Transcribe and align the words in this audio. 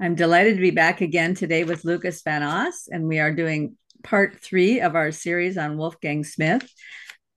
I'm 0.00 0.14
delighted 0.14 0.56
to 0.56 0.60
be 0.60 0.70
back 0.70 1.00
again 1.00 1.34
today 1.34 1.64
with 1.64 1.84
Lucas 1.84 2.22
Van 2.22 2.42
Os, 2.42 2.88
and 2.90 3.06
we 3.06 3.20
are 3.20 3.32
doing 3.32 3.76
part 4.02 4.40
three 4.40 4.80
of 4.80 4.96
our 4.96 5.12
series 5.12 5.56
on 5.56 5.76
Wolfgang 5.76 6.24
Smith. 6.24 6.68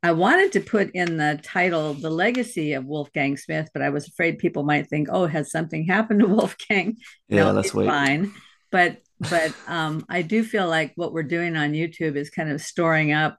I 0.01 0.11
wanted 0.11 0.51
to 0.53 0.59
put 0.61 0.91
in 0.91 1.17
the 1.17 1.39
title 1.43 1.93
The 1.93 2.09
Legacy 2.09 2.73
of 2.73 2.85
Wolfgang 2.85 3.37
Smith, 3.37 3.69
but 3.73 3.81
I 3.81 3.89
was 3.89 4.07
afraid 4.07 4.37
people 4.37 4.63
might 4.63 4.87
think, 4.87 5.09
oh, 5.11 5.25
has 5.25 5.51
something 5.51 5.85
happened 5.85 6.21
to 6.21 6.27
Wolfgang? 6.27 6.97
Yeah, 7.27 7.45
no, 7.45 7.53
that's 7.53 7.71
fine. 7.71 8.31
But 8.71 8.97
but 9.19 9.53
um, 9.67 10.05
I 10.09 10.21
do 10.21 10.43
feel 10.43 10.67
like 10.67 10.91
what 10.95 11.13
we're 11.13 11.23
doing 11.23 11.55
on 11.55 11.73
YouTube 11.73 12.15
is 12.15 12.29
kind 12.29 12.51
of 12.51 12.61
storing 12.61 13.13
up 13.13 13.37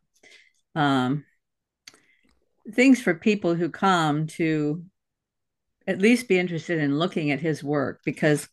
um, 0.75 1.25
things 2.73 3.01
for 3.01 3.14
people 3.14 3.55
who 3.55 3.71
come 3.71 4.27
to 4.27 4.83
at 5.87 6.01
least 6.01 6.29
be 6.29 6.39
interested 6.39 6.79
in 6.79 6.98
looking 6.98 7.30
at 7.30 7.41
his 7.41 7.62
work 7.62 8.01
because 8.05 8.48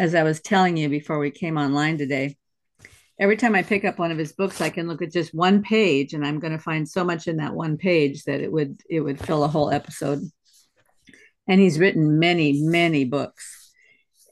as 0.00 0.14
I 0.14 0.22
was 0.22 0.40
telling 0.40 0.78
you 0.78 0.88
before 0.88 1.18
we 1.18 1.30
came 1.30 1.58
online 1.58 1.98
today, 1.98 2.38
every 3.18 3.36
time 3.36 3.54
I 3.54 3.62
pick 3.62 3.84
up 3.84 3.98
one 3.98 4.10
of 4.10 4.16
his 4.16 4.32
books, 4.32 4.62
I 4.62 4.70
can 4.70 4.88
look 4.88 5.02
at 5.02 5.12
just 5.12 5.34
one 5.34 5.62
page, 5.62 6.14
and 6.14 6.26
I'm 6.26 6.40
going 6.40 6.54
to 6.54 6.58
find 6.58 6.88
so 6.88 7.04
much 7.04 7.28
in 7.28 7.36
that 7.36 7.54
one 7.54 7.76
page 7.76 8.24
that 8.24 8.40
it 8.40 8.50
would 8.50 8.80
it 8.88 9.00
would 9.00 9.20
fill 9.20 9.44
a 9.44 9.48
whole 9.48 9.70
episode. 9.70 10.22
And 11.46 11.60
he's 11.60 11.78
written 11.78 12.18
many, 12.18 12.62
many 12.62 13.04
books, 13.04 13.74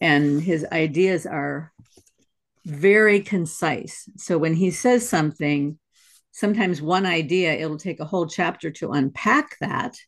and 0.01 0.41
his 0.41 0.65
ideas 0.73 1.27
are 1.27 1.71
very 2.65 3.21
concise. 3.21 4.09
So 4.17 4.39
when 4.39 4.55
he 4.55 4.71
says 4.71 5.07
something, 5.07 5.79
sometimes 6.33 6.81
one 6.81 7.05
idea 7.05 7.53
it'll 7.53 7.77
take 7.77 8.01
a 8.01 8.07
whole 8.07 8.27
chapter 8.27 8.71
to 8.71 8.93
unpack 8.93 9.59
that, 9.61 9.99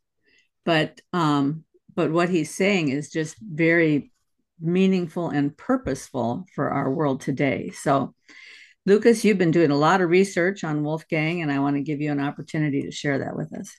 but 0.65 1.03
um, 1.12 1.65
but 1.95 2.11
what 2.11 2.31
he's 2.31 2.55
saying 2.55 2.89
is 2.89 3.11
just 3.11 3.37
very 3.42 4.11
meaningful 4.60 5.28
and 5.28 5.56
purposeful 5.56 6.45
for 6.55 6.70
our 6.70 6.91
world 6.91 7.20
today. 7.20 7.70
So, 7.70 8.14
Lucas, 8.86 9.25
you've 9.25 9.39
been 9.39 9.50
doing 9.50 9.70
a 9.70 9.77
lot 9.77 10.00
of 10.00 10.11
research 10.11 10.64
on 10.64 10.84
Wolfgang, 10.84 11.42
and 11.42 11.52
I 11.52 11.58
want 11.58 11.77
to 11.77 11.83
give 11.83 12.00
you 12.00 12.11
an 12.12 12.20
opportunity 12.20 12.83
to 12.83 12.91
share 12.91 13.19
that 13.19 13.36
with 13.36 13.52
us. 13.52 13.70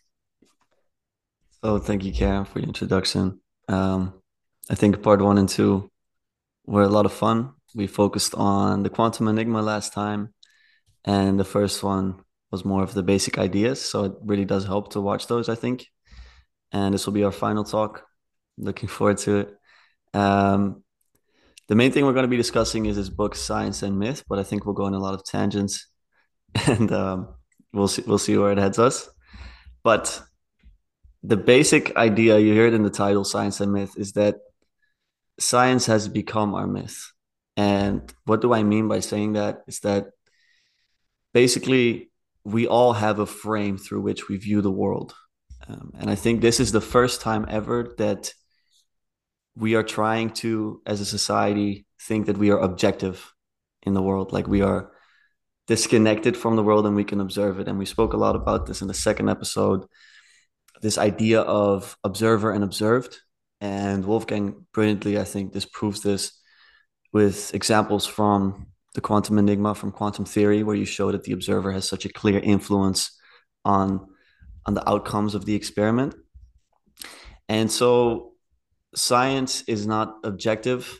So, 1.64 1.80
thank 1.80 2.04
you, 2.04 2.12
Karen, 2.12 2.46
for 2.46 2.60
your 2.60 2.68
introduction. 2.68 3.40
Um, 3.68 4.14
I 4.70 4.76
think 4.76 5.02
part 5.02 5.22
one 5.22 5.38
and 5.38 5.50
two 5.50 5.92
were 6.66 6.84
a 6.84 6.90
lot 6.90 7.06
of 7.06 7.14
fun. 7.14 7.54
We 7.74 7.88
focused 7.88 8.36
on 8.36 8.84
the 8.84 8.90
quantum 8.90 9.28
enigma 9.28 9.62
last 9.62 9.94
time, 9.94 10.34
and 11.06 11.40
the 11.40 11.46
first 11.46 11.84
one 11.84 12.24
was 12.52 12.66
more 12.66 12.84
of 12.84 12.94
the 12.94 13.04
basic 13.04 13.38
ideas. 13.38 13.82
So, 13.82 14.06
it 14.06 14.14
really 14.24 14.46
does 14.46 14.66
help 14.66 14.94
to 14.94 15.02
watch 15.02 15.28
those, 15.28 15.50
I 15.50 15.56
think. 15.56 15.88
And 16.72 16.94
this 16.94 17.06
will 17.06 17.14
be 17.14 17.24
our 17.24 17.32
final 17.32 17.64
talk. 17.64 18.06
Looking 18.58 18.90
forward 18.90 19.18
to 19.20 19.38
it. 19.38 19.58
Um, 20.14 20.84
the 21.68 21.76
main 21.76 21.92
thing 21.92 22.06
we're 22.06 22.14
going 22.14 22.24
to 22.24 22.30
be 22.30 22.38
discussing 22.38 22.86
is 22.86 22.98
his 22.98 23.10
book 23.10 23.36
Science 23.36 23.84
and 23.84 23.98
Myth, 23.98 24.24
but 24.28 24.40
I 24.40 24.44
think 24.44 24.66
we'll 24.66 24.76
go 24.76 24.86
on 24.86 24.94
a 24.94 25.00
lot 25.00 25.14
of 25.14 25.24
tangents, 25.24 25.88
and 26.68 26.92
um, 26.92 27.34
we'll 27.74 27.88
see 27.88 28.04
we'll 28.06 28.18
see 28.18 28.38
where 28.38 28.52
it 28.52 28.58
heads 28.58 28.80
us. 28.80 29.10
But 29.84 30.22
the 31.24 31.38
basic 31.38 31.96
idea 31.96 32.40
you 32.40 32.54
hear 32.54 32.68
it 32.68 32.74
in 32.74 32.84
the 32.84 32.90
title 32.90 33.24
Science 33.24 33.62
and 33.62 33.72
Myth 33.72 33.94
is 33.98 34.14
that 34.14 34.36
science 35.40 35.86
has 35.86 36.08
become 36.08 36.54
our 36.56 36.68
myth. 36.68 37.12
And 37.58 38.12
what 38.26 38.42
do 38.42 38.54
I 38.54 38.64
mean 38.64 38.88
by 38.88 39.00
saying 39.00 39.34
that? 39.34 39.62
Is 39.68 39.80
that 39.82 40.12
basically 41.34 42.12
we 42.44 42.68
all 42.68 42.94
have 42.94 43.20
a 43.20 43.26
frame 43.26 43.78
through 43.78 44.02
which 44.02 44.30
we 44.30 44.38
view 44.38 44.62
the 44.62 44.72
world. 44.72 45.14
Um, 45.68 45.94
and 46.00 46.10
I 46.10 46.16
think 46.16 46.42
this 46.42 46.60
is 46.60 46.72
the 46.72 46.82
first 46.82 47.22
time 47.22 47.46
ever 47.50 47.94
that 47.98 48.34
we 49.56 49.76
are 49.76 49.84
trying 49.84 50.32
to, 50.32 50.82
as 50.86 51.02
a 51.02 51.06
society, 51.06 51.86
think 52.02 52.26
that 52.28 52.38
we 52.38 52.52
are 52.52 52.60
objective 52.60 53.34
in 53.84 53.94
the 53.94 54.02
world, 54.02 54.32
like 54.32 54.48
we 54.48 54.62
are 54.62 54.92
disconnected 55.68 56.36
from 56.36 56.56
the 56.56 56.64
world 56.64 56.86
and 56.86 56.96
we 56.96 57.04
can 57.04 57.22
observe 57.22 57.60
it. 57.60 57.68
And 57.68 57.78
we 57.78 57.86
spoke 57.86 58.14
a 58.14 58.18
lot 58.18 58.36
about 58.36 58.66
this 58.66 58.82
in 58.82 58.88
the 58.88 58.94
second 58.94 59.30
episode 59.30 59.86
this 60.82 60.98
idea 60.98 61.42
of 61.42 61.98
observer 62.04 62.52
and 62.52 62.64
observed. 62.64 63.20
And 63.62 64.04
Wolfgang 64.04 64.66
brilliantly, 64.74 65.20
I 65.20 65.24
think, 65.24 65.54
disproves 65.54 66.02
this 66.02 66.34
with 67.14 67.54
examples 67.54 68.06
from 68.06 68.68
the 68.96 69.02
quantum 69.02 69.38
enigma 69.38 69.76
from 69.76 69.92
quantum 69.92 70.26
theory, 70.26 70.64
where 70.64 70.76
you 70.76 70.86
show 70.86 71.12
that 71.12 71.24
the 71.24 71.34
observer 71.34 71.72
has 71.72 71.88
such 71.88 72.06
a 72.06 72.12
clear 72.12 72.40
influence 72.40 73.18
on 73.64 74.08
on 74.66 74.74
the 74.74 74.88
outcomes 74.90 75.34
of 75.34 75.46
the 75.46 75.56
experiment. 75.56 76.16
And 77.48 77.72
so 77.72 78.31
science 78.96 79.64
is 79.68 79.88
not 79.88 80.18
objective, 80.24 81.00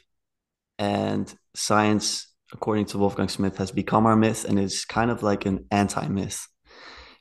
and 0.78 1.34
science, 1.56 2.28
according 2.54 2.86
to 2.86 2.98
Wolfgang 2.98 3.30
Smith, 3.30 3.58
has 3.58 3.72
become 3.72 4.06
our 4.06 4.16
myth 4.16 4.46
and 4.46 4.60
is 4.60 4.86
kind 4.86 5.12
of 5.12 5.24
like 5.24 5.46
an 5.46 5.66
anti 5.72 6.08
myth. 6.08 6.48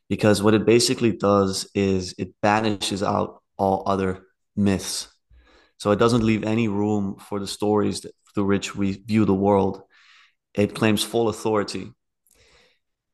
Because 0.08 0.42
what 0.42 0.54
it 0.54 0.66
basically 0.66 1.12
does 1.12 1.70
is 1.74 2.14
it 2.18 2.34
banishes 2.42 3.02
out 3.02 3.42
all 3.56 3.84
other 3.86 4.26
myths. 4.56 5.08
So 5.78 5.92
it 5.92 5.98
doesn't 5.98 6.24
leave 6.24 6.44
any 6.44 6.68
room 6.68 7.16
for 7.18 7.38
the 7.38 7.46
stories 7.46 8.00
that, 8.00 8.12
through 8.34 8.46
which 8.46 8.74
we 8.74 8.92
view 8.92 9.24
the 9.24 9.34
world. 9.34 9.82
It 10.54 10.74
claims 10.74 11.04
full 11.04 11.28
authority. 11.28 11.92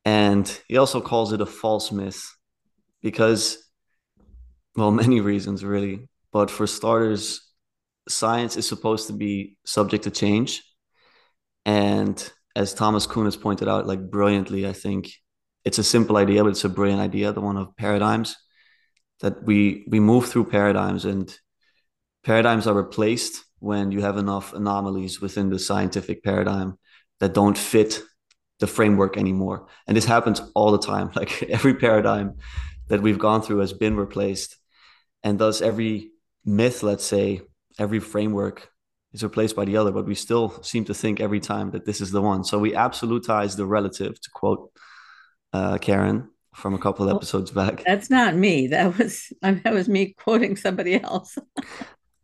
And 0.05 0.49
he 0.69 0.77
also 0.77 1.01
calls 1.01 1.33
it 1.33 1.41
a 1.41 1.47
false 1.47 1.91
myth 1.91 2.25
because, 3.03 3.59
well, 4.75 4.91
many 5.03 5.21
reasons 5.21 5.65
really. 5.65 6.09
But 6.33 6.51
for 6.51 6.67
starters, 6.67 7.46
science 8.09 8.57
is 8.57 8.69
supposed 8.69 9.07
to 9.09 9.13
be 9.13 9.57
subject 9.65 10.05
to 10.05 10.11
change. 10.11 10.63
And 11.65 12.17
as 12.55 12.75
Thomas 12.75 13.07
Kuhn 13.07 13.25
has 13.25 13.37
pointed 13.37 13.69
out, 13.69 13.87
like 13.87 14.11
brilliantly, 14.11 14.67
I 14.67 14.73
think 14.73 15.11
it's 15.65 15.79
a 15.79 15.85
simple 15.85 16.17
idea, 16.17 16.43
but 16.43 16.51
it's 16.51 16.65
a 16.65 16.69
brilliant 16.69 17.01
idea, 17.01 17.33
the 17.33 17.41
one 17.41 17.57
of 17.57 17.77
paradigms. 17.77 18.37
That 19.21 19.45
we 19.45 19.87
we 19.89 19.99
move 19.99 20.27
through 20.27 20.51
paradigms 20.51 21.07
and 21.07 21.35
paradigms 22.23 22.67
are 22.67 22.75
replaced 22.75 23.43
when 23.61 23.91
you 23.91 24.03
have 24.03 24.19
enough 24.19 24.53
anomalies 24.53 25.21
within 25.21 25.49
the 25.49 25.59
scientific 25.59 26.23
paradigm 26.23 26.79
that 27.21 27.33
don't 27.33 27.57
fit 27.57 28.03
the 28.61 28.67
framework 28.67 29.17
anymore. 29.17 29.69
And 29.87 29.97
this 29.97 30.05
happens 30.05 30.41
all 30.55 30.71
the 30.73 30.79
time. 30.79 31.11
Like 31.17 31.43
every 31.45 31.75
paradigm 31.75 32.37
that 32.89 33.03
we've 33.03 33.19
gone 33.19 33.43
through 33.43 33.59
has 33.61 33.73
been 33.73 33.97
replaced. 33.97 34.57
And 35.23 35.39
thus 35.39 35.61
every 35.61 36.11
myth, 36.45 36.83
let's 36.83 37.05
say, 37.05 37.41
every 37.79 38.01
framework 38.01 38.71
is 39.13 39.23
replaced 39.23 39.57
by 39.57 39.65
the 39.65 39.77
other, 39.77 39.91
but 39.91 40.07
we 40.07 40.15
still 40.15 40.63
seem 40.63 40.85
to 40.85 40.95
think 40.95 41.21
every 41.21 41.41
time 41.41 41.71
that 41.71 41.85
this 41.85 42.01
is 42.01 42.11
the 42.11 42.23
one. 42.23 42.45
So 42.45 42.59
we 42.59 42.73
absolutize 42.73 43.57
the 43.57 43.67
relative, 43.67 44.21
to 44.21 44.31
quote 44.31 44.71
uh, 45.53 45.79
Karen 45.79 46.29
from 46.55 46.75
a 46.75 46.79
couple 46.79 47.09
of 47.09 47.15
episodes 47.17 47.51
back. 47.51 47.85
That's 47.85 48.11
not 48.11 48.35
me. 48.35 48.69
That 48.69 48.97
was 48.99 49.33
that 49.43 49.73
was 49.73 49.89
me 49.89 50.15
quoting 50.19 50.57
somebody 50.57 51.01
else. 51.01 51.39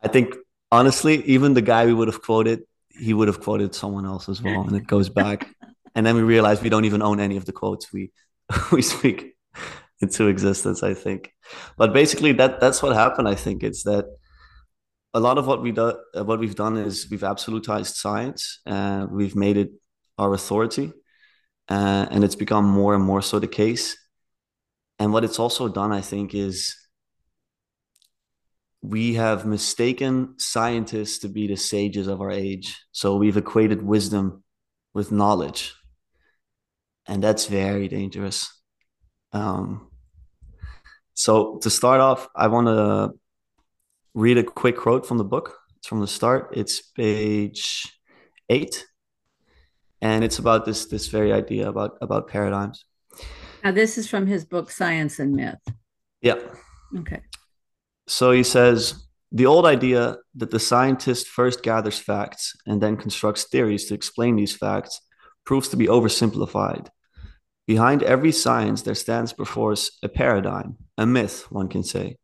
I 0.02 0.08
think 0.08 0.34
honestly, 0.70 1.22
even 1.24 1.54
the 1.54 1.62
guy 1.62 1.86
we 1.86 1.94
would 1.94 2.08
have 2.08 2.22
quoted, 2.22 2.62
he 2.88 3.14
would 3.14 3.28
have 3.28 3.40
quoted 3.40 3.74
someone 3.74 4.06
else 4.06 4.28
as 4.28 4.42
well, 4.42 4.62
and 4.62 4.76
it 4.76 4.86
goes 4.86 5.08
back. 5.08 5.48
and 5.94 6.06
then 6.06 6.16
we 6.16 6.22
realize 6.22 6.62
we 6.62 6.70
don't 6.70 6.86
even 6.86 7.02
own 7.02 7.20
any 7.20 7.36
of 7.36 7.44
the 7.44 7.52
quotes 7.52 7.92
we 7.92 8.10
we 8.72 8.82
speak 8.82 9.36
into 10.00 10.26
existence. 10.26 10.82
I 10.82 10.94
think, 10.94 11.32
but 11.76 11.92
basically 11.92 12.32
that 12.32 12.60
that's 12.60 12.82
what 12.82 12.94
happened. 12.94 13.28
I 13.28 13.34
think 13.34 13.62
it's 13.62 13.84
that 13.84 14.06
a 15.14 15.20
lot 15.20 15.38
of 15.38 15.46
what 15.46 15.62
we 15.62 15.72
do, 15.72 15.94
uh, 16.14 16.24
what 16.24 16.38
we've 16.38 16.54
done 16.54 16.76
is 16.76 17.08
we've 17.10 17.20
absolutized 17.20 17.94
science. 17.96 18.60
Uh, 18.66 19.06
we've 19.10 19.36
made 19.36 19.56
it 19.56 19.70
our 20.18 20.32
authority, 20.32 20.92
uh, 21.68 22.06
and 22.10 22.24
it's 22.24 22.34
become 22.34 22.64
more 22.64 22.94
and 22.94 23.04
more 23.04 23.22
so 23.22 23.38
the 23.38 23.46
case. 23.46 23.96
And 24.98 25.12
what 25.12 25.24
it's 25.24 25.38
also 25.38 25.68
done, 25.68 25.92
I 25.92 26.00
think, 26.00 26.34
is 26.34 26.76
we 28.80 29.14
have 29.14 29.46
mistaken 29.46 30.34
scientists 30.38 31.20
to 31.20 31.28
be 31.28 31.46
the 31.46 31.56
sages 31.56 32.08
of 32.08 32.20
our 32.20 32.30
age. 32.30 32.78
So 32.92 33.16
we've 33.16 33.36
equated 33.36 33.82
wisdom 33.82 34.42
with 34.94 35.12
knowledge, 35.12 35.74
and 37.06 37.22
that's 37.22 37.46
very 37.46 37.88
dangerous. 37.88 38.50
Um, 39.32 39.88
so 41.14 41.58
to 41.58 41.70
start 41.70 42.00
off, 42.00 42.28
I 42.34 42.48
want 42.48 42.66
to 42.66 43.12
read 44.14 44.38
a 44.38 44.44
quick 44.44 44.76
quote 44.76 45.06
from 45.06 45.18
the 45.18 45.24
book. 45.24 45.58
It's 45.76 45.88
from 45.88 46.00
the 46.00 46.06
start. 46.06 46.50
It's 46.52 46.80
page 46.80 47.86
eight, 48.48 48.86
and 50.00 50.24
it's 50.24 50.38
about 50.38 50.64
this 50.64 50.86
this 50.86 51.08
very 51.08 51.32
idea 51.32 51.68
about 51.68 51.98
about 52.00 52.28
paradigms. 52.28 52.84
Now, 53.64 53.70
this 53.70 53.96
is 53.98 54.08
from 54.08 54.26
his 54.26 54.44
book 54.44 54.70
Science 54.70 55.18
and 55.18 55.32
Myth. 55.32 55.60
Yeah. 56.20 56.38
Okay. 56.98 57.20
So 58.08 58.32
he 58.32 58.42
says 58.42 59.06
the 59.30 59.46
old 59.46 59.64
idea 59.64 60.18
that 60.34 60.50
the 60.50 60.58
scientist 60.58 61.28
first 61.28 61.62
gathers 61.62 61.98
facts 61.98 62.54
and 62.66 62.82
then 62.82 62.96
constructs 62.96 63.44
theories 63.44 63.86
to 63.86 63.94
explain 63.94 64.36
these 64.36 64.54
facts 64.54 65.00
proves 65.46 65.68
to 65.68 65.76
be 65.76 65.86
oversimplified. 65.86 66.88
Behind 67.66 68.02
every 68.02 68.32
science, 68.32 68.82
there 68.82 68.94
stands 68.94 69.32
before 69.32 69.72
us 69.72 69.90
a 70.02 70.08
paradigm, 70.08 70.76
a 70.98 71.06
myth, 71.06 71.46
one 71.50 71.68
can 71.68 71.84
say, 71.84 72.16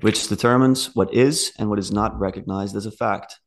which 0.00 0.28
determines 0.28 0.94
what 0.94 1.12
is 1.12 1.52
and 1.58 1.68
what 1.68 1.78
is 1.78 1.90
not 1.90 2.18
recognized 2.18 2.76
as 2.76 2.86
a 2.86 2.90
fact. 2.90 3.40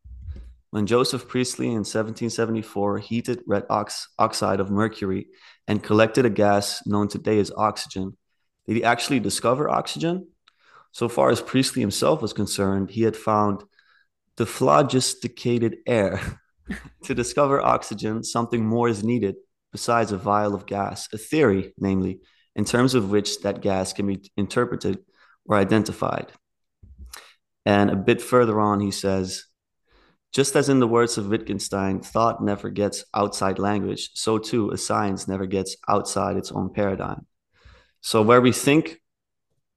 when 0.72 0.86
Joseph 0.88 1.28
Priestley 1.28 1.68
in 1.68 1.84
1774 1.84 3.00
heated 3.00 3.42
red 3.46 3.66
ox- 3.70 4.08
oxide 4.18 4.62
of 4.62 4.72
mercury 4.72 5.28
and 5.68 5.84
collected 5.84 6.26
a 6.26 6.30
gas 6.30 6.82
known 6.86 7.10
today 7.10 7.40
as 7.40 7.52
oxygen, 7.58 8.16
did 8.66 8.78
he 8.78 8.84
actually 8.84 9.20
discover 9.20 9.70
oxygen? 9.70 10.28
So 10.94 11.10
far 11.10 11.30
as 11.30 11.42
Priestley 11.42 11.82
himself 11.82 12.22
was 12.22 12.32
concerned, 12.32 12.92
he 12.92 13.02
had 13.02 13.18
found 13.18 13.64
the 14.38 14.46
phlogisticated 14.46 15.76
air. 15.86 16.22
to 17.04 17.14
discover 17.14 17.62
oxygen, 17.62 18.24
something 18.24 18.66
more 18.66 18.88
is 18.88 19.04
needed 19.04 19.36
besides 19.72 20.12
a 20.12 20.18
vial 20.18 20.54
of 20.54 20.66
gas, 20.66 21.08
a 21.14 21.18
theory, 21.18 21.74
namely, 21.78 22.20
in 22.56 22.66
terms 22.66 22.94
of 22.94 23.12
which 23.12 23.42
that 23.42 23.62
gas 23.62 23.94
can 23.94 24.08
be 24.08 24.32
interpreted 24.38 25.00
or 25.46 25.56
identified. 25.58 26.32
And 27.66 27.90
a 27.90 27.96
bit 27.96 28.22
further 28.22 28.60
on, 28.60 28.80
he 28.80 28.92
says, 28.92 29.46
just 30.34 30.56
as 30.56 30.70
in 30.70 30.80
the 30.80 30.88
words 30.88 31.18
of 31.18 31.28
Wittgenstein, 31.28 32.02
thought 32.02 32.44
never 32.44 32.70
gets 32.70 33.04
outside 33.14 33.60
language, 33.60 34.12
so 34.14 34.38
too 34.38 34.72
a 34.72 34.78
science 34.78 35.28
never 35.28 35.46
gets 35.46 35.76
outside 35.90 36.38
its 36.38 36.52
own 36.52 36.74
paradigm. 36.74 37.26
So, 38.00 38.22
where 38.22 38.42
we 38.42 38.54
think 38.54 38.98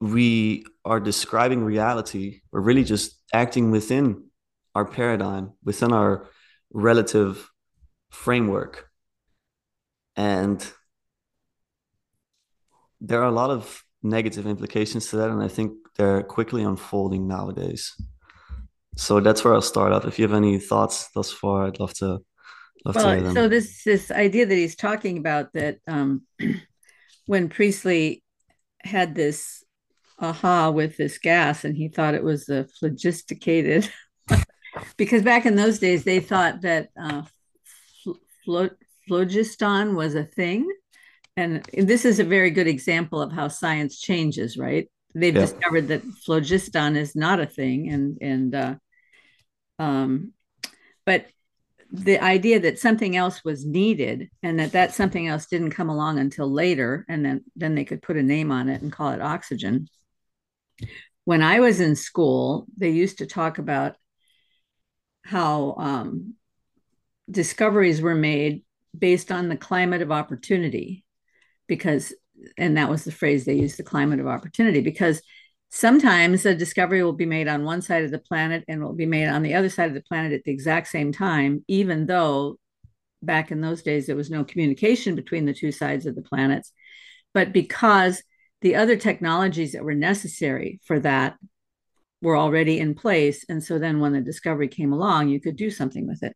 we 0.01 0.65
are 0.85 1.01
describing 1.01 1.65
reality, 1.65 2.41
we're 2.53 2.61
really 2.61 2.85
just 2.85 3.21
acting 3.33 3.71
within 3.71 4.31
our 4.75 4.85
paradigm, 4.85 5.53
within 5.65 5.93
our 5.93 6.29
relative 6.73 7.51
framework. 8.11 8.89
And 10.17 10.65
there 13.01 13.21
are 13.21 13.29
a 13.29 13.33
lot 13.33 13.51
of 13.51 13.83
negative 14.03 14.47
implications 14.47 15.09
to 15.09 15.17
that. 15.17 15.31
And 15.31 15.43
I 15.43 15.49
think 15.49 15.75
they're 15.97 16.23
quickly 16.23 16.63
unfolding 16.63 17.27
nowadays. 17.27 17.95
So 18.97 19.21
that's 19.21 19.45
where 19.45 19.55
I'll 19.55 19.63
start 19.63 19.93
off. 19.93 20.05
If 20.05 20.19
you 20.19 20.25
have 20.25 20.35
any 20.37 20.59
thoughts 20.59 21.09
thus 21.15 21.33
far, 21.33 21.67
I'd 21.67 21.81
love 21.81 21.95
to 21.95 22.21
love 22.85 22.97
well, 22.97 23.05
to 23.05 23.15
hear 23.15 23.23
them. 23.23 23.35
So 23.35 23.49
this 23.49 23.83
this 23.85 24.11
idea 24.11 24.47
that 24.47 24.55
he's 24.55 24.77
talking 24.77 25.19
about 25.19 25.53
that 25.55 25.79
um, 25.89 26.23
when 27.27 27.49
Priestley 27.49 28.23
had 28.85 29.15
this 29.15 29.65
aha 30.19 30.71
with 30.71 30.97
this 30.97 31.19
gas 31.19 31.65
and 31.65 31.77
he 31.77 31.89
thought 31.89 32.15
it 32.15 32.23
was 32.23 32.47
the 32.47 32.69
phlogisticated 32.81 33.91
because 34.97 35.23
back 35.23 35.45
in 35.45 35.57
those 35.57 35.79
days 35.79 36.05
they 36.05 36.21
thought 36.21 36.61
that 36.63 36.89
uh, 37.01 37.23
phlogiston 39.09 39.97
was 39.97 40.15
a 40.15 40.25
thing 40.25 40.69
and 41.37 41.65
this 41.73 42.05
is 42.05 42.21
a 42.21 42.25
very 42.25 42.51
good 42.51 42.69
example 42.69 43.21
of 43.21 43.33
how 43.33 43.49
science 43.49 43.99
changes 44.01 44.57
right 44.57 44.89
they've 45.15 45.35
yeah. 45.35 45.41
discovered 45.41 45.89
that 45.89 46.03
phlogiston 46.25 46.97
is 46.97 47.15
not 47.15 47.41
a 47.41 47.47
thing 47.47 47.89
and 47.89 48.19
and 48.21 48.55
uh, 48.55 48.75
um, 49.79 50.33
but 51.05 51.27
the 51.91 52.19
idea 52.19 52.59
that 52.61 52.79
something 52.79 53.17
else 53.17 53.45
was 53.45 53.65
needed 53.65 54.29
and 54.43 54.59
that 54.59 54.73
that 54.73 54.95
something 54.95 55.29
else 55.29 55.47
didn't 55.47 55.71
come 55.71 55.89
along 55.89 56.19
until 56.19 56.51
later 56.51 57.05
and 57.09 57.25
then 57.25 57.45
then 57.55 57.75
they 57.75 57.85
could 57.85 58.03
put 58.03 58.17
a 58.17 58.23
name 58.23 58.51
on 58.51 58.69
it 58.69 58.83
and 58.83 58.93
call 58.93 59.11
it 59.11 59.21
oxygen 59.21 59.89
when 61.25 61.43
i 61.43 61.61
was 61.61 61.81
in 61.81 61.95
school 61.95 62.67
they 62.77 62.91
used 62.91 63.19
to 63.19 63.27
talk 63.27 63.59
about 63.59 63.97
how 65.25 65.75
um, 65.79 66.35
discoveries 67.31 68.03
were 68.03 68.15
made 68.15 68.63
based 68.97 69.33
on 69.33 69.49
the 69.49 69.57
climate 69.57 70.03
of 70.03 70.13
opportunity 70.13 71.05
because 71.67 72.13
and 72.57 72.77
that 72.77 72.91
was 72.91 73.05
the 73.05 73.13
phrase 73.13 73.45
they 73.45 73.55
used 73.55 73.79
the 73.79 73.83
climate 73.83 74.21
of 74.21 74.27
opportunity 74.27 74.81
because 74.81 75.23
sometimes 75.71 76.47
a 76.47 76.55
discovery 76.55 77.03
will 77.03 77.13
be 77.13 77.27
made 77.27 77.49
on 77.49 77.65
one 77.65 77.83
side 77.83 78.05
of 78.05 78.11
the 78.11 78.19
planet 78.19 78.65
and 78.69 78.83
will 78.83 78.93
be 78.93 79.07
made 79.07 79.29
on 79.29 79.43
the 79.43 79.55
other 79.55 79.69
side 79.69 79.89
of 79.89 79.95
the 79.95 80.03
planet 80.03 80.33
at 80.33 80.45
the 80.45 80.53
exact 80.53 80.89
same 80.89 81.13
time 81.13 81.65
even 81.69 82.07
though 82.07 82.59
back 83.23 83.51
in 83.51 83.61
those 83.61 83.83
days 83.83 84.07
there 84.07 84.17
was 84.17 84.31
no 84.31 84.45
communication 84.45 85.15
between 85.15 85.47
the 85.47 85.55
two 85.55 85.73
sides 85.73 86.07
of 86.07 86.15
the 86.15 86.23
planets 86.23 86.73
but 87.33 87.53
because 87.53 88.23
the 88.61 88.77
other 88.77 88.97
technologies 88.97 89.73
that 89.73 89.85
were 89.85 89.95
necessary 89.95 90.81
for 90.85 90.99
that 91.01 91.37
were 92.25 92.37
already 92.37 92.81
in 92.81 92.95
place. 92.95 93.45
And 93.49 93.63
so 93.63 93.79
then 93.79 94.01
when 94.01 94.15
the 94.15 94.21
discovery 94.21 94.69
came 94.69 94.93
along, 94.93 95.29
you 95.29 95.41
could 95.41 95.57
do 95.57 95.71
something 95.71 96.07
with 96.09 96.23
it. 96.23 96.35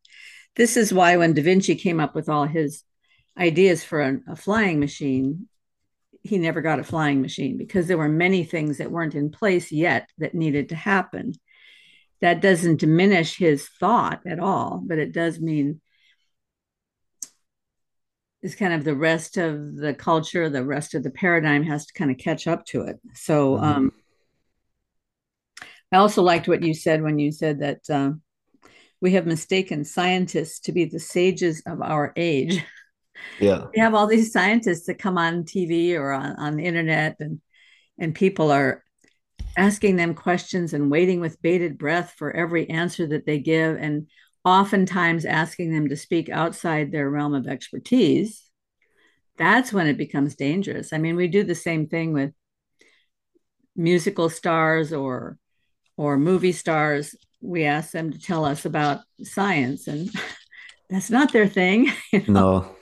This 0.55 0.77
is 0.77 0.93
why 0.93 1.17
when 1.17 1.33
Da 1.33 1.43
Vinci 1.43 1.75
came 1.75 1.99
up 1.99 2.15
with 2.15 2.29
all 2.29 2.45
his 2.45 2.85
ideas 3.39 3.83
for 3.83 4.01
a, 4.03 4.19
a 4.29 4.37
flying 4.37 4.79
machine, 4.79 5.49
he 6.23 6.39
never 6.39 6.61
got 6.61 6.81
a 6.81 6.85
flying 6.85 7.23
machine 7.23 7.57
because 7.57 7.87
there 7.87 7.99
were 7.99 8.09
many 8.09 8.45
things 8.45 8.79
that 8.79 8.91
weren't 8.91 9.15
in 9.15 9.31
place 9.31 9.73
yet 9.73 10.09
that 10.19 10.35
needed 10.35 10.71
to 10.71 10.75
happen. 10.75 11.33
That 12.21 12.41
doesn't 12.41 12.81
diminish 12.81 13.37
his 13.37 13.69
thought 13.69 14.21
at 14.27 14.41
all, 14.41 14.83
but 14.85 14.99
it 14.99 15.13
does 15.13 15.41
mean 15.41 15.81
is 18.43 18.55
kind 18.55 18.73
of 18.73 18.85
the 18.85 18.95
rest 18.95 19.37
of 19.37 19.77
the 19.77 19.95
culture, 19.95 20.49
the 20.49 20.65
rest 20.65 20.95
of 20.95 21.03
the 21.03 21.11
paradigm 21.11 21.65
has 21.65 21.87
to 21.87 21.93
kind 21.93 22.11
of 22.11 22.19
catch 22.19 22.47
up 22.47 22.65
to 22.67 22.83
it. 22.83 22.97
So, 23.15 23.57
mm-hmm. 23.57 23.65
um, 23.65 23.93
I 25.91 25.97
also 25.97 26.23
liked 26.23 26.49
what 26.49 26.63
you 26.63 26.75
said 26.75 27.03
when 27.03 27.19
you 27.19 27.33
said 27.33 27.61
that 27.61 27.81
uh, 27.91 28.13
we 29.01 29.13
have 29.13 29.27
mistaken 29.27 29.85
scientists 29.85 30.61
to 30.61 30.73
be 30.73 30.85
the 30.85 31.01
sages 31.01 31.63
of 31.67 31.81
our 31.81 32.13
age. 32.17 32.63
Yeah. 33.41 33.67
we 33.75 33.81
have 33.81 33.95
all 33.95 34.07
these 34.07 34.33
scientists 34.33 34.87
that 34.87 34.99
come 34.99 35.19
on 35.19 35.45
TV 35.45 35.95
or 35.95 36.13
on, 36.13 36.37
on 36.37 36.57
the 36.57 36.65
internet 36.65 37.17
and 37.21 37.41
and 37.99 38.15
people 38.15 38.51
are 38.51 38.85
asking 39.57 39.97
them 39.97 40.15
questions 40.15 40.73
and 40.73 40.91
waiting 40.91 41.21
with 41.21 41.43
bated 41.43 41.79
breath 41.79 42.15
for 42.17 42.35
every 42.35 42.69
answer 42.71 43.07
that 43.09 43.27
they 43.27 43.39
give 43.39 43.77
and 43.77 44.09
oftentimes 44.45 45.25
asking 45.25 45.73
them 45.73 45.89
to 45.89 45.97
speak 45.97 46.29
outside 46.29 46.91
their 46.91 47.11
realm 47.11 47.35
of 47.35 47.47
expertise 47.47 48.45
that's 49.37 49.73
when 49.73 49.87
it 49.87 49.99
becomes 49.99 50.37
dangerous 50.37 50.93
i 50.93 50.99
mean 50.99 51.17
we 51.17 51.29
do 51.29 51.43
the 51.43 51.55
same 51.55 51.87
thing 51.87 52.13
with 52.13 52.33
musical 53.77 54.29
stars 54.29 54.93
or 54.93 55.39
or 55.99 56.17
movie 56.17 56.53
stars, 56.53 57.15
we 57.41 57.65
ask 57.65 57.91
them 57.91 58.13
to 58.13 58.19
tell 58.19 58.45
us 58.45 58.65
about 58.65 59.01
science, 59.23 59.89
and 59.89 60.09
that's 60.91 61.11
not 61.11 61.33
their 61.33 61.49
thing. 61.49 61.93
You 62.13 62.23
know? 62.27 62.33
No, 62.33 62.77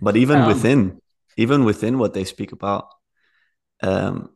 but 0.00 0.16
even 0.16 0.40
um, 0.40 0.48
within, 0.48 1.00
even 1.36 1.64
within 1.64 1.98
what 1.98 2.14
they 2.14 2.24
speak 2.24 2.52
about, 2.52 2.88
um, 3.82 4.30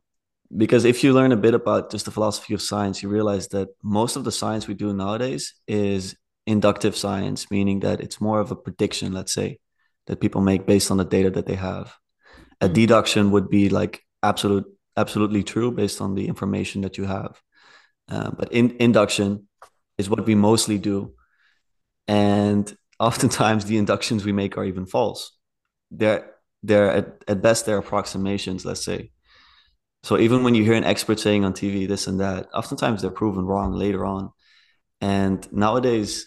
because 0.56 0.84
if 0.84 1.04
you 1.04 1.12
learn 1.12 1.32
a 1.32 1.36
bit 1.36 1.54
about 1.54 1.90
just 1.90 2.04
the 2.04 2.10
philosophy 2.10 2.54
of 2.54 2.62
science, 2.62 3.02
you 3.02 3.08
realize 3.08 3.48
that 3.48 3.68
most 3.82 4.16
of 4.16 4.24
the 4.24 4.32
science 4.32 4.66
we 4.66 4.74
do 4.74 4.92
nowadays 4.92 5.54
is 5.68 6.16
inductive 6.46 6.96
science, 6.96 7.50
meaning 7.50 7.80
that 7.80 8.00
it's 8.00 8.20
more 8.20 8.40
of 8.40 8.50
a 8.50 8.56
prediction, 8.56 9.12
let's 9.12 9.32
say, 9.32 9.58
that 10.06 10.20
people 10.20 10.40
make 10.40 10.66
based 10.66 10.90
on 10.90 10.96
the 10.96 11.04
data 11.04 11.30
that 11.30 11.46
they 11.46 11.54
have. 11.54 11.94
A 12.61 12.64
mm-hmm. 12.64 12.75
deduction 12.75 13.30
would 13.30 13.49
be 13.49 13.68
like 13.68 14.02
absolute, 14.23 14.66
absolutely 14.96 15.44
true 15.44 15.70
based 15.70 16.00
on 16.00 16.14
the 16.14 16.26
information 16.26 16.80
that 16.82 16.99
you 16.99 17.04
have. 17.04 17.40
Uh, 18.08 18.30
but 18.32 18.52
in, 18.52 18.76
induction 18.80 19.46
is 19.99 20.11
what 20.11 20.26
we 20.26 20.35
mostly 20.35 20.78
do. 20.78 21.14
And 22.08 22.76
oftentimes 22.99 23.66
the 23.66 23.78
inductions 23.78 24.25
we 24.25 24.32
make 24.32 24.58
are 24.58 24.64
even 24.64 24.87
false. 24.87 25.38
They're, 25.90 26.30
they're 26.62 26.90
at, 26.90 27.25
at 27.28 27.42
best, 27.42 27.66
they're 27.66 27.78
approximations, 27.78 28.64
let's 28.64 28.85
say. 28.85 29.11
So 30.02 30.18
even 30.18 30.44
when 30.44 30.54
you 30.54 30.64
hear 30.64 30.75
an 30.75 30.85
expert 30.85 31.20
saying 31.20 31.44
on 31.44 31.52
TV 31.52 31.87
this 31.87 32.06
and 32.06 32.20
that, 32.20 32.49
oftentimes 32.54 33.02
they're 33.02 33.11
proven 33.11 33.44
wrong 33.44 33.73
later 33.73 34.04
on. 34.04 34.30
And 35.00 35.50
nowadays, 35.52 36.26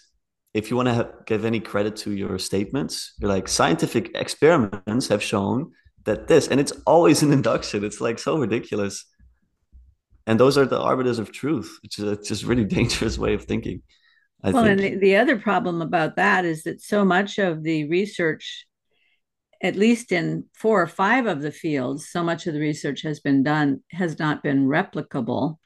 if 0.52 0.70
you 0.70 0.76
want 0.76 0.88
to 0.88 0.94
have, 0.94 1.12
give 1.26 1.44
any 1.44 1.60
credit 1.60 1.96
to 1.96 2.12
your 2.12 2.38
statements, 2.38 3.14
you're 3.18 3.30
like 3.30 3.48
scientific 3.48 4.12
experiments 4.14 5.08
have 5.08 5.22
shown 5.22 5.72
that 6.04 6.28
this, 6.28 6.48
and 6.48 6.60
it's 6.60 6.72
always 6.86 7.22
an 7.22 7.32
induction. 7.32 7.84
It's 7.84 8.00
like 8.00 8.18
so 8.18 8.38
ridiculous 8.38 9.06
and 10.26 10.40
those 10.40 10.56
are 10.56 10.66
the 10.66 10.80
arbiters 10.80 11.18
of 11.18 11.32
truth 11.32 11.78
which 11.82 11.98
is 11.98 12.04
it's 12.04 12.28
just 12.28 12.44
really 12.44 12.64
dangerous 12.78 13.18
way 13.18 13.34
of 13.34 13.44
thinking 13.44 13.82
I 14.42 14.50
well 14.50 14.64
think. 14.64 14.80
and 14.80 14.94
the, 14.94 14.98
the 14.98 15.16
other 15.16 15.38
problem 15.38 15.82
about 15.82 16.16
that 16.16 16.44
is 16.44 16.64
that 16.64 16.82
so 16.82 17.04
much 17.04 17.38
of 17.38 17.62
the 17.62 17.88
research 17.88 18.66
at 19.62 19.76
least 19.76 20.12
in 20.12 20.44
four 20.54 20.80
or 20.80 20.86
five 20.86 21.26
of 21.26 21.42
the 21.42 21.52
fields 21.52 22.08
so 22.08 22.22
much 22.22 22.46
of 22.46 22.54
the 22.54 22.60
research 22.60 23.02
has 23.02 23.20
been 23.20 23.42
done 23.42 23.82
has 23.90 24.18
not 24.18 24.42
been 24.42 24.66
replicable. 24.66 25.56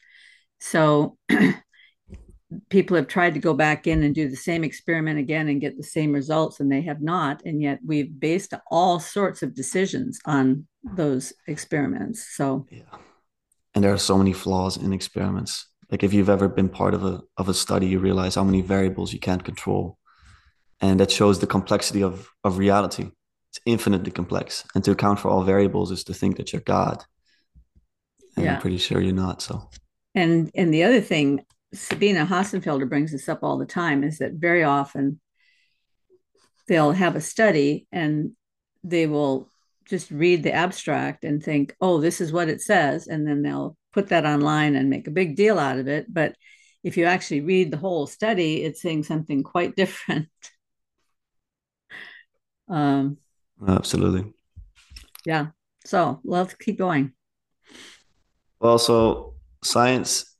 So 0.60 1.16
people 2.70 2.96
have 2.96 3.08
tried 3.08 3.34
to 3.34 3.40
go 3.40 3.54
back 3.54 3.86
in 3.86 4.02
and 4.02 4.14
do 4.14 4.28
the 4.28 4.36
same 4.36 4.64
experiment 4.64 5.18
again 5.18 5.48
and 5.48 5.60
get 5.60 5.76
the 5.76 5.82
same 5.82 6.12
results 6.12 6.60
and 6.60 6.70
they 6.72 6.80
have 6.82 7.02
not 7.02 7.42
and 7.44 7.62
yet 7.62 7.78
we've 7.84 8.18
based 8.18 8.54
all 8.70 8.98
sorts 8.98 9.42
of 9.42 9.54
decisions 9.54 10.18
on 10.24 10.66
those 10.82 11.32
experiments 11.46 12.26
so. 12.34 12.66
Yeah. 12.70 12.82
And 13.74 13.84
there 13.84 13.92
are 13.92 13.98
so 13.98 14.18
many 14.18 14.32
flaws 14.32 14.76
in 14.76 14.92
experiments. 14.92 15.68
Like 15.90 16.02
if 16.02 16.12
you've 16.12 16.30
ever 16.30 16.48
been 16.48 16.68
part 16.68 16.94
of 16.94 17.04
a 17.04 17.20
of 17.36 17.48
a 17.48 17.54
study 17.54 17.86
you 17.86 17.98
realize 17.98 18.34
how 18.34 18.44
many 18.44 18.62
variables 18.62 19.12
you 19.12 19.18
can't 19.18 19.44
control. 19.44 19.98
And 20.80 21.00
that 21.00 21.10
shows 21.10 21.40
the 21.40 21.46
complexity 21.46 22.02
of 22.02 22.28
of 22.44 22.58
reality 22.58 23.10
it's 23.50 23.60
infinitely 23.66 24.10
complex 24.10 24.64
and 24.74 24.84
to 24.84 24.90
account 24.90 25.18
for 25.18 25.28
all 25.28 25.42
variables 25.42 25.90
is 25.90 26.04
to 26.04 26.14
think 26.14 26.36
that 26.36 26.52
you're 26.52 26.62
god 26.62 27.04
and 28.36 28.44
yeah. 28.44 28.54
i'm 28.54 28.60
pretty 28.60 28.78
sure 28.78 29.00
you're 29.00 29.12
not 29.12 29.40
so 29.42 29.68
and 30.14 30.50
and 30.54 30.72
the 30.72 30.82
other 30.82 31.00
thing 31.00 31.40
Sabina 31.74 32.24
Hossenfelder 32.24 32.88
brings 32.88 33.12
this 33.12 33.28
up 33.28 33.40
all 33.42 33.58
the 33.58 33.66
time 33.66 34.02
is 34.02 34.18
that 34.18 34.32
very 34.32 34.64
often 34.64 35.20
they'll 36.66 36.92
have 36.92 37.16
a 37.16 37.20
study 37.20 37.86
and 37.92 38.32
they 38.84 39.06
will 39.06 39.50
just 39.86 40.10
read 40.10 40.42
the 40.42 40.52
abstract 40.52 41.24
and 41.24 41.42
think, 41.42 41.74
oh, 41.80 42.00
this 42.00 42.20
is 42.20 42.32
what 42.32 42.48
it 42.48 42.60
says. 42.60 43.06
And 43.06 43.26
then 43.26 43.42
they'll 43.42 43.76
put 43.92 44.08
that 44.08 44.26
online 44.26 44.76
and 44.76 44.90
make 44.90 45.06
a 45.08 45.12
big 45.12 45.36
deal 45.36 45.58
out 45.58 45.78
of 45.78 45.88
it. 45.88 46.12
But 46.12 46.36
if 46.82 46.96
you 46.96 47.04
actually 47.04 47.40
read 47.40 47.70
the 47.70 47.78
whole 47.78 48.06
study, 48.06 48.62
it's 48.62 48.80
saying 48.80 49.04
something 49.04 49.42
quite 49.42 49.76
different. 49.76 50.28
um, 52.68 53.18
Absolutely. 53.66 54.32
Yeah. 55.24 55.48
So 55.84 56.20
let's 56.24 56.54
keep 56.54 56.78
going. 56.78 57.12
Well, 58.60 58.78
so 58.78 59.34
science, 59.62 60.36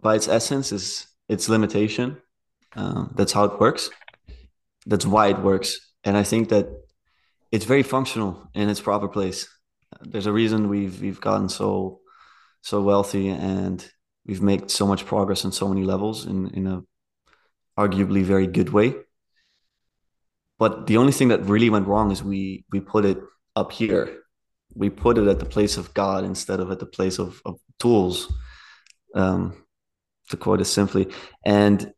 by 0.00 0.14
its 0.14 0.28
essence, 0.28 0.72
is 0.72 1.06
its 1.28 1.48
limitation. 1.48 2.16
Uh, 2.74 3.06
that's 3.14 3.32
how 3.32 3.44
it 3.44 3.60
works. 3.60 3.90
That's 4.86 5.06
why 5.06 5.28
it 5.28 5.38
works. 5.38 5.80
And 6.04 6.16
I 6.16 6.22
think 6.22 6.50
that 6.50 6.68
it's 7.50 7.64
very 7.64 7.82
functional 7.82 8.48
in 8.54 8.68
its 8.68 8.80
proper 8.80 9.08
place. 9.08 9.48
There's 10.00 10.26
a 10.26 10.32
reason 10.32 10.68
we've 10.68 11.00
we've 11.00 11.20
gotten 11.20 11.48
so 11.48 12.00
so 12.62 12.82
wealthy 12.82 13.28
and 13.28 13.88
we've 14.26 14.42
made 14.42 14.70
so 14.70 14.86
much 14.86 15.06
progress 15.06 15.44
on 15.44 15.52
so 15.52 15.68
many 15.68 15.84
levels 15.84 16.26
in 16.26 16.48
in 16.50 16.66
a 16.66 16.82
arguably 17.78 18.22
very 18.22 18.46
good 18.46 18.70
way. 18.70 18.94
But 20.58 20.86
the 20.86 20.96
only 20.96 21.12
thing 21.12 21.28
that 21.28 21.42
really 21.42 21.70
went 21.70 21.86
wrong 21.86 22.10
is 22.10 22.22
we 22.22 22.64
we 22.70 22.80
put 22.80 23.04
it 23.04 23.18
up 23.54 23.72
here. 23.72 24.22
We 24.74 24.90
put 24.90 25.18
it 25.18 25.28
at 25.28 25.38
the 25.38 25.46
place 25.46 25.76
of 25.76 25.94
God 25.94 26.24
instead 26.24 26.60
of 26.60 26.70
at 26.70 26.78
the 26.78 26.86
place 26.86 27.18
of, 27.18 27.40
of 27.44 27.58
tools. 27.78 28.32
Um, 29.14 29.64
to 30.28 30.36
quote 30.36 30.60
it 30.60 30.64
simply, 30.64 31.12
and 31.44 31.92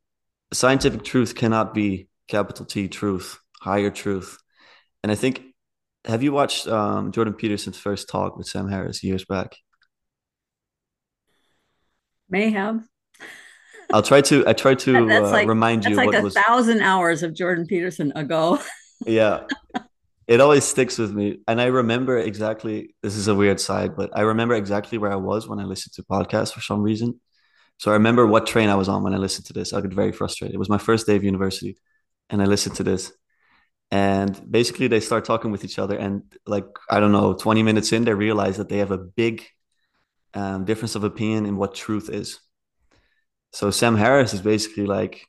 scientific 0.53 1.03
truth 1.03 1.35
cannot 1.35 1.75
be 1.75 2.09
capital 2.29 2.67
T 2.67 2.88
truth, 2.88 3.38
higher 3.61 3.91
truth. 3.91 4.38
And 5.03 5.11
I 5.11 5.15
think, 5.15 5.43
have 6.05 6.23
you 6.23 6.33
watched 6.33 6.69
um, 6.69 7.12
Jordan 7.12 7.35
Peterson's 7.35 7.79
first 7.79 8.09
talk 8.09 8.37
with 8.37 8.47
Sam 8.47 8.69
Harris 8.69 9.03
years 9.03 9.25
back? 9.25 9.57
May 12.29 12.50
have. 12.50 12.83
I'll 13.92 14.02
try 14.02 14.21
to. 14.23 14.47
I 14.47 14.52
try 14.52 14.75
to 14.75 15.11
uh, 15.11 15.30
like, 15.30 15.49
remind 15.49 15.85
you. 15.85 15.97
Like 15.97 16.14
a 16.14 16.23
was... 16.23 16.35
thousand 16.35 16.83
hours 16.83 17.23
of 17.23 17.35
Jordan 17.35 17.66
Peterson 17.66 18.12
ago. 18.14 18.59
yeah, 19.07 19.45
it 20.26 20.40
always 20.40 20.64
sticks 20.64 20.99
with 20.99 21.12
me, 21.12 21.38
and 21.49 21.61
I 21.61 21.66
remember 21.66 22.18
exactly. 22.18 22.95
This 23.02 23.16
is 23.16 23.28
a 23.28 23.35
weird 23.35 23.61
side, 23.61 23.97
but 23.97 24.11
I 24.16 24.23
remember 24.23 24.54
exactly 24.54 24.99
where 24.99 25.12
I 25.12 25.16
was 25.16 25.49
when 25.49 25.59
I 25.59 25.64
listened 25.64 25.95
to 25.95 26.02
podcasts 26.02 26.52
for 26.52 26.61
some 26.61 26.83
reason. 26.83 27.21
So 27.78 27.90
I 27.90 27.95
remember 27.95 28.26
what 28.26 28.47
train 28.47 28.68
I 28.68 28.75
was 28.75 28.88
on 28.88 29.02
when 29.02 29.14
I 29.14 29.18
listened 29.18 29.47
to 29.47 29.52
this. 29.52 29.73
I 29.73 29.80
get 29.80 29.92
very 29.92 30.12
frustrated. 30.12 30.54
It 30.54 30.59
was 30.59 30.68
my 30.68 30.78
first 30.78 31.07
day 31.07 31.16
of 31.16 31.25
university, 31.25 31.78
and 32.28 32.42
I 32.42 32.45
listened 32.45 32.76
to 32.76 32.83
this, 32.83 33.12
and 33.90 34.38
basically 34.50 34.88
they 34.88 35.00
start 35.00 35.25
talking 35.25 35.50
with 35.50 35.64
each 35.64 35.78
other, 35.78 35.97
and 35.97 36.25
like 36.47 36.66
I 36.90 37.00
don't 37.00 37.12
know, 37.12 37.33
twenty 37.33 37.62
minutes 37.62 37.92
in, 37.92 38.04
they 38.04 38.12
realize 38.12 38.59
that 38.59 38.68
they 38.68 38.78
have 38.78 38.90
a 38.90 38.99
big 38.99 39.47
um, 40.35 40.66
difference 40.66 40.95
of 40.95 41.04
opinion 41.04 41.47
in 41.47 41.57
what 41.57 41.75
truth 41.75 42.11
is. 42.11 42.40
So 43.52 43.71
Sam 43.71 43.97
Harris 43.97 44.35
is 44.35 44.43
basically 44.43 44.87
like 44.87 45.26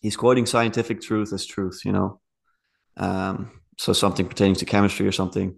he's 0.00 0.16
quoting 0.16 0.46
scientific 0.46 1.00
truth 1.00 1.32
as 1.32 1.46
truth, 1.46 1.82
you 1.84 1.92
know. 1.92 2.20
Um, 2.96 3.60
so 3.78 3.92
something 3.92 4.26
pertaining 4.26 4.56
to 4.56 4.64
chemistry 4.64 5.06
or 5.06 5.12
something. 5.12 5.56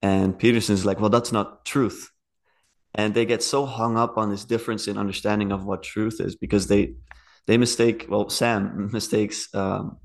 And 0.00 0.38
Peterson's 0.38 0.84
like, 0.84 1.00
well, 1.00 1.10
that's 1.10 1.32
not 1.32 1.64
truth. 1.64 2.10
And 2.94 3.14
they 3.14 3.24
get 3.24 3.42
so 3.42 3.64
hung 3.66 3.96
up 3.96 4.18
on 4.18 4.30
this 4.30 4.44
difference 4.44 4.88
in 4.88 4.98
understanding 4.98 5.52
of 5.52 5.64
what 5.64 5.82
truth 5.82 6.20
is 6.20 6.36
because 6.36 6.66
they 6.66 6.94
they 7.46 7.56
mistake 7.56 8.06
well 8.08 8.28
Sam 8.28 8.90
mistakes 8.92 9.48
um, 9.54 9.98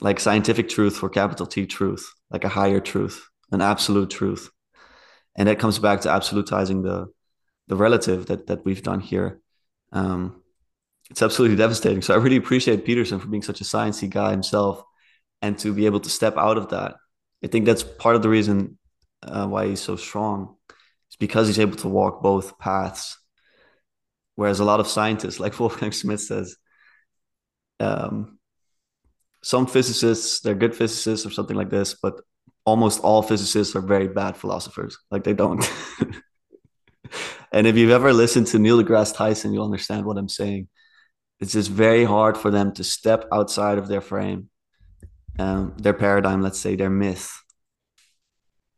like 0.00 0.18
scientific 0.18 0.68
truth 0.68 0.96
for 0.96 1.08
capital 1.08 1.46
T 1.46 1.66
truth, 1.66 2.12
like 2.30 2.44
a 2.44 2.48
higher 2.48 2.80
truth, 2.80 3.28
an 3.52 3.60
absolute 3.60 4.10
truth 4.10 4.50
and 5.36 5.48
that 5.48 5.58
comes 5.58 5.78
back 5.78 6.00
to 6.02 6.08
absolutizing 6.08 6.82
the 6.82 7.10
the 7.70 7.76
relative 7.76 8.26
that 8.26 8.48
that 8.48 8.64
we've 8.64 8.82
done 8.82 8.98
here. 8.98 9.40
Um, 9.92 10.42
it's 11.08 11.22
absolutely 11.22 11.56
devastating. 11.56 12.02
So 12.02 12.12
I 12.12 12.16
really 12.18 12.36
appreciate 12.36 12.84
Peterson 12.84 13.20
for 13.20 13.28
being 13.28 13.42
such 13.42 13.60
a 13.60 13.64
sciencey 13.64 14.10
guy 14.10 14.32
himself, 14.32 14.82
and 15.40 15.56
to 15.60 15.72
be 15.72 15.86
able 15.86 16.00
to 16.00 16.10
step 16.10 16.36
out 16.36 16.58
of 16.58 16.70
that. 16.70 16.96
I 17.44 17.46
think 17.46 17.64
that's 17.64 17.84
part 17.84 18.16
of 18.16 18.22
the 18.22 18.28
reason 18.28 18.76
uh, 19.22 19.46
why 19.46 19.68
he's 19.68 19.80
so 19.80 19.94
strong. 19.96 20.56
It's 21.08 21.16
because 21.16 21.46
he's 21.46 21.60
able 21.60 21.76
to 21.76 21.88
walk 21.88 22.22
both 22.22 22.58
paths. 22.58 23.16
Whereas 24.34 24.60
a 24.60 24.64
lot 24.64 24.80
of 24.80 24.88
scientists, 24.88 25.38
like 25.38 25.58
Wolfgang 25.60 25.92
Smith 25.92 26.20
says, 26.20 26.56
um, 27.78 28.38
some 29.42 29.66
physicists, 29.66 30.40
they're 30.40 30.54
good 30.54 30.74
physicists 30.74 31.24
or 31.24 31.30
something 31.30 31.56
like 31.56 31.70
this, 31.70 31.94
but 31.94 32.20
almost 32.64 33.00
all 33.00 33.22
physicists 33.22 33.76
are 33.76 33.80
very 33.80 34.08
bad 34.08 34.36
philosophers. 34.36 34.98
Like 35.10 35.22
they 35.22 35.34
don't. 35.34 35.64
and 37.52 37.66
if 37.66 37.76
you've 37.76 37.90
ever 37.90 38.12
listened 38.12 38.46
to 38.48 38.58
Neil 38.58 38.82
deGrasse 38.82 39.14
Tyson, 39.14 39.52
you'll 39.52 39.64
understand 39.64 40.04
what 40.04 40.18
I'm 40.18 40.28
saying. 40.28 40.68
It's 41.40 41.52
just 41.52 41.70
very 41.70 42.04
hard 42.04 42.36
for 42.36 42.50
them 42.50 42.72
to 42.74 42.84
step 42.84 43.26
outside 43.32 43.78
of 43.78 43.88
their 43.88 44.00
frame, 44.00 44.50
um, 45.38 45.74
their 45.78 45.94
paradigm, 45.94 46.42
let's 46.42 46.58
say 46.58 46.76
their 46.76 46.90
myth. 46.90 47.32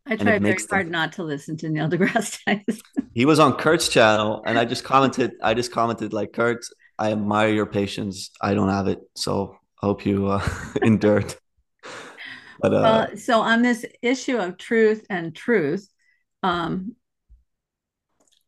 I 0.06 0.16
try 0.16 0.38
very 0.38 0.58
hard 0.70 0.86
them... 0.86 0.92
not 0.92 1.12
to 1.14 1.24
listen 1.24 1.56
to 1.58 1.68
Neil 1.68 1.88
deGrasse 1.88 2.38
Tyson. 2.46 2.82
he 3.14 3.24
was 3.24 3.38
on 3.38 3.54
Kurt's 3.54 3.88
channel, 3.88 4.42
and 4.46 4.58
I 4.58 4.64
just 4.64 4.84
commented. 4.84 5.32
I 5.42 5.54
just 5.54 5.72
commented 5.72 6.12
like, 6.12 6.32
Kurt, 6.32 6.64
I 6.98 7.12
admire 7.12 7.50
your 7.50 7.66
patience. 7.66 8.30
I 8.40 8.54
don't 8.54 8.68
have 8.68 8.88
it, 8.88 9.00
so 9.16 9.56
I 9.82 9.86
hope 9.86 10.06
you 10.06 10.28
uh, 10.28 10.48
endured. 10.82 11.34
But, 12.60 12.74
uh, 12.74 12.80
well, 12.80 13.16
so 13.16 13.40
on 13.40 13.62
this 13.62 13.84
issue 14.02 14.36
of 14.38 14.56
truth 14.56 15.04
and 15.10 15.34
truth, 15.34 15.88
um, 16.44 16.94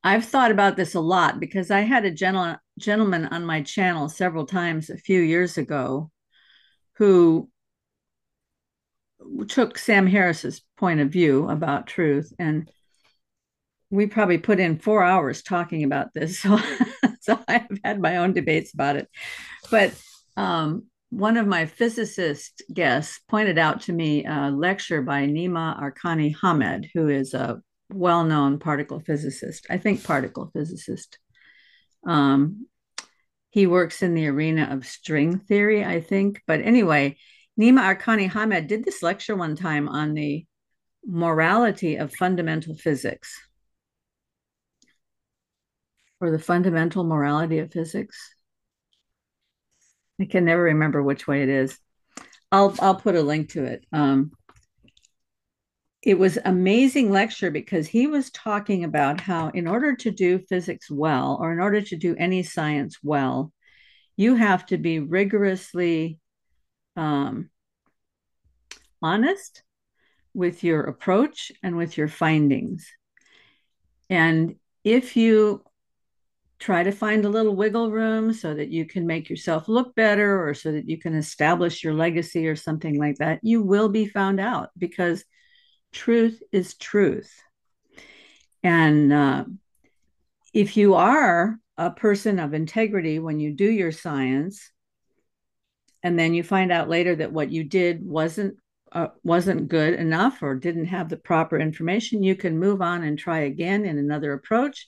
I've 0.07 0.27
thought 0.27 0.51
about 0.51 0.77
this 0.77 0.95
a 0.95 1.01
lot 1.01 1.41
because 1.41 1.71
I 1.71 1.81
had 1.81 2.05
a 2.05 2.11
gentle, 2.11 2.57
gentleman 2.79 3.25
on 3.25 3.47
my 3.47 3.63
channel 3.63 4.11
several 4.11 4.45
times 4.45 4.91
a 4.91 4.99
few 4.99 5.21
years 5.21 5.57
ago 5.57 6.11
who 6.97 7.49
took 9.49 9.79
Sam 9.79 10.07
Harris's 10.07 10.61
point 10.77 11.01
of 11.01 11.09
view 11.09 11.49
about 11.49 11.87
truth 11.87 12.31
and 12.39 12.71
we 13.89 14.07
probably 14.07 14.37
put 14.37 14.61
in 14.61 14.79
four 14.79 15.03
hours 15.03 15.43
talking 15.43 15.85
about 15.85 16.13
this 16.13 16.39
so, 16.43 16.59
so 17.21 17.39
i've 17.49 17.67
had 17.85 18.01
my 18.01 18.19
own 18.19 18.35
debates 18.35 18.75
about 18.75 18.97
it. 18.97 19.09
But 19.71 19.95
um, 20.37 20.85
one 21.09 21.39
of 21.39 21.47
my 21.47 21.65
physicist 21.65 22.63
guests 22.73 23.21
pointed 23.29 23.57
out 23.57 23.83
to 23.83 23.93
me 23.93 24.27
a 24.27 24.51
lecture 24.51 25.01
by 25.01 25.23
Nima 25.27 25.81
Arkani 25.81 26.35
Hamed, 26.43 26.91
who 26.93 27.09
is 27.09 27.33
a 27.33 27.63
well 27.91 28.25
known 28.25 28.59
particle 28.59 29.01
physicist, 29.01 29.67
I 29.71 29.79
think 29.79 30.05
particle 30.05 30.51
physicist. 30.53 31.19
Um, 32.07 32.67
he 33.51 33.67
works 33.67 34.03
in 34.03 34.15
the 34.15 34.27
arena 34.27 34.69
of 34.73 34.87
string 34.87 35.39
theory, 35.39 35.85
I 35.85 36.01
think. 36.01 36.43
But 36.47 36.61
anyway, 36.61 37.17
Nima 37.59 37.97
Arkani 37.97 38.29
Hamed 38.29 38.69
did 38.69 38.85
this 38.85 39.03
lecture 39.03 39.37
one 39.37 39.55
time 39.55 39.89
on 39.89 40.15
the 40.15 40.45
morality 41.07 41.97
of 41.97 42.13
fundamental 42.15 42.75
physics 42.75 43.39
or 46.21 46.31
the 46.31 46.39
fundamental 46.39 47.05
morality 47.05 47.59
of 47.59 47.73
physics. 47.73 48.35
I 50.21 50.25
can 50.25 50.45
never 50.45 50.63
remember 50.63 51.03
which 51.03 51.27
way 51.27 51.43
it 51.43 51.49
is. 51.49 51.79
I'll 52.51 52.75
I'll 52.81 52.95
put 52.95 53.17
a 53.17 53.23
link 53.23 53.51
to 53.51 53.65
it. 53.65 53.85
Um, 53.93 54.33
it 56.05 56.19
was 56.19 56.39
amazing 56.45 57.11
lecture 57.11 57.51
because 57.51 57.87
he 57.87 58.07
was 58.07 58.31
talking 58.31 58.85
about 58.85 59.21
how 59.21 59.49
in 59.49 59.67
order 59.67 59.97
to 59.97 60.11
do 60.11 60.39
physics 60.39 60.91
well 60.91 61.39
or 61.41 61.53
in 61.53 61.61
order 61.61 61.81
to 61.81 61.97
do 61.97 62.15
any 62.19 62.43
science 62.43 62.99
well 63.03 63.53
you 64.17 64.35
have 64.37 64.67
to 64.67 64.79
be 64.79 64.99
rigorously 65.01 66.19
um, 66.97 67.51
honest 69.03 69.63
with 70.33 70.65
your 70.65 70.83
approach 70.83 71.53
and 71.63 71.77
with 71.77 71.97
your 71.97 72.09
findings. 72.09 72.89
And 74.11 74.57
if 74.83 75.17
you 75.17 75.65
try 76.59 76.83
to 76.83 76.93
find 76.93 77.25
a 77.25 77.29
little 77.29 77.55
wiggle 77.55 77.91
room 77.91 78.33
so 78.33 78.55
that 78.55 78.69
you 78.69 78.85
can 78.85 79.07
make 79.07 79.29
yourself 79.29 79.69
look 79.69 79.95
better 79.95 80.49
or 80.49 80.55
so 80.55 80.73
that 80.73 80.89
you 80.89 80.99
can 80.99 81.15
establish 81.15 81.83
your 81.83 81.95
legacy 81.95 82.47
or 82.47 82.57
something 82.57 82.99
like 82.99 83.17
that, 83.17 83.41
you 83.43 83.63
will 83.63 83.89
be 83.89 84.07
found 84.07 84.41
out 84.41 84.71
because 84.79 85.25
truth 85.95 86.43
is 86.53 86.75
truth. 86.75 87.33
And 88.63 89.13
uh, 89.13 89.45
if 90.53 90.77
you 90.77 90.95
are 90.95 91.59
a 91.79 91.91
person 91.91 92.39
of 92.39 92.53
integrity 92.53 93.19
when 93.19 93.41
you 93.41 93.53
do 93.53 93.71
your 93.71 93.93
science, 93.93 94.71
and 96.03 96.19
then 96.19 96.35
you 96.35 96.43
find 96.43 96.71
out 96.71 96.91
later 96.91 97.17
that 97.17 97.33
what 97.33 97.51
you 97.51 97.65
did 97.65 98.05
wasn't 98.05 98.57
uh, 98.93 99.09
wasn't 99.25 99.69
good 99.69 99.95
enough 99.95 100.43
or 100.43 100.55
didn't 100.55 100.87
have 100.87 101.09
the 101.09 101.17
proper 101.17 101.59
information, 101.59 102.23
you 102.23 102.37
can 102.37 102.59
move 102.59 102.81
on 102.81 103.03
and 103.03 103.19
try 103.19 103.41
again 103.41 103.85
in 103.85 103.99
another 103.99 104.33
approach 104.33 104.87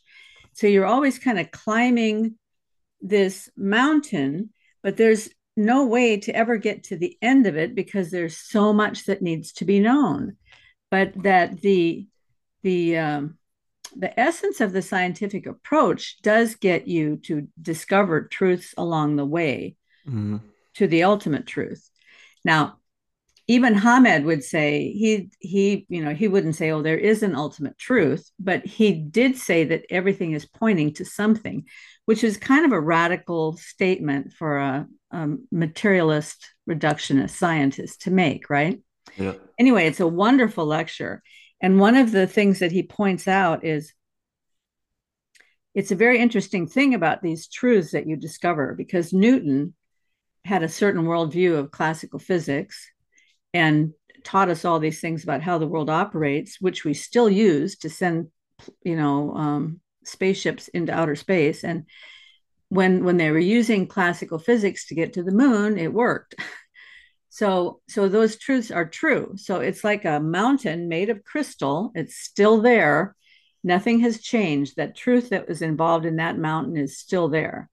So 0.52 0.68
you're 0.68 0.86
always 0.86 1.18
kind 1.18 1.38
of 1.40 1.50
climbing 1.50 2.36
this 3.00 3.50
mountain, 3.56 4.50
but 4.82 4.96
there's 4.96 5.28
no 5.56 5.86
way 5.86 6.18
to 6.20 6.34
ever 6.34 6.56
get 6.56 6.84
to 6.84 6.96
the 6.96 7.16
end 7.20 7.46
of 7.46 7.56
it 7.56 7.74
because 7.74 8.10
there's 8.10 8.36
so 8.36 8.72
much 8.72 9.06
that 9.06 9.22
needs 9.22 9.52
to 9.54 9.64
be 9.64 9.80
known. 9.80 10.36
But 10.96 11.22
that 11.24 11.60
the 11.60 12.06
the 12.62 12.96
um, 12.96 13.38
the 13.94 14.18
essence 14.18 14.62
of 14.62 14.72
the 14.72 14.80
scientific 14.80 15.46
approach 15.46 16.16
does 16.22 16.54
get 16.54 16.88
you 16.88 17.18
to 17.24 17.48
discover 17.60 18.22
truths 18.22 18.72
along 18.78 19.16
the 19.16 19.26
way 19.26 19.76
mm-hmm. 20.08 20.38
to 20.76 20.86
the 20.86 21.02
ultimate 21.02 21.46
truth. 21.46 21.90
Now, 22.46 22.78
even 23.46 23.74
Hamed 23.74 24.24
would 24.24 24.42
say 24.42 24.90
he 24.90 25.28
he 25.38 25.84
you 25.90 26.02
know 26.02 26.14
he 26.14 26.28
wouldn't 26.28 26.56
say 26.56 26.70
oh 26.70 26.80
there 26.80 26.96
is 26.96 27.22
an 27.22 27.34
ultimate 27.34 27.76
truth, 27.76 28.30
but 28.38 28.64
he 28.64 28.94
did 28.94 29.36
say 29.36 29.64
that 29.64 29.84
everything 29.90 30.32
is 30.32 30.46
pointing 30.46 30.94
to 30.94 31.04
something, 31.04 31.66
which 32.06 32.24
is 32.24 32.38
kind 32.38 32.64
of 32.64 32.72
a 32.72 32.80
radical 32.80 33.58
statement 33.58 34.32
for 34.32 34.56
a, 34.56 34.88
a 35.10 35.28
materialist 35.52 36.54
reductionist 36.66 37.32
scientist 37.32 38.00
to 38.04 38.10
make, 38.10 38.48
right? 38.48 38.80
Yeah. 39.16 39.34
Anyway, 39.58 39.86
it's 39.86 40.00
a 40.00 40.06
wonderful 40.06 40.66
lecture. 40.66 41.22
And 41.60 41.80
one 41.80 41.96
of 41.96 42.12
the 42.12 42.26
things 42.26 42.58
that 42.58 42.72
he 42.72 42.82
points 42.82 43.26
out 43.26 43.64
is 43.64 43.92
it's 45.74 45.90
a 45.90 45.96
very 45.96 46.18
interesting 46.18 46.66
thing 46.66 46.94
about 46.94 47.22
these 47.22 47.48
truths 47.48 47.92
that 47.92 48.06
you 48.06 48.16
discover 48.16 48.74
because 48.74 49.12
Newton 49.12 49.74
had 50.44 50.62
a 50.62 50.68
certain 50.68 51.04
worldview 51.04 51.58
of 51.58 51.70
classical 51.70 52.18
physics 52.18 52.90
and 53.52 53.92
taught 54.24 54.48
us 54.48 54.64
all 54.64 54.78
these 54.78 55.00
things 55.00 55.22
about 55.22 55.42
how 55.42 55.58
the 55.58 55.66
world 55.66 55.90
operates, 55.90 56.60
which 56.60 56.84
we 56.84 56.94
still 56.94 57.28
use 57.28 57.76
to 57.78 57.90
send, 57.90 58.28
you 58.82 58.96
know, 58.96 59.34
um, 59.34 59.80
spaceships 60.04 60.68
into 60.68 60.94
outer 60.94 61.14
space. 61.14 61.62
And 61.62 61.84
when 62.68 63.04
when 63.04 63.16
they 63.16 63.30
were 63.30 63.38
using 63.38 63.86
classical 63.86 64.38
physics 64.38 64.86
to 64.86 64.94
get 64.94 65.12
to 65.14 65.22
the 65.22 65.32
moon, 65.32 65.78
it 65.78 65.92
worked. 65.92 66.34
So 67.36 67.82
so 67.86 68.08
those 68.08 68.38
truths 68.38 68.70
are 68.70 68.86
true. 68.88 69.34
So 69.36 69.60
it's 69.60 69.84
like 69.84 70.06
a 70.06 70.18
mountain 70.18 70.88
made 70.88 71.10
of 71.10 71.22
crystal. 71.22 71.92
It's 71.94 72.16
still 72.16 72.62
there. 72.62 73.14
Nothing 73.62 74.00
has 74.00 74.22
changed. 74.22 74.76
That 74.76 74.96
truth 74.96 75.28
that 75.28 75.46
was 75.46 75.60
involved 75.60 76.06
in 76.06 76.16
that 76.16 76.38
mountain 76.38 76.78
is 76.78 76.96
still 76.96 77.28
there. 77.28 77.68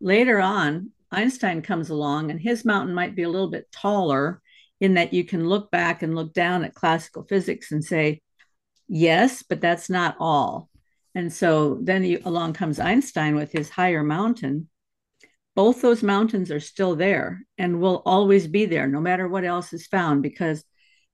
Later 0.00 0.40
on, 0.40 0.92
Einstein 1.10 1.60
comes 1.60 1.90
along 1.90 2.30
and 2.30 2.40
his 2.40 2.64
mountain 2.64 2.94
might 2.94 3.14
be 3.14 3.24
a 3.24 3.28
little 3.28 3.50
bit 3.50 3.70
taller 3.70 4.40
in 4.80 4.94
that 4.94 5.12
you 5.12 5.24
can 5.24 5.46
look 5.46 5.70
back 5.70 6.02
and 6.02 6.14
look 6.14 6.32
down 6.32 6.64
at 6.64 6.72
classical 6.72 7.22
physics 7.24 7.72
and 7.72 7.84
say, 7.84 8.22
yes, 8.88 9.42
but 9.42 9.60
that's 9.60 9.90
not 9.90 10.16
all. 10.18 10.70
And 11.14 11.30
so 11.30 11.80
then 11.82 12.02
you, 12.02 12.22
along 12.24 12.54
comes 12.54 12.80
Einstein 12.80 13.34
with 13.34 13.52
his 13.52 13.68
higher 13.68 14.02
mountain. 14.02 14.70
Both 15.56 15.82
those 15.82 16.02
mountains 16.02 16.52
are 16.52 16.60
still 16.60 16.94
there 16.94 17.42
and 17.58 17.80
will 17.80 18.02
always 18.06 18.46
be 18.46 18.66
there, 18.66 18.86
no 18.86 19.00
matter 19.00 19.26
what 19.26 19.44
else 19.44 19.72
is 19.72 19.86
found, 19.86 20.22
because 20.22 20.62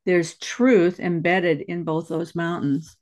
there's 0.04 0.36
truth 0.36 1.00
embedded 1.00 1.60
in 1.62 1.84
both 1.84 2.08
those 2.08 2.34
mountains. 2.34 2.96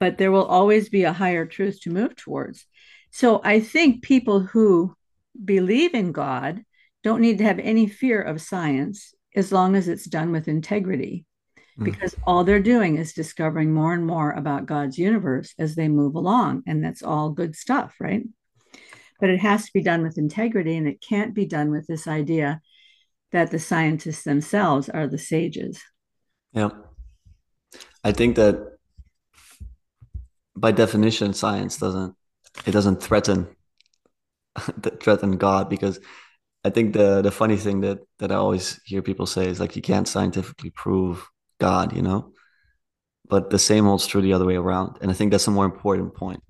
But 0.00 0.18
there 0.18 0.32
will 0.32 0.44
always 0.44 0.88
be 0.88 1.04
a 1.04 1.12
higher 1.12 1.46
truth 1.46 1.80
to 1.82 1.90
move 1.90 2.16
towards. 2.16 2.66
So 3.12 3.40
I 3.44 3.60
think 3.60 4.02
people 4.02 4.40
who 4.40 4.94
believe 5.42 5.94
in 5.94 6.12
God 6.12 6.64
don't 7.04 7.20
need 7.20 7.38
to 7.38 7.44
have 7.44 7.60
any 7.60 7.86
fear 7.86 8.20
of 8.20 8.42
science 8.42 9.14
as 9.36 9.52
long 9.52 9.76
as 9.76 9.88
it's 9.88 10.04
done 10.04 10.32
with 10.32 10.48
integrity 10.48 11.24
mm. 11.78 11.84
because 11.84 12.16
all 12.26 12.42
they're 12.44 12.60
doing 12.60 12.96
is 12.96 13.12
discovering 13.12 13.72
more 13.72 13.94
and 13.94 14.06
more 14.06 14.32
about 14.32 14.66
God's 14.66 14.98
universe 14.98 15.54
as 15.58 15.74
they 15.76 15.88
move 15.88 16.16
along. 16.16 16.64
And 16.66 16.84
that's 16.84 17.02
all 17.02 17.30
good 17.30 17.54
stuff, 17.54 17.94
right? 18.00 18.22
But 19.22 19.30
it 19.30 19.40
has 19.40 19.64
to 19.64 19.72
be 19.72 19.82
done 19.82 20.02
with 20.02 20.18
integrity 20.18 20.76
and 20.76 20.86
it 20.86 21.00
can't 21.00 21.32
be 21.32 21.46
done 21.46 21.70
with 21.70 21.86
this 21.86 22.06
idea 22.06 22.60
that 23.30 23.50
the 23.50 23.58
scientists 23.58 24.24
themselves 24.24 24.90
are 24.90 25.06
the 25.06 25.16
sages. 25.16 25.80
Yeah. 26.52 26.70
I 28.04 28.12
think 28.12 28.36
that 28.36 28.78
by 30.56 30.72
definition, 30.72 31.32
science 31.32 31.78
doesn't 31.78 32.14
it 32.66 32.72
doesn't 32.72 33.02
threaten 33.02 33.48
threaten 35.00 35.36
God 35.38 35.70
because 35.70 35.98
I 36.64 36.70
think 36.70 36.92
the 36.92 37.22
the 37.22 37.30
funny 37.30 37.56
thing 37.56 37.80
that 37.80 38.00
that 38.18 38.30
I 38.30 38.36
always 38.36 38.80
hear 38.84 39.02
people 39.02 39.26
say 39.26 39.46
is 39.46 39.60
like 39.60 39.76
you 39.76 39.82
can't 39.82 40.06
scientifically 40.06 40.70
prove 40.70 41.26
God, 41.58 41.94
you 41.94 42.02
know. 42.02 42.32
But 43.28 43.50
the 43.50 43.58
same 43.58 43.84
holds 43.84 44.06
true 44.06 44.20
the 44.20 44.34
other 44.34 44.44
way 44.44 44.56
around, 44.56 44.98
and 45.00 45.10
I 45.10 45.14
think 45.14 45.30
that's 45.30 45.46
a 45.46 45.50
more 45.50 45.64
important 45.64 46.14
point. 46.14 46.42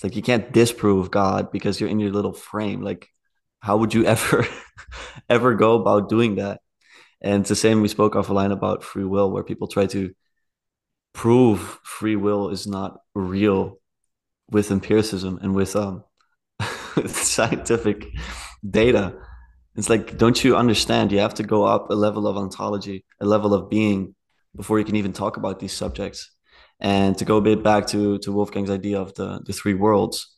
It's 0.00 0.04
like 0.04 0.16
you 0.16 0.22
can't 0.22 0.50
disprove 0.50 1.10
God 1.10 1.52
because 1.52 1.78
you're 1.78 1.90
in 1.90 2.00
your 2.00 2.10
little 2.10 2.32
frame. 2.32 2.80
Like, 2.80 3.08
how 3.60 3.76
would 3.76 3.92
you 3.92 4.04
ever 4.14 4.46
ever 5.28 5.54
go 5.54 5.74
about 5.74 6.08
doing 6.08 6.36
that? 6.36 6.60
And 7.20 7.42
it's 7.42 7.50
the 7.50 7.56
same 7.56 7.82
we 7.82 7.88
spoke 7.88 8.14
offline 8.14 8.50
about 8.50 8.82
free 8.82 9.04
will, 9.04 9.30
where 9.30 9.44
people 9.44 9.68
try 9.68 9.86
to 9.86 10.14
prove 11.12 11.78
free 11.84 12.16
will 12.16 12.48
is 12.48 12.66
not 12.66 13.00
real 13.14 13.78
with 14.50 14.70
empiricism 14.70 15.38
and 15.42 15.54
with 15.54 15.76
um 15.76 16.04
scientific 17.06 18.06
data 18.68 19.14
it's 19.76 19.88
like, 19.88 20.18
don't 20.18 20.42
you 20.42 20.56
understand? 20.56 21.12
You 21.12 21.20
have 21.20 21.34
to 21.34 21.42
go 21.42 21.64
up 21.64 21.90
a 21.90 21.94
level 21.94 22.26
of 22.26 22.36
ontology, 22.36 23.04
a 23.20 23.26
level 23.26 23.54
of 23.54 23.70
being 23.70 24.14
before 24.56 24.78
you 24.78 24.84
can 24.84 24.96
even 24.96 25.12
talk 25.12 25.36
about 25.36 25.60
these 25.60 25.72
subjects. 25.72 26.30
And 26.80 27.16
to 27.18 27.24
go 27.24 27.36
a 27.36 27.42
bit 27.42 27.62
back 27.62 27.86
to, 27.88 28.18
to 28.18 28.32
Wolfgang's 28.32 28.70
idea 28.70 29.00
of 29.00 29.14
the, 29.14 29.40
the 29.44 29.52
three 29.52 29.74
worlds, 29.74 30.34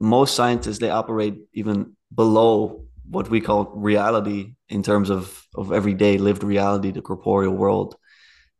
most 0.00 0.34
scientists, 0.34 0.78
they 0.78 0.90
operate 0.90 1.38
even 1.52 1.96
below 2.14 2.86
what 3.08 3.30
we 3.30 3.40
call 3.40 3.72
reality 3.74 4.54
in 4.68 4.82
terms 4.82 5.10
of, 5.10 5.46
of 5.54 5.72
everyday 5.72 6.18
lived 6.18 6.42
reality, 6.42 6.90
the 6.90 7.02
corporeal 7.02 7.54
world. 7.54 7.96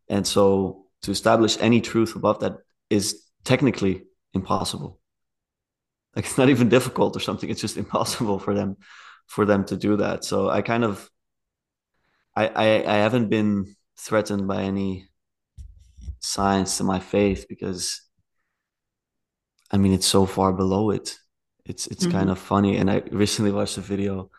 And 0.09 0.27
so 0.27 0.87
to 1.03 1.11
establish 1.11 1.57
any 1.61 1.81
truth 1.81 2.15
above 2.17 2.41
that 2.41 2.59
is 2.91 3.23
technically 3.45 4.05
impossible. 4.35 5.01
Like 6.15 6.25
it's 6.25 6.39
not 6.39 6.49
even 6.49 6.69
difficult 6.69 7.17
or 7.17 7.21
something, 7.21 7.51
it's 7.51 7.61
just 7.61 7.77
impossible 7.85 8.39
for 8.39 8.55
them 8.55 8.77
for 9.27 9.45
them 9.45 9.65
to 9.65 9.77
do 9.77 9.97
that. 9.97 10.25
So 10.25 10.49
I 10.49 10.63
kind 10.63 10.85
of 10.85 11.11
I 12.35 12.47
I, 12.47 12.67
I 12.95 12.97
haven't 12.99 13.29
been 13.29 13.75
threatened 13.99 14.47
by 14.47 14.63
any 14.63 15.09
science 16.27 16.79
to 16.79 16.85
my 16.85 16.99
faith 16.99 17.47
because 17.49 18.03
I 19.71 19.77
mean 19.77 19.93
it's 19.93 20.07
so 20.07 20.27
far 20.27 20.53
below 20.53 20.91
it. 20.91 21.17
It's 21.65 21.87
it's 21.87 22.05
mm-hmm. 22.05 22.19
kind 22.19 22.31
of 22.31 22.39
funny. 22.39 22.77
And 22.77 22.91
I 22.91 23.03
recently 23.11 23.53
watched 23.53 23.79
a 23.79 23.81
video 23.81 24.31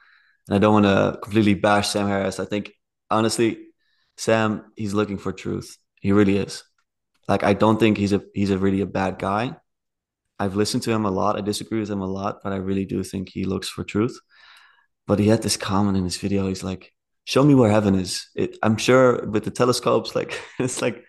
and 0.48 0.56
I 0.56 0.60
don't 0.60 0.74
want 0.74 0.86
to 0.86 1.20
completely 1.22 1.54
bash 1.54 1.90
Sam 1.90 2.08
Harris. 2.08 2.40
I 2.40 2.46
think 2.46 2.72
honestly, 3.10 3.68
Sam, 4.18 4.72
he's 4.76 4.94
looking 4.94 5.18
for 5.18 5.32
truth. 5.32 5.78
He 6.02 6.12
really 6.12 6.38
is. 6.38 6.64
Like 7.28 7.44
I 7.44 7.54
don't 7.54 7.80
think 7.80 7.98
he's 7.98 8.14
a 8.14 8.22
he's 8.34 8.52
a 8.52 8.58
really 8.58 8.82
a 8.82 8.86
bad 8.86 9.20
guy. 9.20 9.56
I've 10.40 10.56
listened 10.56 10.84
to 10.84 10.92
him 10.92 11.06
a 11.06 11.12
lot. 11.12 11.36
I 11.36 11.42
disagree 11.42 11.80
with 11.80 11.90
him 11.90 12.02
a 12.02 12.14
lot, 12.20 12.40
but 12.44 12.54
I 12.54 12.58
really 12.58 12.86
do 12.86 13.04
think 13.04 13.30
he 13.30 13.46
looks 13.46 13.70
for 13.70 13.84
truth. 13.84 14.20
But 15.08 15.20
he 15.20 15.28
had 15.28 15.42
this 15.42 15.58
comment 15.58 15.98
in 15.98 16.04
his 16.04 16.18
video. 16.18 16.48
He's 16.48 16.64
like, 16.64 16.94
"Show 17.26 17.44
me 17.44 17.56
where 17.56 17.72
heaven 17.72 17.96
is." 17.96 18.28
It, 18.36 18.58
I'm 18.62 18.78
sure 18.78 19.26
with 19.26 19.46
the 19.46 19.52
telescopes, 19.52 20.16
like 20.16 20.40
it's 20.60 20.82
like, 20.82 21.04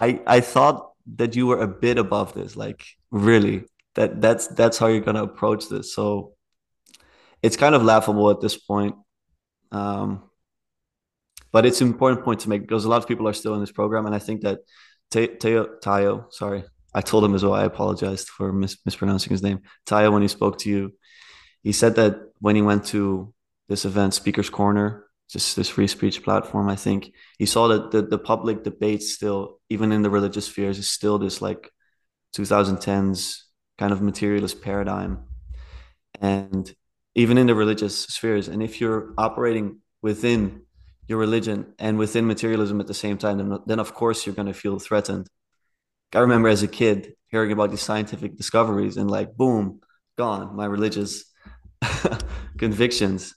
I 0.00 0.20
I 0.26 0.40
thought 0.40 0.92
that 1.16 1.36
you 1.36 1.46
were 1.46 1.60
a 1.60 1.68
bit 1.68 1.98
above 1.98 2.34
this. 2.34 2.56
Like 2.56 2.84
really, 3.10 3.64
that 3.94 4.20
that's 4.20 4.46
that's 4.48 4.78
how 4.78 4.86
you're 4.86 5.00
gonna 5.00 5.22
approach 5.24 5.68
this. 5.68 5.94
So 5.94 6.34
it's 7.42 7.56
kind 7.56 7.74
of 7.74 7.82
laughable 7.82 8.30
at 8.30 8.40
this 8.40 8.56
point. 8.56 8.96
Um, 9.72 10.22
but 11.52 11.64
it's 11.64 11.80
an 11.80 11.88
important 11.88 12.24
point 12.24 12.40
to 12.40 12.48
make 12.48 12.62
because 12.62 12.84
a 12.84 12.88
lot 12.88 13.02
of 13.02 13.08
people 13.08 13.26
are 13.28 13.32
still 13.32 13.54
in 13.54 13.60
this 13.60 13.72
program, 13.72 14.06
and 14.06 14.14
I 14.14 14.18
think 14.18 14.42
that 14.42 14.58
Teo 15.10 15.78
Tayo, 15.82 16.32
sorry, 16.32 16.64
I 16.92 17.00
told 17.00 17.24
him 17.24 17.34
as 17.34 17.44
well. 17.44 17.54
I 17.54 17.64
apologized 17.64 18.28
for 18.28 18.52
mis- 18.52 18.78
mispronouncing 18.84 19.30
his 19.30 19.42
name. 19.42 19.60
Tayo, 19.86 20.12
when 20.12 20.22
he 20.22 20.28
spoke 20.28 20.58
to 20.60 20.70
you, 20.70 20.92
he 21.62 21.72
said 21.72 21.94
that 21.96 22.18
when 22.40 22.56
he 22.56 22.62
went 22.62 22.84
to 22.86 23.32
this 23.68 23.84
event, 23.84 24.14
Speaker's 24.14 24.50
Corner, 24.50 25.05
just 25.28 25.56
this 25.56 25.68
free 25.68 25.88
speech 25.88 26.22
platform, 26.22 26.68
I 26.68 26.76
think 26.76 27.12
he 27.38 27.46
saw 27.46 27.68
that 27.68 27.90
the, 27.90 28.02
the 28.02 28.18
public 28.18 28.62
debate 28.62 29.02
still, 29.02 29.60
even 29.68 29.92
in 29.92 30.02
the 30.02 30.10
religious 30.10 30.46
spheres, 30.46 30.78
is 30.78 30.88
still 30.88 31.18
this 31.18 31.42
like 31.42 31.70
2010s 32.36 33.42
kind 33.78 33.92
of 33.92 34.02
materialist 34.02 34.62
paradigm. 34.62 35.24
And 36.20 36.72
even 37.14 37.38
in 37.38 37.46
the 37.46 37.54
religious 37.54 38.04
spheres, 38.04 38.48
and 38.48 38.62
if 38.62 38.80
you're 38.80 39.12
operating 39.18 39.80
within 40.02 40.62
your 41.08 41.18
religion 41.18 41.74
and 41.78 41.98
within 41.98 42.26
materialism 42.26 42.80
at 42.80 42.86
the 42.86 42.94
same 42.94 43.18
time, 43.18 43.38
then, 43.38 43.58
then 43.66 43.78
of 43.78 43.94
course 43.94 44.26
you're 44.26 44.34
going 44.34 44.48
to 44.48 44.54
feel 44.54 44.78
threatened. 44.78 45.28
I 46.14 46.20
remember 46.20 46.48
as 46.48 46.62
a 46.62 46.68
kid 46.68 47.14
hearing 47.28 47.52
about 47.52 47.70
these 47.70 47.82
scientific 47.82 48.36
discoveries 48.36 48.96
and 48.96 49.10
like, 49.10 49.36
boom, 49.36 49.80
gone, 50.16 50.54
my 50.56 50.66
religious 50.66 51.24
convictions. 52.58 53.34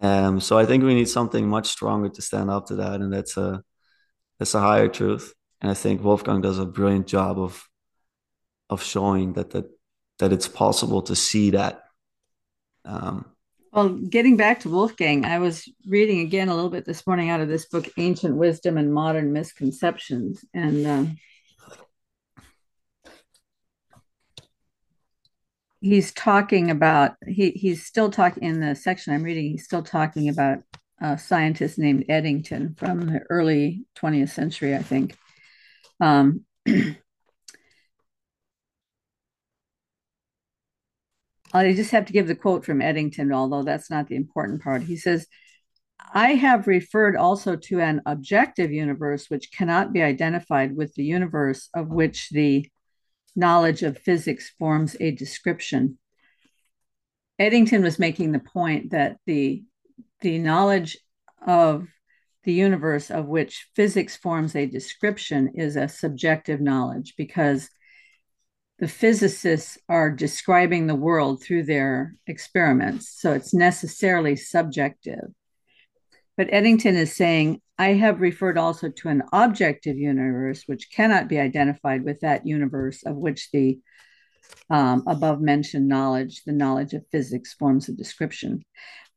Um, 0.00 0.40
so 0.40 0.58
I 0.58 0.66
think 0.66 0.84
we 0.84 0.94
need 0.94 1.08
something 1.08 1.48
much 1.48 1.68
stronger 1.68 2.08
to 2.08 2.22
stand 2.22 2.50
up 2.50 2.66
to 2.66 2.76
that, 2.76 3.00
and 3.00 3.12
that's 3.12 3.36
a 3.36 3.62
that's 4.38 4.54
a 4.54 4.60
higher 4.60 4.88
truth. 4.88 5.32
And 5.60 5.70
I 5.70 5.74
think 5.74 6.02
Wolfgang 6.02 6.40
does 6.40 6.58
a 6.58 6.66
brilliant 6.66 7.06
job 7.06 7.38
of 7.38 7.66
of 8.68 8.82
showing 8.82 9.34
that 9.34 9.50
that 9.50 9.66
that 10.18 10.32
it's 10.32 10.48
possible 10.48 11.02
to 11.02 11.16
see 11.16 11.50
that 11.50 11.84
um, 12.84 13.24
well, 13.74 13.88
getting 13.88 14.36
back 14.36 14.60
to 14.60 14.68
Wolfgang, 14.68 15.24
I 15.24 15.40
was 15.40 15.68
reading 15.84 16.20
again 16.20 16.48
a 16.48 16.54
little 16.54 16.70
bit 16.70 16.84
this 16.84 17.04
morning 17.08 17.30
out 17.30 17.40
of 17.40 17.48
this 17.48 17.66
book, 17.66 17.88
Ancient 17.98 18.36
Wisdom 18.36 18.78
and 18.78 18.94
Modern 18.94 19.32
Misconceptions. 19.32 20.44
And 20.54 20.86
um, 20.86 21.16
he's 25.84 26.12
talking 26.12 26.70
about, 26.70 27.16
he, 27.26 27.50
he's 27.50 27.84
still 27.84 28.10
talking 28.10 28.42
in 28.42 28.60
the 28.60 28.74
section 28.74 29.12
I'm 29.12 29.22
reading, 29.22 29.50
he's 29.50 29.64
still 29.64 29.82
talking 29.82 30.30
about 30.30 30.60
a 30.98 31.18
scientist 31.18 31.78
named 31.78 32.06
Eddington 32.08 32.74
from 32.78 33.00
the 33.00 33.20
early 33.28 33.84
20th 33.98 34.30
century, 34.30 34.74
I 34.74 34.78
think. 34.78 35.14
Um, 36.00 36.46
I 41.52 41.72
just 41.74 41.90
have 41.90 42.06
to 42.06 42.14
give 42.14 42.28
the 42.28 42.34
quote 42.34 42.64
from 42.64 42.80
Eddington, 42.80 43.30
although 43.30 43.62
that's 43.62 43.90
not 43.90 44.08
the 44.08 44.16
important 44.16 44.62
part. 44.62 44.82
He 44.82 44.96
says, 44.96 45.26
I 46.14 46.32
have 46.32 46.66
referred 46.66 47.14
also 47.14 47.56
to 47.56 47.80
an 47.80 48.00
objective 48.06 48.72
universe 48.72 49.28
which 49.28 49.52
cannot 49.52 49.92
be 49.92 50.02
identified 50.02 50.74
with 50.74 50.94
the 50.94 51.04
universe 51.04 51.68
of 51.74 51.88
which 51.88 52.30
the 52.30 52.66
knowledge 53.36 53.82
of 53.82 53.98
physics 53.98 54.52
forms 54.58 54.96
a 55.00 55.10
description. 55.10 55.98
Eddington 57.38 57.82
was 57.82 57.98
making 57.98 58.32
the 58.32 58.38
point 58.38 58.90
that 58.90 59.16
the, 59.26 59.64
the 60.20 60.38
knowledge 60.38 60.96
of 61.46 61.88
the 62.44 62.52
universe 62.52 63.10
of 63.10 63.26
which 63.26 63.68
physics 63.74 64.16
forms 64.16 64.54
a 64.54 64.66
description 64.66 65.52
is 65.54 65.76
a 65.76 65.88
subjective 65.88 66.60
knowledge 66.60 67.14
because 67.16 67.68
the 68.78 68.88
physicists 68.88 69.78
are 69.88 70.10
describing 70.10 70.86
the 70.86 70.94
world 70.94 71.42
through 71.42 71.62
their 71.62 72.14
experiments. 72.26 73.08
So 73.20 73.32
it's 73.32 73.54
necessarily 73.54 74.36
subjective. 74.36 75.24
But 76.36 76.48
Eddington 76.50 76.96
is 76.96 77.14
saying, 77.14 77.62
I 77.78 77.94
have 77.94 78.20
referred 78.20 78.56
also 78.56 78.88
to 78.88 79.08
an 79.08 79.22
objective 79.32 79.96
universe 79.96 80.62
which 80.66 80.90
cannot 80.90 81.28
be 81.28 81.38
identified 81.38 82.04
with 82.04 82.20
that 82.20 82.46
universe 82.46 83.02
of 83.02 83.16
which 83.16 83.50
the 83.50 83.78
um, 84.70 85.02
above 85.06 85.40
mentioned 85.40 85.88
knowledge, 85.88 86.44
the 86.44 86.52
knowledge 86.52 86.92
of 86.94 87.04
physics, 87.10 87.54
forms 87.54 87.88
a 87.88 87.92
description. 87.92 88.64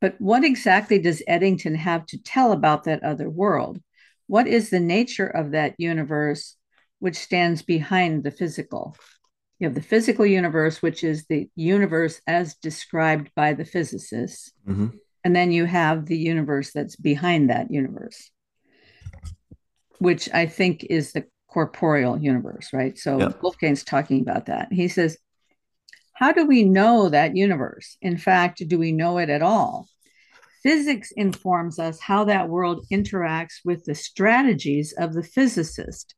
But 0.00 0.16
what 0.20 0.44
exactly 0.44 0.98
does 0.98 1.22
Eddington 1.26 1.74
have 1.74 2.06
to 2.06 2.22
tell 2.22 2.52
about 2.52 2.84
that 2.84 3.02
other 3.02 3.28
world? 3.28 3.80
What 4.26 4.46
is 4.46 4.70
the 4.70 4.80
nature 4.80 5.26
of 5.26 5.52
that 5.52 5.74
universe 5.78 6.56
which 6.98 7.16
stands 7.16 7.62
behind 7.62 8.24
the 8.24 8.30
physical? 8.30 8.96
You 9.58 9.66
have 9.66 9.74
the 9.74 9.82
physical 9.82 10.24
universe, 10.24 10.80
which 10.82 11.02
is 11.02 11.26
the 11.26 11.48
universe 11.56 12.20
as 12.26 12.54
described 12.56 13.30
by 13.34 13.54
the 13.54 13.64
physicists. 13.64 14.52
Mm-hmm. 14.66 14.88
And 15.24 15.34
then 15.34 15.50
you 15.50 15.64
have 15.64 16.06
the 16.06 16.16
universe 16.16 16.70
that's 16.72 16.94
behind 16.94 17.50
that 17.50 17.70
universe, 17.70 18.30
which 19.98 20.28
I 20.32 20.46
think 20.46 20.84
is 20.88 21.12
the 21.12 21.24
corporeal 21.48 22.18
universe, 22.18 22.72
right? 22.72 22.96
So 22.98 23.18
yep. 23.18 23.42
Wolfgang's 23.42 23.84
talking 23.84 24.20
about 24.20 24.46
that. 24.46 24.72
He 24.72 24.88
says, 24.88 25.16
How 26.14 26.32
do 26.32 26.46
we 26.46 26.64
know 26.64 27.08
that 27.08 27.36
universe? 27.36 27.96
In 28.00 28.16
fact, 28.16 28.62
do 28.66 28.78
we 28.78 28.92
know 28.92 29.18
it 29.18 29.30
at 29.30 29.42
all? 29.42 29.88
Physics 30.62 31.12
informs 31.16 31.78
us 31.78 32.00
how 32.00 32.24
that 32.24 32.48
world 32.48 32.84
interacts 32.92 33.60
with 33.64 33.84
the 33.84 33.94
strategies 33.94 34.92
of 34.92 35.14
the 35.14 35.22
physicist. 35.22 36.14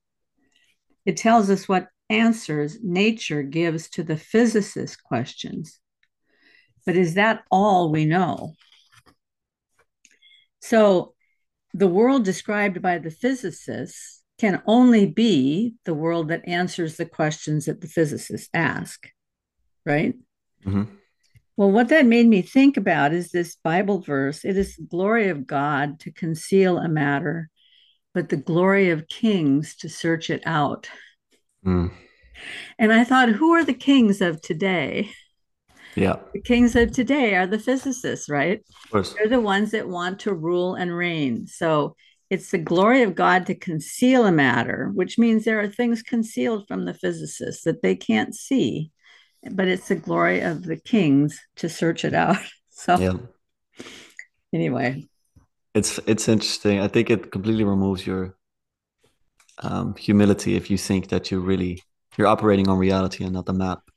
It 1.06 1.16
tells 1.16 1.50
us 1.50 1.68
what 1.68 1.88
answers 2.08 2.78
nature 2.82 3.42
gives 3.42 3.88
to 3.90 4.02
the 4.02 4.16
physicist 4.16 5.02
questions. 5.04 5.78
But 6.84 6.96
is 6.96 7.14
that 7.14 7.44
all 7.50 7.92
we 7.92 8.06
know? 8.06 8.54
So 10.60 11.14
the 11.72 11.86
world 11.86 12.24
described 12.24 12.82
by 12.82 12.98
the 12.98 13.10
physicists 13.10 14.22
can 14.38 14.62
only 14.66 15.06
be 15.06 15.74
the 15.84 15.94
world 15.94 16.28
that 16.28 16.48
answers 16.48 16.96
the 16.96 17.06
questions 17.06 17.66
that 17.66 17.80
the 17.80 17.86
physicists 17.86 18.48
ask, 18.54 19.08
right? 19.84 20.14
Mm-hmm. 20.66 20.94
Well, 21.56 21.70
what 21.70 21.90
that 21.90 22.06
made 22.06 22.26
me 22.26 22.40
think 22.40 22.78
about 22.78 23.12
is 23.12 23.30
this 23.30 23.56
Bible 23.56 24.00
verse 24.00 24.44
it 24.46 24.56
is 24.56 24.76
the 24.76 24.84
glory 24.84 25.28
of 25.28 25.46
God 25.46 26.00
to 26.00 26.10
conceal 26.10 26.78
a 26.78 26.88
matter, 26.88 27.50
but 28.14 28.30
the 28.30 28.38
glory 28.38 28.90
of 28.90 29.08
kings 29.08 29.76
to 29.76 29.88
search 29.90 30.30
it 30.30 30.42
out. 30.46 30.88
Mm. 31.64 31.92
And 32.78 32.92
I 32.92 33.04
thought, 33.04 33.28
who 33.28 33.52
are 33.52 33.64
the 33.64 33.74
kings 33.74 34.22
of 34.22 34.40
today? 34.40 35.10
Yeah. 35.94 36.16
The 36.32 36.40
kings 36.40 36.76
of 36.76 36.92
today 36.92 37.34
are 37.34 37.46
the 37.46 37.58
physicists, 37.58 38.28
right? 38.28 38.60
Of 38.84 38.90
course. 38.90 39.14
They're 39.14 39.28
the 39.28 39.40
ones 39.40 39.72
that 39.72 39.88
want 39.88 40.20
to 40.20 40.34
rule 40.34 40.74
and 40.74 40.96
reign. 40.96 41.46
So 41.46 41.96
it's 42.30 42.50
the 42.50 42.58
glory 42.58 43.02
of 43.02 43.16
God 43.16 43.46
to 43.46 43.54
conceal 43.54 44.24
a 44.24 44.32
matter, 44.32 44.90
which 44.94 45.18
means 45.18 45.44
there 45.44 45.60
are 45.60 45.68
things 45.68 46.02
concealed 46.02 46.68
from 46.68 46.84
the 46.84 46.94
physicists 46.94 47.64
that 47.64 47.82
they 47.82 47.96
can't 47.96 48.34
see. 48.34 48.92
But 49.50 49.68
it's 49.68 49.88
the 49.88 49.96
glory 49.96 50.40
of 50.40 50.62
the 50.62 50.76
kings 50.76 51.40
to 51.56 51.68
search 51.68 52.04
it 52.04 52.14
out. 52.14 52.38
So 52.72 52.96
yeah. 52.96 53.12
anyway. 54.54 55.06
It's 55.74 55.98
it's 56.06 56.28
interesting. 56.28 56.80
I 56.80 56.88
think 56.88 57.10
it 57.10 57.30
completely 57.30 57.64
removes 57.64 58.06
your 58.06 58.38
um, 59.58 59.94
humility 59.96 60.56
if 60.56 60.70
you 60.70 60.78
think 60.78 61.08
that 61.08 61.30
you 61.30 61.40
really 61.40 61.82
you're 62.16 62.26
operating 62.26 62.68
on 62.68 62.78
reality 62.78 63.22
and 63.22 63.34
not 63.34 63.44
the 63.44 63.52
map. 63.52 63.89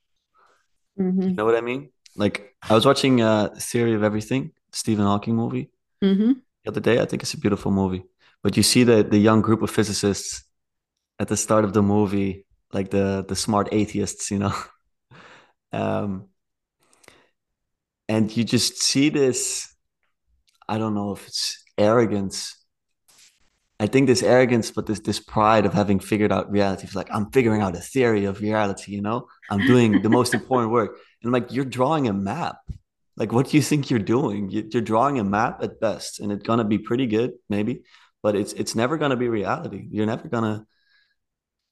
Mm-hmm. 1.00 1.22
You 1.22 1.34
know 1.34 1.46
what 1.46 1.56
I 1.56 1.62
mean? 1.62 1.90
Like 2.16 2.56
I 2.62 2.74
was 2.74 2.86
watching 2.86 3.22
uh, 3.22 3.50
Theory 3.58 3.94
of 3.94 4.04
Everything, 4.04 4.52
Stephen 4.72 5.06
Hawking 5.06 5.36
movie 5.36 5.72
mm-hmm. 6.04 6.34
the 6.64 6.72
other 6.72 6.80
day. 6.80 7.00
I 7.00 7.06
think 7.06 7.24
it's 7.24 7.34
a 7.34 7.40
beautiful 7.40 7.72
movie. 7.72 8.04
But 8.44 8.58
you 8.58 8.64
see 8.64 8.84
the 8.84 9.04
the 9.04 9.18
young 9.18 9.42
group 9.42 9.62
of 9.62 9.72
physicists 9.72 10.44
at 11.20 11.28
the 11.28 11.38
start 11.38 11.64
of 11.64 11.74
the 11.74 11.82
movie, 11.82 12.46
like 12.72 12.90
the 12.90 13.26
the 13.28 13.36
smart 13.36 13.70
atheists, 13.72 14.30
you 14.32 14.40
know. 14.40 14.54
um, 15.72 16.30
and 18.08 18.36
you 18.36 18.44
just 18.44 18.82
see 18.84 19.10
this. 19.10 19.74
I 20.68 20.78
don't 20.78 20.94
know 20.94 21.12
if 21.12 21.28
it's 21.28 21.64
arrogance 21.78 22.63
I 23.84 23.88
think 23.88 24.08
this 24.08 24.24
arrogance, 24.24 24.72
but 24.72 24.86
this 24.86 25.02
this 25.02 25.20
pride 25.20 25.66
of 25.66 25.74
having 25.74 26.00
figured 26.00 26.32
out 26.32 26.50
reality. 26.50 26.86
It's 26.86 26.96
like 26.96 27.10
I'm 27.12 27.30
figuring 27.32 27.62
out 27.62 27.76
a 27.76 27.82
theory 27.82 28.24
of 28.24 28.40
reality. 28.40 28.94
You 28.94 29.02
know, 29.02 29.28
I'm 29.52 29.60
doing 29.68 30.02
the 30.02 30.10
most 30.10 30.34
important 30.40 30.72
work, 30.72 30.92
and 31.22 31.28
I'm 31.28 31.34
like, 31.34 31.52
you're 31.52 31.66
drawing 31.66 32.08
a 32.08 32.14
map. 32.14 32.60
Like, 33.18 33.34
what 33.34 33.50
do 33.50 33.58
you 33.58 33.62
think 33.62 33.90
you're 33.90 34.00
doing? 34.00 34.50
You're 34.50 34.82
drawing 34.94 35.20
a 35.20 35.26
map 35.26 35.62
at 35.62 35.82
best, 35.82 36.22
and 36.22 36.32
it's 36.32 36.44
gonna 36.44 36.64
be 36.64 36.78
pretty 36.78 37.08
good, 37.08 37.34
maybe, 37.50 37.84
but 38.22 38.38
it's 38.38 38.54
it's 38.54 38.74
never 38.74 38.96
gonna 38.98 39.18
be 39.18 39.28
reality. 39.28 39.86
You're 39.92 40.06
never 40.06 40.30
gonna 40.30 40.66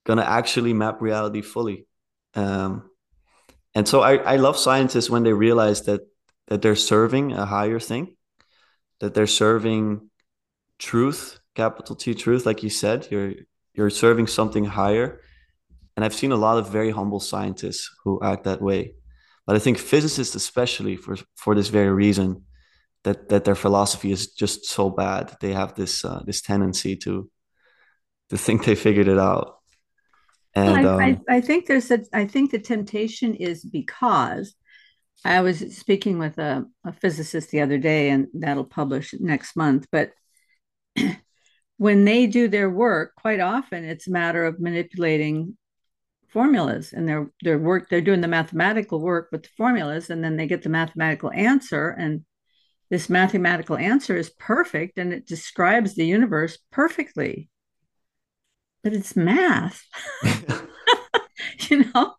gonna 0.03 0.27
actually 0.39 0.73
map 0.73 1.01
reality 1.01 1.41
fully. 1.41 1.87
Um, 2.35 2.89
and 3.73 3.87
so 3.87 4.01
I, 4.01 4.17
I 4.17 4.35
love 4.35 4.57
scientists 4.57 5.09
when 5.09 5.23
they 5.23 5.31
realize 5.31 5.83
that 5.83 6.01
that 6.47 6.61
they're 6.61 6.75
serving 6.75 7.31
a 7.31 7.45
higher 7.45 7.79
thing, 7.79 8.17
that 8.99 9.13
they're 9.13 9.27
serving 9.27 10.09
truth 10.77 11.40
capital 11.55 11.95
T 11.95 12.13
truth, 12.13 12.45
like 12.45 12.63
you 12.63 12.69
said, 12.69 13.07
you're 13.11 13.33
you're 13.73 13.89
serving 13.89 14.27
something 14.27 14.65
higher. 14.65 15.21
And 15.95 16.05
I've 16.05 16.13
seen 16.13 16.31
a 16.31 16.37
lot 16.37 16.57
of 16.57 16.69
very 16.69 16.91
humble 16.91 17.19
scientists 17.19 17.89
who 18.03 18.19
act 18.23 18.45
that 18.45 18.61
way. 18.61 18.93
But 19.45 19.55
I 19.55 19.59
think 19.59 19.77
physicists, 19.77 20.35
especially 20.35 20.95
for 20.95 21.17
for 21.35 21.55
this 21.55 21.69
very 21.69 21.91
reason, 21.91 22.45
that 23.03 23.29
that 23.29 23.43
their 23.43 23.55
philosophy 23.55 24.11
is 24.11 24.31
just 24.33 24.65
so 24.65 24.89
bad. 24.89 25.35
They 25.41 25.53
have 25.53 25.75
this 25.75 26.05
uh, 26.05 26.21
this 26.25 26.41
tendency 26.41 26.95
to 26.97 27.29
to 28.29 28.37
think 28.37 28.63
they 28.63 28.75
figured 28.75 29.07
it 29.07 29.19
out. 29.19 29.57
And 30.53 30.87
I, 30.87 30.89
um, 30.89 30.99
I, 30.99 31.37
I 31.37 31.41
think 31.41 31.65
there's 31.65 31.91
a 31.91 32.01
I 32.13 32.25
think 32.25 32.51
the 32.51 32.59
temptation 32.59 33.35
is 33.35 33.63
because 33.63 34.53
I 35.23 35.41
was 35.41 35.59
speaking 35.77 36.17
with 36.17 36.37
a, 36.37 36.65
a 36.83 36.93
physicist 36.93 37.51
the 37.51 37.61
other 37.61 37.77
day, 37.77 38.09
and 38.09 38.27
that'll 38.33 38.65
publish 38.65 39.13
next 39.19 39.55
month. 39.55 39.87
But 39.91 40.11
when 41.81 42.05
they 42.05 42.27
do 42.27 42.47
their 42.47 42.69
work, 42.69 43.15
quite 43.15 43.39
often 43.39 43.83
it's 43.83 44.05
a 44.05 44.11
matter 44.11 44.45
of 44.45 44.59
manipulating 44.59 45.57
formulas 46.27 46.93
and 46.93 47.09
their 47.09 47.31
their 47.41 47.57
work 47.57 47.89
they're 47.89 48.01
doing 48.01 48.21
the 48.21 48.27
mathematical 48.27 49.01
work 49.01 49.29
with 49.31 49.41
the 49.41 49.49
formulas 49.57 50.11
and 50.11 50.23
then 50.23 50.37
they 50.37 50.45
get 50.45 50.61
the 50.61 50.69
mathematical 50.69 51.31
answer 51.31 51.89
and 51.89 52.23
this 52.91 53.09
mathematical 53.09 53.77
answer 53.77 54.15
is 54.15 54.29
perfect 54.29 54.99
and 54.99 55.11
it 55.11 55.25
describes 55.25 55.95
the 55.95 56.05
universe 56.05 56.59
perfectly. 56.71 57.49
But 58.83 58.93
it's 58.93 59.15
math. 59.15 59.83
You 61.69 61.85
know? 61.85 62.13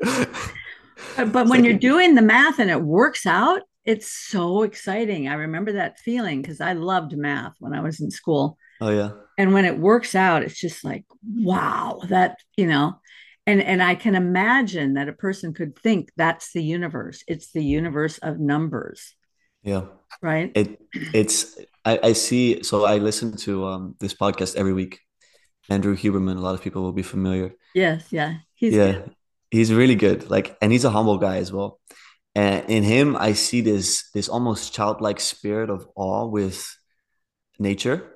But, 1.17 1.33
but 1.33 1.49
when 1.49 1.63
you're 1.65 1.75
doing 1.75 2.15
the 2.15 2.23
math 2.23 2.59
and 2.59 2.71
it 2.71 2.83
works 2.83 3.27
out 3.27 3.63
it's 3.85 4.11
so 4.11 4.63
exciting. 4.63 5.29
I 5.29 5.35
remember 5.35 5.73
that 5.73 5.99
feeling 5.99 6.41
because 6.43 6.61
i 6.61 6.73
loved 6.73 7.17
math 7.17 7.55
when 7.59 7.75
i 7.75 7.81
was 7.81 8.01
in 8.01 8.11
school 8.11 8.59
Oh 8.83 8.91
yeah. 8.91 9.11
And 9.39 9.55
when 9.55 9.65
it 9.65 9.79
works 9.79 10.15
out, 10.15 10.43
it's 10.43 10.59
just 10.59 10.85
like, 10.85 11.05
wow, 11.25 12.01
that, 12.09 12.39
you 12.57 12.67
know, 12.67 13.01
and 13.47 13.61
and 13.63 13.83
i 13.83 13.95
can 13.95 14.15
imagine 14.15 14.95
that 14.95 15.09
a 15.09 15.13
person 15.13 15.53
could 15.53 15.77
think 15.79 16.11
that's 16.17 16.53
the 16.53 16.63
universe. 16.63 17.25
It's 17.27 17.53
the 17.53 17.65
universe 17.65 18.19
of 18.19 18.39
numbers. 18.39 19.15
Yeah. 19.63 19.87
Right? 20.21 20.53
It 20.55 20.81
it's 21.15 21.59
i, 21.85 21.99
I 22.03 22.13
see 22.13 22.63
so 22.63 22.85
i 22.85 22.99
listen 22.99 23.37
to 23.39 23.67
um, 23.67 23.97
this 24.01 24.15
podcast 24.15 24.57
every 24.57 24.73
week. 24.73 25.01
Andrew 25.69 25.97
huberman 25.97 26.37
a 26.37 26.41
lot 26.41 26.55
of 26.55 26.63
people 26.63 26.83
will 26.83 26.93
be 26.93 27.03
familiar. 27.03 27.53
Yes 27.75 28.07
yeah 28.11 28.35
he's 28.55 28.75
yeah 28.75 28.93
good. 28.93 29.15
he's 29.51 29.73
really 29.73 29.95
good 29.97 30.31
like 30.31 30.57
and 30.61 30.73
he's 30.73 30.85
a 30.85 30.91
humble 30.91 31.19
guy 31.19 31.37
as 31.39 31.53
well. 31.53 31.81
And 32.35 32.69
in 32.71 32.83
him 32.83 33.17
i 33.17 33.33
see 33.33 33.61
this 33.61 34.11
this 34.13 34.29
almost 34.29 34.75
childlike 34.75 35.21
spirit 35.21 35.71
of 35.71 35.89
awe 35.97 36.27
with 36.27 36.65
nature 37.59 38.12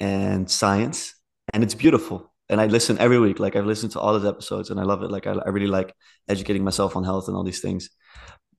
and 0.00 0.50
science 0.50 1.14
and 1.52 1.62
it's 1.62 1.74
beautiful. 1.74 2.32
And 2.48 2.60
i 2.60 2.66
listen 2.66 2.96
every 2.98 3.18
week 3.18 3.40
like 3.40 3.56
i've 3.56 3.66
listened 3.66 3.92
to 3.92 4.00
all 4.00 4.14
his 4.14 4.24
episodes 4.24 4.70
and 4.70 4.78
i 4.78 4.84
love 4.84 5.02
it. 5.02 5.10
Like 5.10 5.26
I, 5.26 5.32
I 5.32 5.48
really 5.48 5.66
like 5.66 5.94
educating 6.28 6.64
myself 6.64 6.96
on 6.96 7.04
health 7.04 7.28
and 7.28 7.36
all 7.36 7.44
these 7.44 7.60
things. 7.60 7.90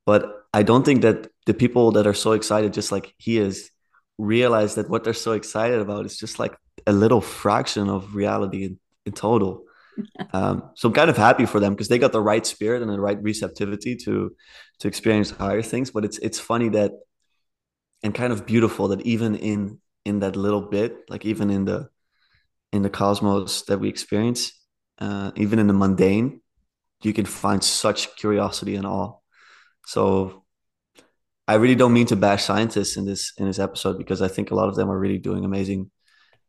But 0.06 0.23
i 0.54 0.63
don't 0.63 0.84
think 0.84 1.02
that 1.02 1.28
the 1.45 1.54
people 1.54 1.91
that 1.91 2.08
are 2.08 2.13
so 2.13 2.34
excited 2.34 2.73
just 2.73 2.91
like 2.91 3.13
he 3.17 3.38
is 3.38 3.71
realize 4.17 4.76
that 4.76 4.89
what 4.89 5.04
they're 5.04 5.13
so 5.13 5.34
excited 5.34 5.80
about 5.80 6.06
is 6.06 6.17
just 6.17 6.39
like 6.39 6.56
a 6.86 6.91
little 6.91 7.21
fraction 7.21 7.89
of 7.89 8.15
reality 8.15 8.65
in, 8.65 8.80
in 9.06 9.13
total. 9.13 9.63
Um, 10.32 10.69
so 10.76 10.88
i'm 10.88 10.93
kind 10.93 11.10
of 11.10 11.17
happy 11.17 11.47
for 11.47 11.60
them 11.60 11.73
because 11.73 11.88
they 11.88 11.97
got 11.97 12.12
the 12.12 12.21
right 12.21 12.45
spirit 12.45 12.84
and 12.84 12.91
the 12.91 13.00
right 13.00 13.19
receptivity 13.19 13.95
to 13.95 14.36
to 14.80 14.88
experience 14.88 15.32
higher 15.32 15.63
things. 15.63 15.89
But 15.89 16.06
it's 16.06 16.19
it's 16.19 16.39
funny 16.39 16.69
that 16.69 16.91
and 18.04 18.13
kind 18.13 18.32
of 18.32 18.45
beautiful 18.45 18.89
that 18.89 19.02
even 19.02 19.36
in 19.36 19.80
in 20.07 20.19
that 20.19 20.35
little 20.35 20.61
bit 20.61 20.91
like 21.09 21.25
even 21.25 21.49
in 21.49 21.65
the 21.65 21.89
in 22.71 22.81
the 22.81 22.89
cosmos 22.89 23.63
that 23.63 23.79
we 23.79 23.89
experience 23.89 24.51
uh, 24.99 25.31
even 25.35 25.59
in 25.59 25.67
the 25.67 25.73
mundane 25.73 26.41
you 27.03 27.13
can 27.13 27.25
find 27.25 27.63
such 27.63 28.15
curiosity 28.15 28.75
and 28.75 28.87
awe. 28.87 29.13
So 29.85 30.43
i 31.47 31.55
really 31.55 31.75
don't 31.75 31.93
mean 31.93 32.07
to 32.07 32.15
bash 32.15 32.43
scientists 32.43 32.97
in 32.97 33.05
this 33.05 33.33
in 33.37 33.45
this 33.47 33.59
episode 33.59 33.97
because 33.97 34.21
i 34.21 34.27
think 34.27 34.51
a 34.51 34.55
lot 34.55 34.69
of 34.69 34.75
them 34.75 34.89
are 34.91 34.99
really 34.99 35.21
doing 35.29 35.45
amazing 35.45 35.89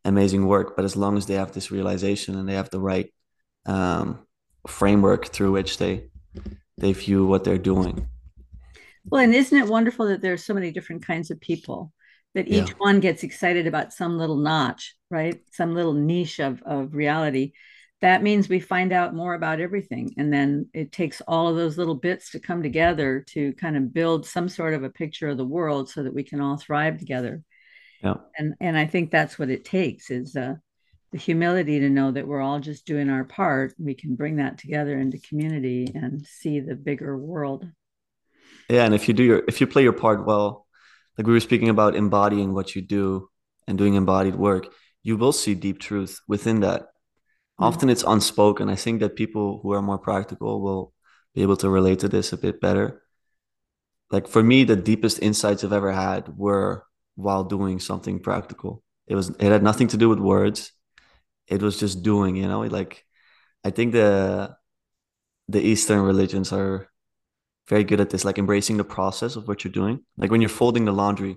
amazing 0.05 0.47
work 0.47 0.75
but 0.75 0.85
as 0.85 0.97
long 0.97 1.17
as 1.17 1.27
they 1.27 1.35
have 1.35 1.53
this 1.53 1.71
realization 1.71 2.37
and 2.37 2.49
they 2.49 2.55
have 2.55 2.71
the 2.71 2.81
right 2.81 3.09
um, 3.67 4.27
framework 4.67 5.27
through 5.27 5.53
which 5.53 5.79
they 5.79 6.09
they 6.79 6.93
view 6.93 7.27
what 7.27 7.43
they're 7.45 7.67
doing. 7.73 8.07
Well 9.05 9.23
and 9.23 9.35
isn't 9.35 9.59
it 9.59 9.69
wonderful 9.69 10.07
that 10.09 10.21
there's 10.21 10.45
so 10.45 10.55
many 10.55 10.71
different 10.71 11.07
kinds 11.07 11.31
of 11.31 11.41
people 11.41 11.93
that 12.35 12.49
each 12.49 12.71
Yeah. 12.71 12.75
one 12.79 13.01
gets 13.01 13.23
excited 13.23 13.67
about 13.67 13.93
some 13.93 14.19
little 14.19 14.37
notch 14.37 14.95
right? 15.11 15.41
Some 15.53 15.75
little 15.75 15.95
niche 15.95 16.39
of, 16.39 16.63
of 16.65 16.95
reality. 16.95 17.53
That 18.03 18.23
means 18.23 18.47
we 18.49 18.61
find 18.61 18.93
out 18.93 19.15
more 19.15 19.33
about 19.35 19.59
everything 19.59 20.15
and 20.19 20.31
then 20.33 20.69
it 20.75 20.93
takes 20.93 21.23
all 21.23 21.49
of 21.49 21.57
those 21.57 21.79
little 21.79 21.95
bits 21.95 22.31
to 22.33 22.41
come 22.41 22.63
together 22.63 23.25
to 23.29 23.55
kind 23.55 23.77
of 23.77 23.93
build 23.95 24.27
some 24.27 24.49
sort 24.51 24.75
of 24.75 24.85
a 24.85 24.91
picture 24.91 25.29
of 25.29 25.39
the 25.39 25.47
world 25.47 25.89
so 25.89 26.03
that 26.03 26.15
we 26.15 26.23
can 26.23 26.41
all 26.41 26.59
thrive 26.59 26.99
together. 26.99 27.43
Yeah. 28.03 28.15
And 28.39 28.55
and 28.61 28.77
i 28.79 28.87
think 28.87 29.11
that's 29.11 29.39
what 29.39 29.51
it 29.51 29.65
takes 29.65 30.11
is 30.11 30.37
uh, 30.37 30.55
the 31.13 31.19
humility 31.19 31.81
to 31.81 31.91
know 31.91 32.11
that 32.13 32.27
we're 32.29 32.41
all 32.43 32.61
just 32.61 32.87
doing 32.87 33.09
our 33.11 33.25
part. 33.25 33.75
We 33.79 33.95
can 33.95 34.15
bring 34.15 34.37
that 34.37 34.59
together 34.59 34.99
into 34.99 35.19
community 35.19 35.91
and 35.95 36.27
see 36.27 36.61
the 36.61 36.77
bigger 36.77 37.17
world. 37.17 37.67
Yeah 38.71 38.85
and 38.85 38.95
if 38.95 39.09
you 39.09 39.15
do 39.15 39.23
your 39.23 39.43
if 39.49 39.61
you 39.61 39.67
play 39.67 39.83
your 39.83 39.93
part 39.93 40.27
well 40.27 40.67
like 41.19 41.27
we 41.27 41.33
were 41.35 41.41
speaking 41.41 41.69
about 41.69 41.97
embodying 41.97 42.55
what 42.55 42.75
you 42.75 42.81
do 42.81 43.29
and 43.67 43.77
doing 43.77 43.95
embodied 43.95 44.37
work 44.37 44.69
you 45.03 45.17
will 45.17 45.33
see 45.33 45.55
deep 45.55 45.79
truth 45.79 46.21
within 46.29 46.61
that. 46.61 46.89
Often 47.59 47.89
it's 47.89 48.05
unspoken. 48.07 48.69
I 48.69 48.77
think 48.77 49.01
that 49.01 49.17
people 49.17 49.61
who 49.63 49.73
are 49.73 49.83
more 49.83 49.99
practical 49.99 50.61
will 50.61 50.93
be 51.35 51.43
able 51.43 51.57
to 51.57 51.71
relate 51.71 52.01
to 52.01 52.09
this 52.09 52.33
a 52.33 52.37
bit 52.37 52.61
better. 52.61 53.03
Like 54.11 54.29
for 54.29 54.43
me 54.43 54.65
the 54.65 54.77
deepest 54.77 55.21
insights 55.23 55.65
i've 55.65 55.73
ever 55.73 55.93
had 55.93 56.37
were 56.37 56.85
while 57.17 57.45
doing 57.45 57.81
something 57.81 58.21
practical. 58.21 58.83
It 59.07 59.15
was 59.15 59.31
it 59.31 59.51
had 59.53 59.63
nothing 59.63 59.89
to 59.89 59.97
do 59.97 60.09
with 60.09 60.19
words. 60.19 60.73
It 61.47 61.63
was 61.63 61.81
just 61.81 62.03
doing 62.03 62.37
you 62.37 62.49
know? 62.49 62.61
Like 62.61 63.05
i 63.65 63.71
think 63.71 63.93
the 63.93 64.55
the 65.49 65.61
eastern 65.61 66.01
religions 66.03 66.53
are 66.53 66.89
very 67.69 67.85
good 67.85 68.01
at 68.01 68.11
this 68.11 68.25
like 68.25 68.39
embracing 68.39 68.77
the 68.77 68.85
process 68.85 69.37
of 69.37 69.47
what 69.47 69.65
you're 69.65 69.73
doing. 69.73 70.01
Like 70.17 70.31
when 70.31 70.41
you're 70.41 70.49
folding 70.49 70.85
the 70.85 70.93
laundry 70.93 71.37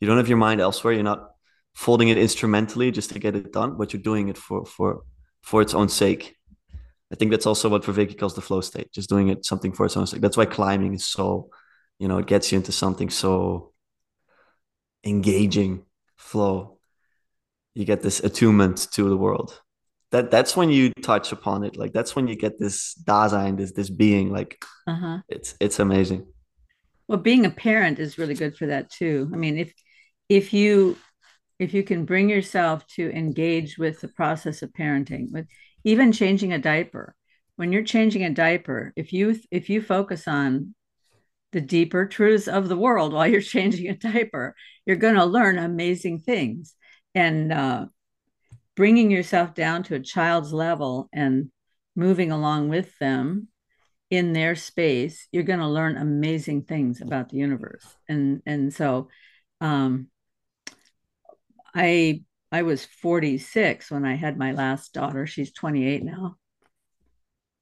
you 0.00 0.08
don't 0.08 0.16
have 0.16 0.28
your 0.28 0.38
mind 0.38 0.60
elsewhere. 0.60 0.92
You're 0.92 1.02
not 1.02 1.30
folding 1.74 2.08
it 2.08 2.18
instrumentally 2.18 2.90
just 2.90 3.10
to 3.10 3.18
get 3.18 3.34
it 3.34 3.52
done 3.52 3.76
but 3.76 3.92
you're 3.92 4.02
doing 4.02 4.28
it 4.28 4.38
for 4.38 4.64
for 4.64 5.02
for 5.42 5.62
its 5.62 5.74
own 5.74 5.88
sake. 5.88 6.36
I 7.12 7.16
think 7.16 7.30
that's 7.30 7.46
also 7.46 7.68
what 7.68 7.82
Vervaeke 7.82 8.18
calls 8.18 8.34
the 8.34 8.40
flow 8.40 8.60
state 8.60 8.92
just 8.92 9.08
doing 9.08 9.28
it 9.28 9.44
something 9.44 9.72
for 9.72 9.86
its 9.86 9.96
own 9.96 10.06
sake. 10.06 10.20
That's 10.20 10.36
why 10.36 10.46
climbing 10.46 10.94
is 10.94 11.06
so 11.06 11.50
you 11.98 12.08
know 12.08 12.18
it 12.18 12.26
gets 12.26 12.52
you 12.52 12.56
into 12.56 12.72
something 12.72 13.10
so 13.10 13.72
engaging 15.04 15.84
flow. 16.16 16.78
You 17.74 17.84
get 17.84 18.02
this 18.02 18.20
attunement 18.20 18.86
to 18.92 19.08
the 19.08 19.16
world 19.16 19.60
that 20.14 20.30
that's 20.30 20.56
when 20.56 20.70
you 20.70 20.92
touch 21.02 21.32
upon 21.32 21.64
it. 21.64 21.76
Like 21.76 21.92
that's 21.92 22.14
when 22.14 22.28
you 22.28 22.36
get 22.36 22.56
this 22.56 22.94
dasein 23.02 23.56
this 23.56 23.72
this 23.72 23.90
being. 23.90 24.32
Like 24.32 24.64
uh-huh. 24.86 25.18
it's 25.28 25.56
it's 25.58 25.80
amazing. 25.80 26.24
Well 27.08 27.18
being 27.18 27.44
a 27.44 27.50
parent 27.50 27.98
is 27.98 28.16
really 28.16 28.34
good 28.34 28.56
for 28.56 28.66
that 28.66 28.90
too. 28.90 29.28
I 29.34 29.36
mean 29.36 29.58
if 29.58 29.74
if 30.28 30.52
you 30.52 30.96
if 31.58 31.74
you 31.74 31.82
can 31.82 32.04
bring 32.04 32.30
yourself 32.30 32.86
to 32.94 33.10
engage 33.10 33.76
with 33.76 34.00
the 34.00 34.08
process 34.08 34.62
of 34.62 34.72
parenting 34.72 35.32
with 35.32 35.48
even 35.82 36.12
changing 36.12 36.52
a 36.52 36.60
diaper. 36.60 37.16
When 37.56 37.72
you're 37.72 37.82
changing 37.82 38.22
a 38.22 38.30
diaper 38.30 38.92
if 38.94 39.12
you 39.12 39.36
if 39.50 39.68
you 39.68 39.82
focus 39.82 40.28
on 40.28 40.76
the 41.50 41.60
deeper 41.60 42.06
truths 42.06 42.46
of 42.46 42.68
the 42.68 42.76
world 42.76 43.12
while 43.12 43.26
you're 43.26 43.40
changing 43.56 43.88
a 43.88 43.96
diaper 43.96 44.54
you're 44.86 44.94
going 45.04 45.16
to 45.16 45.24
learn 45.24 45.58
amazing 45.58 46.20
things. 46.20 46.76
And 47.16 47.52
uh, 47.52 47.86
bringing 48.76 49.10
yourself 49.10 49.54
down 49.54 49.82
to 49.82 49.94
a 49.94 50.00
child's 50.00 50.52
level 50.52 51.08
and 51.12 51.50
moving 51.96 52.30
along 52.32 52.68
with 52.68 52.96
them 52.98 53.48
in 54.10 54.32
their 54.32 54.54
space 54.54 55.26
you're 55.32 55.42
going 55.42 55.60
to 55.60 55.66
learn 55.66 55.96
amazing 55.96 56.62
things 56.62 57.00
about 57.00 57.28
the 57.28 57.36
universe 57.36 57.86
and 58.08 58.42
and 58.46 58.72
so 58.72 59.08
um, 59.60 60.08
I 61.74 62.22
I 62.52 62.62
was 62.62 62.84
46 62.84 63.90
when 63.90 64.04
I 64.04 64.14
had 64.14 64.38
my 64.38 64.52
last 64.52 64.92
daughter. 64.92 65.26
She's 65.26 65.52
28 65.52 66.04
now. 66.04 66.36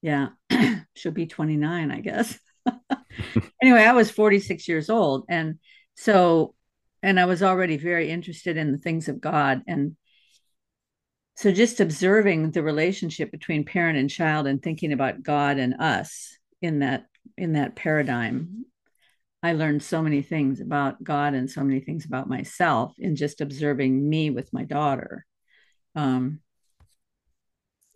Yeah, 0.03 0.29
she'll 0.95 1.13
be 1.13 1.27
29, 1.27 1.91
I 1.91 2.01
guess. 2.01 2.39
anyway, 3.63 3.85
I 3.85 3.93
was 3.93 4.11
46 4.11 4.69
years 4.69 4.91
old. 4.91 5.25
And 5.31 5.59
so, 5.95 6.55
and 7.03 7.19
I 7.19 7.25
was 7.25 7.43
already 7.43 7.79
very 7.79 8.11
interested 8.11 8.57
in 8.57 8.73
the 8.73 8.79
things 8.79 9.09
of 9.09 9.21
God. 9.21 9.63
And 9.67 9.97
so 11.35 11.51
just 11.53 11.81
observing 11.81 12.51
the 12.51 12.63
relationship 12.63 13.31
between 13.31 13.65
parent 13.65 13.99
and 13.99 14.11
child 14.11 14.47
and 14.47 14.63
thinking 14.63 14.93
about 14.93 15.23
God 15.23 15.59
and 15.59 15.75
us 15.81 16.37
in 16.61 16.81
that 16.81 17.07
in 17.37 17.55
that 17.55 17.75
paradigm 17.77 18.67
I 19.43 19.55
learned 19.55 19.83
so 19.83 20.03
many 20.03 20.23
things 20.23 20.61
about 20.61 21.03
God 21.03 21.35
and 21.35 21.51
so 21.51 21.65
many 21.65 21.81
things 21.81 22.05
about 22.05 22.29
myself 22.29 22.95
in 22.99 23.17
just 23.17 23.41
observing 23.41 24.09
me 24.09 24.31
with 24.31 24.53
my 24.53 24.63
daughter. 24.63 25.27
Um, 25.97 26.41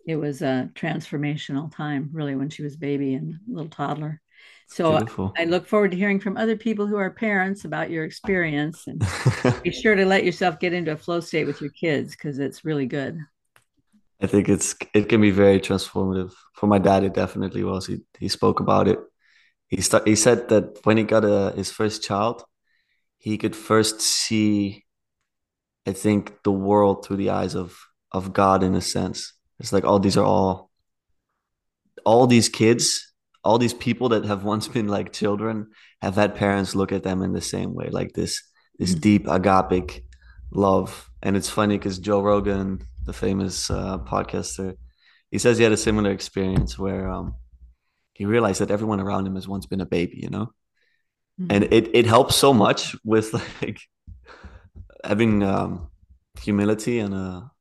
it 0.05 0.17
was 0.17 0.41
a 0.41 0.69
transformational 0.75 1.73
time, 1.73 2.09
really, 2.11 2.35
when 2.35 2.49
she 2.49 2.63
was 2.63 2.75
baby 2.75 3.13
and 3.13 3.35
little 3.47 3.69
toddler. 3.69 4.21
So 4.67 4.97
beautiful. 4.97 5.33
I 5.37 5.45
look 5.45 5.65
forward 5.65 5.91
to 5.91 5.97
hearing 5.97 6.19
from 6.19 6.37
other 6.37 6.57
people 6.57 6.87
who 6.87 6.97
are 6.97 7.09
parents 7.09 7.65
about 7.65 7.89
your 7.89 8.03
experience 8.03 8.85
and 8.87 9.01
be 9.63 9.71
sure 9.71 9.95
to 9.95 10.05
let 10.05 10.25
yourself 10.25 10.59
get 10.59 10.73
into 10.73 10.91
a 10.91 10.97
flow 10.97 11.19
state 11.21 11.47
with 11.47 11.61
your 11.61 11.71
kids 11.71 12.11
because 12.11 12.37
it's 12.37 12.65
really 12.65 12.85
good. 12.85 13.17
i 14.21 14.27
think 14.27 14.49
it's 14.49 14.75
it 14.93 15.07
can 15.09 15.21
be 15.21 15.31
very 15.31 15.59
transformative 15.59 16.33
for 16.53 16.67
my 16.67 16.79
dad 16.79 17.03
it 17.03 17.13
definitely 17.13 17.63
was. 17.63 17.87
He 17.87 17.99
he 18.19 18.27
spoke 18.27 18.59
about 18.59 18.87
it. 18.87 18.99
He 19.69 19.77
he 20.05 20.15
said 20.15 20.49
that 20.49 20.85
when 20.85 20.97
he 20.97 21.03
got 21.03 21.23
a, 21.23 21.53
his 21.55 21.71
first 21.71 22.03
child 22.03 22.43
he 23.17 23.37
could 23.37 23.55
first 23.55 24.01
see 24.01 24.85
i 25.85 25.93
think 25.93 26.43
the 26.43 26.51
world 26.51 27.05
through 27.05 27.17
the 27.17 27.29
eyes 27.29 27.55
of 27.55 27.77
of 28.11 28.33
god 28.33 28.63
in 28.63 28.75
a 28.75 28.81
sense. 28.81 29.33
It's 29.59 29.73
like 29.73 29.85
oh 29.85 29.99
these 29.99 30.17
are 30.17 30.25
all 30.25 30.71
all 32.05 32.27
these 32.27 32.49
kids 32.49 33.13
all 33.47 33.57
these 33.59 33.77
people 33.87 34.07
that 34.09 34.25
have 34.31 34.43
once 34.53 34.67
been 34.75 34.87
like 34.97 35.13
children 35.21 35.55
have 36.05 36.15
had 36.21 36.35
parents 36.45 36.75
look 36.79 36.91
at 36.91 37.03
them 37.03 37.19
in 37.27 37.31
the 37.33 37.45
same 37.55 37.71
way 37.79 37.87
like 37.99 38.11
this 38.19 38.33
this 38.79 38.93
Mhm. 38.93 39.01
deep 39.07 39.23
agapic 39.37 39.87
love 40.51 40.89
and 41.23 41.35
it's 41.37 41.49
funny 41.59 41.77
because 41.77 41.97
joe 42.07 42.21
rogan 42.31 42.67
the 43.09 43.13
famous 43.25 43.55
uh, 43.79 43.97
podcaster 44.11 44.69
he 45.33 45.37
says 45.43 45.57
he 45.57 45.63
had 45.67 45.73
a 45.79 45.85
similar 45.87 46.11
experience 46.11 46.71
where 46.83 47.03
um, 47.15 47.27
he 48.17 48.25
realized 48.25 48.59
that 48.61 48.71
everyone 48.75 49.01
around 49.05 49.23
him 49.27 49.35
has 49.39 49.47
once 49.55 49.65
been 49.71 49.81
a 49.87 49.91
baby 49.97 50.17
you 50.25 50.31
know 50.35 50.47
and 51.53 51.63
Mhm. 51.63 51.73
it, 51.77 51.85
it 51.99 52.05
helps 52.15 52.35
so 52.35 52.49
much 52.65 52.81
with 53.13 53.27
like 53.61 53.79
having 55.03 55.43
um, 55.43 55.71
humility 56.41 56.99
and 57.05 57.13
a 57.13 57.51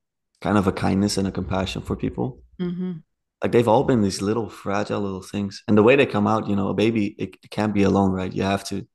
kind 0.41 0.59
of 0.59 0.67
a 0.67 0.73
kindness 0.73 1.19
and 1.19 1.27
a 1.29 1.33
compassion 1.33 1.83
for 1.83 1.97
people 1.97 2.27
Mhm. 2.59 3.03
Like 3.43 3.53
they've 3.53 3.69
all 3.69 3.85
been 3.85 4.03
these 4.03 4.23
little 4.23 4.49
fragile 4.49 5.01
little 5.01 5.23
things. 5.23 5.63
And 5.69 5.77
the 5.77 5.83
way 5.83 5.97
they 5.97 6.07
come 6.07 6.27
out 6.27 6.49
you 6.49 6.57
know 6.57 6.69
a 6.69 6.75
baby 6.75 7.15
it, 7.19 7.51
can't 7.51 7.75
be 7.75 7.83
alone 7.83 8.13
right? 8.13 8.33
You 8.33 8.43
have 8.43 8.65
to 8.65 8.87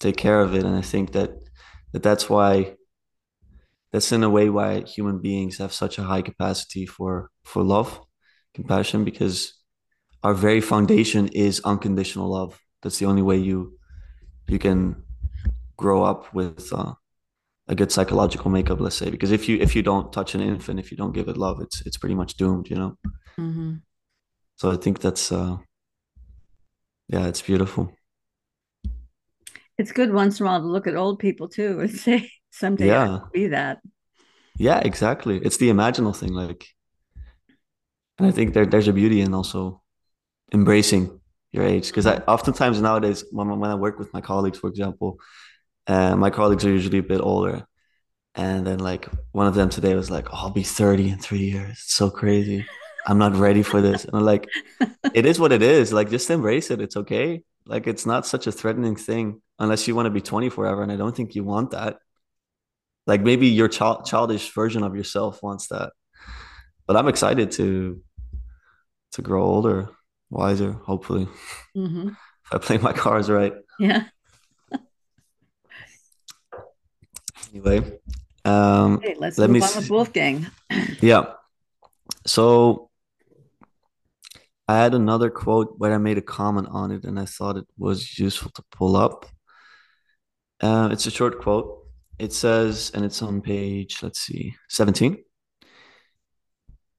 take 0.00 0.16
care 0.16 0.40
of 0.40 0.54
it. 0.54 0.64
And 0.64 0.76
i 0.76 0.82
think 0.82 1.12
that, 1.12 1.30
that 1.92 2.02
that's 2.02 2.28
why 2.28 2.76
that's 3.92 4.12
in 4.12 4.22
a 4.22 4.30
way 4.30 4.50
why 4.50 4.82
human 4.82 5.18
beings 5.20 5.58
have 5.58 5.72
such 5.72 5.98
a 5.98 6.02
high 6.02 6.22
capacity 6.22 6.86
for 6.86 7.30
for 7.44 7.62
love 7.62 8.00
compassion 8.54 9.04
because 9.04 9.54
our 10.22 10.34
very 10.34 10.60
foundation 10.60 11.28
is 11.28 11.60
unconditional 11.64 12.28
love. 12.28 12.58
That's 12.82 12.98
the 12.98 13.06
only 13.06 13.22
way 13.22 13.36
you 13.36 13.78
you 14.48 14.58
can 14.58 15.02
grow 15.76 16.02
up 16.02 16.34
with 16.34 16.72
uh, 16.72 16.94
a 17.68 17.74
good 17.74 17.90
psychological 17.90 18.50
makeup 18.50 18.80
let's 18.80 18.96
say 18.96 19.10
because 19.10 19.32
if 19.32 19.48
you 19.48 19.58
if 19.58 19.74
you 19.74 19.82
don't 19.82 20.12
touch 20.12 20.34
an 20.34 20.40
infant 20.40 20.78
if 20.78 20.90
you 20.90 20.96
don't 20.96 21.12
give 21.12 21.28
it 21.28 21.36
love 21.36 21.60
it's 21.60 21.84
it's 21.86 21.96
pretty 21.96 22.14
much 22.14 22.36
doomed 22.36 22.68
you 22.70 22.76
know 22.76 22.96
mm-hmm. 23.38 23.74
so 24.56 24.70
i 24.70 24.76
think 24.76 25.00
that's 25.00 25.32
uh 25.32 25.56
yeah 27.08 27.26
it's 27.26 27.42
beautiful 27.42 27.92
it's 29.78 29.92
good 29.92 30.12
once 30.12 30.40
in 30.40 30.46
a 30.46 30.48
while 30.48 30.60
to 30.60 30.66
look 30.66 30.86
at 30.86 30.96
old 30.96 31.18
people 31.18 31.48
too 31.48 31.80
and 31.80 31.90
say 32.06 32.30
someday 32.50 32.86
yeah. 32.86 33.10
I'll 33.10 33.30
be 33.32 33.48
that 33.48 33.78
yeah 34.58 34.78
exactly 34.78 35.38
it's 35.38 35.56
the 35.56 35.68
imaginal 35.68 36.16
thing 36.16 36.32
like 36.32 36.66
and 38.18 38.26
i 38.26 38.30
think 38.30 38.54
there, 38.54 38.66
there's 38.66 38.88
a 38.88 38.92
beauty 38.92 39.20
in 39.20 39.34
also 39.34 39.82
embracing 40.52 41.20
your 41.50 41.64
age 41.64 41.88
because 41.88 42.06
i 42.06 42.18
oftentimes 42.28 42.80
nowadays 42.80 43.24
when, 43.32 43.58
when 43.58 43.70
i 43.70 43.74
work 43.74 43.98
with 43.98 44.12
my 44.14 44.20
colleagues 44.20 44.58
for 44.58 44.68
example 44.68 45.18
uh, 45.86 46.16
my 46.16 46.30
colleagues 46.30 46.64
are 46.64 46.70
usually 46.70 46.98
a 46.98 47.02
bit 47.02 47.20
older. 47.20 47.66
And 48.34 48.66
then 48.66 48.80
like 48.80 49.08
one 49.32 49.46
of 49.46 49.54
them 49.54 49.70
today 49.70 49.94
was 49.94 50.10
like 50.10 50.28
oh, 50.32 50.36
i'll 50.36 50.50
be 50.50 50.62
30 50.62 51.10
in 51.10 51.18
three 51.18 51.50
years. 51.50 51.72
It's 51.72 51.94
so 51.94 52.10
crazy. 52.10 52.66
I'm 53.06 53.18
not 53.18 53.34
ready 53.34 53.62
for 53.62 53.80
this. 53.80 54.04
And 54.04 54.14
i'm 54.14 54.24
like 54.24 54.48
it 55.14 55.24
is 55.24 55.40
what 55.40 55.52
it 55.52 55.62
is. 55.62 55.92
Like 55.92 56.10
just 56.10 56.30
embrace 56.30 56.70
it. 56.70 56.80
It's 56.80 56.96
okay. 56.96 57.42
Like 57.64 57.86
it's 57.86 58.04
not 58.04 58.26
such 58.26 58.46
a 58.46 58.52
threatening 58.52 58.96
thing 58.96 59.40
unless 59.58 59.88
you 59.88 59.94
want 59.94 60.06
to 60.06 60.10
be 60.10 60.20
20 60.20 60.50
forever 60.50 60.82
and 60.82 60.92
i 60.92 60.96
don't 60.96 61.16
think 61.16 61.34
you 61.34 61.44
want 61.44 61.70
that. 61.70 61.98
Like 63.06 63.22
maybe 63.22 63.46
your 63.46 63.68
child 63.68 64.04
childish 64.04 64.52
version 64.52 64.82
of 64.82 64.96
yourself 64.96 65.42
wants 65.42 65.68
that. 65.68 65.92
But 66.86 66.96
i'm 66.96 67.08
excited 67.08 67.52
to 67.52 68.02
to 69.12 69.22
grow 69.22 69.44
older 69.44 69.88
wiser 70.28 70.72
hopefully. 70.72 71.26
Mm-hmm. 71.74 72.08
if 72.44 72.52
i 72.52 72.58
play 72.58 72.76
my 72.76 72.92
cards 72.92 73.30
right. 73.30 73.54
Yeah 73.78 74.04
anyway 77.52 77.98
um 78.44 79.00
hey, 79.02 79.14
let's 79.18 79.38
let 79.38 79.50
move 79.50 79.62
me 79.62 79.68
on 79.68 79.76
with 79.76 79.90
wolfgang. 79.90 80.46
Yeah. 81.00 81.24
So 82.26 82.90
i 84.68 84.76
had 84.76 84.94
another 84.94 85.30
quote 85.30 85.74
where 85.78 85.94
i 85.94 85.98
made 85.98 86.18
a 86.18 86.22
comment 86.22 86.68
on 86.70 86.90
it 86.90 87.04
and 87.04 87.18
i 87.20 87.24
thought 87.24 87.56
it 87.56 87.66
was 87.78 88.18
useful 88.18 88.50
to 88.52 88.62
pull 88.70 88.96
up. 88.96 89.26
Uh, 90.60 90.88
it's 90.90 91.06
a 91.06 91.10
short 91.10 91.40
quote. 91.40 91.86
It 92.18 92.32
says, 92.32 92.90
and 92.94 93.04
it's 93.04 93.20
on 93.20 93.42
page, 93.42 94.02
let's 94.02 94.20
see, 94.20 94.56
17. 94.70 95.18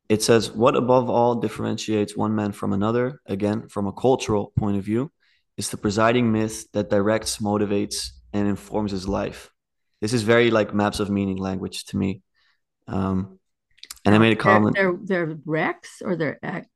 It 0.10 0.22
says, 0.22 0.52
What 0.52 0.76
above 0.76 1.10
all 1.10 1.36
differentiates 1.36 2.16
one 2.16 2.36
man 2.36 2.52
from 2.52 2.72
another, 2.72 3.20
again, 3.26 3.68
from 3.68 3.88
a 3.88 3.94
cultural 3.94 4.54
point 4.58 4.78
of 4.78 4.84
view, 4.84 5.12
is 5.58 5.70
the 5.70 5.78
presiding 5.78 6.32
myth 6.32 6.72
that 6.74 6.90
directs, 6.90 7.38
motivates, 7.38 8.12
and 8.32 8.48
informs 8.48 8.92
his 8.92 9.08
life. 9.08 9.50
This 10.02 10.14
is 10.14 10.24
very 10.24 10.52
like 10.52 10.74
maps 10.74 11.00
of 11.00 11.10
meaning 11.10 11.38
language 11.38 11.86
to 11.86 11.98
me. 11.98 12.22
Um, 12.88 13.40
and 14.06 14.16
I 14.16 14.18
made 14.20 14.34
a 14.34 14.36
comment. 14.36 14.76
They're, 14.76 14.98
they're, 15.02 15.26
they're 15.26 15.36
recs 15.36 16.02
or 16.02 16.16
they're 16.16 16.40
act, 16.42 16.70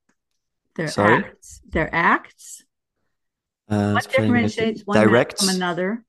they're 0.75 0.87
Sorry? 0.87 1.23
acts. 1.23 1.61
They're 1.69 1.93
acts. 1.93 2.63
Uh, 3.69 3.93
what 3.93 4.09
differentiates 4.09 4.81
one 4.85 4.97
directs, 4.97 5.45
from 5.45 5.55
another? 5.55 6.03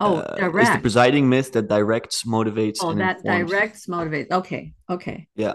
Oh, 0.00 0.16
uh, 0.16 0.36
direct. 0.36 0.68
Is 0.68 0.74
the 0.74 0.80
presiding 0.80 1.28
myth 1.28 1.52
that 1.52 1.68
directs, 1.68 2.24
motivates, 2.24 2.78
oh, 2.80 2.94
that 2.94 3.18
informs. 3.18 3.50
directs, 3.50 3.86
motivates. 3.86 4.30
Okay, 4.30 4.74
okay. 4.88 5.26
Yeah. 5.34 5.54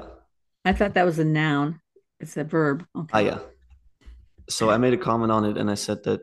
I 0.66 0.74
thought 0.74 0.94
that 0.96 1.06
was 1.06 1.20
a 1.20 1.26
noun. 1.26 1.80
It's 2.20 2.38
a 2.38 2.44
verb. 2.44 2.86
Okay. 2.96 3.10
Ah, 3.14 3.20
yeah. 3.20 3.40
So 4.50 4.70
I 4.70 4.78
made 4.78 4.94
a 4.94 4.98
comment 4.98 5.32
on 5.32 5.46
it, 5.46 5.58
and 5.58 5.70
I 5.70 5.76
said 5.76 6.04
that 6.04 6.22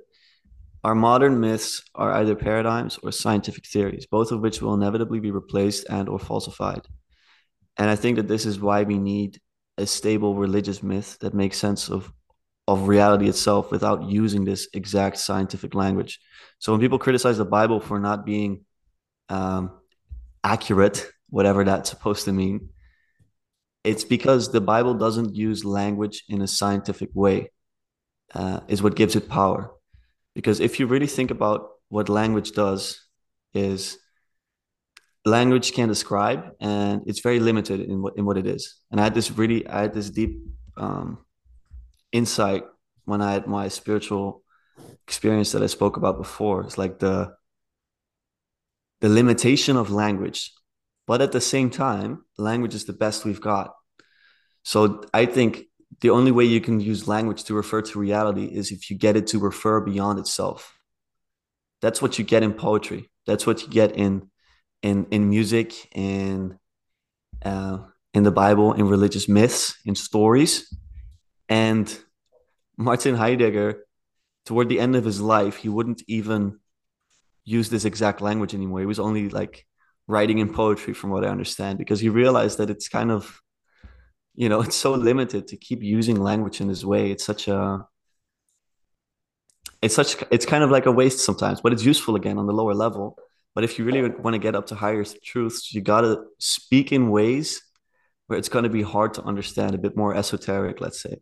our 0.84 0.94
modern 0.94 1.40
myths 1.40 1.82
are 1.94 2.12
either 2.12 2.34
paradigms 2.34 2.98
or 3.02 3.10
scientific 3.12 3.66
theories, 3.66 4.06
both 4.06 4.30
of 4.30 4.40
which 4.40 4.62
will 4.62 4.74
inevitably 4.74 5.20
be 5.20 5.30
replaced 5.30 5.86
and 5.90 6.08
or 6.08 6.18
falsified. 6.18 6.86
And 7.76 7.90
I 7.90 7.96
think 7.96 8.16
that 8.16 8.28
this 8.28 8.46
is 8.46 8.60
why 8.60 8.82
we 8.84 8.98
need 8.98 9.40
a 9.76 9.86
stable 9.86 10.34
religious 10.34 10.82
myth 10.82 11.18
that 11.20 11.34
makes 11.34 11.56
sense 11.56 11.88
of 11.88 12.12
of 12.66 12.86
reality 12.86 13.28
itself 13.28 13.70
without 13.70 14.02
using 14.02 14.44
this 14.44 14.68
exact 14.74 15.16
scientific 15.16 15.74
language. 15.74 16.20
So 16.58 16.70
when 16.70 16.82
people 16.82 16.98
criticize 16.98 17.38
the 17.38 17.46
Bible 17.46 17.80
for 17.80 17.98
not 17.98 18.26
being 18.26 18.66
um, 19.30 19.70
accurate, 20.44 21.10
whatever 21.30 21.64
that's 21.64 21.88
supposed 21.88 22.26
to 22.26 22.32
mean, 22.32 22.68
it's 23.84 24.04
because 24.04 24.52
the 24.52 24.60
Bible 24.60 24.92
doesn't 24.92 25.34
use 25.34 25.64
language 25.64 26.24
in 26.28 26.42
a 26.42 26.46
scientific 26.46 27.08
way, 27.14 27.52
uh, 28.34 28.60
is 28.68 28.82
what 28.82 28.96
gives 28.96 29.16
it 29.16 29.30
power. 29.30 29.72
Because 30.38 30.60
if 30.60 30.78
you 30.78 30.86
really 30.86 31.08
think 31.08 31.32
about 31.32 31.68
what 31.88 32.08
language 32.08 32.52
does, 32.52 33.04
is 33.54 33.98
language 35.24 35.72
can 35.72 35.88
describe, 35.88 36.52
and 36.60 37.02
it's 37.08 37.18
very 37.18 37.40
limited 37.40 37.80
in 37.80 38.02
what 38.02 38.16
in 38.16 38.24
what 38.24 38.38
it 38.38 38.46
is. 38.46 38.76
And 38.92 39.00
I 39.00 39.02
had 39.02 39.14
this 39.14 39.32
really, 39.32 39.66
I 39.66 39.80
had 39.80 39.94
this 39.94 40.10
deep 40.10 40.38
um, 40.76 41.18
insight 42.12 42.62
when 43.04 43.20
I 43.20 43.32
had 43.32 43.48
my 43.48 43.66
spiritual 43.66 44.44
experience 45.08 45.50
that 45.50 45.62
I 45.64 45.66
spoke 45.66 45.96
about 45.96 46.18
before. 46.18 46.62
It's 46.62 46.78
like 46.78 47.00
the 47.00 47.34
the 49.00 49.08
limitation 49.08 49.76
of 49.76 49.90
language, 49.90 50.52
but 51.08 51.20
at 51.20 51.32
the 51.32 51.40
same 51.40 51.68
time, 51.68 52.24
language 52.36 52.76
is 52.76 52.84
the 52.84 52.98
best 53.04 53.24
we've 53.24 53.40
got. 53.40 53.74
So 54.62 55.02
I 55.12 55.26
think 55.26 55.64
the 56.00 56.10
only 56.10 56.30
way 56.30 56.44
you 56.44 56.60
can 56.60 56.80
use 56.80 57.08
language 57.08 57.44
to 57.44 57.54
refer 57.54 57.82
to 57.82 57.98
reality 57.98 58.44
is 58.44 58.70
if 58.70 58.90
you 58.90 58.96
get 58.96 59.16
it 59.16 59.26
to 59.28 59.38
refer 59.38 59.80
beyond 59.80 60.18
itself. 60.18 60.78
That's 61.80 62.02
what 62.02 62.18
you 62.18 62.24
get 62.24 62.42
in 62.42 62.54
poetry. 62.54 63.10
That's 63.26 63.46
what 63.46 63.62
you 63.62 63.68
get 63.68 63.96
in 63.96 64.30
in 64.82 65.06
in 65.10 65.28
music, 65.28 65.94
in 65.94 66.58
uh, 67.44 67.78
in 68.14 68.22
the 68.22 68.30
Bible, 68.30 68.72
in 68.72 68.88
religious 68.88 69.28
myths, 69.28 69.76
in 69.84 69.94
stories 69.94 70.72
and 71.48 71.98
Martin 72.76 73.16
Heidegger, 73.16 73.84
toward 74.46 74.68
the 74.68 74.80
end 74.80 74.94
of 74.96 75.04
his 75.04 75.20
life, 75.20 75.56
he 75.56 75.68
wouldn't 75.68 76.02
even 76.06 76.60
use 77.44 77.70
this 77.70 77.84
exact 77.84 78.20
language 78.20 78.54
anymore. 78.54 78.80
He 78.80 78.86
was 78.86 79.00
only 79.00 79.28
like 79.28 79.66
writing 80.06 80.38
in 80.38 80.52
poetry, 80.52 80.94
from 80.94 81.10
what 81.10 81.24
I 81.24 81.28
understand, 81.28 81.78
because 81.78 82.00
he 82.00 82.08
realized 82.08 82.58
that 82.58 82.70
it's 82.70 82.88
kind 82.88 83.10
of, 83.10 83.40
you 84.38 84.48
know, 84.48 84.60
it's 84.66 84.76
so 84.76 84.92
limited 84.92 85.48
to 85.48 85.56
keep 85.56 85.82
using 85.82 86.16
language 86.16 86.60
in 86.60 86.68
this 86.68 86.84
way. 86.84 87.10
It's 87.10 87.24
such 87.24 87.48
a, 87.48 87.86
it's 89.82 89.94
such, 89.94 90.16
it's 90.30 90.46
kind 90.46 90.64
of 90.64 90.70
like 90.70 90.86
a 90.86 90.92
waste 90.92 91.20
sometimes, 91.20 91.60
but 91.60 91.72
it's 91.72 91.84
useful 91.84 92.14
again 92.16 92.38
on 92.38 92.46
the 92.46 92.52
lower 92.52 92.74
level. 92.74 93.18
But 93.54 93.64
if 93.64 93.78
you 93.78 93.84
really 93.84 94.08
want 94.08 94.34
to 94.34 94.38
get 94.38 94.54
up 94.54 94.66
to 94.66 94.76
higher 94.76 95.04
truths, 95.24 95.74
you 95.74 95.80
got 95.80 96.02
to 96.02 96.24
speak 96.38 96.92
in 96.92 97.10
ways 97.10 97.60
where 98.28 98.38
it's 98.38 98.48
going 98.48 98.62
to 98.62 98.70
be 98.70 98.82
hard 98.82 99.14
to 99.14 99.22
understand, 99.22 99.74
a 99.74 99.78
bit 99.78 99.96
more 99.96 100.14
esoteric, 100.14 100.80
let's 100.80 101.02
say. 101.02 101.16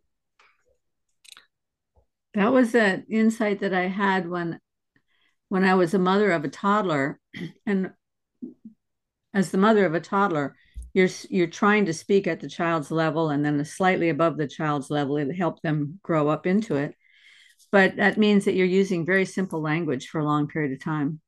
That 2.34 2.52
was 2.52 2.74
an 2.74 3.06
insight 3.08 3.60
that 3.60 3.72
I 3.72 3.86
had 3.86 4.28
when 4.28 4.60
when 5.48 5.64
I 5.64 5.74
was 5.74 5.94
a 5.94 5.98
mother 5.98 6.32
of 6.32 6.44
a 6.44 6.48
toddler 6.48 7.20
and 7.66 7.92
as 9.32 9.52
the 9.52 9.58
mother 9.58 9.86
of 9.86 9.94
a 9.94 10.00
toddler 10.00 10.56
you're 10.96 11.08
you're 11.28 11.46
trying 11.46 11.84
to 11.84 11.92
speak 11.92 12.26
at 12.26 12.40
the 12.40 12.48
child's 12.48 12.90
level 12.90 13.28
and 13.28 13.44
then 13.44 13.62
slightly 13.66 14.08
above 14.08 14.38
the 14.38 14.48
child's 14.48 14.88
level 14.88 15.18
to 15.18 15.30
help 15.34 15.60
them 15.60 16.00
grow 16.02 16.28
up 16.28 16.46
into 16.46 16.76
it. 16.76 16.94
But 17.70 17.96
that 17.96 18.16
means 18.16 18.46
that 18.46 18.54
you're 18.54 18.66
using 18.66 19.04
very 19.04 19.26
simple 19.26 19.60
language 19.60 20.08
for 20.08 20.20
a 20.20 20.24
long 20.24 20.48
period 20.48 20.72
of 20.72 20.82
time. 20.82 21.20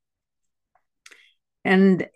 And 1.66 2.08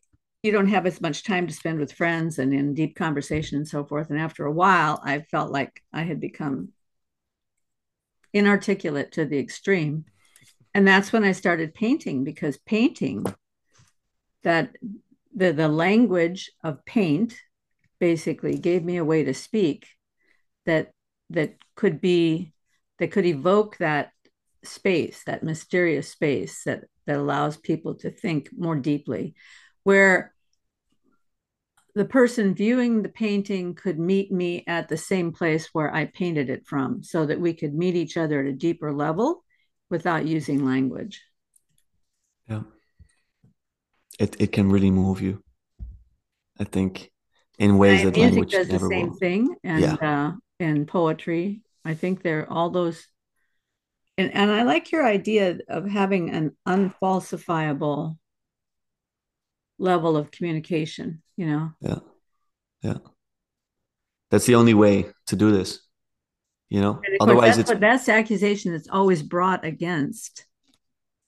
you 0.42 0.50
don't 0.50 0.68
have 0.68 0.86
as 0.86 1.02
much 1.02 1.24
time 1.24 1.46
to 1.46 1.52
spend 1.52 1.78
with 1.78 1.92
friends 1.92 2.38
and 2.38 2.54
in 2.54 2.72
deep 2.72 2.96
conversation 2.96 3.58
and 3.58 3.68
so 3.68 3.84
forth. 3.84 4.08
And 4.08 4.18
after 4.18 4.46
a 4.46 4.52
while 4.52 5.02
i 5.04 5.20
felt 5.20 5.52
like 5.52 5.82
i 5.92 6.04
had 6.04 6.20
become 6.20 6.70
inarticulate 8.32 9.12
to 9.12 9.26
the 9.26 9.38
extreme. 9.38 10.06
And 10.72 10.88
that's 10.88 11.12
when 11.12 11.22
I 11.22 11.32
started 11.32 11.74
painting 11.74 12.24
because 12.24 12.56
painting 12.56 13.26
that 14.42 14.74
the 15.34 15.52
the 15.52 15.68
language 15.68 16.50
of 16.62 16.84
paint 16.84 17.34
basically 17.98 18.58
gave 18.58 18.84
me 18.84 18.96
a 18.96 19.04
way 19.04 19.24
to 19.24 19.34
speak 19.34 19.86
that 20.66 20.90
that 21.30 21.54
could 21.76 22.00
be 22.00 22.52
that 22.98 23.12
could 23.12 23.26
evoke 23.26 23.76
that 23.78 24.10
space 24.64 25.22
that 25.24 25.42
mysterious 25.42 26.08
space 26.10 26.62
that 26.64 26.84
that 27.06 27.16
allows 27.16 27.56
people 27.56 27.94
to 27.94 28.10
think 28.10 28.48
more 28.56 28.76
deeply 28.76 29.34
where 29.82 30.32
the 31.94 32.04
person 32.04 32.54
viewing 32.54 33.02
the 33.02 33.08
painting 33.08 33.74
could 33.74 33.98
meet 33.98 34.32
me 34.32 34.64
at 34.66 34.88
the 34.88 34.96
same 34.96 35.32
place 35.32 35.68
where 35.72 35.94
I 35.94 36.06
painted 36.06 36.48
it 36.48 36.66
from 36.66 37.02
so 37.02 37.26
that 37.26 37.40
we 37.40 37.52
could 37.52 37.74
meet 37.74 37.96
each 37.96 38.16
other 38.16 38.40
at 38.40 38.46
a 38.46 38.52
deeper 38.52 38.92
level 38.92 39.44
without 39.90 40.26
using 40.26 40.64
language. 40.64 41.22
Yeah. 42.48 42.62
It 44.18 44.36
it 44.40 44.52
can 44.52 44.70
really 44.70 44.90
move 44.90 45.20
you. 45.20 45.42
I 46.58 46.64
think 46.64 47.10
in 47.58 47.78
ways 47.78 48.02
that 48.02 48.14
music 48.16 48.22
language 48.32 48.52
does 48.52 48.66
the 48.66 48.72
never 48.74 48.88
same 48.88 49.08
will. 49.10 49.16
thing 49.16 49.54
and 49.64 49.80
Yeah. 49.80 49.94
uh 49.94 50.32
and 50.60 50.86
poetry. 50.86 51.62
I 51.84 51.94
think 51.94 52.22
they're 52.22 52.50
all 52.50 52.70
those 52.70 53.06
and, 54.18 54.32
and 54.34 54.50
I 54.50 54.62
like 54.62 54.92
your 54.92 55.06
idea 55.06 55.58
of 55.68 55.88
having 55.88 56.30
an 56.30 56.56
unfalsifiable 56.68 58.18
level 59.78 60.16
of 60.16 60.30
communication, 60.30 61.22
you 61.36 61.46
know. 61.46 61.72
Yeah. 61.80 61.98
Yeah. 62.82 62.98
That's 64.30 64.46
the 64.46 64.54
only 64.54 64.74
way 64.74 65.06
to 65.26 65.36
do 65.36 65.50
this. 65.50 65.80
You 66.68 66.80
know? 66.80 67.02
Otherwise 67.20 67.56
that's 67.56 67.70
it's 67.70 67.80
that's 67.80 68.06
the 68.06 68.12
accusation 68.12 68.72
that's 68.72 68.88
always 68.88 69.22
brought 69.22 69.64
against 69.64 70.46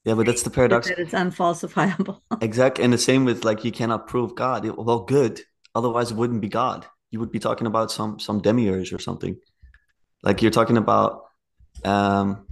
yeah, 0.04 0.14
but 0.14 0.26
that's 0.26 0.42
the 0.42 0.50
paradox. 0.50 0.88
that 0.88 0.98
it's 0.98 1.14
unfalsifiable. 1.14 2.20
Exactly. 2.42 2.84
And 2.84 2.92
the 2.92 2.98
same 2.98 3.24
with 3.24 3.44
like 3.44 3.64
you 3.64 3.72
cannot 3.72 4.06
prove 4.06 4.34
God. 4.34 4.66
Well, 4.76 5.00
good. 5.00 5.40
Otherwise 5.74 6.10
it 6.10 6.16
wouldn't 6.16 6.40
be 6.40 6.48
God. 6.48 6.86
You 7.10 7.20
would 7.20 7.32
be 7.32 7.38
talking 7.38 7.66
about 7.66 7.90
some 7.90 8.18
some 8.18 8.40
demiurge 8.40 8.92
or 8.92 8.98
something. 8.98 9.36
Like 10.22 10.42
you're 10.42 10.50
talking 10.50 10.76
about 10.76 11.22
um 11.84 12.46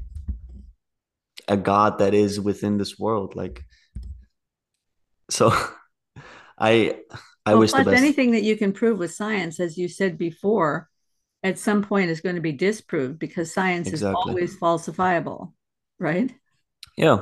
a 1.47 1.57
God 1.57 1.99
that 1.99 2.15
is 2.15 2.41
within 2.41 2.79
this 2.79 2.99
world. 2.99 3.37
Like 3.37 3.65
so 5.31 5.53
I 6.59 6.97
I 7.45 7.53
well, 7.53 7.61
wish 7.61 7.73
the 7.73 7.85
best. 7.85 7.97
anything 7.97 8.31
that 8.31 8.45
you 8.45 8.57
can 8.57 8.73
prove 8.73 8.99
with 8.99 9.13
science, 9.13 9.61
as 9.61 9.77
you 9.77 9.89
said 9.89 10.17
before, 10.17 10.89
at 11.43 11.59
some 11.59 11.83
point 11.83 12.11
is 12.11 12.21
going 12.21 12.37
to 12.37 12.41
be 12.41 12.53
disproved 12.53 13.19
because 13.19 13.53
science 13.53 13.93
is 13.93 14.05
always 14.05 14.57
falsifiable, 14.57 15.53
right? 15.99 16.33
Yeah. 16.97 17.19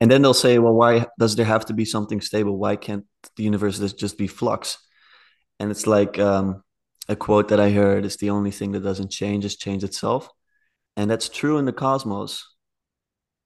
And 0.00 0.10
then 0.10 0.22
they'll 0.22 0.34
say, 0.34 0.58
well, 0.58 0.74
why 0.74 1.06
does 1.18 1.36
there 1.36 1.46
have 1.46 1.66
to 1.66 1.74
be 1.74 1.84
something 1.84 2.20
stable? 2.20 2.56
Why 2.56 2.76
can't 2.76 3.04
the 3.36 3.42
universe 3.42 3.78
just 3.94 4.18
be 4.18 4.26
flux? 4.26 4.78
And 5.58 5.70
it's 5.70 5.86
like 5.86 6.18
um, 6.18 6.62
a 7.08 7.16
quote 7.16 7.48
that 7.48 7.60
I 7.60 7.70
heard 7.70 8.04
is 8.04 8.16
the 8.16 8.30
only 8.30 8.50
thing 8.50 8.72
that 8.72 8.82
doesn't 8.82 9.10
change 9.10 9.44
is 9.44 9.56
change 9.56 9.84
itself. 9.84 10.28
And 10.96 11.10
that's 11.10 11.28
true 11.28 11.58
in 11.58 11.64
the 11.64 11.72
cosmos. 11.72 12.44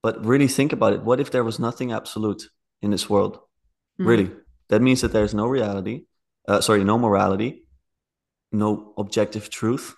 But 0.02 0.24
really 0.24 0.48
think 0.48 0.72
about 0.72 0.92
it. 0.92 1.02
What 1.02 1.20
if 1.20 1.30
there 1.30 1.44
was 1.44 1.58
nothing 1.58 1.92
absolute 1.92 2.48
in 2.80 2.90
this 2.90 3.10
world? 3.10 3.38
Mhm. 4.00 4.06
Really? 4.06 4.30
That 4.68 4.82
means 4.82 5.00
that 5.02 5.12
there's 5.12 5.34
no 5.34 5.46
reality, 5.46 6.06
uh, 6.48 6.60
sorry, 6.60 6.84
no 6.84 6.96
morality, 6.96 7.64
no 8.52 8.94
objective 8.96 9.50
truth. 9.50 9.94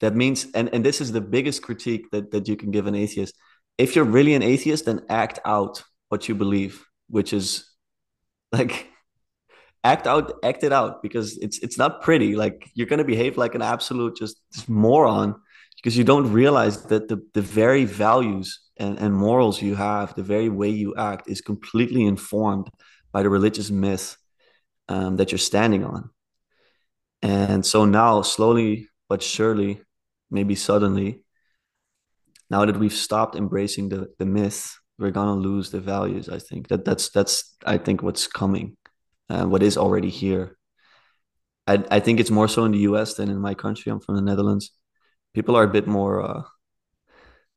That 0.00 0.16
means, 0.16 0.46
and, 0.54 0.72
and 0.72 0.84
this 0.84 1.00
is 1.00 1.12
the 1.12 1.20
biggest 1.20 1.62
critique 1.62 2.10
that, 2.12 2.30
that 2.30 2.48
you 2.48 2.56
can 2.56 2.70
give 2.70 2.86
an 2.86 2.94
atheist. 2.94 3.34
If 3.80 3.96
you're 3.96 4.04
really 4.04 4.34
an 4.34 4.42
atheist, 4.42 4.84
then 4.84 5.00
act 5.08 5.38
out 5.44 5.82
what 6.08 6.28
you 6.28 6.34
believe, 6.34 6.84
which 7.08 7.32
is 7.32 7.70
like 8.52 8.88
act 9.82 10.06
out, 10.06 10.32
act 10.42 10.62
it 10.64 10.72
out 10.72 11.02
because 11.02 11.38
it's 11.38 11.58
it's 11.58 11.78
not 11.78 12.02
pretty. 12.02 12.36
Like 12.36 12.70
you're 12.74 12.86
gonna 12.86 13.04
behave 13.04 13.36
like 13.36 13.54
an 13.54 13.62
absolute 13.62 14.16
just, 14.16 14.40
just 14.52 14.68
moron 14.68 15.34
because 15.76 15.96
you 15.96 16.04
don't 16.04 16.32
realize 16.32 16.84
that 16.84 17.08
the, 17.08 17.18
the 17.32 17.40
very 17.42 17.86
values 17.86 18.60
and, 18.76 18.98
and 18.98 19.14
morals 19.14 19.62
you 19.62 19.74
have, 19.74 20.14
the 20.14 20.22
very 20.22 20.48
way 20.48 20.68
you 20.68 20.94
act 20.96 21.28
is 21.28 21.40
completely 21.40 22.04
informed 22.04 22.68
by 23.12 23.22
the 23.22 23.30
religious 23.30 23.70
myth 23.70 24.16
um, 24.88 25.16
that 25.16 25.32
you're 25.32 25.38
standing 25.38 25.84
on. 25.84 26.10
And 27.22 27.64
so 27.64 27.84
now, 27.84 28.22
slowly 28.22 28.88
but 29.08 29.22
surely, 29.22 29.80
maybe 30.30 30.54
suddenly, 30.54 31.24
now 32.50 32.64
that 32.64 32.78
we've 32.78 32.92
stopped 32.92 33.36
embracing 33.36 33.88
the, 33.88 34.08
the 34.18 34.26
myth, 34.26 34.76
we're 34.98 35.10
gonna 35.10 35.34
lose 35.34 35.70
the 35.70 35.80
values. 35.80 36.28
I 36.28 36.38
think 36.38 36.68
that 36.68 36.84
that's 36.84 37.10
that's 37.10 37.56
I 37.64 37.78
think 37.78 38.02
what's 38.02 38.26
coming, 38.26 38.76
uh, 39.30 39.46
what 39.46 39.62
is 39.62 39.78
already 39.78 40.10
here. 40.10 40.58
I 41.66 41.84
I 41.90 42.00
think 42.00 42.20
it's 42.20 42.30
more 42.30 42.48
so 42.48 42.64
in 42.64 42.72
the 42.72 42.84
U.S. 42.90 43.14
than 43.14 43.30
in 43.30 43.38
my 43.38 43.54
country. 43.54 43.90
I'm 43.90 44.00
from 44.00 44.16
the 44.16 44.22
Netherlands. 44.22 44.72
People 45.32 45.56
are 45.56 45.64
a 45.64 45.68
bit 45.68 45.86
more. 45.86 46.22
Uh, 46.22 46.42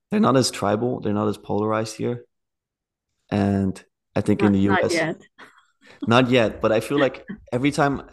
they're 0.09 0.19
not 0.19 0.37
as 0.37 0.51
tribal. 0.51 1.01
They're 1.01 1.13
not 1.13 1.27
as 1.27 1.37
polarized 1.37 1.97
here. 1.97 2.25
And 3.31 3.83
I 4.15 4.21
think 4.21 4.41
in 4.41 4.45
Not, 4.45 4.53
the 4.53 4.67
not 4.67 4.81
U.S. 4.81 4.93
yet. 4.93 5.21
Not 6.07 6.29
yet, 6.29 6.61
but 6.61 6.71
I 6.71 6.79
feel 6.81 6.99
like 6.99 7.25
every 7.51 7.71
time, 7.71 8.03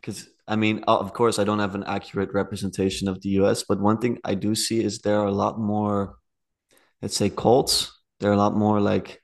because 0.00 0.28
I 0.48 0.56
mean, 0.56 0.84
uh, 0.88 0.98
of 0.98 1.12
course, 1.12 1.38
I 1.38 1.44
don't 1.44 1.58
have 1.60 1.74
an 1.74 1.84
accurate 1.84 2.32
representation 2.34 3.08
of 3.08 3.20
the 3.22 3.30
US, 3.30 3.64
but 3.68 3.80
one 3.80 3.98
thing 3.98 4.18
I 4.24 4.34
do 4.34 4.54
see 4.54 4.82
is 4.82 4.98
there 5.00 5.18
are 5.20 5.26
a 5.26 5.32
lot 5.32 5.58
more, 5.58 6.16
let's 7.02 7.16
say, 7.16 7.30
cults. 7.30 7.92
There 8.20 8.30
are 8.30 8.34
a 8.34 8.38
lot 8.38 8.56
more 8.56 8.80
like 8.80 9.22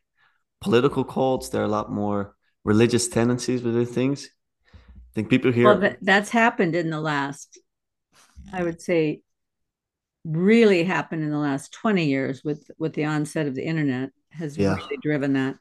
political 0.60 1.04
cults. 1.04 1.50
There 1.50 1.62
are 1.62 1.66
a 1.66 1.68
lot 1.68 1.92
more 1.92 2.36
religious 2.64 3.08
tendencies 3.08 3.62
within 3.62 3.86
things. 3.86 4.28
I 4.96 5.12
think 5.14 5.30
people 5.30 5.52
Well, 5.62 5.78
here, 5.78 5.80
that, 5.80 5.98
that's 6.02 6.30
happened 6.30 6.74
in 6.74 6.90
the 6.90 7.00
last, 7.00 7.58
I 8.52 8.62
would 8.62 8.80
say, 8.82 9.22
really 10.24 10.82
happened 10.84 11.22
in 11.22 11.30
the 11.30 11.38
last 11.38 11.72
20 11.72 12.06
years 12.06 12.42
with 12.44 12.70
with 12.78 12.94
the 12.94 13.04
onset 13.04 13.46
of 13.46 13.54
the 13.54 13.64
internet 13.64 14.10
has 14.30 14.58
yeah, 14.58 14.76
really 14.78 14.98
driven 15.02 15.34
that. 15.34 15.56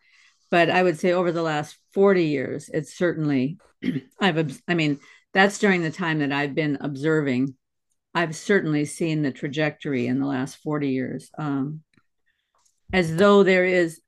But 0.51 0.69
I 0.69 0.81
would 0.83 0.97
say 0.99 1.11
over 1.11 1.31
the 1.31 1.41
last 1.43 1.77
40 1.93 2.25
years, 2.25 2.69
it's 2.73 2.97
certainly 2.97 3.59
I've 4.19 4.61
I 4.67 4.73
mean, 4.73 4.99
that's 5.35 5.59
during 5.59 5.83
the 5.83 5.91
time 5.91 6.19
that 6.19 6.31
I've 6.31 6.55
been 6.55 6.77
observing. 6.79 7.55
I've 8.15 8.37
certainly 8.37 8.85
seen 8.85 9.21
the 9.21 9.33
trajectory 9.33 10.07
in 10.07 10.21
the 10.21 10.25
last 10.25 10.55
40 10.63 10.89
years. 10.89 11.29
Um, 11.37 11.81
as 12.93 13.13
though 13.13 13.43
there 13.43 13.65
is 13.65 13.99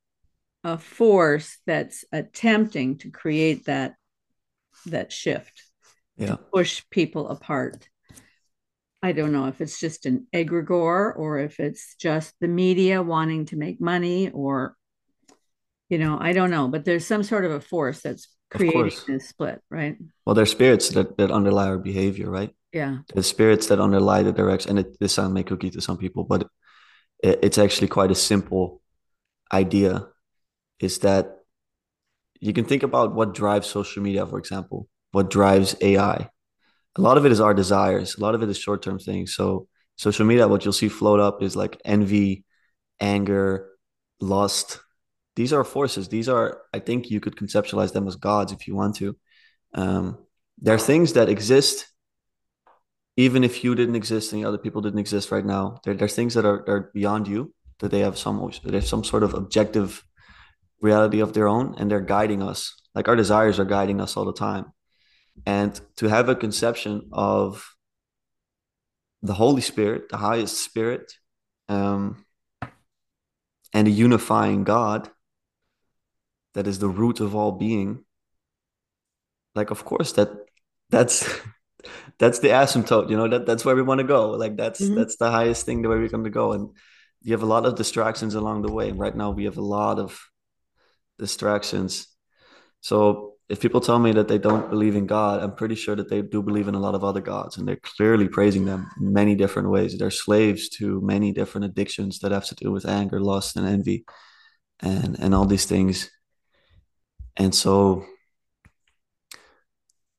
a 0.63 0.77
force 0.77 1.57
that's 1.67 2.05
attempting 2.13 2.99
to 2.99 3.11
create 3.11 3.65
that 3.65 3.95
that 4.85 5.11
shift 5.11 5.63
yeah, 6.15 6.37
push 6.53 6.83
people 6.89 7.27
apart. 7.27 7.89
I 9.03 9.11
don't 9.11 9.33
know 9.33 9.47
if 9.47 9.59
it's 9.59 9.79
just 9.79 10.05
an 10.05 10.27
egregore 10.33 11.13
or 11.17 11.39
if 11.39 11.59
it's 11.59 11.95
just 11.95 12.33
the 12.39 12.47
media 12.47 13.03
wanting 13.03 13.45
to 13.47 13.57
make 13.57 13.81
money 13.81 14.29
or, 14.29 14.75
you 15.89 15.97
know, 15.97 16.17
I 16.19 16.31
don't 16.31 16.51
know, 16.51 16.69
but 16.69 16.85
there's 16.85 17.05
some 17.05 17.23
sort 17.23 17.43
of 17.43 17.51
a 17.51 17.59
force 17.59 18.01
that's 18.01 18.29
creating 18.49 18.91
this 19.07 19.29
split, 19.29 19.61
right? 19.69 19.97
Well, 20.25 20.35
there 20.35 20.43
are 20.43 20.45
spirits 20.45 20.89
that, 20.89 21.17
that 21.17 21.31
underlie 21.31 21.67
our 21.67 21.77
behavior, 21.77 22.29
right? 22.29 22.53
Yeah. 22.73 22.99
The 23.13 23.23
spirits 23.23 23.67
that 23.67 23.79
underlie 23.79 24.23
the 24.23 24.31
direction, 24.31 24.71
and 24.71 24.79
it, 24.79 24.99
this 24.99 25.13
sounds 25.13 25.33
may 25.33 25.43
cookie 25.43 25.69
to 25.71 25.81
some 25.81 25.97
people, 25.97 26.23
but 26.23 26.47
it, 27.23 27.39
it's 27.41 27.57
actually 27.57 27.87
quite 27.87 28.11
a 28.11 28.15
simple 28.15 28.81
idea. 29.51 30.07
Is 30.79 30.99
that 30.99 31.37
you 32.39 32.53
can 32.53 32.65
think 32.65 32.83
about 32.83 33.15
what 33.15 33.33
drives 33.33 33.67
social 33.67 34.03
media, 34.03 34.25
for 34.27 34.37
example, 34.37 34.87
what 35.11 35.29
drives 35.29 35.75
AI. 35.81 36.29
A 36.95 37.01
lot 37.01 37.17
of 37.17 37.25
it 37.25 37.31
is 37.31 37.39
our 37.39 37.53
desires. 37.53 38.15
A 38.15 38.21
lot 38.21 38.35
of 38.35 38.43
it 38.43 38.49
is 38.49 38.57
short-term 38.57 38.99
things. 38.99 39.35
So 39.35 39.67
social 39.95 40.25
media, 40.25 40.47
what 40.47 40.63
you'll 40.63 40.73
see 40.73 40.89
float 40.89 41.19
up 41.19 41.41
is 41.41 41.55
like 41.55 41.79
envy, 41.85 42.45
anger, 42.99 43.69
lust. 44.19 44.79
These 45.37 45.53
are 45.53 45.63
forces. 45.63 46.09
These 46.09 46.27
are, 46.27 46.63
I 46.73 46.79
think 46.79 47.11
you 47.11 47.19
could 47.19 47.35
conceptualize 47.35 47.93
them 47.93 48.07
as 48.07 48.15
gods 48.15 48.51
if 48.51 48.67
you 48.67 48.75
want 48.75 48.95
to. 48.95 49.15
Um, 49.75 50.17
they're 50.57 50.79
things 50.79 51.13
that 51.13 51.29
exist 51.29 51.85
even 53.17 53.43
if 53.43 53.63
you 53.63 53.75
didn't 53.75 53.95
exist 53.95 54.33
and 54.33 54.41
the 54.41 54.47
other 54.47 54.57
people 54.57 54.81
didn't 54.81 54.99
exist 54.99 55.31
right 55.31 55.45
now. 55.45 55.79
There, 55.83 55.93
there's 55.93 56.15
things 56.15 56.33
that 56.33 56.45
are, 56.45 56.67
are 56.67 56.91
beyond 56.91 57.27
you, 57.27 57.53
that 57.79 57.91
they 57.91 57.99
have 57.99 58.17
some 58.17 58.51
there's 58.63 58.89
some 58.89 59.03
sort 59.03 59.21
of 59.21 59.35
objective 59.35 60.03
reality 60.81 61.19
of 61.19 61.33
their 61.33 61.47
own, 61.47 61.75
and 61.77 61.89
they're 61.89 62.01
guiding 62.01 62.41
us. 62.41 62.73
Like 62.95 63.07
our 63.07 63.15
desires 63.15 63.59
are 63.59 63.65
guiding 63.65 64.01
us 64.01 64.17
all 64.17 64.25
the 64.25 64.33
time. 64.33 64.65
And 65.45 65.79
to 65.97 66.07
have 66.07 66.29
a 66.29 66.35
conception 66.35 67.09
of 67.11 67.75
the 69.21 69.35
Holy 69.35 69.61
Spirit, 69.61 70.09
the 70.09 70.17
highest 70.17 70.57
spirit, 70.57 71.13
um, 71.69 72.25
and 73.71 73.87
a 73.87 73.91
unifying 73.91 74.63
God 74.63 75.11
that 76.57 76.65
is 76.65 76.79
the 76.79 76.89
root 76.89 77.19
of 77.19 77.35
all 77.35 77.51
being, 77.51 78.03
like 79.53 79.69
of 79.69 79.85
course 79.85 80.13
that 80.13 80.29
that's 80.89 81.17
that's 82.19 82.39
the 82.39 82.47
asymptote, 82.47 83.11
you 83.11 83.15
know, 83.15 83.27
that 83.27 83.45
that's 83.45 83.63
where 83.63 83.75
we 83.75 83.83
want 83.83 83.99
to 84.01 84.07
go. 84.07 84.31
Like 84.31 84.57
that's 84.57 84.81
Mhm. 84.81 84.95
that's 84.95 85.17
the 85.17 85.29
highest 85.29 85.65
thing 85.67 85.83
the 85.83 85.89
way 85.89 85.99
we're 85.99 86.15
going 86.17 86.23
to 86.31 86.39
go. 86.43 86.53
And 86.53 86.69
you 87.21 87.33
have 87.33 87.43
a 87.43 87.53
lot 87.55 87.67
of 87.67 87.75
distractions 87.75 88.33
along 88.33 88.63
the 88.63 88.71
way. 88.71 88.89
And 88.89 88.99
right 88.99 89.15
now 89.15 89.29
we 89.29 89.45
have 89.45 89.59
a 89.59 89.69
lot 89.77 89.99
of 89.99 90.19
distractions. 91.19 92.07
So 92.81 93.35
if 93.49 93.59
people 93.61 93.81
tell 93.81 93.99
me 93.99 94.11
that 94.13 94.27
they 94.27 94.39
don't 94.39 94.71
believe 94.71 94.95
in 94.95 95.05
God, 95.05 95.43
I'm 95.43 95.55
pretty 95.55 95.75
sure 95.75 95.95
that 95.95 96.09
they 96.09 96.23
do 96.23 96.41
believe 96.41 96.67
in 96.67 96.75
a 96.75 96.79
lot 96.87 96.95
of 96.95 97.03
other 97.03 97.21
gods, 97.21 97.57
and 97.57 97.67
they're 97.67 97.85
clearly 97.95 98.27
praising 98.27 98.65
them 98.65 98.89
in 98.99 99.13
many 99.13 99.35
different 99.35 99.69
ways. 99.69 99.95
They're 99.95 100.09
slaves 100.25 100.69
to 100.77 101.01
many 101.01 101.33
different 101.33 101.65
addictions 101.65 102.19
that 102.19 102.31
have 102.31 102.45
to 102.47 102.55
do 102.55 102.71
with 102.71 102.85
anger, 102.87 103.19
lust, 103.21 103.57
and 103.57 103.67
envy, 103.67 104.05
and 104.79 105.19
and 105.19 105.35
all 105.35 105.45
these 105.45 105.65
things. 105.65 106.09
And 107.37 107.53
so 107.53 108.05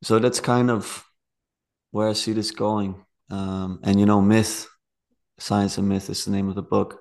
so 0.03 0.19
that's 0.19 0.41
kind 0.41 0.71
of 0.71 1.05
where 1.91 2.09
I 2.09 2.13
see 2.13 2.33
this 2.33 2.51
going. 2.51 3.05
Um, 3.31 3.81
and 3.83 3.99
you 3.99 4.07
know, 4.07 4.21
myth, 4.21 4.69
science 5.39 5.79
and 5.79 5.89
myth 5.89 6.09
is 6.09 6.25
the 6.25 6.31
name 6.31 6.49
of 6.49 6.55
the 6.55 6.63
book. 6.63 7.01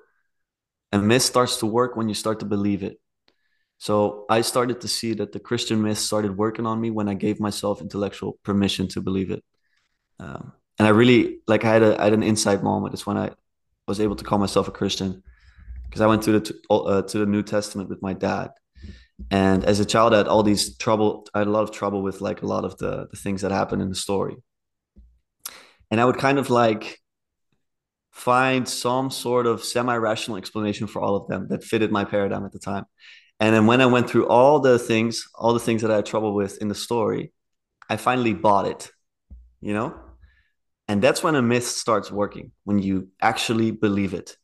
And 0.91 1.07
myth 1.07 1.21
starts 1.21 1.57
to 1.57 1.65
work 1.65 1.95
when 1.95 2.09
you 2.09 2.15
start 2.15 2.39
to 2.39 2.45
believe 2.45 2.83
it. 2.83 2.99
So 3.77 4.25
I 4.29 4.41
started 4.41 4.81
to 4.81 4.87
see 4.87 5.13
that 5.15 5.31
the 5.31 5.39
Christian 5.39 5.81
myth 5.81 5.99
started 5.99 6.35
working 6.35 6.65
on 6.65 6.81
me 6.81 6.89
when 6.89 7.07
I 7.07 7.13
gave 7.13 7.39
myself 7.39 7.81
intellectual 7.81 8.39
permission 8.43 8.87
to 8.89 9.01
believe 9.01 9.29
it. 9.29 9.43
Um, 10.19 10.53
and 10.79 10.87
I 10.87 10.91
really 10.91 11.39
like 11.47 11.63
I 11.65 11.73
had 11.73 11.83
a 11.83 12.01
I 12.01 12.05
had 12.05 12.13
an 12.13 12.23
insight 12.23 12.63
moment. 12.63 12.93
It's 12.93 13.05
when 13.05 13.17
I 13.17 13.31
was 13.87 13.99
able 13.99 14.15
to 14.15 14.23
call 14.23 14.39
myself 14.39 14.67
a 14.67 14.71
Christian 14.71 15.21
because 15.85 16.01
I 16.01 16.07
went 16.07 16.23
to 16.23 16.39
the 16.39 16.53
uh, 16.69 17.01
to 17.03 17.19
the 17.19 17.25
New 17.25 17.43
Testament 17.43 17.89
with 17.89 18.01
my 18.01 18.13
dad. 18.13 18.49
And 19.31 19.65
as 19.65 19.79
a 19.79 19.85
child, 19.85 20.13
I 20.13 20.17
had 20.17 20.27
all 20.27 20.43
these 20.43 20.77
trouble. 20.77 21.27
I 21.33 21.39
had 21.39 21.47
a 21.47 21.51
lot 21.51 21.63
of 21.63 21.71
trouble 21.71 22.01
with 22.01 22.21
like 22.21 22.41
a 22.43 22.47
lot 22.47 22.65
of 22.65 22.77
the, 22.77 23.07
the 23.09 23.17
things 23.17 23.41
that 23.41 23.51
happened 23.51 23.81
in 23.81 23.89
the 23.89 23.95
story. 23.95 24.35
And 25.89 25.99
I 25.99 26.05
would 26.05 26.17
kind 26.17 26.37
of 26.37 26.49
like 26.49 26.99
find 28.11 28.67
some 28.67 29.09
sort 29.09 29.47
of 29.47 29.63
semi-rational 29.63 30.37
explanation 30.37 30.87
for 30.87 31.01
all 31.01 31.15
of 31.15 31.27
them 31.27 31.47
that 31.49 31.63
fitted 31.63 31.91
my 31.91 32.03
paradigm 32.03 32.45
at 32.45 32.51
the 32.51 32.59
time. 32.59 32.85
And 33.39 33.53
then 33.53 33.67
when 33.67 33.81
I 33.81 33.85
went 33.85 34.09
through 34.09 34.27
all 34.27 34.59
the 34.59 34.79
things, 34.79 35.27
all 35.35 35.53
the 35.53 35.59
things 35.59 35.81
that 35.83 35.91
I 35.91 35.97
had 35.97 36.05
trouble 36.05 36.33
with 36.33 36.57
in 36.59 36.67
the 36.67 36.75
story, 36.75 37.31
I 37.89 37.97
finally 37.97 38.33
bought 38.33 38.67
it, 38.67 38.91
you 39.61 39.73
know? 39.73 39.95
And 40.87 41.01
that's 41.01 41.21
when 41.21 41.35
a 41.35 41.41
myth 41.41 41.67
starts 41.67 42.11
working, 42.11 42.51
when 42.63 42.79
you 42.79 43.09
actually 43.21 43.71
believe 43.71 44.13
it. 44.13 44.37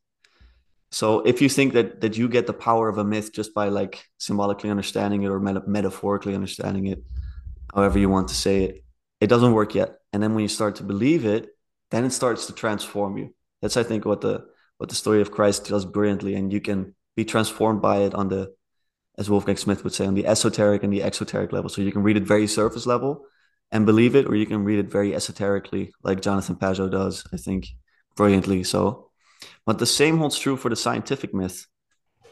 So 0.94 1.22
if 1.22 1.41
you 1.41 1.50
think 1.50 1.74
that 1.74 2.02
that 2.02 2.18
you 2.18 2.30
get 2.30 2.48
the 2.48 2.54
power 2.54 2.88
of 2.88 2.98
a 2.98 3.04
myth 3.04 3.34
just 3.34 3.54
by 3.54 3.70
like 3.70 4.06
symbolically 4.20 4.70
understanding 4.70 5.24
it 5.24 5.28
or 5.28 5.39
meta- 5.39 5.64
metaphorically 5.68 6.36
understanding 6.36 6.88
it, 6.88 7.04
however 7.74 7.98
you 7.98 8.10
want 8.10 8.28
to 8.30 8.36
say 8.36 8.64
it, 8.66 8.84
it 9.20 9.28
doesn't 9.28 9.54
work 9.54 9.74
yet. 9.76 9.98
And 10.12 10.22
then 10.22 10.34
when 10.36 10.44
you 10.44 10.48
start 10.50 10.76
to 10.76 10.84
believe 10.84 11.26
it, 11.26 11.50
then 11.89 12.06
it 12.06 12.12
starts 12.12 12.46
to 12.46 12.54
transform 12.54 13.18
you. 13.18 13.34
That's 13.62 13.78
I 13.78 13.84
think 13.84 14.06
what 14.06 14.22
the 14.22 14.46
what 14.78 14.89
the 14.89 14.96
story 14.96 15.22
of 15.22 15.32
Christ 15.32 15.68
does 15.68 15.86
brilliantly, 15.86 16.36
and 16.36 16.52
you 16.52 16.62
can 16.62 16.96
be 17.16 17.26
transformed 17.26 17.82
by 17.82 17.98
it 18.00 18.14
on 18.14 18.28
the, 18.30 18.54
as 19.18 19.30
Wolfgang 19.30 19.58
Smith 19.58 19.84
would 19.84 19.94
say, 19.94 20.06
on 20.06 20.14
the 20.14 20.28
esoteric 20.28 20.84
and 20.84 20.91
the 20.91 21.04
exoteric 21.04 21.52
level. 21.52 21.70
So 21.70 21.82
you 21.82 21.91
can 21.91 22.04
read 22.04 22.18
it 22.18 22.24
very 22.24 22.48
surface 22.48 22.86
level 22.86 23.26
and 23.72 23.86
believe 23.86 24.16
it, 24.16 24.28
or 24.28 24.36
you 24.36 24.46
can 24.46 24.64
read 24.64 24.80
it 24.80 24.91
very 24.91 25.16
esoterically, 25.16 25.94
like 26.04 26.22
Jonathan 26.22 26.56
Pageau 26.56 26.91
does, 26.91 27.24
I 27.34 27.38
think, 27.38 27.68
brilliantly. 28.16 28.64
So, 28.64 29.10
but 29.66 29.80
the 29.80 29.86
same 29.86 30.18
holds 30.18 30.38
true 30.38 30.58
for 30.58 30.70
the 30.70 30.76
scientific 30.76 31.34
myth. 31.34 31.68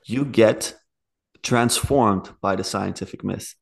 You 0.05 0.25
get 0.25 0.75
transformed 1.43 2.29
by 2.41 2.55
the 2.55 2.63
scientific 2.63 3.23
myth. 3.23 3.55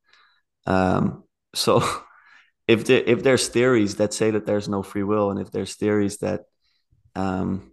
Um, 0.65 1.23
so 1.53 1.83
if 2.67 2.85
the, 2.85 3.09
if 3.09 3.23
there's 3.23 3.47
theories 3.47 3.95
that 3.95 4.13
say 4.13 4.31
that 4.31 4.45
there's 4.45 4.69
no 4.69 4.83
free 4.83 5.03
will, 5.03 5.31
and 5.31 5.39
if 5.39 5.51
there's 5.51 5.75
theories 5.75 6.17
that 6.17 6.41
um, 7.15 7.71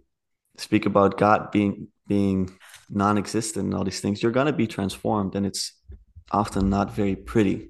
speak 0.57 0.85
about 0.85 1.17
God 1.17 1.51
being 1.51 1.89
being 2.07 2.57
non-existent 2.89 3.65
and 3.65 3.73
all 3.73 3.83
these 3.83 3.99
things, 3.99 4.23
you're 4.23 4.31
gonna 4.31 4.53
be 4.53 4.67
transformed, 4.67 5.35
and 5.35 5.45
it's 5.45 5.73
often 6.31 6.69
not 6.69 6.93
very 6.93 7.15
pretty. 7.15 7.69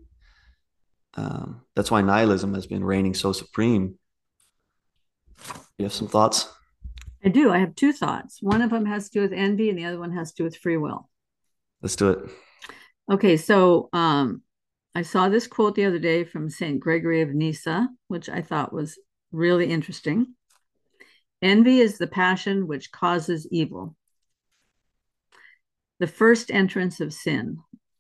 Um, 1.15 1.61
that's 1.75 1.89
why 1.89 2.01
nihilism 2.01 2.53
has 2.53 2.67
been 2.67 2.83
reigning 2.83 3.15
so 3.15 3.31
supreme. 3.31 3.97
You 5.77 5.85
have 5.85 5.93
some 5.93 6.07
thoughts? 6.07 6.47
I 7.23 7.29
do. 7.29 7.51
I 7.51 7.59
have 7.59 7.75
two 7.75 7.93
thoughts. 7.93 8.41
One 8.41 8.61
of 8.61 8.69
them 8.69 8.85
has 8.85 9.09
to 9.09 9.19
do 9.19 9.21
with 9.21 9.33
envy, 9.33 9.69
and 9.69 9.77
the 9.77 9.85
other 9.85 9.99
one 9.99 10.13
has 10.13 10.31
to 10.33 10.37
do 10.37 10.43
with 10.43 10.57
free 10.57 10.77
will. 10.77 11.09
Let's 11.81 11.95
do 11.95 12.09
it. 12.09 12.29
Okay, 13.11 13.37
so 13.37 13.89
um, 13.93 14.41
I 14.93 15.01
saw 15.01 15.29
this 15.29 15.47
quote 15.47 15.75
the 15.75 15.85
other 15.85 15.99
day 15.99 16.23
from 16.23 16.49
St. 16.49 16.79
Gregory 16.79 17.21
of 17.21 17.33
Nyssa, 17.33 17.89
which 18.07 18.29
I 18.29 18.41
thought 18.41 18.73
was 18.73 18.97
really 19.31 19.69
interesting. 19.69 20.35
Envy 21.41 21.79
is 21.79 21.97
the 21.97 22.07
passion 22.07 22.67
which 22.67 22.91
causes 22.91 23.47
evil, 23.51 23.95
the 25.99 26.07
first 26.07 26.49
entrance 26.51 26.99
of 26.99 27.13
sin. 27.13 27.59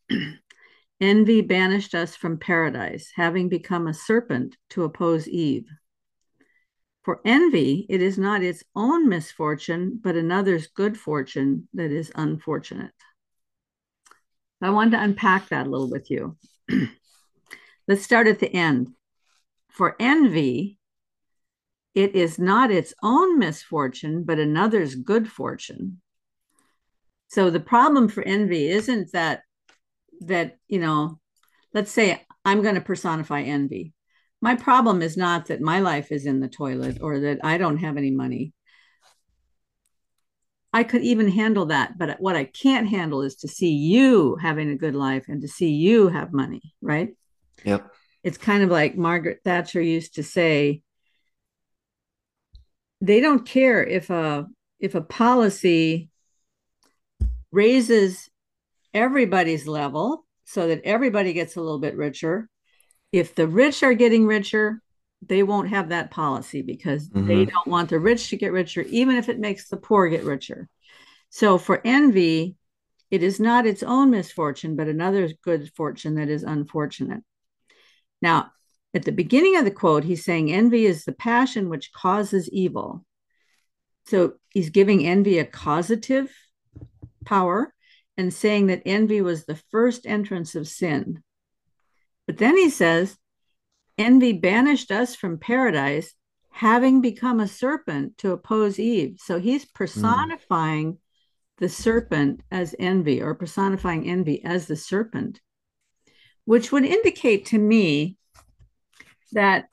Envy 1.01 1.41
banished 1.41 1.93
us 1.93 2.15
from 2.15 2.39
paradise, 2.39 3.11
having 3.15 3.49
become 3.49 3.87
a 3.87 3.93
serpent 3.93 4.57
to 4.71 4.83
oppose 4.83 5.27
Eve. 5.27 5.67
For 7.07 7.21
envy, 7.23 7.85
it 7.87 8.01
is 8.01 8.17
not 8.17 8.43
its 8.43 8.65
own 8.75 9.07
misfortune, 9.07 9.97
but 10.03 10.17
another's 10.17 10.67
good 10.67 10.97
fortune 10.97 11.69
that 11.73 11.89
is 11.89 12.11
unfortunate. 12.13 12.91
I 14.61 14.71
wanted 14.71 14.91
to 14.97 15.03
unpack 15.03 15.47
that 15.47 15.67
a 15.67 15.69
little 15.69 15.89
with 15.89 16.11
you. 16.11 16.35
Let's 17.87 18.03
start 18.03 18.27
at 18.27 18.39
the 18.39 18.53
end. 18.53 18.89
For 19.69 19.95
envy, 20.01 20.79
it 21.95 22.13
is 22.13 22.39
not 22.39 22.71
its 22.71 22.93
own 23.01 23.39
misfortune, 23.39 24.25
but 24.25 24.37
another's 24.37 24.93
good 24.93 25.31
fortune. 25.31 26.01
So 27.29 27.49
the 27.49 27.61
problem 27.61 28.09
for 28.09 28.21
envy 28.21 28.67
isn't 28.67 29.13
that 29.13 29.43
that, 30.25 30.57
you 30.67 30.79
know, 30.79 31.21
let's 31.73 31.91
say 31.91 32.25
I'm 32.43 32.61
going 32.61 32.75
to 32.75 32.81
personify 32.81 33.43
envy. 33.43 33.93
My 34.41 34.55
problem 34.55 35.01
is 35.01 35.17
not 35.17 35.47
that 35.47 35.61
my 35.61 35.79
life 35.79 36.11
is 36.11 36.25
in 36.25 36.39
the 36.39 36.47
toilet 36.47 36.99
or 37.01 37.19
that 37.19 37.39
I 37.43 37.57
don't 37.57 37.77
have 37.77 37.97
any 37.97 38.11
money. 38.11 38.53
I 40.73 40.83
could 40.83 41.01
even 41.01 41.29
handle 41.29 41.67
that, 41.67 41.97
but 41.97 42.19
what 42.19 42.35
I 42.35 42.43
can't 42.43 42.87
handle 42.87 43.23
is 43.23 43.35
to 43.37 43.47
see 43.47 43.71
you 43.71 44.35
having 44.35 44.69
a 44.69 44.75
good 44.75 44.95
life 44.95 45.25
and 45.27 45.41
to 45.41 45.47
see 45.47 45.69
you 45.69 46.09
have 46.09 46.33
money, 46.33 46.61
right? 46.81 47.15
Yep. 47.63 47.91
It's 48.23 48.37
kind 48.37 48.63
of 48.63 48.69
like 48.69 48.95
Margaret 48.97 49.39
Thatcher 49.43 49.81
used 49.81 50.15
to 50.15 50.23
say 50.23 50.83
they 53.01 53.19
don't 53.21 53.45
care 53.45 53.83
if 53.83 54.09
a 54.09 54.47
if 54.79 54.95
a 54.95 55.01
policy 55.01 56.09
raises 57.51 58.29
everybody's 58.93 59.67
level 59.67 60.25
so 60.45 60.67
that 60.67 60.81
everybody 60.83 61.33
gets 61.33 61.55
a 61.55 61.61
little 61.61 61.79
bit 61.79 61.95
richer. 61.95 62.49
If 63.11 63.35
the 63.35 63.47
rich 63.47 63.83
are 63.83 63.93
getting 63.93 64.25
richer, 64.25 64.81
they 65.25 65.43
won't 65.43 65.69
have 65.69 65.89
that 65.89 66.11
policy 66.11 66.61
because 66.61 67.09
mm-hmm. 67.09 67.27
they 67.27 67.45
don't 67.45 67.67
want 67.67 67.89
the 67.89 67.99
rich 67.99 68.29
to 68.29 68.37
get 68.37 68.51
richer, 68.51 68.81
even 68.81 69.15
if 69.15 69.29
it 69.29 69.39
makes 69.39 69.69
the 69.69 69.77
poor 69.77 70.07
get 70.09 70.23
richer. 70.23 70.69
So 71.29 71.57
for 71.57 71.81
envy, 71.83 72.55
it 73.09 73.23
is 73.23 73.39
not 73.39 73.65
its 73.65 73.83
own 73.83 74.11
misfortune, 74.11 74.75
but 74.75 74.87
another 74.87 75.29
good 75.41 75.71
fortune 75.73 76.15
that 76.15 76.29
is 76.29 76.43
unfortunate. 76.43 77.23
Now, 78.21 78.51
at 78.93 79.03
the 79.03 79.11
beginning 79.11 79.57
of 79.57 79.65
the 79.65 79.71
quote, 79.71 80.03
he's 80.03 80.25
saying 80.25 80.51
envy 80.51 80.85
is 80.85 81.05
the 81.05 81.13
passion 81.13 81.69
which 81.69 81.93
causes 81.93 82.49
evil. 82.49 83.05
So 84.07 84.33
he's 84.49 84.69
giving 84.69 85.05
envy 85.05 85.39
a 85.39 85.45
causative 85.45 86.33
power 87.25 87.73
and 88.17 88.33
saying 88.33 88.67
that 88.67 88.83
envy 88.85 89.21
was 89.21 89.45
the 89.45 89.59
first 89.69 90.05
entrance 90.05 90.55
of 90.55 90.67
sin. 90.67 91.23
But 92.27 92.37
then 92.37 92.55
he 92.57 92.69
says, 92.69 93.17
envy 93.97 94.33
banished 94.33 94.91
us 94.91 95.15
from 95.15 95.39
paradise, 95.39 96.13
having 96.51 97.01
become 97.01 97.39
a 97.39 97.47
serpent 97.47 98.17
to 98.19 98.31
oppose 98.31 98.77
Eve. 98.77 99.17
So 99.19 99.39
he's 99.39 99.65
personifying 99.65 100.93
mm. 100.93 100.97
the 101.57 101.69
serpent 101.69 102.41
as 102.51 102.75
envy 102.77 103.21
or 103.21 103.33
personifying 103.33 104.07
envy 104.07 104.43
as 104.43 104.67
the 104.67 104.75
serpent, 104.75 105.39
which 106.45 106.71
would 106.71 106.85
indicate 106.85 107.45
to 107.47 107.57
me 107.57 108.17
that 109.31 109.69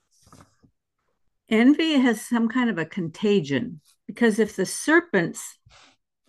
envy 1.48 1.94
has 1.94 2.20
some 2.20 2.48
kind 2.48 2.70
of 2.70 2.78
a 2.78 2.86
contagion 2.86 3.80
because 4.06 4.38
if 4.38 4.56
the 4.56 4.66
serpents 4.66 5.58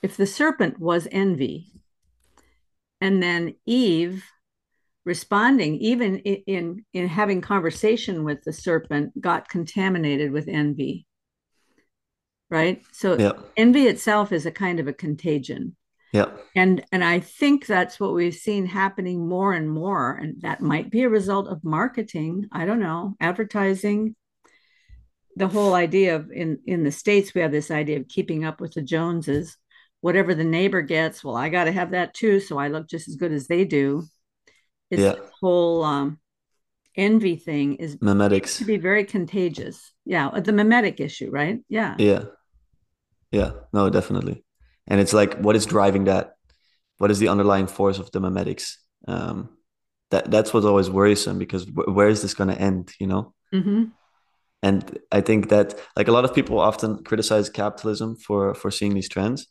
if 0.01 0.17
the 0.17 0.25
serpent 0.25 0.77
was 0.77 1.07
envy 1.11 1.71
and 3.01 3.23
then 3.23 3.55
eve 3.65 4.25
responding 5.05 5.75
even 5.75 6.17
in, 6.19 6.35
in 6.47 6.85
in 6.93 7.07
having 7.07 7.39
conversation 7.39 8.23
with 8.23 8.43
the 8.43 8.51
serpent 8.51 9.19
got 9.21 9.47
contaminated 9.47 10.31
with 10.31 10.47
envy. 10.47 11.05
Right? 12.49 12.81
So 12.91 13.47
envy 13.55 13.87
itself 13.87 14.31
is 14.31 14.45
a 14.45 14.51
kind 14.51 14.79
of 14.79 14.87
a 14.87 14.93
contagion. 14.93 15.75
Yeah. 16.11 16.31
And 16.55 16.83
and 16.91 17.03
i 17.03 17.19
think 17.19 17.65
that's 17.65 17.99
what 17.99 18.13
we've 18.13 18.33
seen 18.33 18.65
happening 18.65 19.27
more 19.27 19.51
and 19.51 19.69
more 19.69 20.15
and 20.15 20.41
that 20.41 20.61
might 20.61 20.89
be 20.89 21.03
a 21.03 21.09
result 21.09 21.47
of 21.47 21.63
marketing. 21.63 22.47
I 22.51 22.65
don't 22.65 22.79
know 22.79 23.15
advertising. 23.19 24.15
The 25.35 25.47
whole 25.47 25.73
idea 25.73 26.15
of 26.15 26.31
in 26.31 26.59
in 26.65 26.83
the 26.83 26.91
states 26.91 27.33
we 27.33 27.41
have 27.41 27.51
this 27.51 27.69
idea 27.69 27.99
of 27.99 28.07
keeping 28.07 28.43
up 28.43 28.59
with 28.59 28.73
the 28.73 28.81
joneses. 28.81 29.57
Whatever 30.01 30.35
the 30.35 30.43
neighbor 30.43 30.83
gets, 30.83 31.23
well, 31.23 31.35
I 31.35 31.49
got 31.49 31.63
to 31.63 31.71
have 31.71 31.91
that 31.91 32.13
too. 32.13 32.39
So 32.39 32.59
I 32.59 32.67
look 32.67 32.87
just 32.87 33.07
as 33.07 33.15
good 33.15 33.31
as 33.31 33.47
they 33.47 33.65
do. 33.65 34.03
It's 34.95 35.17
yeah. 35.17 35.25
whole 35.41 35.83
um, 35.83 36.19
envy 36.95 37.35
thing 37.35 37.75
is 37.75 37.97
memetics 37.97 38.57
to 38.57 38.65
be 38.65 38.77
very 38.77 39.03
contagious. 39.03 39.91
Yeah. 40.05 40.29
The 40.39 40.53
mimetic 40.53 40.99
issue, 40.99 41.29
right? 41.29 41.59
Yeah. 41.69 41.95
Yeah. 41.97 42.25
Yeah. 43.31 43.51
No, 43.73 43.89
definitely. 43.89 44.43
And 44.87 44.99
it's 44.99 45.13
like, 45.13 45.37
what 45.39 45.55
is 45.55 45.65
driving 45.65 46.05
that? 46.05 46.35
What 46.97 47.11
is 47.11 47.19
the 47.19 47.27
underlying 47.27 47.67
force 47.67 47.99
of 47.99 48.11
the 48.11 48.19
mimetics? 48.19 48.77
Um, 49.07 49.49
that 50.11 50.29
that's 50.31 50.53
what's 50.53 50.65
always 50.65 50.89
worrisome 50.89 51.37
because 51.39 51.65
where 51.69 52.07
is 52.07 52.21
this 52.21 52.33
going 52.33 52.49
to 52.49 52.59
end 52.59 52.93
you 52.99 53.07
know 53.07 53.33
mm-hmm. 53.53 53.85
and 54.61 54.99
i 55.11 55.21
think 55.21 55.49
that 55.49 55.75
like 55.95 56.07
a 56.07 56.11
lot 56.11 56.25
of 56.25 56.33
people 56.33 56.59
often 56.59 57.03
criticize 57.03 57.49
capitalism 57.49 58.15
for 58.15 58.53
for 58.53 58.71
seeing 58.71 58.93
these 58.93 59.09
trends 59.09 59.47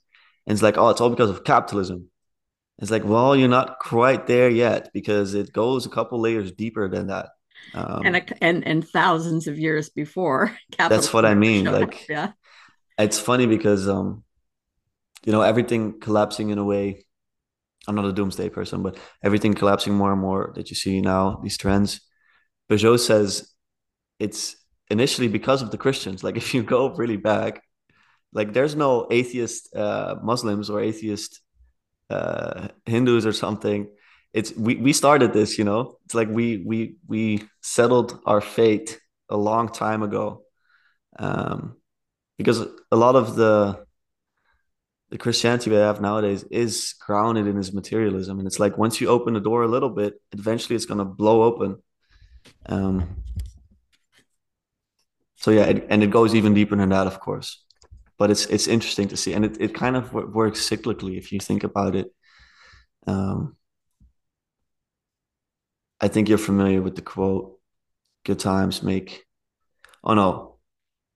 and 0.47 0.55
it's 0.55 0.62
like 0.62 0.78
oh 0.78 0.88
it's 0.88 1.01
all 1.01 1.11
because 1.11 1.30
of 1.30 1.45
capitalism 1.45 2.09
it's 2.79 2.91
like 2.91 3.05
well 3.05 3.37
you're 3.37 3.49
not 3.49 3.79
quite 3.79 4.27
there 4.27 4.51
yet 4.51 4.91
because 4.93 5.35
it 5.35 5.53
goes 5.53 5.87
a 5.87 5.91
couple 5.91 6.20
layers 6.20 6.53
deeper 6.53 6.89
than 6.89 7.09
that 7.09 7.31
um, 7.75 8.03
and, 8.05 8.16
a, 8.16 8.45
and 8.45 8.66
and 8.66 8.89
thousands 8.89 9.47
of 9.47 9.59
years 9.59 9.89
before 9.91 10.57
that's 10.79 11.12
what 11.12 11.25
i 11.25 11.35
mean 11.35 11.64
like 11.64 11.95
up, 11.95 12.09
yeah 12.09 12.33
it's 12.99 13.18
funny 13.18 13.47
because 13.47 13.89
um 13.89 14.22
you 15.25 15.33
know 15.33 15.43
everything 15.43 15.99
collapsing 16.01 16.51
in 16.51 16.59
a 16.59 16.64
way 16.64 17.05
I'm 17.87 17.95
not 17.95 18.07
a 18.07 18.12
doomsday 18.12 18.49
person, 18.49 18.83
but 18.83 18.99
everything 19.22 19.55
collapsing 19.55 19.95
more 19.95 20.12
and 20.12 20.20
more 20.20 20.53
that 20.57 20.70
you 20.70 20.77
see 20.77 21.01
now, 21.01 21.41
these 21.43 21.57
trends. 21.57 22.01
Pageau 22.70 22.99
says 22.99 23.53
it's 24.18 24.57
initially 24.91 25.29
because 25.29 25.62
of 25.62 25.70
the 25.70 25.79
Christians. 25.79 26.25
Like 26.25 26.37
if 26.43 26.55
you 26.55 26.62
go 26.62 26.95
really 26.95 27.16
back, 27.16 27.62
like 28.33 28.53
there's 28.53 28.75
no 28.75 29.07
atheist 29.11 29.75
uh, 29.75 30.16
Muslims 30.22 30.70
or 30.70 30.81
atheist 30.81 31.41
uh, 32.11 32.69
Hindus 32.87 33.27
or 33.27 33.33
something. 33.33 33.89
It's 34.33 34.53
we 34.57 34.77
we 34.77 34.93
started 34.93 35.33
this, 35.33 35.59
you 35.59 35.65
know. 35.65 35.99
It's 36.05 36.15
like 36.15 36.29
we 36.29 36.63
we 36.67 36.97
we 37.07 37.45
settled 37.63 38.21
our 38.27 38.41
fate 38.41 38.99
a 39.29 39.37
long 39.37 39.69
time 39.69 40.03
ago, 40.03 40.43
um, 41.19 41.77
because 42.37 42.67
a 42.91 42.97
lot 42.97 43.15
of 43.15 43.37
the 43.37 43.85
the 45.11 45.19
Christianity 45.19 45.71
we 45.71 45.77
have 45.77 46.01
nowadays 46.01 46.43
is 46.51 46.95
grounded 47.07 47.47
in 47.47 47.57
this 47.57 47.73
materialism, 47.73 48.39
and 48.39 48.47
it's 48.47 48.59
like 48.59 48.77
once 48.77 49.01
you 49.01 49.09
open 49.09 49.35
the 49.35 49.41
door 49.41 49.63
a 49.63 49.69
little 49.69 49.91
bit, 49.91 50.21
eventually 50.33 50.75
it's 50.75 50.87
gonna 50.87 51.05
blow 51.05 51.43
open. 51.43 51.83
Um, 52.67 53.23
so 55.37 55.51
yeah, 55.51 55.65
it, 55.65 55.87
and 55.91 56.03
it 56.03 56.11
goes 56.11 56.35
even 56.35 56.55
deeper 56.55 56.77
than 56.77 56.89
that, 56.89 57.07
of 57.07 57.21
course. 57.21 57.64
But 58.19 58.31
it's 58.31 58.47
it's 58.47 58.69
interesting 58.69 59.09
to 59.09 59.17
see, 59.17 59.33
and 59.33 59.45
it, 59.45 59.57
it 59.61 59.75
kind 59.75 59.97
of 59.97 60.12
works 60.12 60.69
cyclically 60.69 61.19
if 61.19 61.33
you 61.33 61.41
think 61.41 61.65
about 61.65 61.97
it. 61.97 62.12
Um, 63.07 63.57
I 66.01 66.09
think 66.09 66.29
you're 66.29 66.39
familiar 66.39 66.81
with 66.83 66.97
the 66.97 67.03
quote, 67.03 67.59
"Good 68.25 68.39
times 68.39 68.83
make." 68.83 69.25
Oh 70.03 70.15
no, 70.15 70.59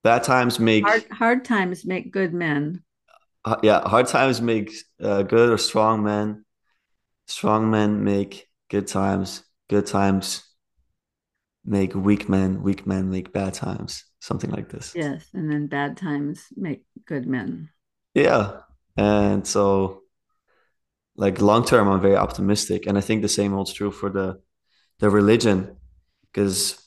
bad 0.02 0.24
times 0.24 0.58
make 0.58 0.84
hard, 0.84 1.04
hard 1.12 1.44
times 1.44 1.84
make 1.84 2.10
good 2.10 2.32
men 2.34 2.82
yeah, 3.62 3.86
hard 3.88 4.06
times 4.06 4.40
make 4.40 4.72
uh, 5.02 5.22
good 5.22 5.50
or 5.50 5.58
strong 5.58 6.02
men. 6.02 6.44
Strong 7.26 7.70
men 7.70 8.04
make 8.04 8.48
good 8.68 8.86
times. 8.86 9.42
Good 9.68 9.86
times 9.86 10.42
make 11.64 11.94
weak 11.94 12.28
men. 12.28 12.62
Weak 12.62 12.86
men 12.86 13.10
make 13.10 13.32
bad 13.32 13.54
times. 13.54 14.04
Something 14.20 14.50
like 14.50 14.68
this. 14.68 14.92
Yes, 14.94 15.26
and 15.32 15.50
then 15.50 15.66
bad 15.66 15.96
times 15.96 16.46
make 16.56 16.82
good 17.06 17.26
men. 17.26 17.70
Yeah, 18.14 18.60
and 18.96 19.46
so 19.46 20.02
like 21.16 21.40
long 21.40 21.64
term, 21.64 21.88
I'm 21.88 22.00
very 22.00 22.16
optimistic, 22.16 22.86
and 22.86 22.98
I 22.98 23.00
think 23.00 23.22
the 23.22 23.28
same 23.28 23.52
holds 23.52 23.72
true 23.72 23.90
for 23.90 24.10
the 24.10 24.40
the 24.98 25.10
religion, 25.10 25.76
because 26.32 26.84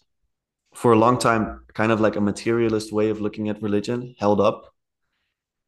for 0.73 0.91
a 0.91 0.97
long 0.97 1.17
time, 1.17 1.63
kind 1.73 1.91
of 1.91 2.01
like 2.01 2.15
a 2.15 2.21
materialist 2.21 2.91
way 2.91 3.09
of 3.09 3.21
looking 3.21 3.49
at 3.49 3.61
religion 3.61 4.15
held 4.19 4.41
up 4.41 4.71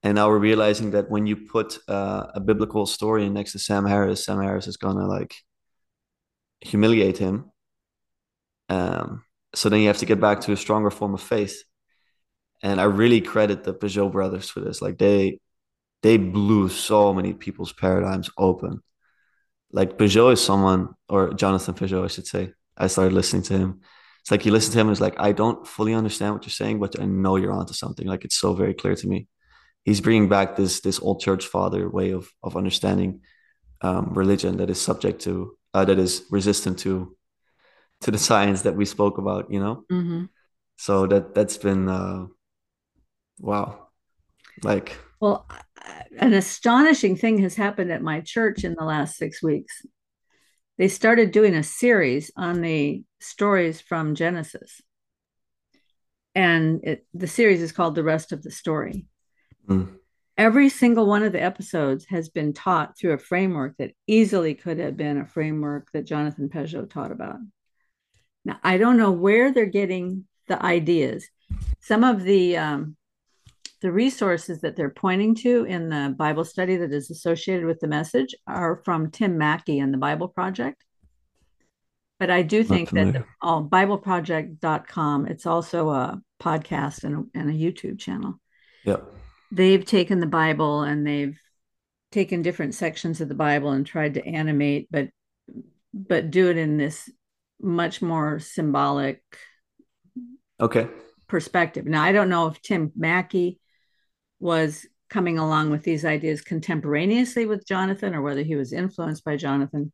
and 0.04 0.16
now 0.16 0.28
we're 0.28 0.38
realizing 0.38 0.92
that 0.92 1.10
when 1.10 1.26
you 1.26 1.38
put 1.38 1.80
uh, 1.88 2.28
a 2.36 2.42
biblical 2.42 2.86
story 2.86 3.30
next 3.30 3.54
to 3.54 3.60
Sam 3.60 3.86
Harris, 3.86 4.26
Sam 4.26 4.42
Harris 4.42 4.68
is 4.68 4.76
gonna 4.76 5.08
like 5.08 5.34
humiliate 6.60 7.18
him. 7.18 7.50
Um, 8.68 9.24
so 9.56 9.70
then 9.70 9.82
you 9.82 9.88
have 9.88 10.00
to 10.00 10.06
get 10.06 10.20
back 10.20 10.42
to 10.42 10.52
a 10.52 10.58
stronger 10.58 10.90
form 10.90 11.14
of 11.14 11.22
faith. 11.22 11.64
And 12.62 12.80
I 12.80 12.86
really 12.86 13.22
credit 13.22 13.64
the 13.64 13.74
Pageau 13.74 14.12
brothers 14.12 14.50
for 14.50 14.62
this. 14.62 14.82
Like 14.82 14.98
they 14.98 15.40
they 16.02 16.18
blew 16.18 16.70
so 16.70 17.14
many 17.14 17.34
people's 17.34 17.74
paradigms 17.74 18.30
open. 18.38 18.82
Like 19.72 19.98
Pageau 19.98 20.32
is 20.32 20.44
someone, 20.44 20.90
or 21.10 21.34
Jonathan 21.34 21.74
Pageau, 21.74 22.04
I 22.04 22.08
should 22.08 22.28
say. 22.28 22.54
I 22.78 22.88
started 22.88 23.14
listening 23.14 23.44
to 23.44 23.58
him. 23.58 23.82
It's 24.22 24.32
like 24.32 24.46
you 24.46 24.52
listen 24.52 24.74
to 24.74 24.80
him, 24.80 24.88
and 24.88 24.94
it's 24.94 25.02
like 25.02 25.20
I 25.20 25.32
don't 25.32 25.68
fully 25.68 25.94
understand 25.94 26.34
what 26.34 26.46
you're 26.46 26.52
saying, 26.52 26.80
but 26.80 27.00
I 27.00 27.06
know 27.06 27.36
you're 27.36 27.52
onto 27.52 27.74
something. 27.74 28.08
Like 28.08 28.24
it's 28.26 28.38
so 28.38 28.54
very 28.54 28.74
clear 28.74 28.96
to 28.96 29.08
me 29.08 29.28
he's 29.84 30.02
bringing 30.02 30.30
back 30.30 30.56
this 30.56 30.80
this 30.82 31.00
old 31.00 31.22
church 31.22 31.46
father 31.46 31.90
way 31.90 32.12
of 32.12 32.32
of 32.42 32.58
understanding 32.58 33.22
um, 33.82 34.14
religion 34.14 34.58
that 34.58 34.70
is 34.70 34.80
subject 34.82 35.22
to 35.22 35.58
uh, 35.74 35.86
that 35.86 36.00
is 36.00 36.24
resistant 36.32 36.80
to 36.80 37.16
to 38.04 38.12
the 38.12 38.18
science 38.18 38.62
that 38.62 38.76
we 38.76 38.86
spoke 38.86 39.18
about 39.18 39.52
you 39.52 39.60
know 39.60 39.84
mm-hmm. 39.92 40.26
so 40.78 41.08
that 41.08 41.34
that's 41.34 41.58
been 41.58 41.90
uh, 41.90 42.26
wow 43.40 43.88
like 44.64 44.98
well 45.20 45.48
an 46.20 46.34
astonishing 46.34 47.16
thing 47.16 47.40
has 47.40 47.56
happened 47.56 47.92
at 47.92 48.02
my 48.02 48.22
church 48.22 48.64
in 48.64 48.76
the 48.78 48.86
last 48.86 49.18
six 49.18 49.42
weeks 49.42 49.86
they 50.78 50.88
started 50.88 51.32
doing 51.32 51.56
a 51.56 51.64
series 51.64 52.32
on 52.36 52.62
the 52.62 53.04
stories 53.20 53.82
from 53.82 54.16
genesis 54.16 54.82
and 56.36 56.82
it, 56.84 57.06
the 57.14 57.28
series 57.28 57.62
is 57.62 57.72
called 57.72 57.96
the 57.96 58.04
rest 58.04 58.32
of 58.32 58.44
the 58.44 58.52
story 58.52 59.08
Mm. 59.68 59.98
Every 60.38 60.70
single 60.70 61.06
one 61.06 61.24
of 61.24 61.32
the 61.32 61.42
episodes 61.42 62.06
has 62.10 62.30
been 62.30 62.54
taught 62.54 62.98
through 62.98 63.14
a 63.14 63.20
framework 63.20 63.78
that 63.78 63.92
easily 64.08 64.56
could 64.56 64.80
have 64.80 64.98
been 64.98 65.18
a 65.18 65.28
framework 65.28 65.90
that 65.94 66.06
Jonathan 66.06 66.50
Pageau 66.50 66.90
taught 66.90 67.12
about. 67.12 67.38
Now, 68.46 68.60
I 68.64 68.78
don't 68.78 68.98
know 68.98 69.12
where 69.12 69.52
they're 69.52 69.66
getting 69.66 70.26
the 70.48 70.64
ideas. 70.64 71.28
Some 71.80 72.04
of 72.04 72.24
the 72.24 72.58
um, 72.58 72.96
the 73.82 73.92
resources 73.92 74.62
that 74.62 74.76
they're 74.76 74.90
pointing 74.90 75.36
to 75.36 75.66
in 75.66 75.90
the 75.90 76.14
Bible 76.18 76.46
study 76.46 76.78
that 76.78 76.92
is 76.92 77.10
associated 77.10 77.66
with 77.66 77.80
the 77.80 77.88
message 77.88 78.36
are 78.48 78.82
from 78.86 79.12
Tim 79.12 79.38
Mackie 79.38 79.80
and 79.80 79.94
the 79.94 79.98
Bible 79.98 80.28
Project. 80.28 80.84
But 82.20 82.30
I 82.30 82.42
do 82.42 82.64
think 82.64 82.90
that 82.92 83.26
oh, 83.42 83.68
BibleProject.com, 83.70 85.28
it's 85.28 85.46
also 85.46 85.90
a 85.90 86.22
podcast 86.42 87.04
and 87.04 87.16
a, 87.16 87.40
and 87.40 87.50
a 87.50 87.54
YouTube 87.54 88.00
channel. 88.00 88.40
Yep 88.86 89.04
they've 89.54 89.86
taken 89.86 90.20
the 90.20 90.26
Bible 90.26 90.82
and 90.82 91.06
they've 91.06 91.40
taken 92.12 92.42
different 92.42 92.74
sections 92.74 93.22
of 93.22 93.30
the 93.30 93.36
Bible 93.36 93.70
and 93.70 93.86
tried 93.86 94.16
to 94.16 94.26
animate, 94.26 94.88
but 94.92 95.10
but 95.94 96.32
do 96.32 96.50
it 96.50 96.58
in 96.58 96.78
this 96.78 97.10
much 97.64 98.02
more 98.02 98.40
symbolic 98.40 99.24
okay 100.60 100.88
perspective. 101.28 101.86
Now 101.86 102.04
I 102.04 102.12
don't 102.12 102.30
know 102.30 102.48
if 102.48 102.62
Tim 102.62 102.92
mackie 102.96 103.60
was 104.40 104.86
coming 105.10 105.38
along 105.38 105.70
with 105.70 105.84
these 105.84 106.06
ideas 106.06 106.42
contemporaneously 106.42 107.46
with 107.46 107.68
Jonathan 107.68 108.16
or 108.16 108.22
whether 108.22 108.42
he 108.42 108.56
was 108.56 108.74
influenced 108.74 109.24
by 109.24 109.38
Jonathan. 109.38 109.92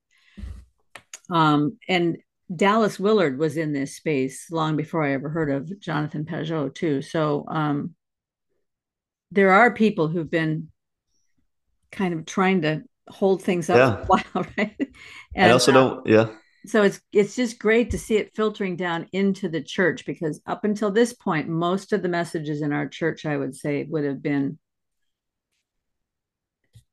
Um, 1.30 1.78
and 1.88 2.18
Dallas 2.54 3.00
Willard 3.00 3.38
was 3.38 3.58
in 3.58 3.74
this 3.74 3.96
space 3.96 4.50
long 4.50 4.76
before 4.76 5.04
I 5.04 5.12
ever 5.12 5.30
heard 5.30 5.52
of 5.52 5.80
Jonathan 5.80 6.26
Pageau 6.26 6.74
too. 6.74 7.02
So 7.02 7.46
um, 7.48 7.96
there 9.32 9.52
are 9.52 9.74
people 9.74 10.08
who've 10.08 10.30
been 10.30 10.70
kind 11.92 12.14
of 12.14 12.26
trying 12.26 12.64
to 12.64 12.84
hold 13.08 13.44
things 13.44 13.70
up 13.70 13.78
yeah. 13.78 14.06
while, 14.08 14.46
right? 14.58 14.76
And 15.36 15.52
I 15.52 15.52
also 15.52 15.72
don't, 15.72 16.08
yeah. 16.08 16.30
So 16.66 16.84
it's 16.84 17.00
it's 17.12 17.36
just 17.36 17.60
great 17.60 17.92
to 17.92 17.98
see 17.98 18.18
it 18.18 18.36
filtering 18.36 18.76
down 18.76 19.08
into 19.12 19.50
the 19.50 19.62
church 19.62 20.06
because 20.06 20.42
up 20.46 20.66
until 20.66 20.92
this 20.92 21.14
point, 21.14 21.48
most 21.48 21.94
of 21.94 22.02
the 22.02 22.10
messages 22.10 22.62
in 22.62 22.74
our 22.74 22.88
church, 22.88 23.26
I 23.26 23.38
would 23.38 23.56
say, 23.56 23.86
would 23.90 24.04
have 24.04 24.22
been 24.22 24.60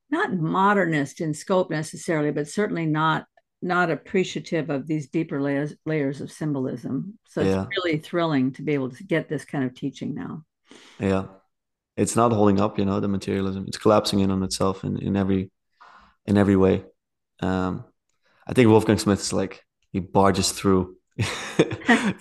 not 0.09 0.33
modernist 0.33 1.21
in 1.21 1.35
scope 1.35 1.71
necessarily, 1.71 2.31
but 2.31 2.49
certainly 2.49 2.87
not 2.87 3.27
not 3.63 3.91
appreciative 3.91 4.71
of 4.71 4.87
these 4.87 5.09
deeper 5.09 5.41
layers 5.41 5.75
layers 5.85 6.21
of 6.21 6.31
symbolism. 6.31 7.19
So 7.29 7.43
yeah. 7.43 7.63
it's 7.63 7.77
really 7.77 7.99
thrilling 7.99 8.53
to 8.53 8.63
be 8.63 8.75
able 8.75 8.91
to 8.91 9.05
get 9.05 9.29
this 9.29 9.45
kind 9.45 9.65
of 9.65 9.75
teaching 9.75 10.15
now. 10.15 10.45
Yeah 11.01 11.27
it's 11.97 12.15
not 12.15 12.33
holding 12.33 12.61
up 12.61 12.79
you 12.79 12.85
know 12.85 13.01
the 13.01 13.09
materialism 13.09 13.65
it's 13.67 13.79
collapsing 13.79 14.21
in 14.21 14.31
on 14.31 14.43
itself 14.43 14.85
in, 14.85 14.99
in 14.99 15.17
every 15.17 15.51
in 16.27 16.37
every 16.37 16.57
way 16.57 16.85
um 17.41 17.85
i 18.47 18.53
think 18.53 18.69
wolfgang 18.69 18.99
smith 18.99 19.21
is 19.21 19.33
like 19.33 19.65
he 19.93 20.01
barges 20.01 20.53
through. 20.53 20.97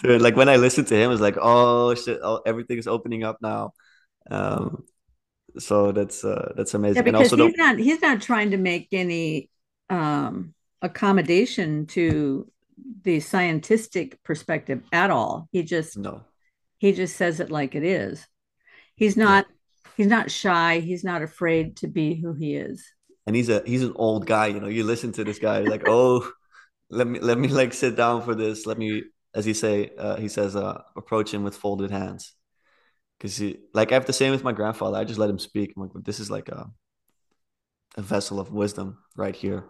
Like 0.03 0.35
when 0.35 0.47
i 0.47 0.55
listen 0.55 0.85
to 0.85 0.95
him 0.95 1.11
it's 1.11 1.21
like 1.21 1.37
oh 1.41 1.95
shit 1.95 2.19
oh, 2.23 2.41
everything 2.45 2.77
is 2.77 2.87
opening 2.87 3.23
up 3.23 3.37
now. 3.41 3.73
Um 4.29 4.85
so 5.57 5.91
that's 5.91 6.23
uh 6.23 6.53
that's 6.55 6.73
amazing. 6.73 6.97
Yeah, 6.97 7.11
because 7.11 7.31
and 7.31 7.41
also 7.41 7.47
he's 7.47 7.57
not 7.57 7.79
he's 7.79 8.01
not 8.01 8.21
trying 8.21 8.51
to 8.51 8.57
make 8.57 8.89
any 8.91 9.49
um 9.89 10.53
accommodation 10.81 11.87
to 11.87 12.49
the 13.03 13.19
scientific 13.19 14.21
perspective 14.23 14.83
at 14.91 15.09
all. 15.09 15.49
He 15.51 15.63
just 15.63 15.97
no. 15.97 16.21
he 16.77 16.93
just 16.93 17.15
says 17.15 17.39
it 17.39 17.51
like 17.51 17.75
it 17.75 17.83
is. 17.83 18.25
He's 18.95 19.17
not 19.17 19.45
he's 19.97 20.07
not 20.07 20.31
shy. 20.31 20.79
He's 20.79 21.03
not 21.03 21.21
afraid 21.21 21.77
to 21.77 21.87
be 21.87 22.15
who 22.15 22.33
he 22.33 22.55
is. 22.55 22.85
And 23.25 23.35
he's 23.35 23.49
a 23.49 23.63
he's 23.65 23.83
an 23.83 23.93
old 23.95 24.25
guy. 24.27 24.47
You 24.47 24.59
know, 24.59 24.67
you 24.67 24.83
listen 24.83 25.11
to 25.13 25.23
this 25.23 25.39
guy 25.39 25.59
like, 25.61 25.83
oh, 25.87 26.29
let 26.89 27.07
me 27.07 27.19
let 27.19 27.37
me 27.37 27.47
like 27.47 27.73
sit 27.73 27.95
down 27.95 28.21
for 28.21 28.35
this. 28.35 28.65
Let 28.65 28.77
me, 28.77 29.03
as 29.33 29.45
he 29.45 29.53
say, 29.53 29.91
uh, 29.97 30.15
he 30.17 30.27
says, 30.27 30.55
uh, 30.55 30.81
approach 30.95 31.33
him 31.33 31.43
with 31.43 31.55
folded 31.55 31.91
hands. 31.91 32.33
Because 33.17 33.37
he, 33.37 33.57
like, 33.73 33.91
I 33.91 33.95
have 33.95 34.05
the 34.05 34.13
same 34.13 34.31
with 34.31 34.43
my 34.43 34.51
grandfather. 34.51 34.97
I 34.97 35.05
just 35.05 35.19
let 35.19 35.29
him 35.29 35.39
speak. 35.39 35.73
I'm 35.75 35.83
like, 35.83 35.91
this 36.03 36.19
is 36.19 36.29
like 36.29 36.49
a 36.49 36.69
a 37.97 38.01
vessel 38.01 38.39
of 38.39 38.51
wisdom 38.51 38.97
right 39.15 39.35
here. 39.35 39.63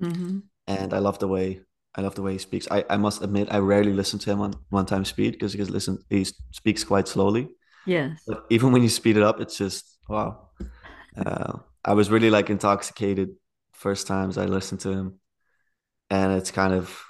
Mm-hmm. 0.00 0.38
And 0.66 0.94
I 0.94 0.98
love 0.98 1.18
the 1.18 1.28
way 1.28 1.60
I 1.94 2.00
love 2.00 2.14
the 2.14 2.22
way 2.22 2.32
he 2.32 2.38
speaks. 2.38 2.66
I, 2.70 2.84
I 2.90 2.96
must 2.96 3.22
admit, 3.22 3.48
I 3.50 3.58
rarely 3.58 3.92
listen 3.92 4.18
to 4.20 4.30
him 4.30 4.40
on 4.40 4.54
one 4.70 4.86
time 4.86 5.04
speed 5.04 5.32
because 5.32 5.52
he 5.52 5.62
listen 5.62 5.98
he 6.10 6.26
speaks 6.50 6.82
quite 6.82 7.06
slowly. 7.06 7.48
Yes. 7.86 8.22
But 8.26 8.46
even 8.50 8.72
when 8.72 8.82
you 8.82 8.88
speed 8.88 9.16
it 9.16 9.22
up, 9.22 9.40
it's 9.40 9.56
just 9.56 9.98
wow. 10.08 10.48
Uh, 11.16 11.58
I 11.84 11.92
was 11.92 12.10
really 12.10 12.30
like 12.30 12.50
intoxicated 12.50 13.30
first 13.72 14.06
times 14.06 14.38
I 14.38 14.46
listened 14.46 14.80
to 14.80 14.90
him, 14.90 15.20
and 16.10 16.32
it's 16.32 16.50
kind 16.50 16.72
of 16.72 17.02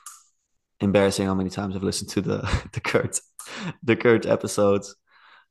embarrassing 0.81 1.27
how 1.27 1.35
many 1.35 1.51
times 1.51 1.77
I've 1.77 1.83
listened 1.83 2.11
to 2.11 2.21
the 2.21 2.69
the 2.73 2.81
Kurt 2.81 3.21
the 3.83 3.97
Kurt 3.97 4.27
episodes. 4.27 4.97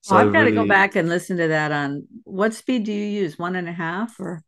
So 0.01 0.17
I've 0.17 0.33
got 0.33 0.39
really, 0.39 0.51
to 0.51 0.57
go 0.57 0.67
back 0.67 0.97
and 0.97 1.07
listen 1.07 1.37
to 1.37 1.47
that 1.47 1.71
on 1.71 2.07
what 2.25 2.53
speed 2.53 2.83
do 2.83 2.91
you 2.91 3.05
use? 3.05 3.39
One 3.39 3.55
and 3.55 3.69
a 3.69 3.71
half 3.71 4.19
or 4.19 4.43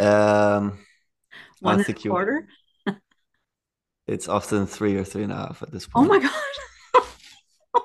um 0.00 0.78
one 1.60 1.80
I 1.80 1.84
and 1.84 1.88
a 1.88 1.94
quarter? 1.94 2.48
You, 2.86 2.94
it's 4.08 4.28
often 4.28 4.66
three 4.66 4.96
or 4.96 5.04
three 5.04 5.22
and 5.22 5.32
a 5.32 5.36
half 5.36 5.62
at 5.62 5.70
this 5.70 5.86
point. 5.86 6.06
Oh 6.06 6.08
my 6.08 6.18
god. 6.18 7.82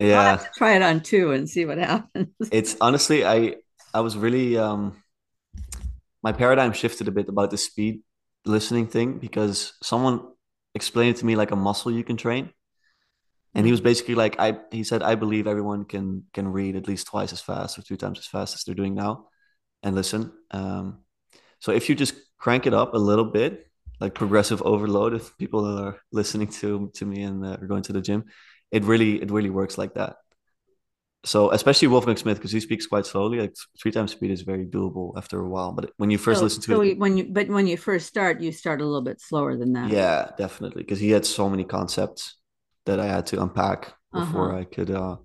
yeah. 0.00 0.42
try 0.56 0.74
it 0.74 0.82
on 0.82 1.00
two 1.00 1.30
and 1.30 1.48
see 1.48 1.64
what 1.64 1.78
happens. 1.78 2.34
It's 2.50 2.76
honestly 2.80 3.24
I 3.24 3.56
I 3.96 4.00
was 4.00 4.14
really 4.14 4.58
um 4.58 5.02
my 6.22 6.32
paradigm 6.32 6.72
shifted 6.72 7.08
a 7.08 7.16
bit 7.18 7.28
about 7.28 7.50
the 7.50 7.56
speed 7.56 8.02
listening 8.44 8.86
thing 8.88 9.18
because 9.18 9.72
someone 9.82 10.16
explained 10.74 11.16
it 11.16 11.20
to 11.20 11.26
me 11.26 11.34
like 11.34 11.50
a 11.50 11.56
muscle 11.56 11.90
you 11.90 12.04
can 12.04 12.16
train. 12.16 12.50
And 13.54 13.64
he 13.64 13.72
was 13.72 13.80
basically 13.80 14.14
like, 14.14 14.38
I 14.38 14.58
he 14.70 14.84
said, 14.84 15.02
I 15.02 15.14
believe 15.14 15.46
everyone 15.46 15.86
can 15.86 16.24
can 16.34 16.46
read 16.48 16.76
at 16.76 16.88
least 16.88 17.06
twice 17.06 17.32
as 17.32 17.40
fast 17.40 17.78
or 17.78 17.82
two 17.82 17.96
times 17.96 18.18
as 18.18 18.26
fast 18.26 18.54
as 18.54 18.64
they're 18.64 18.82
doing 18.82 18.94
now 18.94 19.28
and 19.82 19.94
listen. 19.94 20.30
Um, 20.50 20.84
so 21.60 21.72
if 21.72 21.88
you 21.88 21.94
just 21.94 22.14
crank 22.36 22.66
it 22.66 22.74
up 22.74 22.92
a 22.92 22.98
little 22.98 23.30
bit, 23.40 23.66
like 23.98 24.14
progressive 24.14 24.60
overload, 24.60 25.14
if 25.14 25.38
people 25.38 25.62
that 25.62 25.82
are 25.82 25.96
listening 26.12 26.48
to 26.60 26.90
to 26.98 27.06
me 27.06 27.22
and 27.22 27.38
uh, 27.46 27.56
are 27.60 27.66
going 27.72 27.84
to 27.84 27.94
the 27.94 28.02
gym, 28.02 28.24
it 28.70 28.84
really 28.84 29.22
it 29.22 29.30
really 29.30 29.50
works 29.60 29.78
like 29.78 29.94
that 29.94 30.16
so 31.26 31.50
especially 31.50 31.88
Wolfgang 31.88 32.16
Smith 32.16 32.38
because 32.38 32.52
he 32.52 32.60
speaks 32.60 32.86
quite 32.86 33.04
slowly. 33.04 33.40
Like 33.40 33.54
three 33.82 33.90
times 33.90 34.12
speed 34.12 34.30
is 34.30 34.42
very 34.42 34.64
doable 34.64 35.12
after 35.16 35.40
a 35.40 35.48
while. 35.48 35.72
But 35.72 35.90
when 35.96 36.08
you 36.08 36.18
first 36.18 36.38
so, 36.38 36.44
listen 36.44 36.62
to 36.62 36.72
so 36.72 36.80
it, 36.82 36.98
when 36.98 37.16
you 37.16 37.24
but 37.24 37.48
when 37.48 37.66
you 37.66 37.76
first 37.76 38.06
start, 38.06 38.40
you 38.40 38.52
start 38.52 38.80
a 38.80 38.84
little 38.84 39.02
bit 39.02 39.20
slower 39.20 39.56
than 39.56 39.72
that. 39.72 39.90
Yeah, 39.90 40.30
definitely, 40.38 40.84
because 40.84 41.00
he 41.00 41.10
had 41.10 41.26
so 41.26 41.48
many 41.48 41.64
concepts 41.64 42.36
that 42.84 43.00
I 43.00 43.06
had 43.06 43.26
to 43.26 43.42
unpack 43.42 43.92
before 44.12 44.50
uh-huh. 44.50 44.60
I 44.60 44.64
could, 44.64 44.90
uh 44.90 45.16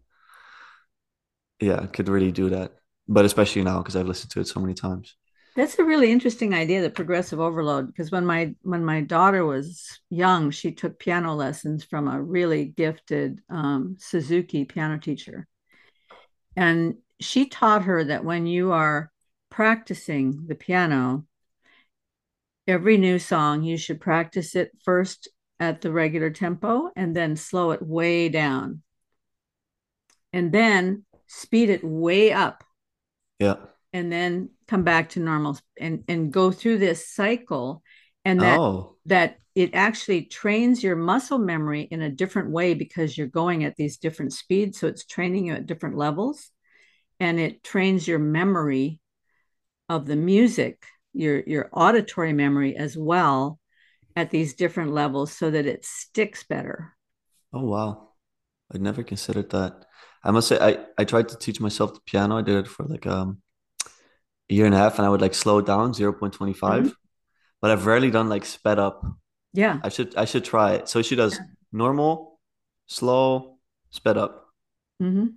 yeah, 1.60 1.86
could 1.86 2.10
really 2.10 2.32
do 2.32 2.50
that. 2.50 2.74
But 3.08 3.26
especially 3.26 3.64
now 3.64 3.78
because 3.78 3.96
I've 3.96 4.08
listened 4.08 4.32
to 4.32 4.40
it 4.40 4.48
so 4.48 4.60
many 4.60 4.74
times. 4.74 5.16
That's 5.56 5.78
a 5.78 5.84
really 5.84 6.12
interesting 6.12 6.54
idea, 6.54 6.82
the 6.82 6.90
progressive 6.90 7.40
overload. 7.40 7.86
Because 7.88 8.10
when 8.10 8.26
my 8.26 8.56
when 8.64 8.84
my 8.84 9.02
daughter 9.02 9.46
was 9.46 10.00
young, 10.10 10.50
she 10.50 10.72
took 10.72 10.98
piano 10.98 11.36
lessons 11.36 11.84
from 11.84 12.08
a 12.08 12.20
really 12.20 12.66
gifted 12.66 13.42
um, 13.52 13.98
Suzuki 14.00 14.66
piano 14.66 14.98
teacher 14.98 15.48
and 16.56 16.96
she 17.20 17.48
taught 17.48 17.84
her 17.84 18.04
that 18.04 18.26
when 18.26 18.46
you 18.46 18.72
are 18.72 19.12
practicing 19.50 20.48
the 20.48 20.56
piano, 20.56 21.26
every 22.68 22.98
new 22.98 23.20
song, 23.20 23.64
you 23.64 23.78
should 23.78 24.02
practice 24.02 24.56
it 24.56 24.72
first 24.84 25.28
at 25.60 25.82
the 25.82 25.92
regular 25.92 26.30
tempo 26.30 26.90
and 26.96 27.16
then 27.16 27.36
slow 27.36 27.72
it 27.72 27.82
way 27.82 28.30
down. 28.30 28.82
And 30.34 30.52
then 30.52 31.06
speed 31.28 31.70
it 31.70 31.84
way 31.84 32.32
up. 32.32 32.64
Yeah. 33.40 33.58
And 33.94 34.12
then 34.12 34.50
come 34.68 34.84
back 34.84 35.10
to 35.10 35.20
normal 35.20 35.60
and, 35.80 36.04
and 36.08 36.32
go 36.32 36.52
through 36.52 36.78
this 36.78 37.08
cycle. 37.08 37.84
And 38.24 38.42
that 38.42 38.60
oh. 38.60 38.96
that 39.06 39.38
it 39.56 39.72
actually 39.74 40.24
trains 40.24 40.82
your 40.82 40.96
muscle 40.96 41.38
memory 41.38 41.82
in 41.82 42.02
a 42.02 42.10
different 42.10 42.52
way 42.52 42.74
because 42.74 43.18
you're 43.18 43.28
going 43.28 43.64
at 43.66 43.76
these 43.76 43.98
different 43.98 44.34
speeds. 44.34 44.80
So 44.80 44.88
it's 44.88 45.06
training 45.06 45.48
you 45.48 45.54
at 45.54 45.66
different 45.66 45.98
levels 45.98 46.52
and 47.20 47.40
it 47.40 47.64
trains 47.64 48.08
your 48.08 48.20
memory 48.20 49.00
of 49.90 50.06
the 50.06 50.16
music, 50.16 50.86
your, 51.14 51.42
your 51.42 51.70
auditory 51.74 52.32
memory 52.32 52.78
as 52.78 52.96
well 52.96 53.60
at 54.16 54.30
these 54.30 54.54
different 54.54 54.92
levels 54.92 55.36
so 55.36 55.52
that 55.52 55.66
it 55.66 55.86
sticks 55.86 56.44
better. 56.44 56.96
Oh, 57.52 57.66
wow. 57.66 58.10
I'd 58.74 58.82
never 58.82 59.04
considered 59.04 59.50
that. 59.50 59.86
I 60.24 60.32
must 60.32 60.48
say, 60.48 60.58
I, 60.60 60.86
I 60.98 61.04
tried 61.04 61.28
to 61.30 61.38
teach 61.38 61.60
myself 61.60 61.94
the 61.94 62.00
piano. 62.06 62.38
I 62.38 62.42
did 62.42 62.56
it 62.56 62.68
for 62.68 62.86
like 62.86 63.06
um, 63.06 63.42
a 64.50 64.54
year 64.54 64.66
and 64.66 64.76
a 64.76 64.78
half 64.78 64.98
and 64.98 65.06
I 65.06 65.10
would 65.10 65.22
like 65.22 65.34
slow 65.34 65.58
it 65.58 65.66
down 65.66 65.92
0.25. 65.92 66.56
Mm-hmm. 66.56 66.88
But 67.62 67.72
I've 67.72 67.86
rarely 67.86 68.10
done 68.10 68.28
like 68.28 68.46
sped 68.46 68.80
up 68.80 69.04
yeah. 69.54 69.80
I 69.84 69.90
should 69.90 70.16
I 70.16 70.26
should 70.26 70.46
try 70.46 70.74
it. 70.74 70.90
So 70.90 71.02
she 71.02 71.16
does 71.16 71.36
yeah. 71.36 71.46
normal, 71.72 72.40
slow, 72.88 73.58
sped 73.90 74.18
up 74.18 74.48
mm-hmm. 75.02 75.28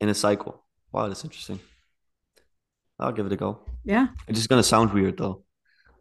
in 0.00 0.08
a 0.08 0.14
cycle. 0.14 0.64
Wow, 0.92 1.08
that's 1.08 1.24
interesting. 1.24 1.60
I'll 2.98 3.12
give 3.12 3.26
it 3.26 3.32
a 3.32 3.36
go. 3.36 3.60
Yeah. 3.84 4.08
It's 4.28 4.38
just 4.38 4.48
gonna 4.48 4.62
sound 4.62 4.92
weird 4.92 5.16
though. 5.16 5.42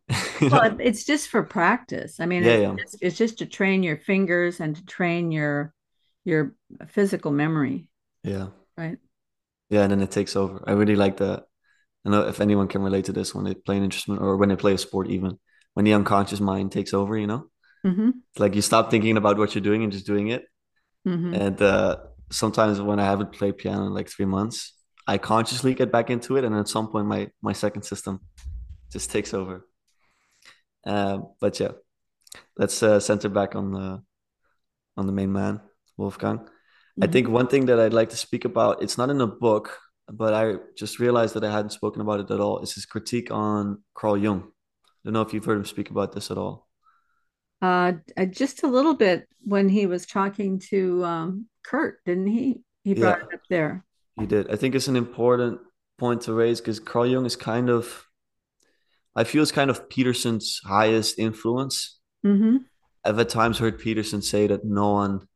well, 0.41 0.77
it's 0.79 1.03
just 1.03 1.29
for 1.29 1.41
practice. 1.41 2.19
I 2.19 2.27
mean, 2.27 2.43
yeah, 2.43 2.51
it's, 2.51 2.61
yeah. 2.61 2.75
It's, 2.77 2.95
it's 3.01 3.17
just 3.17 3.39
to 3.39 3.47
train 3.47 3.81
your 3.81 3.97
fingers 3.97 4.59
and 4.59 4.75
to 4.75 4.85
train 4.85 5.31
your 5.31 5.73
your 6.23 6.55
physical 6.87 7.31
memory. 7.31 7.87
Yeah. 8.23 8.47
Right. 8.77 8.97
Yeah, 9.69 9.81
and 9.81 9.91
then 9.91 10.01
it 10.01 10.11
takes 10.11 10.35
over. 10.35 10.63
I 10.67 10.73
really 10.73 10.95
like 10.95 11.17
that. 11.17 11.45
I 12.05 12.09
know 12.11 12.27
if 12.27 12.39
anyone 12.39 12.67
can 12.67 12.83
relate 12.83 13.05
to 13.05 13.13
this 13.13 13.33
when 13.33 13.45
they 13.45 13.55
play 13.55 13.77
an 13.77 13.83
instrument 13.83 14.21
or 14.21 14.37
when 14.37 14.49
they 14.49 14.55
play 14.55 14.73
a 14.73 14.77
sport, 14.77 15.09
even 15.09 15.39
when 15.75 15.85
the 15.85 15.93
unconscious 15.93 16.39
mind 16.39 16.71
takes 16.71 16.93
over, 16.93 17.15
you 17.17 17.27
know, 17.27 17.49
Mm-hmm. 17.85 18.09
Like 18.37 18.55
you 18.55 18.61
stop 18.61 18.89
thinking 18.89 19.15
about 19.15 19.37
what 19.37 19.53
you're 19.53 19.61
doing 19.61 19.83
and 19.83 19.91
just 19.91 20.07
doing 20.07 20.29
it. 20.29 20.45
Mm-hmm. 21.07 21.33
And 21.35 21.61
uh, 21.61 21.97
sometimes 22.31 22.81
when 22.81 22.99
I 22.99 23.05
haven't 23.05 23.31
played 23.31 23.57
piano 23.57 23.85
in 23.85 23.93
like 23.93 24.09
three 24.09 24.25
months, 24.25 24.73
I 25.07 25.19
consciously 25.19 25.75
get 25.75 25.91
back 25.91 26.09
into 26.09 26.35
it, 26.35 26.43
and 26.43 26.55
at 26.55 26.67
some 26.67 26.87
point, 26.87 27.05
my 27.05 27.29
my 27.43 27.53
second 27.53 27.83
system 27.83 28.21
just 28.91 29.11
takes 29.11 29.35
over. 29.35 29.67
Uh, 30.83 31.19
but 31.39 31.59
yeah, 31.59 31.73
let's 32.57 32.81
uh, 32.81 32.99
center 32.99 33.29
back 33.29 33.55
on 33.55 33.71
the 33.71 34.01
on 34.97 35.05
the 35.05 35.11
main 35.11 35.31
man, 35.31 35.61
Wolfgang. 35.95 36.39
Mm-hmm. 36.39 37.03
I 37.03 37.07
think 37.07 37.29
one 37.29 37.47
thing 37.47 37.67
that 37.67 37.79
I'd 37.79 37.93
like 37.93 38.09
to 38.09 38.17
speak 38.17 38.45
about, 38.45 38.81
it's 38.81 38.97
not 38.97 39.11
in 39.11 39.21
a 39.21 39.27
book, 39.27 39.77
but 40.11 40.33
I 40.33 40.55
just 40.75 40.97
realized 40.97 41.35
that 41.35 41.43
I 41.43 41.51
hadn't 41.51 41.71
spoken 41.71 42.01
about 42.01 42.21
it 42.21 42.31
at 42.31 42.39
all. 42.39 42.61
Is 42.61 42.73
his 42.73 42.87
critique 42.87 43.29
on 43.29 43.83
Carl 43.93 44.17
Jung. 44.17 44.51
I 45.05 45.07
don't 45.07 45.13
know 45.13 45.21
if 45.21 45.33
you've 45.33 45.45
heard 45.45 45.57
him 45.57 45.65
speak 45.65 45.91
about 45.91 46.13
this 46.13 46.31
at 46.31 46.37
all. 46.37 46.67
Uh, 47.61 47.93
uh, 48.17 48.25
just 48.25 48.63
a 48.63 48.67
little 48.67 48.95
bit 48.95 49.27
when 49.43 49.69
he 49.69 49.85
was 49.85 50.07
talking 50.07 50.59
to 50.71 51.05
um, 51.05 51.45
Kurt, 51.63 52.03
didn't 52.05 52.27
he? 52.27 52.61
He 52.83 52.95
brought 52.95 53.19
yeah, 53.19 53.25
it 53.25 53.33
up 53.35 53.41
there. 53.47 53.85
He 54.19 54.25
did. 54.25 54.51
I 54.51 54.55
think 54.55 54.73
it's 54.73 54.87
an 54.87 54.95
important 54.95 55.59
point 55.99 56.21
to 56.21 56.33
raise 56.33 56.59
because 56.59 56.79
Carl 56.79 57.05
Jung 57.05 57.25
is 57.27 57.35
kind 57.35 57.69
of, 57.69 58.05
I 59.15 59.25
feel, 59.25 59.43
it's 59.43 59.51
kind 59.51 59.69
of 59.69 59.89
Peterson's 59.89 60.59
highest 60.65 61.19
influence. 61.19 61.99
Mm-hmm. 62.25 62.57
I've 63.03 63.19
at 63.19 63.29
times 63.29 63.59
heard 63.59 63.77
Peterson 63.77 64.23
say 64.23 64.47
that 64.47 64.65
no 64.65 64.93
one 64.93 65.27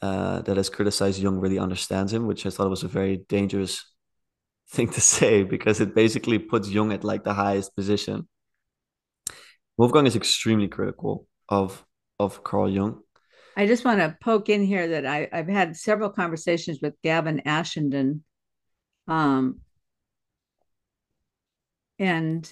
uh, 0.00 0.42
that 0.42 0.56
has 0.56 0.70
criticized 0.70 1.20
Jung 1.20 1.38
really 1.38 1.58
understands 1.58 2.12
him, 2.12 2.28
which 2.28 2.46
I 2.46 2.50
thought 2.50 2.70
was 2.70 2.84
a 2.84 2.88
very 2.88 3.24
dangerous 3.28 3.84
thing 4.70 4.88
to 4.90 5.00
say 5.00 5.42
because 5.42 5.80
it 5.80 5.94
basically 5.94 6.38
puts 6.38 6.70
Jung 6.70 6.92
at 6.92 7.02
like 7.02 7.24
the 7.24 7.34
highest 7.34 7.74
position. 7.74 8.28
Wolfgang 9.82 10.06
is 10.06 10.14
extremely 10.14 10.68
critical 10.68 11.26
of 11.48 11.84
of 12.20 12.44
Carl 12.44 12.70
Jung. 12.70 13.02
I 13.56 13.66
just 13.66 13.84
want 13.84 13.98
to 13.98 14.16
poke 14.22 14.48
in 14.48 14.62
here 14.62 14.86
that 14.86 15.04
I, 15.04 15.28
I've 15.32 15.48
had 15.48 15.76
several 15.76 16.08
conversations 16.08 16.78
with 16.80 16.94
Gavin 17.02 17.42
Ashenden, 17.44 18.20
um, 19.08 19.58
and 21.98 22.48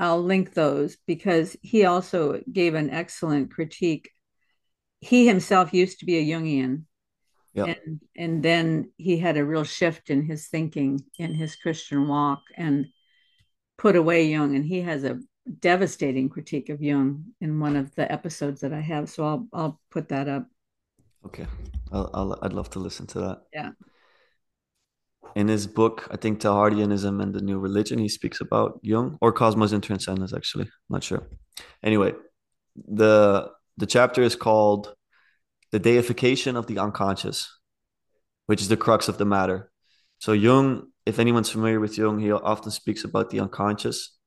I'll 0.00 0.20
link 0.20 0.54
those 0.54 0.96
because 1.06 1.56
he 1.62 1.84
also 1.84 2.42
gave 2.52 2.74
an 2.74 2.90
excellent 2.90 3.52
critique. 3.52 4.10
He 4.98 5.24
himself 5.24 5.72
used 5.72 6.00
to 6.00 6.04
be 6.04 6.16
a 6.16 6.36
Jungian, 6.36 6.82
yeah. 7.54 7.66
and 7.66 8.00
and 8.16 8.42
then 8.42 8.90
he 8.96 9.18
had 9.18 9.36
a 9.36 9.44
real 9.44 9.62
shift 9.62 10.10
in 10.10 10.24
his 10.24 10.48
thinking 10.48 10.98
in 11.16 11.34
his 11.34 11.54
Christian 11.54 12.08
walk 12.08 12.42
and 12.56 12.86
put 13.76 13.94
away 13.94 14.26
Jung, 14.26 14.56
and 14.56 14.66
he 14.66 14.80
has 14.80 15.04
a 15.04 15.20
devastating 15.60 16.28
critique 16.28 16.68
of 16.68 16.82
Jung 16.82 17.24
in 17.40 17.60
one 17.60 17.76
of 17.76 17.94
the 17.94 18.10
episodes 18.10 18.60
that 18.60 18.72
I 18.72 18.80
have. 18.80 19.08
So 19.08 19.24
I'll 19.24 19.48
I'll 19.52 19.80
put 19.90 20.08
that 20.08 20.28
up. 20.28 20.46
Okay, 21.26 21.46
I'll, 21.92 22.10
I'll 22.14 22.38
I'd 22.42 22.52
love 22.52 22.70
to 22.70 22.78
listen 22.78 23.06
to 23.08 23.20
that. 23.20 23.38
Yeah. 23.52 23.70
In 25.34 25.48
his 25.48 25.66
book, 25.66 26.08
I 26.10 26.16
think 26.16 26.40
Teilhardianism 26.40 27.22
and 27.22 27.34
the 27.34 27.42
New 27.42 27.58
Religion, 27.58 27.98
he 27.98 28.08
speaks 28.08 28.40
about 28.40 28.80
Jung 28.82 29.18
or 29.20 29.32
Cosmos 29.32 29.72
and 29.72 29.82
Transcendence. 29.82 30.32
Actually, 30.34 30.64
I'm 30.64 30.90
not 30.90 31.04
sure. 31.04 31.28
Anyway, 31.82 32.14
the 32.76 33.50
the 33.76 33.86
chapter 33.86 34.22
is 34.22 34.36
called 34.36 34.94
the 35.70 35.78
deification 35.78 36.56
of 36.56 36.66
the 36.66 36.78
unconscious, 36.78 37.58
which 38.46 38.60
is 38.60 38.68
the 38.68 38.76
crux 38.76 39.08
of 39.08 39.18
the 39.18 39.24
matter. 39.24 39.70
So 40.18 40.32
Jung, 40.32 40.88
if 41.06 41.18
anyone's 41.18 41.50
familiar 41.50 41.78
with 41.78 41.96
Jung, 41.96 42.18
he 42.18 42.32
often 42.32 42.70
speaks 42.70 43.04
about 43.04 43.30
the 43.30 43.40
unconscious, 43.40 44.17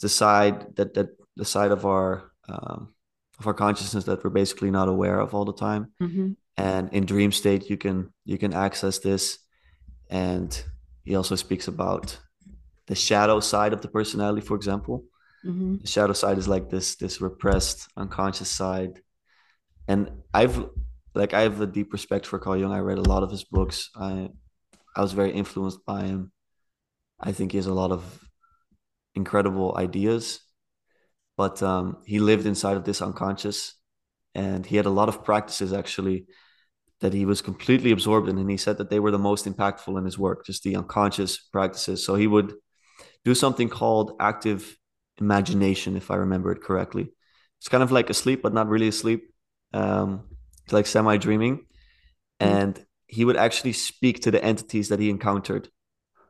the 0.00 0.08
side 0.08 0.76
that 0.76 0.94
that 0.94 1.08
the 1.36 1.44
side 1.44 1.70
of 1.70 1.84
our 1.86 2.32
um, 2.48 2.94
of 3.38 3.46
our 3.46 3.54
consciousness 3.54 4.04
that 4.04 4.22
we're 4.22 4.30
basically 4.30 4.70
not 4.70 4.88
aware 4.88 5.18
of 5.18 5.34
all 5.34 5.44
the 5.44 5.54
time. 5.54 5.92
Mm-hmm. 6.00 6.32
And 6.56 6.92
in 6.92 7.06
dream 7.06 7.32
state, 7.32 7.70
you 7.70 7.76
can 7.76 8.12
you 8.24 8.38
can 8.38 8.52
access 8.52 8.98
this. 8.98 9.38
And 10.10 10.50
he 11.04 11.14
also 11.16 11.36
speaks 11.36 11.68
about 11.68 12.18
the 12.86 12.94
shadow 12.94 13.40
side 13.40 13.72
of 13.72 13.80
the 13.80 13.88
personality, 13.88 14.46
for 14.46 14.56
example. 14.56 15.04
Mm-hmm. 15.44 15.76
The 15.82 15.86
shadow 15.86 16.12
side 16.12 16.38
is 16.38 16.48
like 16.48 16.68
this 16.68 16.96
this 16.96 17.20
repressed 17.20 17.88
unconscious 17.96 18.48
side. 18.48 19.00
And 19.88 20.10
I've 20.34 20.66
like 21.14 21.32
I 21.32 21.40
have 21.42 21.60
a 21.60 21.66
deep 21.66 21.92
respect 21.92 22.26
for 22.26 22.38
Carl 22.38 22.58
Jung. 22.58 22.72
I 22.72 22.80
read 22.80 22.98
a 22.98 23.08
lot 23.08 23.22
of 23.22 23.30
his 23.30 23.44
books. 23.44 23.90
I 23.96 24.28
I 24.94 25.00
was 25.00 25.12
very 25.12 25.32
influenced 25.32 25.84
by 25.86 26.02
him. 26.02 26.32
I 27.18 27.32
think 27.32 27.52
he 27.52 27.58
has 27.58 27.66
a 27.66 27.74
lot 27.74 27.92
of 27.92 28.02
incredible 29.14 29.74
ideas 29.76 30.40
but 31.40 31.62
um, 31.62 31.96
he 32.04 32.18
lived 32.18 32.44
inside 32.44 32.76
of 32.76 32.84
this 32.84 33.00
unconscious 33.00 33.74
and 34.34 34.66
he 34.66 34.76
had 34.76 34.84
a 34.84 34.90
lot 34.90 35.08
of 35.08 35.24
practices 35.24 35.72
actually 35.72 36.26
that 37.00 37.14
he 37.14 37.24
was 37.24 37.40
completely 37.40 37.92
absorbed 37.92 38.28
in 38.28 38.36
and 38.36 38.50
he 38.50 38.58
said 38.58 38.76
that 38.76 38.90
they 38.90 39.00
were 39.00 39.10
the 39.10 39.18
most 39.18 39.46
impactful 39.46 39.96
in 39.96 40.04
his 40.04 40.18
work 40.18 40.44
just 40.44 40.62
the 40.64 40.76
unconscious 40.76 41.38
practices. 41.38 42.04
So 42.04 42.14
he 42.14 42.26
would 42.26 42.52
do 43.24 43.34
something 43.34 43.70
called 43.70 44.12
active 44.20 44.76
imagination 45.18 45.96
if 45.96 46.10
i 46.10 46.16
remember 46.16 46.52
it 46.52 46.62
correctly. 46.62 47.08
It's 47.58 47.68
kind 47.68 47.82
of 47.82 47.90
like 47.90 48.10
asleep 48.10 48.42
but 48.42 48.52
not 48.52 48.68
really 48.68 48.88
asleep 48.88 49.32
um, 49.72 50.28
it's 50.64 50.74
like 50.74 50.86
semi 50.86 51.16
dreaming 51.16 51.56
mm-hmm. 51.56 52.52
and 52.54 52.86
he 53.06 53.24
would 53.24 53.36
actually 53.36 53.72
speak 53.72 54.20
to 54.24 54.30
the 54.30 54.44
entities 54.44 54.90
that 54.90 55.00
he 55.00 55.08
encountered 55.08 55.68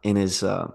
in 0.05 0.15
his 0.15 0.45
uh, 0.45 0.69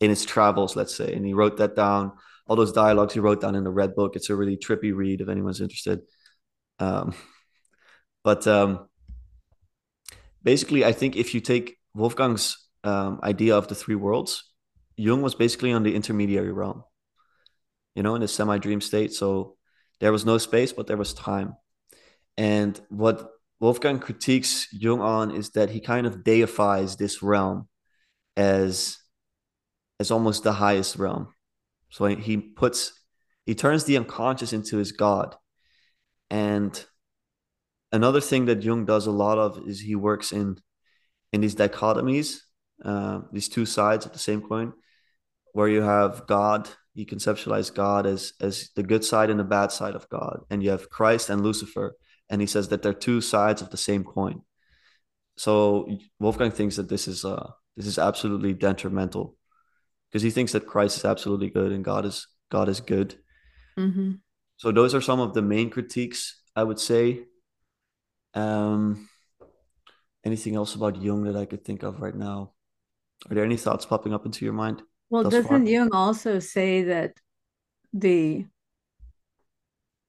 in 0.00 0.10
his 0.10 0.24
travels 0.24 0.76
let's 0.76 0.94
say 0.94 1.12
and 1.12 1.24
he 1.24 1.34
wrote 1.34 1.56
that 1.56 1.76
down 1.76 2.12
all 2.46 2.56
those 2.56 2.72
dialogues 2.72 3.14
he 3.14 3.20
wrote 3.20 3.40
down 3.40 3.54
in 3.54 3.64
the 3.64 3.70
red 3.70 3.94
book. 3.94 4.16
It's 4.16 4.30
a 4.30 4.36
really 4.36 4.56
trippy 4.56 4.94
read 4.94 5.20
if 5.20 5.28
anyone's 5.28 5.60
interested. 5.60 6.00
Um, 6.78 7.14
but 8.24 8.46
um, 8.46 8.88
basically, 10.42 10.84
I 10.84 10.92
think 10.92 11.16
if 11.16 11.34
you 11.34 11.40
take 11.40 11.76
Wolfgang's 11.94 12.58
um, 12.82 13.20
idea 13.22 13.56
of 13.56 13.68
the 13.68 13.74
three 13.74 13.94
worlds, 13.94 14.52
Jung 14.96 15.22
was 15.22 15.34
basically 15.34 15.72
on 15.72 15.82
the 15.82 15.94
intermediary 15.94 16.52
realm, 16.52 16.84
you 17.94 18.02
know, 18.02 18.14
in 18.14 18.22
a 18.22 18.28
semi 18.28 18.58
dream 18.58 18.80
state. 18.80 19.12
So 19.12 19.56
there 20.00 20.12
was 20.12 20.26
no 20.26 20.38
space, 20.38 20.72
but 20.72 20.86
there 20.86 20.96
was 20.96 21.14
time. 21.14 21.56
And 22.36 22.78
what 22.90 23.30
Wolfgang 23.58 24.00
critiques 24.00 24.68
Jung 24.72 25.00
on 25.00 25.30
is 25.30 25.50
that 25.50 25.70
he 25.70 25.80
kind 25.80 26.06
of 26.06 26.22
deifies 26.24 26.96
this 26.96 27.22
realm 27.22 27.68
as 28.36 28.98
as 30.00 30.10
almost 30.10 30.42
the 30.42 30.52
highest 30.52 30.96
realm 30.96 31.28
so 31.94 32.06
he 32.06 32.38
puts, 32.38 32.92
he 33.46 33.54
turns 33.54 33.84
the 33.84 33.96
unconscious 33.96 34.52
into 34.52 34.78
his 34.78 34.90
God. 34.90 35.36
And 36.28 36.84
another 37.92 38.20
thing 38.20 38.46
that 38.46 38.64
Jung 38.64 38.84
does 38.84 39.06
a 39.06 39.12
lot 39.12 39.38
of 39.38 39.62
is 39.68 39.78
he 39.78 39.94
works 39.94 40.32
in 40.32 40.56
in 41.32 41.40
these 41.40 41.54
dichotomies, 41.54 42.38
uh, 42.84 43.20
these 43.30 43.48
two 43.48 43.64
sides 43.64 44.06
of 44.06 44.12
the 44.12 44.18
same 44.18 44.42
coin, 44.42 44.72
where 45.52 45.68
you 45.68 45.82
have 45.82 46.26
God, 46.26 46.68
you 46.94 47.06
conceptualize 47.06 47.72
God 47.72 48.06
as 48.06 48.32
as 48.40 48.70
the 48.74 48.82
good 48.82 49.04
side 49.04 49.30
and 49.30 49.38
the 49.38 49.44
bad 49.44 49.70
side 49.70 49.94
of 49.94 50.08
God, 50.08 50.40
and 50.50 50.64
you 50.64 50.70
have 50.70 50.90
Christ 50.90 51.30
and 51.30 51.44
Lucifer, 51.44 51.96
and 52.28 52.40
he 52.40 52.48
says 52.48 52.70
that 52.70 52.82
they're 52.82 52.92
two 52.92 53.20
sides 53.20 53.62
of 53.62 53.70
the 53.70 53.76
same 53.76 54.02
coin. 54.02 54.42
So 55.36 55.88
Wolfgang 56.18 56.50
thinks 56.50 56.74
that 56.74 56.88
this 56.88 57.06
is 57.06 57.24
uh 57.24 57.50
this 57.76 57.86
is 57.86 58.00
absolutely 58.00 58.52
detrimental 58.52 59.36
because 60.14 60.22
he 60.22 60.30
thinks 60.30 60.52
that 60.52 60.64
Christ 60.64 60.98
is 60.98 61.04
absolutely 61.04 61.50
good 61.50 61.72
and 61.72 61.84
God 61.84 62.06
is 62.06 62.28
God 62.48 62.68
is 62.68 62.80
good. 62.80 63.16
Mm-hmm. 63.76 64.12
So 64.58 64.70
those 64.70 64.94
are 64.94 65.00
some 65.00 65.18
of 65.18 65.34
the 65.34 65.42
main 65.42 65.70
critiques 65.70 66.40
I 66.54 66.62
would 66.62 66.78
say. 66.78 67.24
Um, 68.32 69.08
anything 70.24 70.54
else 70.54 70.76
about 70.76 71.02
Jung 71.02 71.24
that 71.24 71.34
I 71.34 71.46
could 71.46 71.64
think 71.64 71.82
of 71.82 72.00
right 72.00 72.14
now? 72.14 72.52
Are 73.28 73.34
there 73.34 73.44
any 73.44 73.56
thoughts 73.56 73.86
popping 73.86 74.14
up 74.14 74.24
into 74.24 74.44
your 74.44 74.54
mind? 74.54 74.82
Well, 75.10 75.24
doesn't 75.24 75.48
far? 75.48 75.58
Jung 75.58 75.92
also 75.92 76.38
say 76.38 76.84
that 76.84 77.14
the 77.92 78.46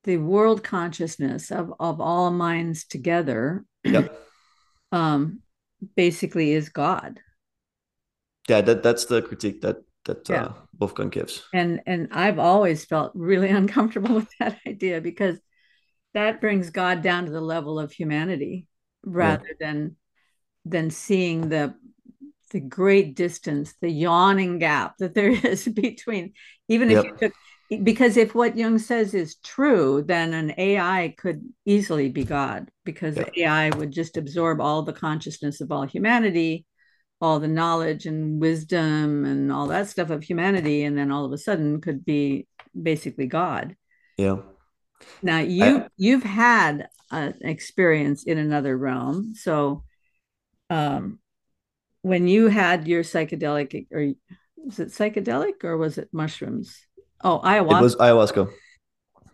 the 0.03 0.17
world 0.17 0.63
consciousness 0.63 1.49
of 1.49 1.73
of 1.79 1.99
all 1.99 2.29
minds 2.29 2.85
together, 2.85 3.65
yep. 3.83 4.15
um, 4.91 5.41
basically 5.95 6.51
is 6.51 6.69
God. 6.69 7.19
Yeah, 8.47 8.61
that 8.61 8.83
that's 8.83 9.05
the 9.05 9.23
critique 9.23 9.61
that 9.61 9.77
that 10.05 10.27
yeah. 10.29 10.45
uh, 10.45 10.53
Wolfgang 10.79 11.09
gives. 11.09 11.43
And 11.53 11.81
and 11.85 12.09
I've 12.11 12.39
always 12.39 12.85
felt 12.85 13.11
really 13.13 13.49
uncomfortable 13.61 14.15
with 14.15 14.29
that 14.39 14.57
idea 14.65 15.01
because 15.01 15.37
that 16.13 16.41
brings 16.41 16.69
God 16.69 17.01
down 17.01 17.25
to 17.25 17.31
the 17.31 17.41
level 17.41 17.79
of 17.79 17.91
humanity 17.91 18.67
rather 19.03 19.47
yeah. 19.47 19.67
than 19.67 19.95
than 20.63 20.89
seeing 20.89 21.49
the 21.49 21.75
the 22.51 22.59
great 22.59 23.15
distance, 23.15 23.73
the 23.81 23.89
yawning 23.89 24.59
gap 24.59 24.95
that 24.99 25.13
there 25.13 25.29
is 25.45 25.67
between 25.67 26.33
even 26.67 26.89
if 26.89 27.03
yep. 27.03 27.05
you 27.05 27.17
took 27.17 27.33
because 27.83 28.15
if 28.15 28.35
what 28.35 28.55
Jung 28.55 28.77
says 28.77 29.15
is 29.15 29.37
true, 29.37 30.03
then 30.05 30.33
an 30.35 30.53
AI 30.57 31.15
could 31.17 31.41
easily 31.65 32.09
be 32.09 32.23
God 32.23 32.69
because 32.83 33.17
yep. 33.17 33.33
the 33.33 33.41
AI 33.41 33.69
would 33.71 33.91
just 33.91 34.17
absorb 34.17 34.61
all 34.61 34.83
the 34.83 34.93
consciousness 34.93 35.61
of 35.61 35.71
all 35.71 35.83
humanity 35.83 36.65
all 37.21 37.39
the 37.39 37.47
knowledge 37.47 38.05
and 38.05 38.41
wisdom 38.41 39.25
and 39.25 39.51
all 39.51 39.67
that 39.67 39.87
stuff 39.87 40.09
of 40.09 40.23
humanity 40.23 40.83
and 40.83 40.97
then 40.97 41.11
all 41.11 41.25
of 41.25 41.31
a 41.31 41.37
sudden 41.37 41.81
could 41.81 42.03
be 42.05 42.47
basically 42.79 43.25
god. 43.25 43.75
Yeah. 44.17 44.37
Now 45.21 45.39
you 45.39 45.79
I, 45.79 45.87
you've 45.97 46.23
had 46.23 46.87
an 47.11 47.35
experience 47.41 48.23
in 48.23 48.37
another 48.37 48.77
realm. 48.77 49.33
So 49.35 49.83
um 50.69 51.19
when 52.01 52.27
you 52.27 52.47
had 52.47 52.87
your 52.87 53.03
psychedelic 53.03 53.87
or 53.91 54.13
was 54.57 54.79
it 54.79 54.89
psychedelic 54.89 55.63
or 55.63 55.77
was 55.77 55.97
it 55.97 56.09
mushrooms? 56.11 56.85
Oh 57.23 57.39
ayahuasca. 57.39 57.79
It 57.79 57.81
was 57.81 57.95
ayahuasca. 57.95 58.51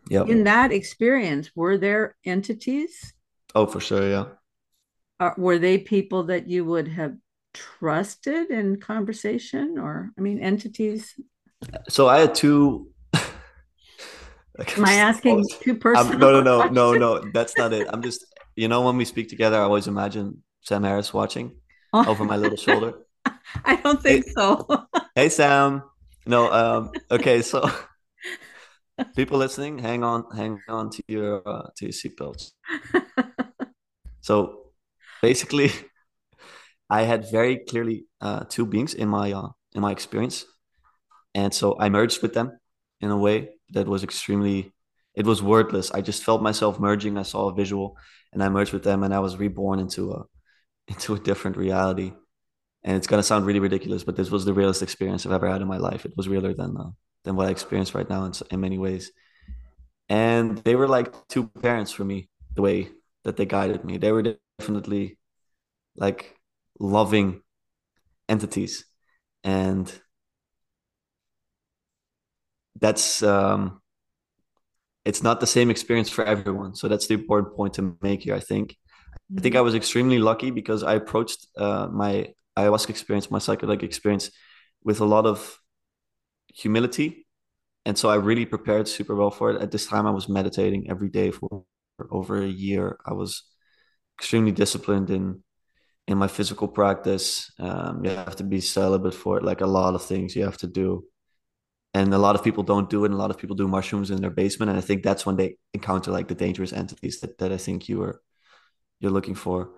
Yeah 0.10 0.24
in 0.26 0.44
that 0.44 0.72
experience 0.72 1.52
were 1.56 1.78
there 1.78 2.16
entities? 2.26 3.14
Oh 3.56 3.66
for 3.66 3.80
sure 3.80 4.08
yeah. 4.08 4.26
Uh, 5.20 5.32
were 5.38 5.60
they 5.60 5.78
people 5.78 6.24
that 6.24 6.48
you 6.48 6.66
would 6.66 6.88
have 6.88 7.16
trusted 7.54 8.49
in 8.49 8.80
conversation 8.80 9.78
or 9.78 10.12
i 10.18 10.22
mean 10.22 10.39
entities? 10.39 11.14
So 11.89 12.08
i 12.08 12.20
had 12.20 12.36
two 12.36 12.89
am 13.14 14.86
i 14.86 14.93
asking 14.93 15.45
two 15.62 15.76
personal 15.76 16.18
no 16.18 16.41
no 16.41 16.68
no 16.68 16.70
no 16.70 16.93
no 16.93 17.32
that's 17.34 17.58
not 17.58 17.74
it. 17.74 17.88
I'm 17.91 18.02
just 18.02 18.26
you 18.56 18.68
know 18.68 18.82
when 18.82 18.97
we 18.97 19.06
speak 19.06 19.30
together 19.30 19.58
i 19.58 19.62
always 19.62 19.88
imagine 19.88 20.43
sam 20.62 20.84
harris 20.84 21.14
watching 21.14 21.56
oh. 21.93 22.08
over 22.08 22.26
my 22.26 22.38
little 22.38 22.58
shoulder. 22.58 22.93
I 23.66 23.76
don't 23.76 24.02
think 24.02 24.26
hey, 24.26 24.32
so. 24.32 24.86
hey 25.16 25.30
sam. 25.30 25.84
No 26.26 26.52
um 26.52 26.91
okay 27.10 27.41
so 27.41 27.70
people 29.16 29.38
listening 29.38 29.80
hang 29.80 30.04
on 30.04 30.26
hang 30.36 30.60
on 30.68 30.89
to 30.91 31.04
your 31.08 31.47
uh, 31.47 31.68
to 31.78 31.86
your 31.86 31.91
seatbelts. 31.91 32.52
So 34.22 34.68
basically 35.22 35.72
I 36.92 37.04
had 37.04 37.32
very 37.32 37.56
clearly 37.56 38.06
uh, 38.20 38.44
two 38.50 38.66
beings 38.66 38.94
in 38.94 39.08
my 39.08 39.32
uh, 39.32 39.50
in 39.74 39.82
my 39.82 39.92
experience, 39.92 40.46
and 41.34 41.54
so 41.54 41.78
I 41.80 41.88
merged 41.88 42.22
with 42.22 42.34
them 42.34 42.60
in 43.00 43.10
a 43.10 43.18
way 43.18 43.52
that 43.70 43.88
was 43.88 44.04
extremely. 44.04 44.74
It 45.16 45.26
was 45.26 45.42
wordless. 45.42 45.92
I 45.92 46.02
just 46.02 46.24
felt 46.24 46.42
myself 46.42 46.80
merging. 46.80 47.18
I 47.18 47.24
saw 47.24 47.48
a 47.48 47.54
visual, 47.56 47.98
and 48.34 48.44
I 48.44 48.50
merged 48.50 48.74
with 48.74 48.84
them, 48.84 49.04
and 49.04 49.14
I 49.14 49.20
was 49.20 49.38
reborn 49.38 49.80
into 49.80 50.12
a 50.12 50.26
into 50.89 51.16
a 51.16 51.20
different 51.20 51.56
reality. 51.56 52.12
And 52.84 52.98
it's 52.98 53.08
gonna 53.08 53.24
sound 53.24 53.46
really 53.46 53.60
ridiculous, 53.62 54.04
but 54.04 54.18
this 54.18 54.30
was 54.30 54.44
the 54.44 54.54
realest 54.54 54.82
experience 54.84 55.26
I've 55.26 55.32
ever 55.32 55.50
had 55.50 55.62
in 55.62 55.70
my 55.70 55.78
life. 55.78 56.06
It 56.06 56.18
was 56.18 56.28
realer 56.28 56.54
than 56.54 56.76
uh, 56.76 56.92
than 57.24 57.38
what 57.38 57.48
I 57.48 57.52
experience 57.52 57.96
right 57.96 58.10
now 58.10 58.26
in, 58.26 58.34
in 58.52 58.60
many 58.60 58.78
ways. 58.78 59.14
And 60.10 60.58
they 60.66 60.76
were 60.76 60.89
like 60.89 61.14
two 61.30 61.48
parents 61.48 61.94
for 61.94 62.04
me. 62.04 62.30
The 62.56 62.62
way 62.62 62.89
that 63.24 63.38
they 63.38 63.46
guided 63.46 63.86
me, 63.86 63.98
they 63.98 64.12
were 64.12 64.36
definitely 64.60 65.18
like 65.96 66.36
loving 66.82 67.42
entities 68.28 68.86
and 69.44 69.92
that's 72.80 73.22
um 73.22 73.82
it's 75.06 75.22
not 75.22 75.40
the 75.40 75.48
same 75.48 75.70
experience 75.70 76.10
for 76.10 76.24
everyone 76.24 76.74
so 76.76 76.88
that's 76.88 77.08
the 77.08 77.14
important 77.14 77.56
point 77.56 77.74
to 77.74 77.98
make 78.02 78.24
here 78.24 78.36
i 78.36 78.40
think 78.40 78.72
mm-hmm. 78.72 79.38
i 79.38 79.42
think 79.42 79.56
i 79.56 79.58
mm-hmm. 79.58 79.66
was 79.66 79.76
extremely 79.76 80.20
lucky 80.20 80.50
because 80.50 80.82
i 80.84 80.96
approached 80.96 81.48
uh, 81.58 81.88
my 81.92 82.28
ayahuasca 82.58 82.90
experience 82.90 83.30
my 83.30 83.40
psychedelic 83.40 83.84
experience 83.84 84.32
with 84.84 85.02
a 85.02 85.06
lot 85.06 85.26
of 85.26 85.60
humility 86.48 87.28
and 87.86 87.98
so 87.98 88.10
I 88.10 88.16
really 88.16 88.46
prepared 88.46 88.88
super 88.88 89.16
well 89.16 89.32
for 89.32 89.52
it. 89.52 89.62
At 89.62 89.72
this 89.72 89.88
time, 89.88 90.06
I 90.06 90.12
was 90.12 90.30
meditating 90.30 90.90
every 90.90 91.10
day 91.10 91.32
for, 91.32 91.64
for 91.98 92.08
over 92.12 92.42
a 92.42 92.48
year. 92.48 93.00
I 93.06 93.14
was 93.14 93.44
extremely 94.20 94.52
disciplined 94.52 95.10
in 95.10 95.44
in 96.12 96.18
my 96.18 96.28
physical 96.28 96.68
practice. 96.68 97.51
Um, 97.59 98.03
you 98.03 98.12
have 98.12 98.36
to 98.38 98.43
be 98.43 98.62
celibate 98.62 99.14
for 99.14 99.38
it, 99.38 99.43
like 99.43 99.62
a 99.62 99.66
lot 99.66 99.95
of 99.95 100.03
things 100.03 100.36
you 100.36 100.43
have 100.43 100.57
to 100.57 100.68
do. 100.68 101.05
And 101.93 102.14
a 102.14 102.18
lot 102.18 102.36
of 102.36 102.43
people 102.43 102.64
don't 102.64 102.89
do 102.89 103.03
it. 103.03 103.07
And 103.07 103.16
a 103.16 103.18
lot 103.18 103.32
of 103.32 103.38
people 103.38 103.55
do 103.55 103.68
mushrooms 103.68 104.12
in 104.12 104.22
their 104.22 104.30
basement. 104.30 104.70
And 104.70 104.78
I 104.78 104.82
think 104.82 105.03
that's 105.03 105.26
when 105.26 105.36
they 105.36 105.57
encounter 105.74 106.12
like 106.12 106.28
the 106.28 106.36
dangerous 106.36 106.74
entities 106.74 107.20
that, 107.22 107.38
that 107.39 107.51
I 107.51 107.57
think 107.57 107.89
you 107.89 108.01
are 108.03 108.22
you're 108.99 109.12
looking 109.12 109.36
for. 109.36 109.72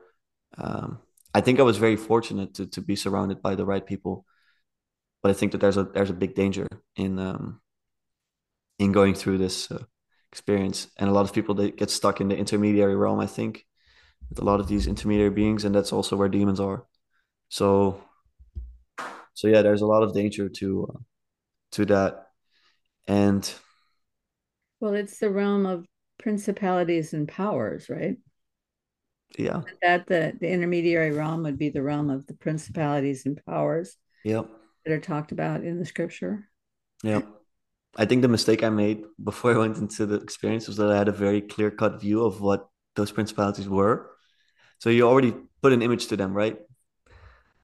Um, 0.57 0.99
I 1.33 1.41
think 1.41 1.59
I 1.59 1.63
was 1.63 1.77
very 1.77 1.95
fortunate 1.95 2.53
to 2.55 2.67
to 2.67 2.81
be 2.81 2.95
surrounded 2.95 3.41
by 3.41 3.55
the 3.55 3.65
right 3.65 3.85
people, 3.85 4.25
but 5.23 5.31
I 5.31 5.33
think 5.33 5.51
that 5.53 5.61
there's 5.61 5.77
a 5.77 5.85
there's 5.85 6.11
a 6.11 6.13
big 6.13 6.35
danger 6.35 6.67
in 6.95 7.17
um, 7.17 7.61
in 8.77 8.91
going 8.91 9.15
through 9.15 9.39
this 9.39 9.71
uh, 9.71 9.83
experience, 10.31 10.87
and 10.97 11.09
a 11.09 11.13
lot 11.13 11.25
of 11.25 11.33
people 11.33 11.55
they 11.55 11.71
get 11.71 11.89
stuck 11.89 12.21
in 12.21 12.27
the 12.27 12.37
intermediary 12.37 12.95
realm. 12.95 13.19
I 13.19 13.27
think 13.27 13.65
with 14.33 14.41
a 14.41 14.45
lot 14.45 14.59
of 14.59 14.67
these 14.67 14.87
intermediary 14.87 15.29
beings, 15.29 15.63
and 15.63 15.75
that's 15.75 15.93
also 15.93 16.15
where 16.15 16.29
demons 16.29 16.59
are. 16.59 16.85
So, 17.49 18.03
so 19.35 19.47
yeah, 19.47 19.61
there's 19.61 19.81
a 19.81 19.87
lot 19.87 20.01
of 20.01 20.13
danger 20.13 20.49
to 20.49 20.87
uh, 20.89 20.99
to 21.73 21.85
that, 21.85 22.27
and 23.07 23.53
well, 24.79 24.95
it's 24.95 25.19
the 25.19 25.29
realm 25.29 25.67
of 25.67 25.85
principalities 26.17 27.13
and 27.13 27.27
powers, 27.27 27.89
right? 27.89 28.17
Yeah, 29.37 29.61
that 29.83 30.07
the 30.07 30.33
the 30.39 30.49
intermediary 30.49 31.11
realm 31.11 31.43
would 31.43 31.59
be 31.59 31.69
the 31.69 31.83
realm 31.83 32.09
of 32.09 32.25
the 32.25 32.33
principalities 32.33 33.27
and 33.27 33.39
powers. 33.45 33.97
Yep, 34.23 34.49
that 34.85 34.93
are 34.93 34.99
talked 34.99 35.31
about 35.31 35.63
in 35.63 35.77
the 35.77 35.85
scripture. 35.85 36.49
Yep. 37.03 37.27
I 37.95 38.05
think 38.05 38.23
the 38.23 38.27
mistake 38.27 38.63
I 38.63 38.69
made 38.69 39.03
before 39.23 39.53
I 39.53 39.57
went 39.59 39.77
into 39.77 40.07
the 40.07 40.15
experience 40.15 40.67
was 40.67 40.77
that 40.77 40.89
I 40.89 40.97
had 40.97 41.07
a 41.07 41.11
very 41.11 41.41
clear 41.41 41.69
cut 41.69 42.01
view 42.01 42.25
of 42.25 42.41
what 42.41 42.67
those 42.95 43.11
principalities 43.11 43.69
were. 43.69 44.12
So 44.79 44.89
you 44.89 45.07
already 45.07 45.33
put 45.61 45.73
an 45.73 45.81
image 45.81 46.07
to 46.07 46.17
them, 46.17 46.33
right? 46.33 46.57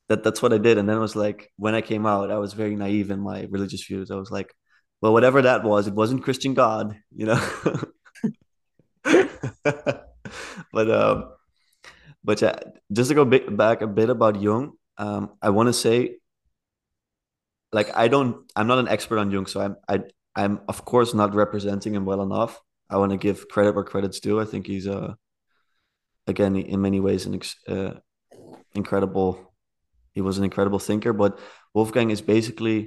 That 0.07 0.23
that's 0.23 0.41
what 0.41 0.53
I 0.53 0.57
did. 0.57 0.77
And 0.77 0.87
then 0.87 0.97
it 0.97 1.01
was 1.01 1.15
like 1.15 1.51
when 1.57 1.75
I 1.75 1.81
came 1.81 2.05
out, 2.05 2.31
I 2.31 2.37
was 2.37 2.53
very 2.53 2.75
naive 2.75 3.11
in 3.11 3.19
my 3.19 3.47
religious 3.49 3.85
views. 3.85 4.11
I 4.11 4.15
was 4.15 4.31
like, 4.31 4.53
well, 5.01 5.13
whatever 5.13 5.41
that 5.43 5.63
was, 5.63 5.87
it 5.87 5.93
wasn't 5.93 6.23
Christian 6.23 6.53
God, 6.53 6.97
you 7.15 7.25
know. 7.27 7.49
but 10.73 10.91
um, 10.91 11.31
but 12.23 12.41
yeah, 12.41 12.55
just 12.91 13.09
to 13.09 13.15
go 13.15 13.25
back 13.25 13.81
a 13.81 13.87
bit 13.87 14.09
about 14.09 14.41
Jung, 14.41 14.73
um, 14.97 15.31
I 15.41 15.49
want 15.51 15.67
to 15.67 15.73
say, 15.73 16.17
like, 17.71 17.95
I 17.95 18.07
don't, 18.07 18.51
I'm 18.55 18.67
not 18.67 18.79
an 18.79 18.87
expert 18.87 19.19
on 19.19 19.31
Jung, 19.31 19.45
so 19.45 19.61
I'm, 19.61 19.77
I, 19.87 20.01
I'm 20.35 20.59
of 20.67 20.85
course 20.85 21.13
not 21.13 21.33
representing 21.33 21.95
him 21.95 22.05
well 22.05 22.21
enough. 22.21 22.59
I 22.89 22.97
want 22.97 23.11
to 23.11 23.17
give 23.17 23.47
credit 23.47 23.75
where 23.75 23.83
credit's 23.83 24.19
due. 24.19 24.39
I 24.39 24.45
think 24.45 24.67
he's 24.67 24.87
a 24.87 25.15
again 26.29 26.55
in 26.55 26.81
many 26.81 26.99
ways 26.99 27.25
an 27.25 27.39
uh, 27.67 27.93
incredible 28.73 29.53
he 30.13 30.21
was 30.21 30.37
an 30.37 30.43
incredible 30.43 30.79
thinker 30.79 31.13
but 31.13 31.39
wolfgang 31.73 32.09
is 32.09 32.21
basically 32.21 32.77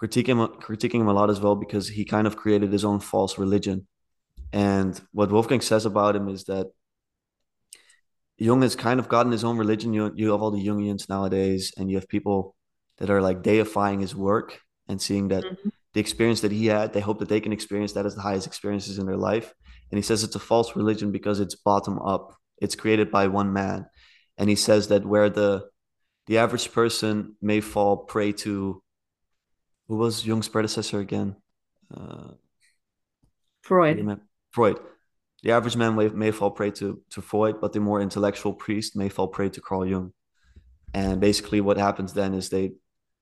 critiquing 0.00 0.60
critiquing 0.60 1.00
him 1.00 1.08
a 1.08 1.12
lot 1.12 1.30
as 1.30 1.40
well 1.40 1.56
because 1.56 1.88
he 1.88 2.04
kind 2.04 2.26
of 2.26 2.36
created 2.36 2.72
his 2.72 2.84
own 2.84 3.00
false 3.00 3.38
religion. 3.38 3.86
And 4.52 4.98
what 5.12 5.32
wolfgang 5.32 5.60
says 5.60 5.84
about 5.84 6.16
him 6.16 6.28
is 6.28 6.44
that 6.44 6.66
jung 8.36 8.62
has 8.62 8.76
kind 8.76 9.00
of 9.00 9.08
gotten 9.08 9.32
his 9.32 9.44
own 9.44 9.58
religion. 9.58 9.92
You, 9.92 10.12
you 10.14 10.30
have 10.30 10.40
all 10.40 10.52
the 10.52 10.64
jungians 10.64 11.08
nowadays 11.08 11.72
and 11.76 11.90
you 11.90 11.96
have 11.96 12.08
people 12.08 12.54
that 12.98 13.10
are 13.10 13.20
like 13.20 13.42
deifying 13.42 14.00
his 14.00 14.14
work 14.14 14.60
and 14.88 15.02
seeing 15.02 15.28
that 15.28 15.44
mm-hmm. 15.44 15.68
the 15.92 16.00
experience 16.00 16.40
that 16.42 16.52
he 16.52 16.66
had 16.66 16.92
they 16.92 17.00
hope 17.00 17.18
that 17.18 17.28
they 17.28 17.40
can 17.40 17.52
experience 17.52 17.92
that 17.92 18.06
as 18.06 18.14
the 18.14 18.22
highest 18.22 18.46
experiences 18.46 18.98
in 18.98 19.06
their 19.06 19.16
life. 19.16 19.52
And 19.90 19.98
he 19.98 20.02
says 20.02 20.22
it's 20.22 20.36
a 20.36 20.40
false 20.40 20.76
religion 20.76 21.10
because 21.10 21.40
it's 21.40 21.56
bottom 21.56 21.98
up 21.98 22.34
it's 22.60 22.74
created 22.74 23.10
by 23.10 23.28
one 23.28 23.52
man. 23.52 23.86
And 24.36 24.48
he 24.48 24.56
says 24.56 24.88
that 24.88 25.04
where 25.04 25.30
the 25.30 25.68
the 26.26 26.38
average 26.38 26.72
person 26.72 27.36
may 27.40 27.60
fall 27.60 27.96
prey 27.96 28.32
to 28.32 28.82
who 29.88 29.96
was 29.96 30.26
jung's 30.26 30.48
predecessor 30.48 31.00
again? 31.00 31.36
Uh, 31.94 32.32
freud. 33.62 34.20
Freud. 34.50 34.78
The 35.42 35.52
average 35.52 35.76
man 35.76 35.94
may, 35.94 36.08
may 36.08 36.30
fall 36.30 36.50
prey 36.50 36.70
to 36.72 37.00
to 37.10 37.22
freud 37.22 37.60
but 37.60 37.72
the 37.72 37.80
more 37.80 38.00
intellectual 38.00 38.52
priest 38.52 38.96
may 38.96 39.08
fall 39.08 39.28
prey 39.28 39.48
to 39.50 39.60
carl 39.60 39.86
jung. 39.86 40.12
And 40.94 41.20
basically 41.20 41.60
what 41.60 41.76
happens 41.76 42.12
then 42.12 42.34
is 42.34 42.48
they 42.48 42.72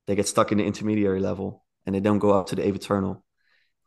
they 0.07 0.17
get 0.17 0.29
stuck 0.29 0.53
in 0.53 0.59
the 0.59 0.65
intermediary 0.65 1.21
level 1.21 1.65
and 1.85 1.95
they 1.95 2.01
don't 2.01 2.19
go 2.19 2.31
up 2.31 2.47
to 2.49 2.57
the 2.57 2.63
Ave 2.63 2.77
eternal. 2.77 3.25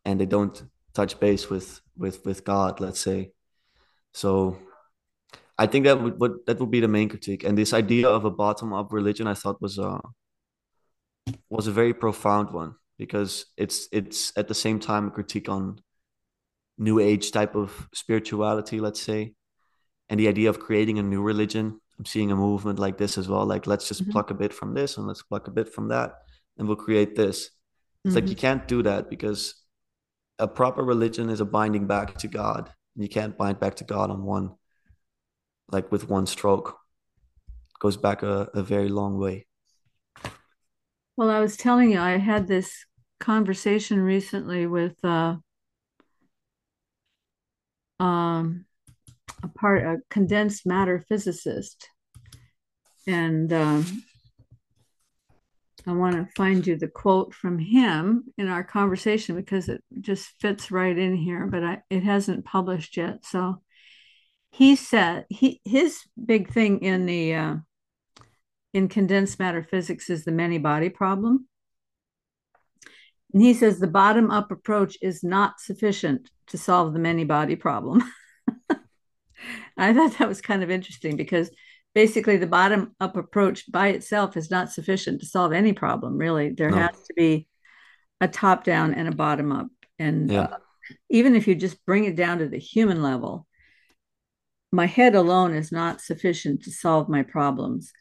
And 0.06 0.20
they 0.20 0.26
don't 0.26 0.64
touch 0.94 1.20
base 1.20 1.50
with 1.50 1.82
with 1.98 2.26
with 2.26 2.46
god 2.46 2.80
let's 2.80 3.00
say. 3.00 3.32
So 4.14 4.58
I 5.60 5.68
think 5.68 5.84
that 5.86 6.02
would, 6.02 6.20
would 6.22 6.46
that 6.48 6.58
would 6.60 6.72
be 6.72 6.80
the 6.80 6.88
main 6.88 7.10
critique. 7.10 7.44
And 7.44 7.58
this 7.58 7.74
idea 7.74 8.08
of 8.08 8.24
a 8.24 8.32
bottom 8.32 8.72
up 8.72 8.94
religion, 8.94 9.28
I 9.28 9.34
thought 9.34 9.62
was 9.62 9.78
a 9.78 10.00
was 11.50 11.68
a 11.68 11.72
very 11.74 11.94
profound 11.94 12.52
one 12.52 12.76
because 12.98 13.46
it's 13.58 13.90
it's 13.92 14.32
at 14.38 14.48
the 14.48 14.56
same 14.56 14.80
time 14.80 15.08
a 15.08 15.12
critique 15.12 15.50
on 15.50 15.82
new 16.78 17.00
age 17.00 17.32
type 17.34 17.56
of 17.56 17.90
spirituality, 17.94 18.80
let's 18.80 19.02
say, 19.02 19.34
and 20.08 20.18
the 20.18 20.30
idea 20.30 20.50
of 20.50 20.62
creating 20.62 20.98
a 20.98 21.04
new 21.04 21.22
religion. 21.22 21.82
I'm 21.98 22.06
seeing 22.06 22.32
a 22.32 22.38
movement 22.38 22.80
like 22.80 22.98
this 22.98 23.18
as 23.18 23.28
well. 23.28 23.46
Like 23.46 23.68
let's 23.68 23.90
just 23.90 24.04
mm-hmm. 24.04 24.14
pluck 24.14 24.32
a 24.32 24.36
bit 24.36 24.54
from 24.54 24.74
this 24.74 24.96
and 24.96 25.06
let's 25.06 25.24
pluck 25.24 25.50
a 25.50 25.52
bit 25.52 25.68
from 25.68 25.90
that, 25.90 26.14
and 26.58 26.70
we'll 26.70 26.78
create 26.78 27.18
this. 27.18 27.38
It's 28.06 28.16
mm-hmm. 28.16 28.16
like 28.16 28.30
you 28.30 28.38
can't 28.38 28.66
do 28.66 28.82
that 28.84 29.10
because 29.10 29.56
a 30.40 30.48
proper 30.48 30.84
religion 30.86 31.30
is 31.30 31.42
a 31.42 31.46
binding 31.46 31.86
back 31.86 32.18
to 32.20 32.30
God. 32.30 32.72
And 32.96 33.04
you 33.04 33.10
can't 33.10 33.38
bind 33.38 33.60
back 33.60 33.76
to 33.76 33.84
God 33.84 34.10
on 34.10 34.24
one 34.24 34.56
like 35.72 35.92
with 35.92 36.10
one 36.10 36.26
stroke. 36.26 36.78
Goes 37.80 37.98
back 37.98 38.24
a, 38.24 38.50
a 38.54 38.64
very 38.64 38.90
long 38.90 39.18
way. 39.18 39.48
Well, 41.16 41.30
I 41.30 41.40
was 41.40 41.58
telling 41.58 41.92
you, 41.92 42.00
I 42.00 42.18
had 42.18 42.48
this 42.48 42.86
conversation 43.20 44.00
recently 44.00 44.68
with 44.68 45.04
uh, 45.04 45.36
um, 48.00 48.66
a 49.44 49.48
part 49.48 49.84
a 49.84 49.98
condensed 50.10 50.66
matter 50.66 51.04
physicist, 51.08 51.90
and 53.08 53.52
um, 53.52 54.04
I 55.88 55.94
want 55.94 56.16
to 56.16 56.28
find 56.36 56.66
you 56.66 56.78
the 56.78 56.88
quote 56.88 57.34
from 57.34 57.60
him 57.60 58.26
in 58.38 58.48
our 58.48 58.64
conversation 58.64 59.36
because 59.36 59.70
it 59.70 59.84
just 60.02 60.30
fits 60.40 60.72
right 60.72 60.98
in 60.98 61.16
here, 61.16 61.48
but 61.48 61.64
I, 61.64 61.82
it 61.90 62.04
hasn't 62.04 62.46
published 62.46 62.98
yet. 62.98 63.26
So 63.26 63.62
he 64.52 64.76
said 64.76 65.26
he 65.30 65.62
his 65.64 66.02
big 66.24 66.52
thing 66.52 66.80
in 66.80 67.06
the 67.06 67.34
uh, 67.36 67.56
in 68.74 68.88
condensed 68.88 69.40
matter 69.40 69.64
physics 69.64 70.10
is 70.10 70.24
the 70.24 70.32
many 70.32 70.58
body 70.58 70.90
problem. 70.90 71.48
And 73.34 73.44
he 73.44 73.54
says 73.54 73.80
the 73.80 73.88
bottom 73.88 74.32
up 74.32 74.52
approach 74.52 74.98
is 75.02 75.24
not 75.24 75.60
sufficient 75.60 76.30
to 76.48 76.58
solve 76.58 76.94
the 76.94 77.00
many 77.00 77.26
body 77.26 77.56
problem. 77.56 78.04
I 79.78 79.94
thought 79.94 80.18
that 80.18 80.28
was 80.28 80.42
kind 80.42 80.64
of 80.64 80.72
interesting 80.72 81.16
because 81.16 81.52
basically 81.94 82.38
the 82.38 82.48
bottom 82.48 82.96
up 83.00 83.16
approach 83.18 83.72
by 83.72 83.90
itself 83.90 84.36
is 84.36 84.52
not 84.52 84.72
sufficient 84.72 85.22
to 85.22 85.28
solve 85.28 85.54
any 85.54 85.74
problem, 85.74 86.18
really. 86.18 86.50
There 86.50 86.72
no. 86.72 86.78
has 86.78 87.04
to 87.08 87.14
be 87.14 87.48
a 88.20 88.28
top 88.28 88.64
down 88.64 88.94
and 88.94 89.08
a 89.08 89.16
bottom 89.16 89.52
up. 89.52 89.68
And 89.98 90.32
yeah. 90.32 90.42
uh, 90.42 90.58
even 91.10 91.36
if 91.36 91.48
you 91.48 91.56
just 91.56 91.84
bring 91.86 92.06
it 92.06 92.16
down 92.16 92.40
to 92.40 92.48
the 92.48 92.58
human 92.58 93.02
level, 93.02 93.48
my 94.72 94.86
head 94.86 95.16
alone 95.16 95.54
is 95.54 95.72
not 95.72 96.02
sufficient 96.02 96.64
to 96.64 96.72
solve 96.72 97.10
my 97.10 97.24
problems. 97.24 97.92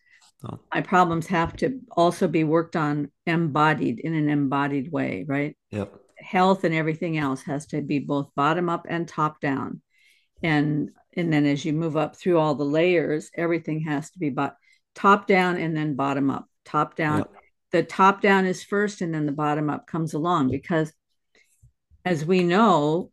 Oh. 0.44 0.60
My 0.72 0.82
problems 0.82 1.26
have 1.28 1.56
to 1.56 1.80
also 1.90 2.28
be 2.28 2.44
worked 2.44 2.76
on 2.76 3.10
embodied 3.26 4.00
in 4.00 4.14
an 4.14 4.28
embodied 4.28 4.92
way, 4.92 5.24
right? 5.26 5.56
Yep. 5.70 5.94
Health 6.18 6.64
and 6.64 6.74
everything 6.74 7.16
else 7.18 7.42
has 7.42 7.66
to 7.66 7.80
be 7.80 7.98
both 7.98 8.30
bottom 8.36 8.68
up 8.68 8.86
and 8.88 9.08
top 9.08 9.40
down. 9.40 9.80
And 10.42 10.90
and 11.16 11.32
then 11.32 11.46
as 11.46 11.64
you 11.64 11.72
move 11.72 11.96
up 11.96 12.16
through 12.16 12.38
all 12.38 12.54
the 12.54 12.64
layers, 12.64 13.30
everything 13.34 13.80
has 13.80 14.10
to 14.10 14.18
be 14.18 14.30
but 14.30 14.54
top 14.94 15.26
down 15.26 15.56
and 15.56 15.76
then 15.76 15.96
bottom 15.96 16.30
up. 16.30 16.46
Top 16.64 16.94
down. 16.94 17.18
Yep. 17.18 17.32
The 17.72 17.82
top 17.82 18.20
down 18.20 18.46
is 18.46 18.62
first 18.62 19.00
and 19.00 19.12
then 19.12 19.26
the 19.26 19.32
bottom 19.32 19.68
up 19.68 19.86
comes 19.86 20.14
along 20.14 20.50
because 20.50 20.92
as 22.04 22.24
we 22.24 22.44
know, 22.44 23.10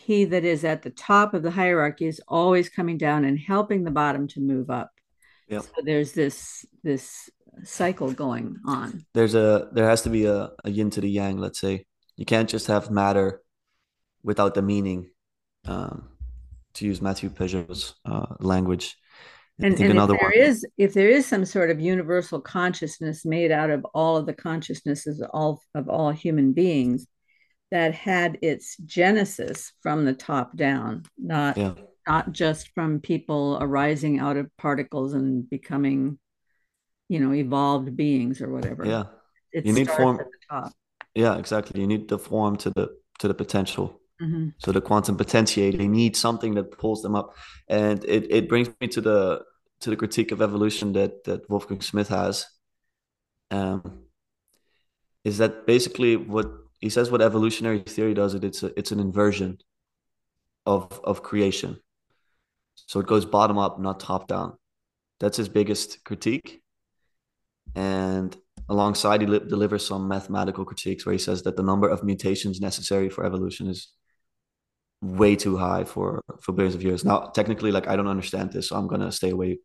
he 0.00 0.24
that 0.26 0.44
is 0.44 0.64
at 0.64 0.82
the 0.82 0.90
top 0.90 1.34
of 1.34 1.42
the 1.42 1.50
hierarchy 1.50 2.06
is 2.06 2.20
always 2.26 2.68
coming 2.68 2.98
down 2.98 3.24
and 3.24 3.38
helping 3.38 3.84
the 3.84 3.90
bottom 3.90 4.26
to 4.28 4.40
move 4.40 4.70
up. 4.70 4.90
Yep. 5.48 5.62
So 5.62 5.82
there's 5.84 6.12
this 6.12 6.64
this 6.82 7.28
cycle 7.64 8.12
going 8.12 8.56
on. 8.66 9.04
There's 9.14 9.34
a 9.34 9.68
there 9.72 9.88
has 9.88 10.02
to 10.02 10.10
be 10.10 10.26
a, 10.26 10.50
a 10.64 10.70
yin 10.70 10.90
to 10.90 11.00
the 11.00 11.10
yang, 11.10 11.38
let's 11.38 11.60
say. 11.60 11.84
You 12.16 12.24
can't 12.24 12.48
just 12.48 12.66
have 12.66 12.90
matter 12.90 13.42
without 14.22 14.54
the 14.54 14.62
meaning. 14.62 15.10
Um, 15.66 16.08
to 16.74 16.86
use 16.86 17.02
Mathieu 17.02 17.30
Pageau's 17.30 17.94
uh, 18.04 18.26
language. 18.38 18.96
And, 19.58 19.78
and 19.78 19.98
if 19.98 20.06
there 20.06 20.16
one. 20.16 20.32
is 20.32 20.66
if 20.78 20.94
there 20.94 21.10
is 21.10 21.26
some 21.26 21.44
sort 21.44 21.70
of 21.70 21.80
universal 21.80 22.40
consciousness 22.40 23.26
made 23.26 23.52
out 23.52 23.68
of 23.68 23.84
all 23.92 24.16
of 24.16 24.24
the 24.24 24.32
consciousnesses 24.32 25.20
of 25.20 25.28
all 25.34 25.60
of 25.74 25.88
all 25.90 26.10
human 26.10 26.54
beings, 26.54 27.06
that 27.70 27.94
had 27.94 28.38
its 28.42 28.76
genesis 28.78 29.72
from 29.80 30.04
the 30.04 30.12
top 30.12 30.56
down, 30.56 31.04
not 31.18 31.56
yeah. 31.56 31.74
not 32.06 32.32
just 32.32 32.70
from 32.74 33.00
people 33.00 33.58
arising 33.60 34.18
out 34.18 34.36
of 34.36 34.54
particles 34.56 35.14
and 35.14 35.48
becoming, 35.48 36.18
you 37.08 37.20
know, 37.20 37.32
evolved 37.32 37.96
beings 37.96 38.40
or 38.40 38.50
whatever. 38.50 38.84
Yeah, 38.84 39.04
it 39.52 39.66
you 39.66 39.72
need 39.72 39.90
form. 39.90 40.20
Yeah, 41.14 41.38
exactly. 41.38 41.80
You 41.80 41.86
need 41.86 42.08
the 42.08 42.18
form 42.18 42.56
to 42.58 42.70
the 42.70 42.96
to 43.20 43.28
the 43.28 43.34
potential. 43.34 44.00
Mm-hmm. 44.20 44.48
So 44.58 44.72
the 44.72 44.80
quantum 44.80 45.16
potentiator, 45.16 45.78
they 45.78 45.88
need 45.88 46.14
something 46.14 46.54
that 46.54 46.72
pulls 46.72 47.02
them 47.02 47.14
up, 47.14 47.34
and 47.68 48.04
it, 48.04 48.30
it 48.30 48.48
brings 48.48 48.68
me 48.80 48.88
to 48.88 49.00
the 49.00 49.42
to 49.80 49.90
the 49.90 49.96
critique 49.96 50.30
of 50.32 50.42
evolution 50.42 50.92
that 50.94 51.24
that 51.24 51.48
Wolfgang 51.48 51.80
Smith 51.80 52.08
has. 52.08 52.46
Um, 53.50 54.04
is 55.24 55.38
that 55.38 55.66
basically 55.66 56.16
what 56.16 56.50
he 56.80 56.88
says 56.88 57.10
what 57.10 57.22
evolutionary 57.22 57.80
theory 57.80 58.14
does 58.14 58.34
it 58.34 58.44
it's 58.44 58.62
a, 58.62 58.78
it's 58.78 58.92
an 58.92 59.00
inversion 59.00 59.58
of 60.66 61.00
of 61.04 61.22
creation. 61.22 61.80
So 62.74 63.00
it 63.00 63.06
goes 63.06 63.24
bottom 63.24 63.58
up 63.58 63.78
not 63.78 64.00
top 64.00 64.26
down. 64.28 64.56
That's 65.20 65.36
his 65.36 65.48
biggest 65.48 66.02
critique. 66.04 66.62
And 67.74 68.36
alongside 68.68 69.20
he 69.20 69.26
li- 69.26 69.40
delivers 69.46 69.86
some 69.86 70.08
mathematical 70.08 70.64
critiques 70.64 71.04
where 71.04 71.12
he 71.12 71.18
says 71.18 71.42
that 71.42 71.56
the 71.56 71.62
number 71.62 71.88
of 71.88 72.02
mutations 72.02 72.60
necessary 72.60 73.08
for 73.08 73.24
evolution 73.24 73.68
is 73.68 73.88
way 75.02 75.36
too 75.36 75.56
high 75.56 75.84
for 75.84 76.20
for 76.40 76.52
billions 76.52 76.74
of 76.74 76.82
years. 76.82 77.04
Now 77.04 77.30
technically 77.34 77.72
like 77.72 77.88
i 77.88 77.96
don't 77.96 78.14
understand 78.16 78.52
this 78.52 78.68
so 78.68 78.76
i'm 78.76 78.86
going 78.86 79.00
to 79.00 79.12
stay 79.12 79.30
away 79.30 79.58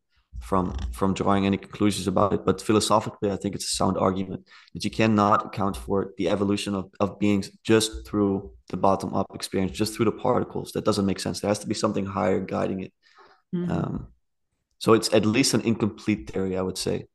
from 0.46 0.76
from 0.92 1.14
drawing 1.14 1.46
any 1.46 1.58
conclusions 1.58 2.08
about 2.08 2.32
it 2.32 2.46
but 2.46 2.62
philosophically 2.62 3.32
i 3.32 3.36
think 3.36 3.56
it's 3.56 3.72
a 3.72 3.76
sound 3.76 3.98
argument 3.98 4.42
that 4.74 4.84
you 4.86 4.92
cannot 4.92 5.46
account 5.46 5.76
for 5.76 6.14
the 6.18 6.30
evolution 6.30 6.76
of, 6.76 6.86
of 7.00 7.18
beings 7.20 7.50
just 7.64 8.08
through 8.08 8.52
the 8.70 8.78
bottom 8.78 9.14
up 9.14 9.28
experience 9.34 9.72
just 9.72 9.96
through 9.96 10.06
the 10.06 10.12
particles. 10.12 10.72
That 10.72 10.86
doesn't 10.86 11.06
make 11.06 11.20
sense. 11.20 11.40
There 11.40 11.50
has 11.50 11.60
to 11.60 11.68
be 11.68 11.76
something 11.76 12.06
higher 12.06 12.40
guiding 12.40 12.82
it. 12.82 12.94
Mm-hmm. 13.54 13.72
um, 13.72 14.08
so 14.80 14.94
it's 14.94 15.14
at 15.14 15.26
least 15.26 15.54
an 15.54 15.62
incomplete 15.62 16.30
theory 16.30 16.58
i 16.58 16.62
would 16.62 16.78
say. 16.78 17.06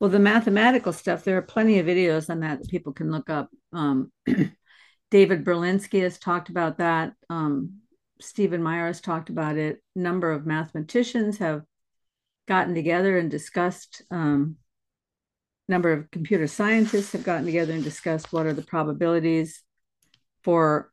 Well 0.00 0.10
the 0.10 0.18
mathematical 0.18 0.92
stuff 0.92 1.24
there 1.24 1.38
are 1.38 1.42
plenty 1.42 1.78
of 1.78 1.86
videos 1.86 2.28
on 2.28 2.40
that 2.40 2.58
that 2.60 2.70
people 2.70 2.92
can 2.92 3.10
look 3.10 3.30
up. 3.30 3.48
Um, 3.72 4.12
david 5.10 5.44
berlinski 5.44 6.02
has 6.02 6.18
talked 6.18 6.48
about 6.48 6.78
that. 6.78 7.14
Um, 7.30 7.78
stephen 8.20 8.62
meyer 8.62 8.88
has 8.88 9.00
talked 9.00 9.30
about 9.30 9.56
it. 9.56 9.82
A 9.96 9.98
number 9.98 10.32
of 10.32 10.44
mathematicians 10.44 11.38
have 11.38 11.62
gotten 12.48 12.74
together 12.74 13.18
and 13.18 13.30
discussed 13.30 14.02
um, 14.10 14.56
number 15.68 15.92
of 15.92 16.10
computer 16.10 16.46
scientists 16.46 17.12
have 17.12 17.22
gotten 17.22 17.44
together 17.44 17.74
and 17.74 17.84
discussed 17.84 18.32
what 18.32 18.46
are 18.46 18.54
the 18.54 18.62
probabilities 18.62 19.62
for 20.42 20.90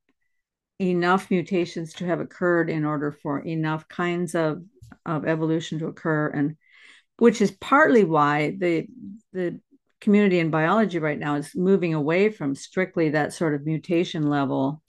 enough 0.80 1.32
mutations 1.32 1.94
to 1.94 2.06
have 2.06 2.20
occurred 2.20 2.70
in 2.70 2.84
order 2.84 3.12
for 3.12 3.40
enough 3.40 3.88
kinds 3.88 4.36
of, 4.36 4.62
of 5.06 5.26
evolution 5.26 5.80
to 5.80 5.88
occur 5.88 6.28
and 6.28 6.58
which 7.18 7.42
is 7.42 7.52
partly 7.62 8.04
why 8.04 8.54
the 8.60 8.86
the 9.32 9.58
community 10.02 10.40
in 10.40 10.50
biology 10.50 11.00
right 11.00 11.18
now 11.18 11.36
is 11.36 11.56
moving 11.56 11.94
away 11.94 12.30
from 12.30 12.54
strictly 12.54 13.10
that 13.10 13.32
sort 13.32 13.56
of 13.56 13.66
mutation 13.66 14.30
level 14.30 14.84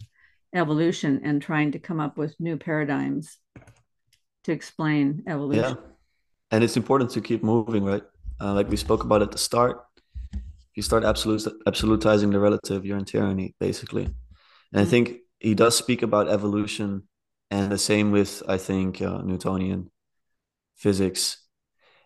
evolution 0.53 1.21
and 1.23 1.41
trying 1.41 1.71
to 1.71 1.79
come 1.79 2.01
up 2.01 2.19
with 2.19 2.35
new 2.41 2.57
paradigms 2.57 3.39
to 4.43 4.51
explain 4.51 5.23
evolution. 5.29 5.77
Yeah 5.81 5.96
and 6.51 6.63
it's 6.63 6.77
important 6.77 7.11
to 7.11 7.21
keep 7.21 7.43
moving, 7.43 7.85
right? 7.85 8.03
Uh, 8.41 8.53
like 8.53 8.69
we 8.69 8.77
spoke 8.77 9.05
about 9.05 9.23
at 9.23 9.33
the 9.33 9.39
start, 9.39 9.85
you 10.75 10.83
start 10.83 11.05
absolute, 11.05 11.43
absolutizing 11.67 12.31
the 12.31 12.39
relative, 12.39 12.85
you're 12.85 12.99
in 12.99 13.05
tyranny, 13.05 13.55
basically. 13.59 14.05
And 14.05 14.15
I 14.75 14.81
mm-hmm. 14.81 14.91
think 14.91 15.17
he 15.39 15.55
does 15.55 15.77
speak 15.77 16.03
about 16.03 16.29
evolution, 16.29 17.05
and 17.51 17.71
the 17.71 17.79
same 17.79 18.11
with 18.11 18.43
I 18.49 18.59
think 18.59 19.01
uh, 19.01 19.23
Newtonian 19.23 19.91
physics 20.75 21.39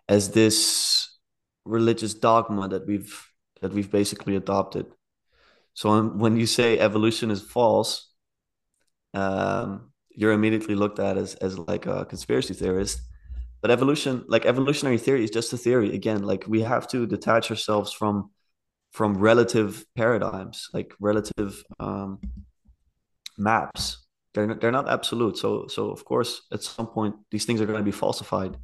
as 0.09 0.31
this 0.31 1.19
religious 1.65 2.15
dogma 2.15 2.69
that 2.69 2.87
we've 2.87 3.27
that 3.61 3.73
we've 3.73 3.91
basically 3.91 4.37
adopted. 4.37 4.87
So 5.75 6.03
when 6.03 6.37
you 6.37 6.47
say 6.47 6.79
evolution 6.79 7.31
is 7.31 7.43
false, 7.43 8.13
um, 9.15 9.93
you're 10.11 10.33
immediately 10.33 10.75
looked 10.75 10.99
at 10.99 11.17
as 11.17 11.35
as 11.37 11.59
like 11.59 11.87
a 11.87 12.05
conspiracy 12.05 12.55
theorist 12.55 13.01
but 13.61 13.71
evolution 13.71 14.25
like 14.29 14.47
evolutionary 14.47 14.99
theory 14.99 15.25
is 15.25 15.31
just 15.31 15.53
a 15.53 15.57
theory. 15.57 15.95
Again 15.95 16.23
like 16.23 16.45
we 16.47 16.63
have 16.63 16.89
to 16.89 17.07
detach 17.07 17.51
ourselves 17.51 17.93
from 17.93 18.31
from 18.93 19.19
relative 19.19 19.85
paradigms 19.97 20.69
like 20.73 20.93
relative 21.01 21.63
um 21.79 22.19
maps. 23.39 24.07
They're 24.35 24.47
not, 24.47 24.61
they're 24.61 24.73
not 24.73 24.89
absolute. 24.89 25.37
So 25.39 25.67
so 25.69 25.91
of 25.91 26.05
course 26.05 26.43
at 26.53 26.63
some 26.63 26.87
point 26.87 27.17
these 27.31 27.45
things 27.45 27.61
are 27.61 27.67
going 27.67 27.79
to 27.79 27.85
be 27.85 27.91
falsified 27.91 28.57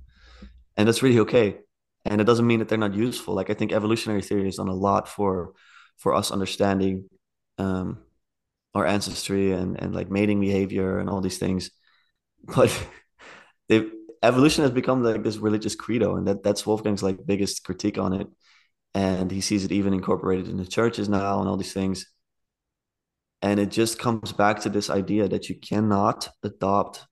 and 0.76 0.88
that's 0.88 1.03
really 1.03 1.20
okay. 1.20 1.59
And 2.05 2.20
it 2.20 2.24
doesn't 2.24 2.47
mean 2.47 2.61
that 2.61 2.68
they're 2.68 2.78
not 2.78 2.94
useful. 2.94 3.34
Like 3.34 3.51
i 3.51 3.55
think 3.55 3.72
evolutionary 3.72 4.22
theory 4.22 4.44
has 4.44 4.57
done 4.57 4.68
a 4.68 4.74
lot 4.74 5.09
for 5.09 5.53
for 5.99 6.14
us 6.14 6.30
understanding 6.30 7.09
um 7.59 7.99
our 8.74 8.86
ancestry 8.86 9.53
and 9.53 9.80
and 9.80 9.94
like 9.94 10.11
mating 10.11 10.40
behavior 10.40 10.99
and 10.99 11.09
all 11.11 11.20
these 11.20 11.38
things. 11.38 11.70
But 12.55 12.70
they 13.68 13.90
evolution 14.27 14.62
has 14.62 14.72
become 14.72 15.03
like 15.03 15.22
this 15.22 15.37
religious 15.37 15.74
credo, 15.74 16.16
and 16.16 16.27
that 16.27 16.43
that's 16.43 16.66
Wolfgang's 16.66 17.03
like 17.03 17.27
biggest 17.27 17.64
critique 17.64 17.99
on 17.99 18.12
it. 18.12 18.29
And 18.95 19.31
he 19.31 19.41
sees 19.41 19.64
it 19.64 19.72
even 19.72 19.93
incorporated 19.93 20.49
in 20.49 20.57
the 20.57 20.64
churches 20.64 21.09
now 21.09 21.41
and 21.41 21.49
all 21.49 21.57
these 21.57 21.72
things. 21.72 22.07
And 23.43 23.61
it 23.61 23.70
just 23.70 23.99
comes 23.99 24.33
back 24.33 24.61
to 24.61 24.70
this 24.70 24.89
idea 24.89 25.29
that 25.29 25.49
you 25.49 25.57
cannot 25.61 26.29
adopt 26.43 27.05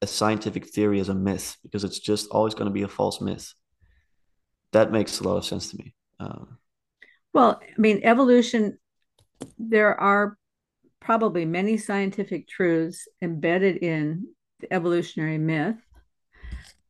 a 0.00 0.06
scientific 0.06 0.68
theory 0.68 1.00
as 1.00 1.08
a 1.08 1.14
myth 1.14 1.56
because 1.62 1.82
it's 1.82 1.98
just 1.98 2.28
always 2.30 2.54
going 2.54 2.66
to 2.66 2.72
be 2.72 2.82
a 2.82 2.88
false 2.88 3.20
myth. 3.20 3.52
That 4.72 4.92
makes 4.92 5.18
a 5.18 5.24
lot 5.24 5.36
of 5.36 5.44
sense 5.44 5.70
to 5.70 5.76
me. 5.78 5.94
Um, 6.20 6.58
well, 7.32 7.60
I 7.62 7.80
mean, 7.80 8.00
evolution, 8.04 8.78
there 9.58 9.98
are 10.00 10.38
probably 11.00 11.44
many 11.44 11.76
scientific 11.76 12.48
truths 12.48 13.08
embedded 13.20 13.78
in 13.78 14.28
the 14.60 14.72
evolutionary 14.72 15.38
myth 15.38 15.76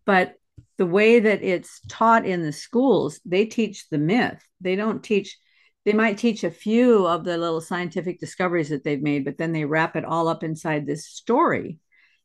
but 0.07 0.37
the 0.79 0.87
way 0.87 1.21
that 1.21 1.43
it's 1.43 1.81
taught 1.89 2.25
in 2.25 2.43
the 2.43 2.53
schools, 2.53 3.21
they 3.25 3.45
teach 3.45 3.89
the 3.89 3.99
myth. 3.99 4.43
They 4.61 4.77
don't 4.77 5.03
teach, 5.03 5.37
they 5.85 5.93
might 5.93 6.19
teach 6.19 6.45
a 6.45 6.51
few 6.51 7.07
of 7.07 7.25
the 7.25 7.37
little 7.37 7.61
scientific 7.61 8.21
discoveries 8.21 8.71
that 8.71 8.85
they've 8.85 9.03
made, 9.03 9.25
but 9.25 9.37
then 9.37 9.53
they 9.53 9.65
wrap 9.65 9.97
it 9.97 10.05
all 10.05 10.29
up 10.29 10.43
inside 10.43 10.87
this 10.87 11.07
story. 11.07 11.79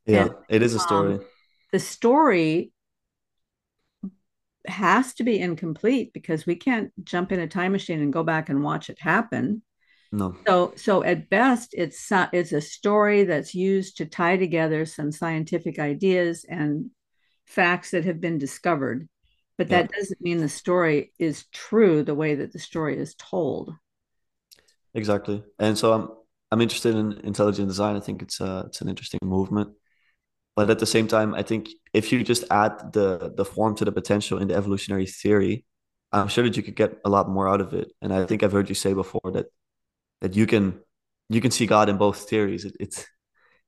Yeah, 0.05 0.23
and, 0.23 0.35
it 0.49 0.61
is 0.61 0.75
a 0.75 0.79
story. 0.79 1.15
Um, 1.15 1.25
the 1.71 1.79
story 1.79 2.71
has 4.67 5.13
to 5.15 5.23
be 5.23 5.39
incomplete 5.39 6.13
because 6.13 6.45
we 6.45 6.55
can't 6.55 6.91
jump 7.03 7.31
in 7.31 7.39
a 7.39 7.47
time 7.47 7.71
machine 7.71 8.01
and 8.01 8.13
go 8.13 8.23
back 8.23 8.49
and 8.49 8.63
watch 8.63 8.89
it 8.89 8.99
happen. 8.99 9.63
No. 10.11 10.35
So 10.45 10.73
so 10.75 11.03
at 11.03 11.29
best 11.29 11.73
it's 11.73 12.11
it's 12.11 12.51
a 12.51 12.61
story 12.61 13.23
that's 13.23 13.55
used 13.55 13.97
to 13.97 14.05
tie 14.05 14.37
together 14.37 14.85
some 14.85 15.11
scientific 15.11 15.79
ideas 15.79 16.45
and 16.47 16.91
facts 17.51 17.91
that 17.91 18.05
have 18.05 18.19
been 18.21 18.37
discovered 18.37 19.07
but 19.61 19.69
that 19.69 19.91
yeah. 19.91 19.97
doesn't 19.99 20.21
mean 20.21 20.39
the 20.39 20.49
story 20.49 21.13
is 21.19 21.45
true 21.51 22.01
the 22.01 22.15
way 22.15 22.33
that 22.33 22.51
the 22.51 22.57
story 22.57 22.97
is 22.97 23.13
told. 23.13 23.75
Exactly. 24.95 25.43
And 25.59 25.77
so 25.77 25.93
i'm 25.93 26.09
i'm 26.49 26.61
interested 26.61 26.95
in 26.95 27.13
intelligent 27.23 27.67
design. 27.67 27.95
I 27.95 27.99
think 27.99 28.23
it's 28.23 28.39
a 28.39 28.63
it's 28.67 28.81
an 28.81 28.89
interesting 28.89 29.19
movement. 29.23 29.69
But 30.55 30.71
at 30.71 30.79
the 30.79 30.85
same 30.85 31.07
time 31.07 31.35
i 31.35 31.43
think 31.43 31.69
if 31.93 32.11
you 32.11 32.23
just 32.23 32.43
add 32.49 32.93
the 32.93 33.33
the 33.37 33.45
form 33.45 33.75
to 33.75 33.85
the 33.85 33.91
potential 33.91 34.39
in 34.39 34.47
the 34.47 34.55
evolutionary 34.55 35.05
theory 35.05 35.65
i'm 36.11 36.27
sure 36.27 36.43
that 36.43 36.57
you 36.57 36.63
could 36.63 36.75
get 36.75 36.97
a 37.05 37.09
lot 37.09 37.29
more 37.29 37.47
out 37.47 37.61
of 37.61 37.73
it. 37.73 37.91
And 38.01 38.11
i 38.13 38.25
think 38.25 38.41
i've 38.41 38.51
heard 38.57 38.69
you 38.69 38.75
say 38.75 38.93
before 38.93 39.29
that 39.35 39.47
that 40.21 40.35
you 40.35 40.47
can 40.47 40.79
you 41.29 41.39
can 41.39 41.51
see 41.51 41.67
god 41.67 41.87
in 41.87 41.97
both 41.97 42.29
theories. 42.29 42.65
It, 42.65 42.75
it's 42.79 43.05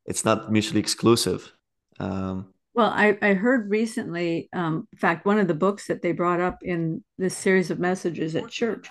it's 0.05 0.25
not 0.25 0.51
mutually 0.51 0.79
exclusive. 0.79 1.53
Um, 1.99 2.52
well, 2.73 2.89
I, 2.89 3.17
I 3.21 3.33
heard 3.33 3.69
recently, 3.69 4.49
um, 4.51 4.87
in 4.91 4.97
fact, 4.97 5.25
one 5.25 5.39
of 5.39 5.47
the 5.47 5.53
books 5.53 5.87
that 5.87 6.01
they 6.01 6.11
brought 6.11 6.41
up 6.41 6.63
in 6.63 7.03
this 7.17 7.37
series 7.37 7.69
of 7.69 7.79
messages 7.79 8.35
at 8.35 8.49
church 8.49 8.89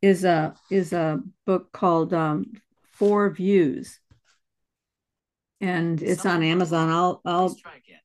is 0.00 0.24
a 0.24 0.54
is 0.70 0.92
a 0.92 1.20
book 1.44 1.72
called 1.72 2.14
um, 2.14 2.52
Four 2.92 3.30
Views, 3.30 4.00
and 5.60 6.02
it's 6.02 6.24
on 6.24 6.42
Amazon. 6.42 6.88
I'll 6.88 7.20
I'll. 7.24 7.54
Try 7.54 7.76
again. 7.76 7.98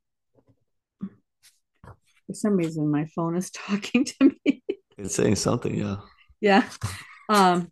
For 2.28 2.34
some 2.34 2.58
reason, 2.58 2.92
my 2.92 3.06
phone 3.16 3.38
is 3.38 3.50
talking 3.52 4.04
to 4.04 4.36
me. 4.46 4.62
It's 4.98 5.16
saying 5.16 5.36
something, 5.36 5.74
yeah. 5.74 5.98
Yeah. 6.42 6.68
Um, 7.30 7.72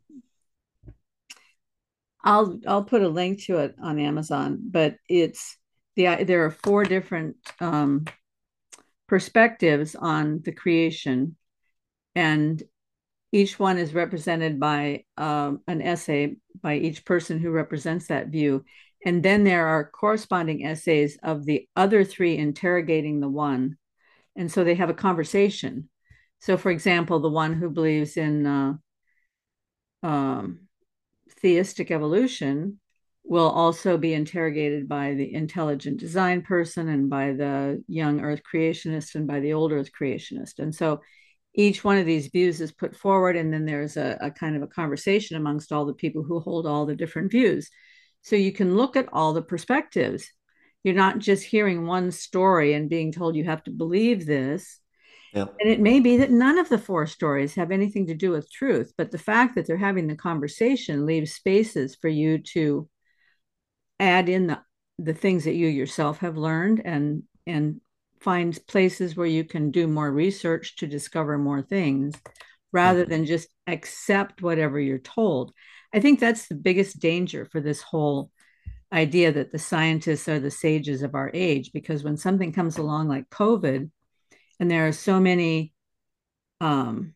I'll 2.23 2.59
I'll 2.65 2.83
put 2.83 3.03
a 3.03 3.09
link 3.09 3.43
to 3.43 3.57
it 3.57 3.75
on 3.81 3.99
Amazon, 3.99 4.59
but 4.61 4.95
it's 5.09 5.57
the 5.95 6.23
there 6.23 6.45
are 6.45 6.51
four 6.51 6.84
different 6.84 7.38
um, 7.59 8.05
perspectives 9.07 9.95
on 9.95 10.41
the 10.43 10.51
creation, 10.51 11.35
and 12.15 12.61
each 13.31 13.59
one 13.59 13.77
is 13.77 13.93
represented 13.93 14.59
by 14.59 15.03
um, 15.17 15.61
an 15.67 15.81
essay 15.81 16.38
by 16.61 16.76
each 16.76 17.03
person 17.05 17.39
who 17.39 17.51
represents 17.51 18.07
that 18.07 18.27
view. 18.27 18.63
And 19.05 19.22
then 19.22 19.43
there 19.43 19.67
are 19.67 19.91
corresponding 19.91 20.65
essays 20.65 21.17
of 21.22 21.45
the 21.45 21.67
other 21.76 22.03
three 22.03 22.38
interrogating 22.38 23.19
the 23.19 23.30
one. 23.30 23.77
And 24.35 24.51
so 24.51 24.63
they 24.63 24.76
have 24.76 24.89
a 24.89 24.93
conversation. 24.93 25.89
So, 26.39 26.57
for 26.57 26.72
example, 26.72 27.19
the 27.19 27.30
one 27.30 27.53
who 27.53 27.69
believes 27.69 28.17
in 28.17 28.45
uh, 28.45 28.73
um, 30.01 30.67
theistic 31.41 31.91
evolution 31.91 32.80
will 33.27 33.49
also 33.49 33.97
be 33.97 34.14
interrogated 34.14 34.88
by 34.88 35.14
the 35.15 35.34
intelligent 35.34 35.99
design 35.99 36.43
person 36.43 36.89
and 36.89 37.10
by 37.10 37.34
the 37.34 37.84
young 37.88 38.22
earth 38.22 38.41
creationist 38.52 39.15
and 39.15 39.27
by 39.27 39.39
the 39.39 39.53
old 39.53 39.72
earth 39.72 39.89
creationist. 39.99 40.60
And 40.60 40.73
so 40.73 41.02
each 41.56 41.84
one 41.84 41.97
of 41.97 42.06
these 42.06 42.27
views 42.27 42.61
is 42.61 42.72
put 42.72 42.95
forward, 42.95 43.35
and 43.35 43.52
then 43.52 43.65
there's 43.65 43.97
a, 43.97 44.18
a, 44.22 44.30
kind 44.30 44.56
of 44.56 44.61
a 44.61 44.68
conversation 44.68 45.38
amongst 45.38 45.72
all 45.72 45.85
the 45.85 45.93
people 45.93 46.22
who 46.22 46.39
hold 46.39 46.68
all 46.68 46.85
the 46.85 46.95
different 46.95 47.31
views. 47.31 47.69
So 48.22 48.35
you 48.35 48.52
can 48.52 48.76
look 48.76 48.95
at 48.95 49.10
all 49.11 49.34
the 49.34 49.41
perspectives. 49.41 50.30
You're 50.84 50.93
not 50.93 51.19
just 51.19 51.43
hearing 51.43 51.88
one 51.88 52.11
story 52.11 52.73
and 52.73 52.89
being 52.89 53.11
told 53.11 53.35
you 53.35 53.45
have 53.45 53.64
to 53.64 53.72
believe 53.72 54.26
this. 54.26 54.80
Yep. 55.34 55.56
And 55.60 55.69
it 55.69 55.80
may 55.80 55.99
be 55.99 56.18
that 56.18 56.31
none 56.31 56.57
of 56.57 56.69
the 56.69 56.77
four 56.77 57.07
stories 57.07 57.56
have 57.56 57.72
anything 57.72 58.07
to 58.07 58.14
do 58.14 58.31
with 58.31 58.52
truth, 58.52 58.93
but 58.97 59.11
the 59.11 59.18
fact 59.18 59.56
that 59.56 59.65
they're 59.68 59.77
having 59.77 60.07
the 60.07 60.15
conversation 60.15 61.06
leaves 61.06 61.34
spaces 61.34 61.95
for 61.99 62.07
you 62.07 62.38
to 62.53 62.88
add 63.99 64.30
in 64.30 64.47
the, 64.47 64.59
the 64.99 65.13
things 65.13 65.45
that 65.45 65.55
you 65.55 65.67
yourself 65.67 66.19
have 66.19 66.38
learned 66.38 66.81
and 66.84 67.23
and 67.47 67.81
find 68.19 68.57
places 68.67 69.15
where 69.15 69.27
you 69.27 69.43
can 69.43 69.69
do 69.69 69.88
more 69.88 70.11
research 70.11 70.77
to 70.77 70.88
discover 70.88 71.38
more 71.38 71.61
things 71.61 72.15
rather 72.72 73.01
mm-hmm. 73.01 73.11
than 73.11 73.26
just 73.26 73.47
accept 73.67 74.41
whatever 74.41 74.80
you're 74.80 74.97
told. 74.97 75.53
I 75.93 75.99
think 75.99 76.19
that's 76.19 76.47
the 76.47 76.55
biggest 76.55 76.99
danger 76.99 77.45
for 77.45 77.61
this 77.61 77.81
whole 77.81 78.31
idea 78.91 79.31
that 79.31 79.51
the 79.51 79.59
scientists 79.59 80.27
are 80.27 80.39
the 80.39 80.51
sages 80.51 81.03
of 81.03 81.15
our 81.15 81.30
age 81.34 81.72
because 81.73 82.03
when 82.03 82.17
something 82.17 82.51
comes 82.51 82.77
along 82.77 83.07
like 83.07 83.30
COVID 83.30 83.89
and 84.59 84.72
there 84.72 84.88
are 84.88 84.91
so 84.91 85.19
many 85.19 85.73
um, 86.61 87.13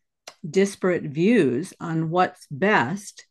disparate 0.48 1.04
views 1.04 1.74
on 1.80 2.10
what's 2.10 2.46
best, 2.52 3.26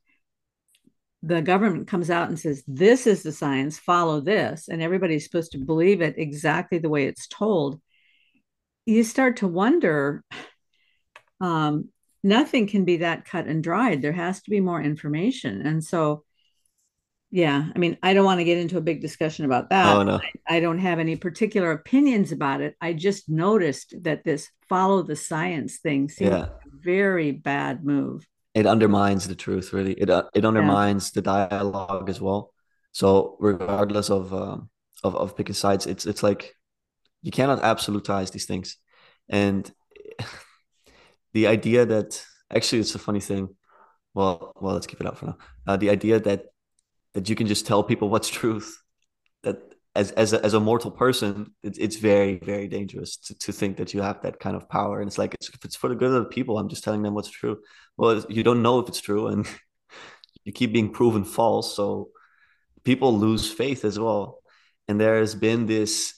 the 1.23 1.43
government 1.43 1.89
comes 1.89 2.11
out 2.11 2.29
and 2.29 2.39
says, 2.39 2.63
This 2.67 3.07
is 3.07 3.23
the 3.23 3.33
science, 3.33 3.79
follow 3.79 4.21
this, 4.21 4.69
and 4.69 4.83
everybody's 4.83 5.25
supposed 5.25 5.53
to 5.53 5.59
believe 5.59 6.01
it 6.01 6.19
exactly 6.19 6.79
the 6.79 6.89
way 6.89 7.07
it's 7.07 7.27
told, 7.27 7.81
you 8.87 9.05
start 9.05 9.39
to 9.39 9.49
wonder 9.49 10.25
um, 11.41 11.89
nothing 12.23 12.67
can 12.67 12.85
be 12.85 12.99
that 12.99 13.25
cut 13.25 13.47
and 13.47 13.63
dried. 13.63 14.01
There 14.01 14.13
has 14.13 14.43
to 14.43 14.51
be 14.51 14.61
more 14.61 14.81
information. 14.81 15.63
And 15.67 15.83
so, 15.83 16.25
yeah, 17.31 17.69
I 17.75 17.79
mean, 17.79 17.99
I 18.03 18.15
don't 18.15 18.25
want 18.25 18.41
to 18.41 18.45
get 18.45 18.59
into 18.59 18.79
a 18.79 18.83
big 18.83 19.03
discussion 19.03 19.45
about 19.45 19.71
that. 19.71 19.95
Oh, 19.95 20.03
no. 20.03 20.21
I, 20.49 20.57
I 20.57 20.61
don't 20.61 20.79
have 20.79 20.99
any 20.99 21.17
particular 21.17 21.73
opinions 21.73 22.33
about 22.33 22.61
it. 22.61 22.77
I 22.81 22.95
just 22.95 23.29
noticed 23.29 23.95
that 24.03 24.25
this 24.25 24.49
follow 24.69 25.03
the 25.03 25.17
science 25.17 25.79
thing 25.79 26.09
seems 26.09 26.31
yeah. 26.31 26.45
a 26.45 26.51
very 26.83 27.33
bad 27.33 27.85
move 27.85 28.27
it 28.59 28.67
undermines 28.67 29.29
the 29.29 29.37
truth 29.37 29.73
really. 29.73 29.93
It 29.93 30.11
uh, 30.11 30.25
it 30.35 30.45
undermines 30.45 31.05
yeah. 31.07 31.13
the 31.15 31.23
dialogue 31.23 32.11
as 32.11 32.21
well. 32.21 32.53
So 32.91 33.37
regardless 33.39 34.11
of 34.11 34.35
um, 34.35 34.69
of 35.05 35.15
of 35.15 35.37
picking 35.37 35.55
sides 35.55 35.87
it's 35.87 36.07
it's 36.07 36.25
like 36.25 36.55
you 37.23 37.31
cannot 37.31 37.63
absolutize 37.63 38.33
these 38.33 38.47
things. 38.47 38.77
And 39.29 39.71
the 41.33 41.47
idea 41.47 41.87
that 41.87 42.25
actually 42.51 42.81
it's 42.81 42.97
a 42.97 42.99
funny 42.99 43.21
thing. 43.21 43.55
Well 44.15 44.53
well 44.61 44.75
let's 44.75 44.89
keep 44.89 45.01
it 45.01 45.07
up 45.07 45.19
for 45.19 45.27
now. 45.27 45.39
Uh, 45.65 45.77
the 45.77 45.91
idea 45.91 46.19
that 46.19 46.47
that 47.15 47.29
you 47.29 47.37
can 47.37 47.47
just 47.47 47.65
tell 47.65 47.85
people 47.85 48.09
what's 48.09 48.29
truth 48.41 48.83
as 49.99 50.13
as 50.13 50.33
a, 50.33 50.45
as 50.45 50.55
a 50.55 50.61
mortal 50.61 50.93
person, 50.93 51.53
it's, 51.63 51.79
it's 51.79 51.97
very 51.97 52.39
very 52.39 52.69
dangerous 52.69 53.17
to, 53.17 53.35
to 53.39 53.53
think 53.53 53.77
that 53.79 53.93
you 53.93 54.01
have 54.01 54.23
that 54.23 54.39
kind 54.39 54.57
of 54.57 54.69
power. 54.69 55.01
And 55.01 55.09
it's 55.09 55.19
like 55.19 55.35
it's, 55.35 55.49
if 55.49 55.65
it's 55.65 55.77
for 55.77 55.89
the 55.89 55.97
good 55.97 56.13
of 56.13 56.23
the 56.23 56.35
people, 56.37 56.57
I'm 56.57 56.69
just 56.69 56.85
telling 56.85 57.03
them 57.03 57.15
what's 57.15 57.31
true. 57.31 57.59
Well, 57.97 58.25
you 58.29 58.45
don't 58.45 58.63
know 58.63 58.79
if 58.79 58.89
it's 58.89 59.01
true, 59.01 59.27
and 59.27 59.47
you 60.45 60.53
keep 60.53 60.73
being 60.73 60.93
proven 60.93 61.25
false. 61.25 61.75
So 61.75 62.11
people 62.85 63.19
lose 63.19 63.51
faith 63.51 63.85
as 63.85 63.99
well. 63.99 64.39
And 64.87 65.01
there 65.01 65.19
has 65.19 65.35
been 65.35 65.67
this 65.67 66.15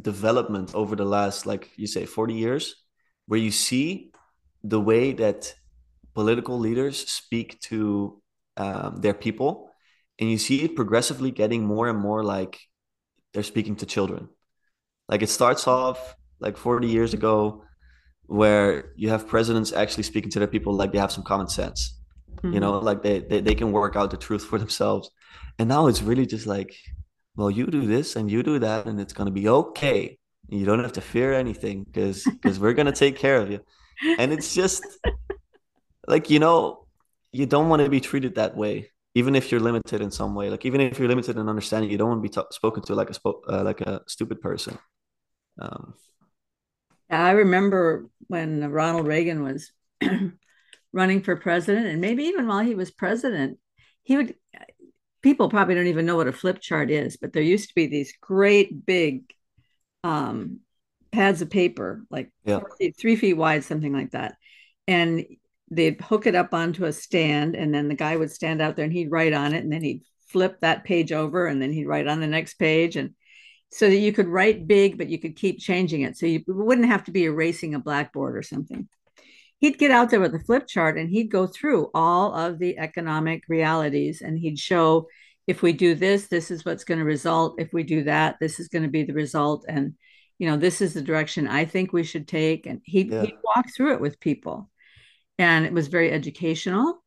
development 0.00 0.74
over 0.74 0.94
the 0.94 1.06
last, 1.06 1.46
like 1.46 1.70
you 1.76 1.86
say, 1.86 2.04
40 2.04 2.34
years, 2.34 2.74
where 3.26 3.40
you 3.40 3.50
see 3.50 4.12
the 4.62 4.80
way 4.80 5.12
that 5.12 5.54
political 6.14 6.58
leaders 6.58 6.98
speak 7.10 7.58
to 7.60 8.20
um, 8.58 9.00
their 9.00 9.14
people, 9.14 9.70
and 10.20 10.30
you 10.30 10.38
see 10.38 10.62
it 10.62 10.76
progressively 10.76 11.30
getting 11.30 11.64
more 11.64 11.88
and 11.88 11.98
more 11.98 12.22
like 12.22 12.60
they're 13.34 13.42
speaking 13.42 13.76
to 13.76 13.86
children. 13.86 14.28
Like 15.08 15.22
it 15.22 15.28
starts 15.28 15.66
off 15.66 16.16
like 16.40 16.56
40 16.56 16.86
years 16.88 17.12
ago, 17.12 17.64
where 18.26 18.92
you 18.96 19.10
have 19.10 19.28
presidents 19.28 19.72
actually 19.72 20.04
speaking 20.04 20.30
to 20.30 20.38
their 20.38 20.48
people 20.48 20.72
like 20.72 20.92
they 20.92 20.98
have 20.98 21.12
some 21.12 21.24
common 21.24 21.48
sense. 21.48 22.00
Mm-hmm. 22.36 22.54
You 22.54 22.60
know, 22.60 22.78
like 22.78 23.02
they, 23.02 23.18
they 23.18 23.40
they 23.40 23.54
can 23.54 23.72
work 23.72 23.96
out 23.96 24.10
the 24.10 24.16
truth 24.16 24.44
for 24.44 24.58
themselves. 24.58 25.10
And 25.58 25.68
now 25.68 25.88
it's 25.88 26.02
really 26.02 26.26
just 26.26 26.46
like, 26.46 26.74
well, 27.36 27.50
you 27.50 27.66
do 27.66 27.86
this 27.86 28.16
and 28.16 28.30
you 28.30 28.42
do 28.42 28.58
that, 28.60 28.86
and 28.86 28.98
it's 29.00 29.12
gonna 29.12 29.30
be 29.30 29.48
okay. 29.48 30.18
You 30.48 30.64
don't 30.64 30.82
have 30.82 30.92
to 30.92 31.00
fear 31.00 31.34
anything 31.34 31.84
because 31.84 32.24
because 32.24 32.58
we're 32.58 32.72
gonna 32.74 32.92
take 32.92 33.16
care 33.16 33.36
of 33.36 33.50
you. 33.50 33.60
And 34.18 34.32
it's 34.32 34.54
just 34.54 34.84
like 36.06 36.30
you 36.30 36.38
know, 36.38 36.86
you 37.32 37.46
don't 37.46 37.68
want 37.68 37.82
to 37.82 37.90
be 37.90 38.00
treated 38.00 38.36
that 38.36 38.56
way 38.56 38.90
even 39.14 39.34
if 39.34 39.50
you're 39.50 39.60
limited 39.60 40.00
in 40.00 40.10
some 40.10 40.34
way 40.34 40.50
like 40.50 40.64
even 40.64 40.80
if 40.80 40.98
you're 40.98 41.08
limited 41.08 41.36
in 41.36 41.48
understanding 41.48 41.90
you 41.90 41.98
don't 41.98 42.08
want 42.08 42.22
to 42.22 42.28
be 42.28 42.34
t- 42.34 42.48
spoken 42.50 42.82
to 42.82 42.94
like 42.94 43.10
a 43.10 43.14
spo- 43.14 43.40
uh, 43.48 43.62
like 43.62 43.80
a 43.80 44.02
stupid 44.06 44.40
person 44.40 44.78
um, 45.60 45.94
i 47.10 47.30
remember 47.30 48.06
when 48.26 48.70
ronald 48.70 49.06
reagan 49.06 49.42
was 49.42 49.72
running 50.92 51.22
for 51.22 51.36
president 51.36 51.86
and 51.86 52.00
maybe 52.00 52.24
even 52.24 52.46
while 52.46 52.64
he 52.64 52.74
was 52.74 52.90
president 52.90 53.58
he 54.02 54.16
would 54.16 54.34
people 55.22 55.48
probably 55.48 55.74
don't 55.74 55.86
even 55.86 56.06
know 56.06 56.16
what 56.16 56.28
a 56.28 56.32
flip 56.32 56.60
chart 56.60 56.90
is 56.90 57.16
but 57.16 57.32
there 57.32 57.42
used 57.42 57.68
to 57.68 57.74
be 57.74 57.86
these 57.86 58.14
great 58.20 58.84
big 58.84 59.24
um, 60.02 60.60
pads 61.12 61.40
of 61.40 61.48
paper 61.48 62.04
like 62.10 62.30
yeah. 62.44 62.60
three 62.98 63.16
feet 63.16 63.34
wide 63.34 63.64
something 63.64 63.92
like 63.92 64.10
that 64.10 64.36
and 64.86 65.24
they'd 65.76 66.00
hook 66.00 66.26
it 66.26 66.34
up 66.34 66.54
onto 66.54 66.84
a 66.84 66.92
stand 66.92 67.54
and 67.54 67.74
then 67.74 67.88
the 67.88 67.94
guy 67.94 68.16
would 68.16 68.30
stand 68.30 68.60
out 68.60 68.76
there 68.76 68.84
and 68.84 68.92
he'd 68.92 69.10
write 69.10 69.32
on 69.32 69.54
it 69.54 69.64
and 69.64 69.72
then 69.72 69.82
he'd 69.82 70.02
flip 70.28 70.60
that 70.60 70.84
page 70.84 71.12
over 71.12 71.46
and 71.46 71.60
then 71.60 71.72
he'd 71.72 71.86
write 71.86 72.08
on 72.08 72.20
the 72.20 72.26
next 72.26 72.54
page 72.54 72.96
and 72.96 73.14
so 73.70 73.88
that 73.88 73.96
you 73.96 74.12
could 74.12 74.28
write 74.28 74.66
big 74.66 74.98
but 74.98 75.08
you 75.08 75.18
could 75.18 75.36
keep 75.36 75.58
changing 75.58 76.02
it. 76.02 76.16
So 76.16 76.26
you 76.26 76.42
wouldn't 76.46 76.88
have 76.88 77.04
to 77.04 77.10
be 77.10 77.24
erasing 77.24 77.74
a 77.74 77.80
blackboard 77.80 78.36
or 78.36 78.42
something. 78.42 78.88
He'd 79.58 79.78
get 79.78 79.90
out 79.90 80.10
there 80.10 80.20
with 80.20 80.34
a 80.34 80.40
flip 80.40 80.66
chart 80.66 80.98
and 80.98 81.08
he'd 81.08 81.30
go 81.30 81.46
through 81.46 81.90
all 81.94 82.34
of 82.34 82.58
the 82.58 82.78
economic 82.78 83.44
realities 83.48 84.20
and 84.20 84.38
he'd 84.38 84.58
show 84.58 85.08
if 85.46 85.62
we 85.62 85.72
do 85.72 85.94
this 85.94 86.28
this 86.28 86.50
is 86.50 86.64
what's 86.64 86.84
going 86.84 86.98
to 86.98 87.04
result. 87.04 87.60
If 87.60 87.72
we 87.72 87.82
do 87.82 88.04
that 88.04 88.36
this 88.40 88.60
is 88.60 88.68
going 88.68 88.84
to 88.84 88.90
be 88.90 89.04
the 89.04 89.14
result 89.14 89.64
and 89.68 89.94
you 90.38 90.48
know 90.48 90.56
this 90.56 90.80
is 90.80 90.94
the 90.94 91.02
direction 91.02 91.46
i 91.46 91.64
think 91.64 91.92
we 91.92 92.02
should 92.02 92.26
take 92.26 92.66
and 92.66 92.80
he'd, 92.84 93.10
yeah. 93.10 93.22
he'd 93.22 93.38
walk 93.44 93.66
through 93.74 93.92
it 93.92 94.00
with 94.00 94.20
people 94.20 94.68
and 95.38 95.64
it 95.64 95.72
was 95.72 95.88
very 95.88 96.10
educational. 96.10 97.02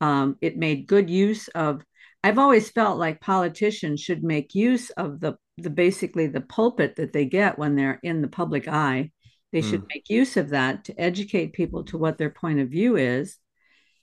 Um, 0.00 0.36
it 0.40 0.56
made 0.56 0.86
good 0.86 1.10
use 1.10 1.48
of. 1.48 1.82
I've 2.24 2.38
always 2.38 2.68
felt 2.70 2.98
like 2.98 3.20
politicians 3.20 4.00
should 4.00 4.24
make 4.24 4.54
use 4.54 4.90
of 4.90 5.20
the 5.20 5.36
the 5.56 5.70
basically 5.70 6.26
the 6.26 6.40
pulpit 6.40 6.96
that 6.96 7.12
they 7.12 7.24
get 7.24 7.58
when 7.58 7.74
they're 7.74 8.00
in 8.02 8.22
the 8.22 8.28
public 8.28 8.68
eye. 8.68 9.10
They 9.52 9.60
mm. 9.60 9.70
should 9.70 9.84
make 9.88 10.08
use 10.08 10.36
of 10.36 10.50
that 10.50 10.84
to 10.84 11.00
educate 11.00 11.52
people 11.52 11.84
to 11.84 11.98
what 11.98 12.18
their 12.18 12.30
point 12.30 12.60
of 12.60 12.68
view 12.68 12.96
is, 12.96 13.38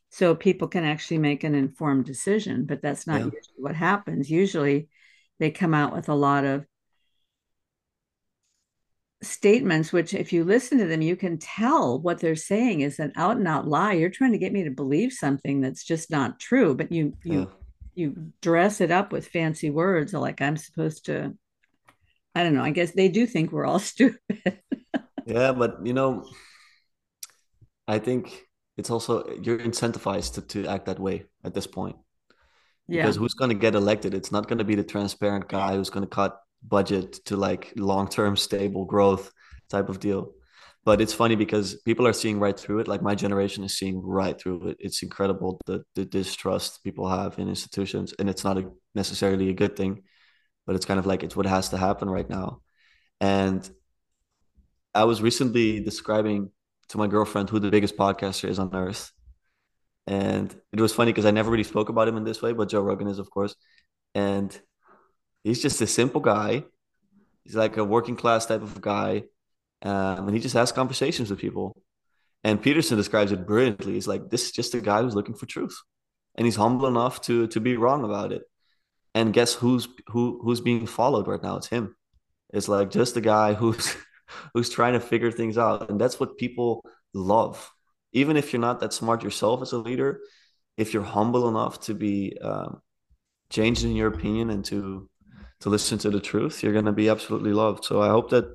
so 0.09 0.35
people 0.35 0.67
can 0.67 0.83
actually 0.83 1.19
make 1.19 1.43
an 1.43 1.55
informed 1.55 2.05
decision. 2.05 2.65
But 2.65 2.81
that's 2.81 3.07
not 3.07 3.19
yeah. 3.19 3.25
usually 3.25 3.57
what 3.57 3.75
happens. 3.75 4.29
Usually, 4.29 4.89
they 5.39 5.51
come 5.51 5.73
out 5.73 5.93
with 5.93 6.09
a 6.09 6.15
lot 6.15 6.45
of 6.45 6.65
statements 9.25 9.91
which 9.91 10.13
if 10.13 10.31
you 10.31 10.43
listen 10.43 10.77
to 10.77 10.85
them 10.85 11.01
you 11.01 11.15
can 11.15 11.37
tell 11.37 11.99
what 11.99 12.19
they're 12.19 12.35
saying 12.35 12.81
is 12.81 12.99
an 12.99 13.11
out 13.15 13.37
and 13.37 13.47
out 13.47 13.67
lie 13.67 13.93
you're 13.93 14.09
trying 14.09 14.31
to 14.31 14.37
get 14.37 14.53
me 14.53 14.63
to 14.63 14.69
believe 14.71 15.11
something 15.11 15.61
that's 15.61 15.83
just 15.83 16.09
not 16.11 16.39
true 16.39 16.75
but 16.75 16.91
you 16.91 17.13
you 17.23 17.39
yeah. 17.41 17.45
you 17.95 18.31
dress 18.41 18.81
it 18.81 18.91
up 18.91 19.11
with 19.11 19.27
fancy 19.27 19.69
words 19.69 20.13
like 20.13 20.41
i'm 20.41 20.57
supposed 20.57 21.05
to 21.05 21.33
i 22.35 22.43
don't 22.43 22.53
know 22.53 22.63
i 22.63 22.69
guess 22.71 22.91
they 22.91 23.09
do 23.09 23.25
think 23.25 23.51
we're 23.51 23.65
all 23.65 23.79
stupid 23.93 24.19
yeah 25.25 25.51
but 25.51 25.85
you 25.85 25.93
know 25.93 26.25
i 27.87 27.99
think 27.99 28.45
it's 28.77 28.89
also 28.89 29.27
you're 29.41 29.59
incentivized 29.59 30.33
to, 30.35 30.41
to 30.41 30.67
act 30.67 30.85
that 30.85 30.99
way 30.99 31.23
at 31.43 31.53
this 31.53 31.67
point 31.67 31.95
Yeah. 32.87 33.01
because 33.03 33.15
who's 33.15 33.33
going 33.33 33.49
to 33.49 33.55
get 33.55 33.75
elected 33.75 34.13
it's 34.13 34.31
not 34.31 34.47
going 34.47 34.59
to 34.59 34.63
be 34.63 34.75
the 34.75 34.83
transparent 34.83 35.47
guy 35.47 35.75
who's 35.75 35.89
going 35.89 36.05
to 36.05 36.09
cut 36.09 36.39
budget 36.67 37.13
to 37.25 37.37
like 37.37 37.73
long-term 37.75 38.35
stable 38.35 38.85
growth 38.85 39.31
type 39.69 39.89
of 39.89 39.99
deal 39.99 40.33
but 40.85 41.01
it's 41.01 41.13
funny 41.13 41.35
because 41.35 41.75
people 41.81 42.05
are 42.05 42.13
seeing 42.13 42.39
right 42.39 42.57
through 42.57 42.79
it. 42.79 42.87
Like 42.87 43.01
my 43.01 43.15
generation 43.15 43.63
is 43.63 43.75
seeing 43.75 43.99
right 44.01 44.39
through 44.39 44.67
it. 44.69 44.77
It's 44.79 45.01
incredible 45.01 45.59
the 45.65 45.83
the 45.95 46.05
distrust 46.05 46.83
people 46.83 47.09
have 47.09 47.39
in 47.39 47.49
institutions, 47.49 48.13
and 48.19 48.29
it's 48.29 48.43
not 48.43 48.59
a, 48.59 48.71
necessarily 48.93 49.49
a 49.49 49.53
good 49.53 49.75
thing, 49.75 50.03
but 50.67 50.75
it's 50.75 50.85
kind 50.85 50.99
of 50.99 51.07
like 51.07 51.23
it's 51.23 51.35
what 51.35 51.47
has 51.47 51.69
to 51.69 51.77
happen 51.77 52.09
right 52.09 52.29
now. 52.29 52.61
And 53.19 53.67
I 54.93 55.05
was 55.05 55.21
recently 55.21 55.79
describing 55.81 56.51
to 56.89 56.97
my 56.99 57.07
girlfriend 57.07 57.49
who 57.49 57.59
the 57.59 57.71
biggest 57.71 57.97
podcaster 57.97 58.47
is 58.47 58.59
on 58.59 58.73
earth, 58.75 59.11
and 60.05 60.55
it 60.71 60.81
was 60.81 60.93
funny 60.93 61.11
because 61.11 61.25
I 61.25 61.31
never 61.31 61.49
really 61.49 61.63
spoke 61.63 61.89
about 61.89 62.07
him 62.07 62.17
in 62.17 62.23
this 62.25 62.43
way, 62.43 62.53
but 62.53 62.69
Joe 62.69 62.81
Rogan 62.81 63.07
is, 63.07 63.17
of 63.17 63.29
course, 63.31 63.55
and 64.13 64.55
he's 65.45 65.61
just 65.61 65.79
a 65.79 65.87
simple 65.87 66.19
guy. 66.19 66.65
He's 67.45 67.55
like 67.55 67.77
a 67.77 67.83
working 67.85 68.17
class 68.17 68.45
type 68.45 68.61
of 68.61 68.81
guy 68.81 69.23
um, 69.85 70.27
and 70.27 70.33
he 70.35 70.39
just 70.39 70.55
has 70.55 70.71
conversations 70.71 71.29
with 71.29 71.39
people. 71.39 71.75
And 72.43 72.61
Peterson 72.61 72.97
describes 72.97 73.31
it 73.31 73.45
brilliantly. 73.45 73.93
He's 73.93 74.07
like, 74.07 74.29
this 74.29 74.45
is 74.45 74.51
just 74.51 74.73
a 74.73 74.81
guy 74.81 75.01
who's 75.01 75.15
looking 75.15 75.35
for 75.35 75.45
truth, 75.45 75.75
and 76.35 76.45
he's 76.45 76.55
humble 76.55 76.87
enough 76.87 77.21
to 77.21 77.47
to 77.47 77.59
be 77.59 77.77
wrong 77.77 78.03
about 78.03 78.31
it. 78.31 78.43
And 79.13 79.33
guess 79.33 79.53
who's 79.53 79.87
who 80.07 80.39
who's 80.43 80.61
being 80.61 80.85
followed 80.85 81.27
right 81.27 81.41
now? 81.41 81.57
It's 81.57 81.67
him. 81.67 81.95
It's 82.53 82.67
like 82.67 82.91
just 82.91 83.17
a 83.17 83.21
guy 83.21 83.53
who's 83.53 83.95
who's 84.53 84.69
trying 84.69 84.93
to 84.93 84.99
figure 84.99 85.31
things 85.31 85.57
out, 85.57 85.89
and 85.89 85.99
that's 85.99 86.19
what 86.19 86.37
people 86.37 86.85
love. 87.13 87.71
Even 88.13 88.37
if 88.37 88.53
you're 88.53 88.61
not 88.61 88.79
that 88.79 88.93
smart 88.93 89.23
yourself 89.23 89.61
as 89.61 89.71
a 89.71 89.77
leader, 89.77 90.21
if 90.77 90.93
you're 90.93 91.03
humble 91.03 91.49
enough 91.49 91.81
to 91.81 91.93
be 91.93 92.37
um, 92.41 92.81
changed 93.49 93.83
in 93.83 93.95
your 93.95 94.07
opinion 94.07 94.49
and 94.51 94.63
to 94.65 95.09
to 95.61 95.69
listen 95.69 95.97
to 95.99 96.09
the 96.09 96.19
truth, 96.19 96.63
you're 96.63 96.73
going 96.73 96.85
to 96.85 96.91
be 96.91 97.09
absolutely 97.09 97.53
loved. 97.53 97.85
So 97.85 98.01
I 98.01 98.09
hope 98.09 98.29
that 98.31 98.45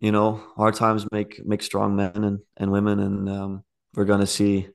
you 0.00 0.12
know, 0.12 0.42
hard 0.56 0.74
times 0.74 1.06
make 1.12 1.40
make 1.44 1.62
strong 1.62 1.94
men 1.94 2.24
and, 2.24 2.38
and 2.56 2.72
women, 2.72 2.98
and 3.00 3.28
um, 3.28 3.64
we're 3.94 4.06
going 4.06 4.20
to 4.20 4.26
see 4.26 4.68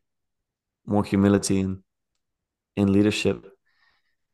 more 0.85 1.03
humility 1.03 1.59
in 1.59 1.83
in 2.75 2.93
leadership. 2.93 3.45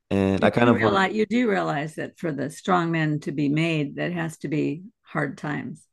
And 0.10 0.42
you 0.42 0.48
I 0.48 0.50
kind 0.50 0.70
of 0.70 0.76
realize 0.76 1.14
you 1.16 1.26
do 1.26 1.50
realize 1.50 1.96
that 1.96 2.20
for 2.20 2.34
the 2.34 2.50
strong 2.50 2.92
men 2.92 3.22
to 3.22 3.32
be 3.32 3.48
made, 3.48 3.96
that 3.96 4.12
has 4.12 4.38
to 4.40 4.50
be 4.50 4.84
hard 5.04 5.38
times. 5.38 5.88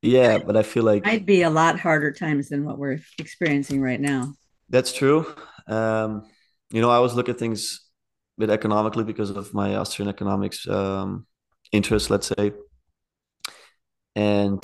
Yeah, 0.00 0.38
but 0.38 0.56
I 0.56 0.62
feel 0.62 0.84
like 0.84 0.98
it 0.98 1.06
might 1.06 1.26
be 1.26 1.42
a 1.42 1.50
lot 1.50 1.80
harder 1.80 2.12
times 2.12 2.50
than 2.50 2.64
what 2.64 2.78
we're 2.78 3.00
experiencing 3.18 3.80
right 3.80 4.00
now. 4.00 4.34
That's 4.68 4.92
true. 4.92 5.26
Um, 5.66 6.26
you 6.70 6.80
know, 6.80 6.90
I 6.90 6.96
always 6.96 7.14
look 7.14 7.28
at 7.28 7.38
things 7.38 7.83
bit 8.38 8.50
economically 8.50 9.04
because 9.04 9.30
of 9.30 9.54
my 9.54 9.76
Austrian 9.76 10.08
economics 10.08 10.66
um, 10.68 11.26
interest, 11.72 12.10
let's 12.10 12.26
say. 12.26 12.52
And 14.16 14.62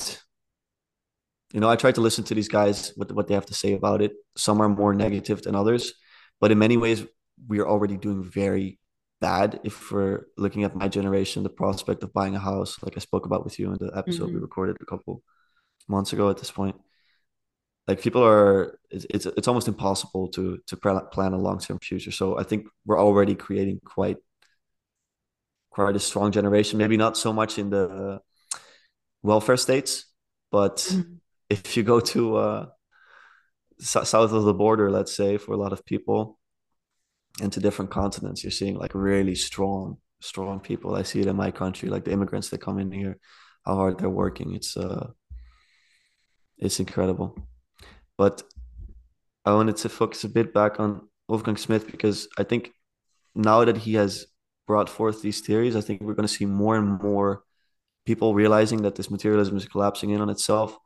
you 1.53 1.59
know 1.59 1.69
i 1.69 1.75
try 1.75 1.91
to 1.91 2.01
listen 2.01 2.23
to 2.23 2.33
these 2.33 2.47
guys 2.47 2.93
what, 2.95 3.11
what 3.11 3.27
they 3.27 3.33
have 3.33 3.45
to 3.45 3.53
say 3.53 3.73
about 3.73 4.01
it. 4.01 4.13
Some 4.35 4.61
are 4.61 4.69
more 4.69 4.93
negative 4.93 5.41
than 5.41 5.55
others 5.55 5.93
but 6.39 6.51
in 6.51 6.57
many 6.57 6.77
ways 6.77 7.05
we 7.47 7.59
are 7.59 7.67
already 7.67 7.97
doing 7.97 8.23
very 8.23 8.79
bad 9.19 9.59
if 9.63 9.91
we're 9.91 10.25
looking 10.37 10.63
at 10.63 10.75
my 10.75 10.87
generation 10.87 11.43
the 11.43 11.49
prospect 11.49 12.03
of 12.03 12.13
buying 12.13 12.35
a 12.35 12.39
house 12.39 12.77
like 12.81 12.97
i 12.97 12.99
spoke 12.99 13.25
about 13.25 13.43
with 13.43 13.59
you 13.59 13.71
in 13.71 13.77
the 13.79 13.91
episode 13.95 14.25
mm-hmm. 14.25 14.35
we 14.35 14.41
recorded 14.41 14.77
a 14.81 14.85
couple 14.85 15.21
months 15.87 16.13
ago 16.13 16.29
at 16.29 16.37
this 16.37 16.51
point 16.51 16.75
like 17.87 18.01
people 18.01 18.23
are 18.23 18.79
it's 18.89 19.05
it's, 19.09 19.25
it's 19.25 19.47
almost 19.47 19.67
impossible 19.67 20.27
to 20.29 20.59
to 20.67 20.77
plan 20.77 21.33
a 21.33 21.37
long-term 21.37 21.79
future 21.79 22.11
so 22.11 22.37
i 22.37 22.43
think 22.43 22.67
we're 22.85 22.99
already 22.99 23.35
creating 23.35 23.79
quite 23.83 24.17
quite 25.69 25.95
a 25.95 25.99
strong 25.99 26.31
generation 26.31 26.77
maybe 26.77 26.97
not 26.97 27.17
so 27.17 27.33
much 27.33 27.57
in 27.57 27.69
the 27.69 28.21
welfare 29.23 29.57
states, 29.57 30.05
but 30.51 30.77
mm-hmm. 30.77 31.13
if 31.49 31.77
you 31.77 31.83
go 31.83 31.99
to 31.99 32.35
uh, 32.37 32.65
s- 33.79 34.09
south 34.09 34.31
of 34.31 34.43
the 34.43 34.53
border, 34.53 34.89
let's 34.91 35.15
say, 35.15 35.37
for 35.37 35.53
a 35.53 35.57
lot 35.57 35.73
of 35.73 35.85
people, 35.85 36.39
into 37.41 37.59
different 37.59 37.91
continents, 37.91 38.43
you're 38.43 38.51
seeing 38.51 38.75
like 38.75 38.93
really 38.93 39.35
strong, 39.35 39.97
strong 40.19 40.59
people. 40.59 40.95
I 40.95 41.03
see 41.03 41.21
it 41.21 41.27
in 41.27 41.35
my 41.35 41.51
country, 41.51 41.89
like 41.89 42.03
the 42.03 42.11
immigrants 42.11 42.49
that 42.49 42.59
come 42.59 42.77
in 42.77 42.91
here, 42.91 43.17
how 43.65 43.75
hard 43.75 43.99
they're 43.99 44.09
working. 44.09 44.53
It's 44.53 44.75
uh, 44.75 45.11
it's 46.57 46.79
incredible. 46.79 47.37
But 48.17 48.43
I 49.45 49.53
wanted 49.53 49.77
to 49.77 49.89
focus 49.89 50.23
a 50.23 50.29
bit 50.29 50.53
back 50.53 50.79
on 50.79 51.07
Wolfgang 51.27 51.57
Smith 51.57 51.89
because 51.91 52.27
I 52.37 52.43
think 52.43 52.71
now 53.33 53.65
that 53.65 53.77
he 53.77 53.95
has 53.95 54.27
brought 54.67 54.89
forth 54.89 55.21
these 55.21 55.41
theories, 55.41 55.75
I 55.75 55.81
think 55.81 56.01
we're 56.01 56.13
going 56.13 56.27
to 56.27 56.33
see 56.33 56.45
more 56.45 56.75
and 56.75 57.01
more 57.01 57.43
people 58.05 58.33
realizing 58.33 58.83
that 58.83 58.95
this 58.95 59.11
materialism 59.11 59.57
is 59.57 59.67
collapsing 59.67 60.09
in 60.11 60.21
on 60.21 60.29
itself. 60.29 60.77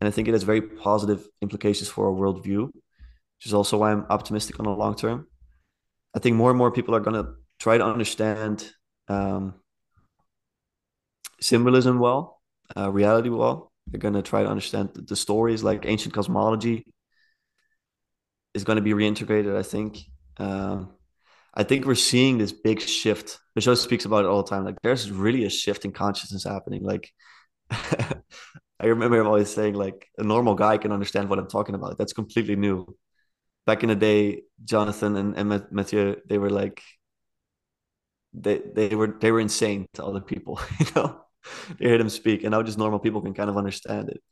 And 0.00 0.08
I 0.08 0.10
think 0.10 0.28
it 0.28 0.32
has 0.32 0.42
very 0.42 0.62
positive 0.62 1.26
implications 1.40 1.88
for 1.88 2.06
our 2.08 2.12
worldview, 2.12 2.66
which 2.66 3.46
is 3.46 3.54
also 3.54 3.78
why 3.78 3.92
I'm 3.92 4.06
optimistic 4.10 4.58
on 4.58 4.66
the 4.66 4.70
long 4.70 4.94
term. 4.94 5.26
I 6.14 6.18
think 6.18 6.36
more 6.36 6.50
and 6.50 6.58
more 6.58 6.70
people 6.70 6.94
are 6.94 7.00
going 7.00 7.22
to 7.22 7.32
try 7.58 7.78
to 7.78 7.84
understand 7.84 8.70
um, 9.08 9.54
symbolism 11.40 11.98
well, 11.98 12.40
uh, 12.76 12.90
reality 12.90 13.28
well. 13.28 13.72
They're 13.86 14.00
going 14.00 14.14
to 14.14 14.22
try 14.22 14.42
to 14.42 14.48
understand 14.48 14.90
the 14.94 15.16
stories 15.16 15.62
like 15.62 15.86
ancient 15.86 16.14
cosmology 16.14 16.86
is 18.54 18.64
going 18.64 18.76
to 18.76 18.82
be 18.82 18.92
reintegrated, 18.92 19.56
I 19.56 19.62
think. 19.62 19.98
Um, 20.38 20.94
I 21.54 21.62
think 21.62 21.86
we're 21.86 21.94
seeing 21.94 22.38
this 22.38 22.52
big 22.52 22.80
shift. 22.80 23.38
Michelle 23.54 23.76
speaks 23.76 24.04
about 24.04 24.24
it 24.24 24.28
all 24.28 24.42
the 24.42 24.50
time. 24.50 24.64
Like 24.64 24.80
there's 24.82 25.10
really 25.10 25.44
a 25.44 25.50
shift 25.50 25.84
in 25.84 25.92
consciousness 25.92 26.44
happening. 26.44 26.82
Like 26.82 27.12
I 27.70 28.86
remember 28.86 29.20
him 29.20 29.26
always 29.26 29.52
saying, 29.52 29.74
like 29.74 30.08
a 30.18 30.24
normal 30.24 30.54
guy 30.54 30.78
can 30.78 30.92
understand 30.92 31.28
what 31.28 31.38
I'm 31.38 31.48
talking 31.48 31.74
about. 31.74 31.96
That's 31.98 32.12
completely 32.12 32.56
new. 32.56 32.96
Back 33.66 33.82
in 33.82 33.88
the 33.88 33.96
day, 33.96 34.42
Jonathan 34.64 35.16
and, 35.16 35.36
and 35.38 35.66
Mathieu, 35.70 36.16
they 36.28 36.38
were 36.38 36.50
like 36.50 36.82
they 38.34 38.60
they 38.74 38.94
were 38.94 39.16
they 39.20 39.30
were 39.30 39.40
insane 39.40 39.86
to 39.94 40.04
other 40.04 40.20
people, 40.20 40.60
you 40.80 40.86
know. 40.96 41.23
they 41.78 41.88
heard 41.88 42.00
him 42.00 42.08
speak, 42.08 42.42
and 42.44 42.52
now 42.52 42.62
just 42.62 42.78
normal 42.78 42.98
people 42.98 43.22
can 43.22 43.34
kind 43.34 43.50
of 43.50 43.56
understand 43.56 44.08
it. 44.08 44.22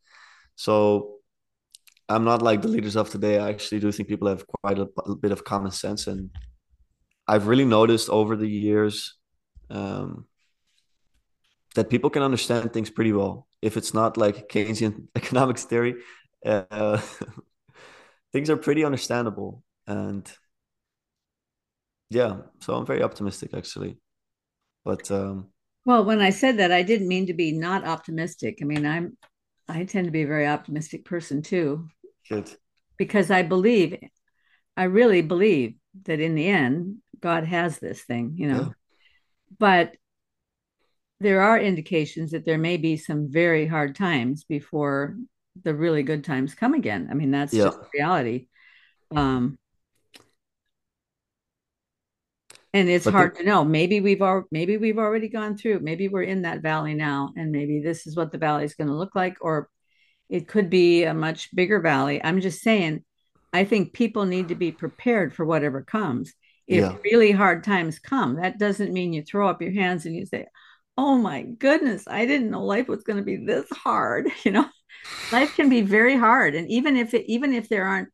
So 0.57 1.17
I'm 2.09 2.25
not 2.25 2.43
like 2.43 2.63
the 2.63 2.69
leaders 2.69 2.97
of 2.97 3.11
today. 3.11 3.39
I 3.39 3.49
actually 3.51 3.81
do 3.81 3.91
think 3.93 4.09
people 4.09 4.29
have 4.29 4.45
quite 4.47 4.79
a, 4.79 4.89
a 5.07 5.15
bit 5.17 5.33
of 5.33 5.45
common 5.45 5.71
sense 5.71 6.07
and 6.07 6.31
I've 7.27 7.47
really 7.47 7.65
noticed 7.65 8.09
over 8.11 8.37
the 8.37 8.49
years 8.49 9.17
um, 9.71 10.27
that 11.75 11.89
people 11.89 12.11
can 12.11 12.23
understand 12.23 12.73
things 12.73 12.91
pretty 12.91 13.13
well. 13.13 13.47
If 13.63 13.77
it's 13.77 13.95
not 13.95 14.17
like 14.17 14.49
Keynesian 14.49 15.07
economics 15.17 15.65
theory, 15.65 15.95
uh, 16.45 17.01
things 18.33 18.51
are 18.51 18.57
pretty 18.57 18.85
understandable. 18.85 19.63
And 19.87 20.31
yeah, 22.11 22.39
so 22.61 22.75
I'm 22.75 22.87
very 22.87 23.03
optimistic 23.03 23.55
actually. 23.55 23.99
But 24.85 25.11
um, 25.11 25.49
well, 25.85 26.05
when 26.05 26.21
I 26.21 26.31
said 26.31 26.59
that, 26.59 26.73
I 26.73 26.83
didn't 26.83 27.09
mean 27.09 27.27
to 27.27 27.35
be 27.35 27.53
not 27.53 27.87
optimistic. 27.87 28.59
I 28.63 28.65
mean, 28.65 28.87
I'm 28.87 29.17
I 29.69 29.85
tend 29.85 30.07
to 30.07 30.13
be 30.13 30.23
a 30.23 30.27
very 30.27 30.47
optimistic 30.47 31.05
person 31.05 31.43
too. 31.43 31.89
Good. 32.29 32.51
Because 32.97 33.31
I 33.31 33.43
believe, 33.43 33.97
I 34.77 34.85
really 34.85 35.23
believe 35.23 35.75
that 36.05 36.21
in 36.21 36.35
the 36.35 36.49
end, 36.49 36.99
God 37.21 37.45
has 37.45 37.79
this 37.79 38.03
thing, 38.03 38.35
you 38.37 38.49
know. 38.49 38.61
Yeah. 38.61 38.69
But 39.59 39.93
there 41.21 41.43
are 41.43 41.59
indications 41.59 42.33
that 42.33 42.45
there 42.45 42.59
may 42.59 42.77
be 42.77 42.97
some 42.97 43.31
very 43.31 43.67
hard 43.67 43.95
times 43.95 44.45
before 44.45 45.17
the 45.63 45.75
really 45.75 46.03
good 46.03 46.25
times 46.25 46.55
come 46.55 46.75
again. 46.75 47.09
I 47.11 47.15
mean, 47.15 47.31
that's 47.31 47.55
yeah. 47.55 47.65
just 47.65 47.79
reality. 47.95 48.49
Um, 49.15 49.57
and 52.75 52.89
it's 52.89 53.05
but 53.05 53.13
hard 53.13 53.35
the, 53.35 53.41
to 53.41 53.45
know. 53.45 53.65
Maybe 53.65 54.01
we've 54.01 54.23
all 54.23 54.45
maybe 54.51 54.77
we've 54.77 54.99
already 54.99 55.29
gone 55.29 55.57
through. 55.57 55.81
Maybe 55.81 56.09
we're 56.09 56.23
in 56.23 56.43
that 56.43 56.63
valley 56.63 56.95
now, 56.95 57.31
and 57.37 57.53
maybe 57.53 57.81
this 57.81 58.07
is 58.07 58.17
what 58.17 58.33
the 58.33 58.39
valley 58.39 58.65
is 58.65 58.75
going 58.75 58.89
to 58.89 58.97
look 58.97 59.15
like, 59.15 59.37
or 59.41 59.69
it 60.29 60.49
could 60.49 60.71
be 60.71 61.05
a 61.05 61.15
much 61.15 61.55
bigger 61.55 61.81
valley. 61.81 62.23
I'm 62.23 62.41
just 62.41 62.63
saying. 62.63 63.05
I 63.55 63.67
think 63.67 63.93
people 63.93 64.25
need 64.25 64.49
to 64.49 64.55
be 64.55 64.73
prepared 64.73 65.35
for 65.35 65.45
whatever 65.45 65.83
comes 65.83 66.33
if 66.67 66.81
yeah. 66.81 66.97
really 67.05 67.33
hard 67.33 67.65
times 67.65 67.99
come 67.99 68.37
that 68.37 68.59
doesn't 68.59 68.93
mean 68.93 69.13
you 69.13 69.23
throw 69.23 69.49
up 69.49 69.61
your 69.61 69.73
hands 69.73 70.07
and 70.07 70.15
you 70.15 70.25
say 70.25 70.47
oh 70.97 71.19
my 71.19 71.43
goodness 71.43 72.05
i 72.07 72.25
didn't 72.25 72.51
know 72.51 72.65
life 72.65 72.89
was 72.89 73.03
going 73.03 73.17
to 73.17 73.25
be 73.25 73.37
this 73.37 73.69
hard 73.71 74.29
you 74.45 74.51
know 74.51 74.67
life 75.33 75.55
can 75.57 75.69
be 75.69 75.81
very 75.83 76.17
hard 76.17 76.55
and 76.55 76.69
even 76.71 76.97
if 76.97 77.15
it 77.15 77.25
even 77.27 77.53
if 77.53 77.69
there 77.69 77.87
aren't 77.87 78.09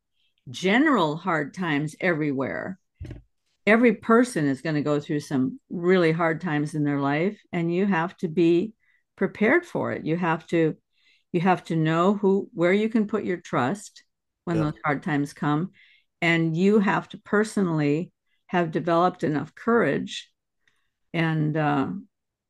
general 0.49 1.15
hard 1.15 1.53
times 1.53 1.95
everywhere 1.99 2.79
every 3.65 3.93
person 3.93 4.47
is 4.47 4.61
going 4.61 4.75
to 4.75 4.81
go 4.81 4.99
through 4.99 5.19
some 5.19 5.59
really 5.69 6.11
hard 6.11 6.41
times 6.41 6.75
in 6.75 6.83
their 6.83 6.99
life 6.99 7.39
and 7.51 7.73
you 7.73 7.85
have 7.85 8.15
to 8.17 8.27
be 8.27 8.73
prepared 9.15 9.65
for 9.65 9.91
it 9.91 10.05
you 10.05 10.15
have 10.15 10.47
to 10.47 10.75
you 11.31 11.41
have 11.41 11.63
to 11.63 11.75
know 11.75 12.15
who 12.15 12.49
where 12.53 12.73
you 12.73 12.89
can 12.89 13.05
put 13.05 13.25
your 13.25 13.37
trust 13.37 14.03
when 14.45 14.57
yeah. 14.57 14.63
those 14.63 14.79
hard 14.83 15.03
times 15.03 15.33
come 15.33 15.71
and 16.21 16.55
you 16.55 16.79
have 16.79 17.07
to 17.09 17.17
personally 17.19 18.11
have 18.47 18.71
developed 18.71 19.23
enough 19.23 19.53
courage 19.55 20.29
and 21.13 21.55
uh, 21.55 21.87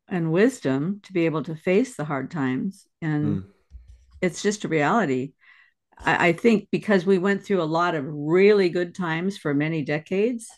and 0.07 0.31
wisdom 0.31 0.99
to 1.03 1.13
be 1.13 1.25
able 1.25 1.43
to 1.43 1.55
face 1.55 1.95
the 1.95 2.05
hard 2.05 2.31
times 2.31 2.87
and 3.01 3.25
mm. 3.25 3.45
it's 4.21 4.41
just 4.41 4.63
a 4.63 4.67
reality. 4.67 5.33
I, 5.97 6.29
I 6.29 6.33
think 6.33 6.67
because 6.71 7.05
we 7.05 7.17
went 7.17 7.43
through 7.43 7.61
a 7.61 7.63
lot 7.63 7.95
of 7.95 8.05
really 8.07 8.69
good 8.69 8.95
times 8.95 9.37
for 9.37 9.53
many 9.53 9.83
decades 9.83 10.49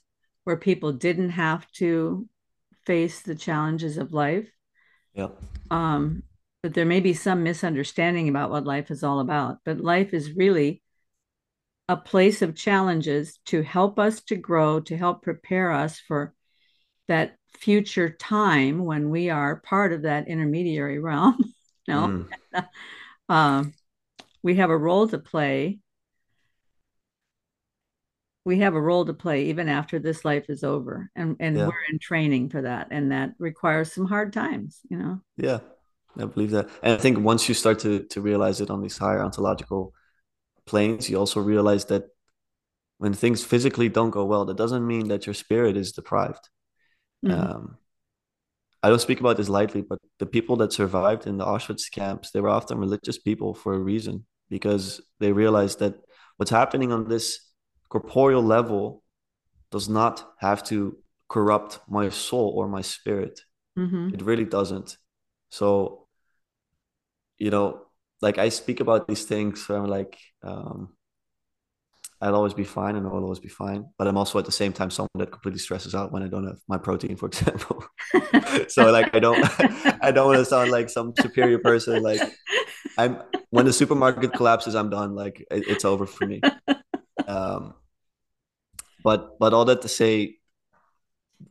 where 0.44 0.58
people 0.58 0.92
didn't 0.92 1.32
have 1.32 1.70
to 1.74 2.28
face 2.86 3.22
the 3.22 3.36
challenges 3.36 3.98
of 3.98 4.14
life. 4.14 4.50
Yeah. 5.14 5.30
Um, 5.70 6.24
but 6.64 6.74
there 6.74 6.86
may 6.86 7.00
be 7.00 7.14
some 7.14 7.44
misunderstanding 7.44 8.30
about 8.30 8.52
what 8.52 8.66
life 8.66 8.92
is 8.92 9.04
all 9.04 9.20
about. 9.20 9.60
But 9.66 9.80
life 9.80 10.14
is 10.14 10.36
really 10.36 10.82
a 11.88 11.98
place 11.98 12.42
of 12.42 12.56
challenges 12.56 13.40
to 13.46 13.62
help 13.62 14.00
us 14.00 14.22
to 14.22 14.36
grow, 14.36 14.80
to 14.80 14.96
help 14.96 15.24
prepare 15.24 15.72
us 15.72 16.00
for 16.00 16.34
that 17.08 17.36
future 17.58 18.10
time 18.10 18.86
when 18.86 19.10
we 19.10 19.30
are 19.30 19.58
part 19.58 19.92
of 19.92 20.04
that 20.04 20.28
intermediary 20.28 21.00
realm. 21.10 21.38
no, 21.88 22.26
mm. 22.54 22.66
uh, 23.28 23.64
we 24.44 24.56
have 24.56 24.70
a 24.70 24.78
role 24.78 25.08
to 25.08 25.18
play. 25.18 25.80
We 28.44 28.60
have 28.60 28.74
a 28.74 28.82
role 28.82 29.06
to 29.06 29.14
play 29.14 29.46
even 29.46 29.70
after 29.70 30.00
this 30.00 30.26
life 30.26 30.50
is 30.50 30.64
over, 30.64 31.12
and 31.16 31.36
and 31.40 31.58
yeah. 31.58 31.68
we're 31.68 31.84
in 31.92 32.00
training 32.00 32.50
for 32.50 32.64
that, 32.64 32.88
and 32.92 33.12
that 33.12 33.34
requires 33.38 33.94
some 33.94 34.06
hard 34.06 34.34
times, 34.34 34.80
you 34.90 34.98
know. 34.98 35.22
Yeah, 35.38 35.60
I 36.18 36.26
believe 36.26 36.52
that, 36.52 36.70
and 36.82 36.94
I 36.94 36.98
think 36.98 37.20
once 37.20 37.48
you 37.48 37.54
start 37.54 37.80
to 37.80 38.04
to 38.04 38.22
realize 38.22 38.60
it 38.60 38.72
on 38.72 38.82
these 38.82 38.98
higher 38.98 39.22
ontological 39.22 39.94
planes, 40.66 41.10
you 41.10 41.18
also 41.18 41.40
realize 41.40 41.86
that 41.86 42.06
when 42.98 43.14
things 43.14 43.44
physically 43.44 43.90
don't 43.90 44.12
go 44.12 44.26
well, 44.26 44.46
that 44.46 44.58
doesn't 44.58 44.86
mean 44.86 45.08
that 45.10 45.26
your 45.26 45.34
spirit 45.34 45.78
is 45.78 45.92
deprived. 45.92 46.50
Mm-hmm. 47.26 47.40
Um, 47.40 47.78
I 48.84 48.90
don't 48.90 49.02
speak 49.02 49.20
about 49.20 49.38
this 49.38 49.50
lightly, 49.50 49.82
but 49.82 50.00
the 50.20 50.26
people 50.26 50.56
that 50.58 50.74
survived 50.74 51.28
in 51.28 51.38
the 51.38 51.46
Auschwitz 51.46 51.92
camps, 51.92 52.32
they 52.32 52.42
were 52.42 52.50
often 52.50 52.80
religious 52.80 53.20
people 53.20 53.54
for 53.54 53.74
a 53.74 53.80
reason 53.80 54.26
because 54.50 55.02
they 55.20 55.32
realized 55.32 55.80
that 55.80 55.96
what's 56.38 56.52
happening 56.52 56.92
on 56.92 57.08
this 57.08 57.40
corporeal 57.92 58.42
level 58.42 59.04
does 59.70 59.90
not 59.90 60.34
have 60.38 60.64
to 60.64 60.98
corrupt 61.30 61.80
my 61.90 62.10
soul 62.10 62.54
or 62.56 62.68
my 62.68 62.82
spirit. 62.82 63.42
Mm-hmm. 63.78 64.16
It 64.16 64.22
really 64.22 64.46
doesn't. 64.46 64.98
So, 65.50 66.08
you 67.38 67.50
know, 67.50 67.82
like 68.22 68.38
I 68.38 68.50
speak 68.50 68.80
about 68.80 69.08
these 69.08 69.26
things, 69.26 69.66
so 69.66 69.76
I'm 69.76 69.88
like, 69.88 70.18
um, 70.42 70.94
I'll 72.22 72.36
always 72.36 72.54
be 72.54 72.64
fine 72.64 72.96
and 72.96 73.06
I'll 73.06 73.14
always 73.14 73.40
be 73.40 73.50
fine. 73.50 73.86
But 73.98 74.08
I'm 74.08 74.18
also 74.18 74.40
at 74.40 74.46
the 74.46 74.52
same 74.52 74.72
time 74.72 74.90
someone 74.90 75.10
that 75.16 75.32
completely 75.32 75.60
stresses 75.60 75.94
out 75.94 76.14
when 76.14 76.24
I 76.24 76.28
don't 76.28 76.46
have 76.46 76.60
my 76.70 76.78
protein, 76.78 77.18
for 77.18 77.26
example. 77.34 77.84
so 78.70 78.90
like 78.90 79.14
I 79.14 79.20
don't 79.20 79.44
I 80.02 80.12
don't 80.12 80.28
want 80.28 80.40
to 80.40 80.46
sound 80.46 80.72
like 80.72 80.90
some 80.90 81.14
superior 81.20 81.60
person. 81.60 82.02
Like 82.02 82.22
I'm 82.98 83.22
when 83.50 83.66
the 83.66 83.74
supermarket 83.74 84.32
collapses, 84.34 84.76
I'm 84.76 84.90
done. 84.90 85.14
Like 85.16 85.42
it, 85.52 85.68
it's 85.68 85.84
over 85.84 86.06
for 86.06 86.26
me. 86.26 86.42
Um, 87.28 87.74
but 89.04 89.40
but 89.40 89.54
all 89.54 89.66
that 89.66 89.82
to 89.84 89.88
say, 89.88 90.38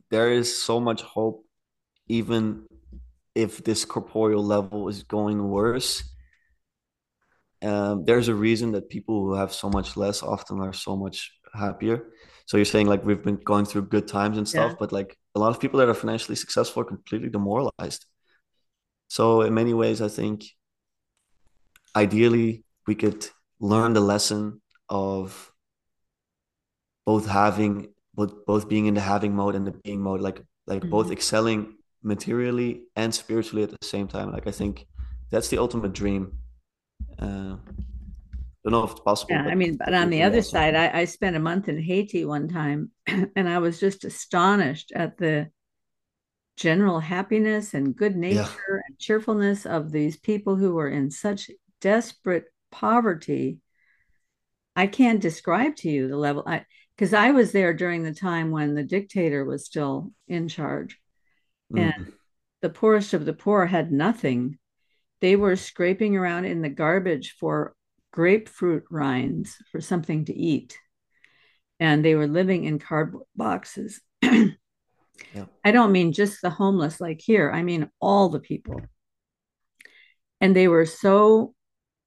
there 0.09 0.31
is 0.31 0.61
so 0.61 0.79
much 0.79 1.01
hope, 1.01 1.45
even 2.07 2.67
if 3.35 3.63
this 3.63 3.85
corporeal 3.85 4.43
level 4.43 4.89
is 4.89 5.03
going 5.03 5.41
worse 5.47 6.03
um, 7.61 8.05
there's 8.05 8.27
a 8.27 8.35
reason 8.35 8.71
that 8.71 8.89
people 8.89 9.23
who 9.23 9.33
have 9.35 9.53
so 9.53 9.69
much 9.69 9.95
less 9.95 10.23
often 10.23 10.59
are 10.59 10.73
so 10.73 10.95
much 10.95 11.31
happier. 11.53 12.07
So 12.45 12.57
you're 12.57 12.65
saying 12.65 12.87
like 12.87 13.05
we've 13.05 13.23
been 13.23 13.37
going 13.37 13.65
through 13.65 13.83
good 13.83 14.07
times 14.07 14.37
and 14.37 14.47
stuff, 14.47 14.71
yeah. 14.71 14.77
but 14.79 14.91
like 14.91 15.15
a 15.35 15.39
lot 15.39 15.49
of 15.49 15.59
people 15.59 15.79
that 15.79 15.89
are 15.89 15.93
financially 15.93 16.35
successful 16.35 16.81
are 16.81 16.85
completely 16.85 17.29
demoralized. 17.29 18.05
So 19.09 19.41
in 19.41 19.53
many 19.53 19.73
ways, 19.73 20.01
I 20.01 20.07
think 20.07 20.45
ideally 21.95 22.63
we 22.87 22.95
could 22.95 23.27
learn 23.59 23.93
the 23.93 24.01
lesson 24.01 24.61
of 24.89 25.50
both 27.05 27.27
having 27.27 27.89
both 28.13 28.45
both 28.45 28.69
being 28.69 28.85
in 28.85 28.93
the 28.93 29.01
having 29.01 29.35
mode 29.35 29.55
and 29.55 29.65
the 29.65 29.71
being 29.71 30.01
mode, 30.01 30.21
like 30.21 30.41
like 30.67 30.81
mm-hmm. 30.81 30.91
both 30.91 31.11
excelling 31.11 31.75
materially 32.03 32.81
and 32.95 33.13
spiritually 33.13 33.63
at 33.63 33.69
the 33.69 33.77
same 33.85 34.07
time. 34.07 34.31
Like 34.31 34.47
I 34.47 34.51
think 34.51 34.87
that's 35.29 35.49
the 35.49 35.57
ultimate 35.57 35.93
dream 35.93 36.37
uh, 37.19 37.55
don't 38.63 38.73
know 38.73 38.83
if 38.83 38.91
it's 38.91 38.99
possible. 38.99 39.33
Yeah, 39.33 39.45
I 39.45 39.55
mean, 39.55 39.77
but 39.77 39.93
on 39.93 40.09
the 40.09 40.23
other 40.23 40.41
side, 40.41 40.75
I, 40.75 40.99
I 40.99 41.05
spent 41.05 41.35
a 41.35 41.39
month 41.39 41.67
in 41.67 41.81
Haiti 41.81 42.25
one 42.25 42.47
time, 42.47 42.91
and 43.07 43.49
I 43.49 43.57
was 43.57 43.79
just 43.79 44.05
astonished 44.05 44.91
at 44.95 45.17
the 45.17 45.49
general 46.57 46.99
happiness 46.99 47.73
and 47.73 47.95
good 47.95 48.15
nature 48.15 48.35
yeah. 48.37 48.79
and 48.87 48.99
cheerfulness 48.99 49.65
of 49.65 49.91
these 49.91 50.17
people 50.17 50.55
who 50.55 50.73
were 50.73 50.89
in 50.89 51.09
such 51.09 51.49
desperate 51.79 52.45
poverty. 52.71 53.57
I 54.75 54.85
can't 54.87 55.19
describe 55.19 55.75
to 55.77 55.89
you 55.89 56.07
the 56.07 56.17
level 56.17 56.43
I 56.45 56.65
because 57.01 57.15
I 57.15 57.31
was 57.31 57.51
there 57.51 57.73
during 57.73 58.03
the 58.03 58.13
time 58.13 58.51
when 58.51 58.75
the 58.75 58.83
dictator 58.83 59.43
was 59.43 59.65
still 59.65 60.11
in 60.27 60.47
charge. 60.47 60.99
Mm. 61.73 61.79
And 61.95 62.13
the 62.61 62.69
poorest 62.69 63.15
of 63.15 63.25
the 63.25 63.33
poor 63.33 63.65
had 63.65 63.91
nothing 63.91 64.59
they 65.19 65.35
were 65.35 65.55
scraping 65.55 66.15
around 66.15 66.45
in 66.45 66.61
the 66.61 66.69
garbage 66.69 67.35
for 67.39 67.75
grapefruit 68.13 68.83
rinds 68.91 69.55
for 69.71 69.81
something 69.81 70.25
to 70.25 70.35
eat. 70.35 70.77
And 71.79 72.05
they 72.05 72.13
were 72.13 72.27
living 72.27 72.65
in 72.65 72.77
cardboard 72.77 73.25
boxes. 73.35 73.99
yeah. 74.21 74.51
I 75.65 75.71
don't 75.71 75.91
mean 75.91 76.13
just 76.13 76.43
the 76.43 76.51
homeless 76.51 77.01
like 77.01 77.19
here, 77.19 77.51
I 77.51 77.63
mean 77.63 77.89
all 77.99 78.29
the 78.29 78.39
people. 78.39 78.79
And 80.39 80.55
they 80.55 80.67
were 80.67 80.85
so 80.85 81.55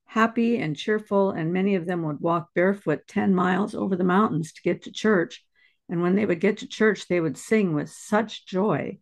happy 0.06 0.58
and 0.58 0.76
cheerful, 0.76 1.30
and 1.30 1.52
many 1.52 1.74
of 1.74 1.86
them 1.86 2.02
would 2.04 2.20
walk 2.20 2.50
barefoot 2.54 3.06
10 3.08 3.34
miles 3.34 3.74
over 3.74 3.96
the 3.96 4.04
mountains 4.04 4.52
to 4.52 4.62
get 4.62 4.82
to 4.82 4.92
church. 4.92 5.44
And 5.88 6.02
when 6.02 6.14
they 6.14 6.26
would 6.26 6.40
get 6.40 6.58
to 6.58 6.68
church, 6.68 7.08
they 7.08 7.20
would 7.20 7.36
sing 7.36 7.74
with 7.74 7.90
such 7.90 8.46
joy. 8.46 8.98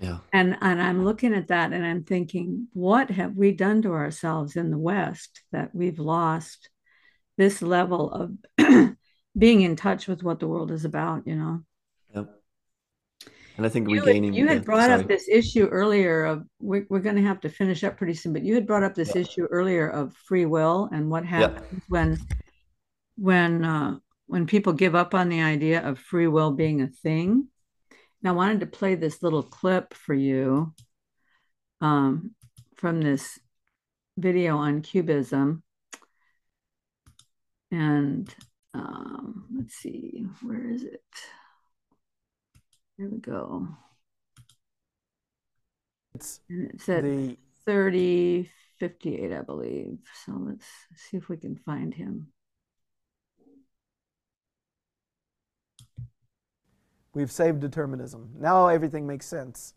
Yeah. 0.00 0.18
And 0.32 0.58
and 0.60 0.82
I'm 0.82 1.04
looking 1.04 1.34
at 1.34 1.48
that 1.48 1.72
and 1.72 1.84
I'm 1.84 2.04
thinking, 2.04 2.68
what 2.72 3.10
have 3.10 3.36
we 3.36 3.52
done 3.52 3.82
to 3.82 3.92
ourselves 3.92 4.56
in 4.56 4.70
the 4.70 4.78
West 4.78 5.42
that 5.52 5.74
we've 5.74 5.98
lost 5.98 6.68
this 7.38 7.62
level 7.62 8.10
of 8.10 8.96
being 9.38 9.62
in 9.62 9.76
touch 9.76 10.06
with 10.06 10.22
what 10.22 10.40
the 10.40 10.48
world 10.48 10.70
is 10.70 10.84
about, 10.84 11.26
you 11.26 11.36
know? 11.36 11.62
And 13.56 13.64
I 13.64 13.68
think 13.68 13.88
you 13.88 14.00
regaining. 14.00 14.32
Had, 14.32 14.38
you 14.38 14.46
had 14.48 14.64
brought 14.64 14.90
sorry. 14.90 15.02
up 15.02 15.08
this 15.08 15.28
issue 15.28 15.66
earlier 15.66 16.24
of 16.26 16.44
we're, 16.60 16.86
we're 16.90 17.00
going 17.00 17.16
to 17.16 17.22
have 17.22 17.40
to 17.40 17.48
finish 17.48 17.84
up 17.84 17.96
pretty 17.96 18.14
soon, 18.14 18.32
but 18.32 18.42
you 18.42 18.54
had 18.54 18.66
brought 18.66 18.82
up 18.82 18.94
this 18.94 19.16
issue 19.16 19.46
earlier 19.50 19.88
of 19.88 20.14
free 20.14 20.44
will 20.46 20.88
and 20.92 21.10
what 21.10 21.24
happens 21.24 21.82
when 21.88 22.18
when 23.16 23.64
uh, 23.64 23.96
when 24.26 24.46
people 24.46 24.72
give 24.72 24.94
up 24.94 25.14
on 25.14 25.28
the 25.28 25.40
idea 25.40 25.86
of 25.86 25.98
free 25.98 26.26
will 26.26 26.50
being 26.50 26.82
a 26.82 26.88
thing 26.88 27.48
now, 28.26 28.32
I 28.32 28.34
wanted 28.34 28.60
to 28.60 28.66
play 28.66 28.96
this 28.96 29.22
little 29.22 29.44
clip 29.44 29.94
for 29.94 30.14
you 30.14 30.74
um, 31.80 32.32
from 32.76 33.00
this 33.00 33.38
video 34.16 34.56
on 34.56 34.82
QBism. 34.82 35.62
And 37.70 38.34
um, 38.74 39.46
let's 39.54 39.76
see, 39.76 40.26
where 40.42 40.70
is 40.70 40.82
it? 40.82 41.02
Here 42.96 43.08
we 43.10 43.18
go. 43.18 43.68
It's 46.14 46.40
and 46.48 46.70
it's 46.72 46.88
at 46.88 47.02
the 47.02 47.36
3058, 47.66 49.32
I 49.32 49.42
believe. 49.42 49.98
So 50.24 50.32
let's 50.38 50.66
see 50.94 51.18
if 51.18 51.28
we 51.28 51.36
can 51.36 51.56
find 51.56 51.92
him. 51.92 52.28
We've 57.12 57.30
saved 57.30 57.60
determinism. 57.60 58.30
Now 58.38 58.68
everything 58.68 59.06
makes 59.06 59.26
sense. 59.26 59.74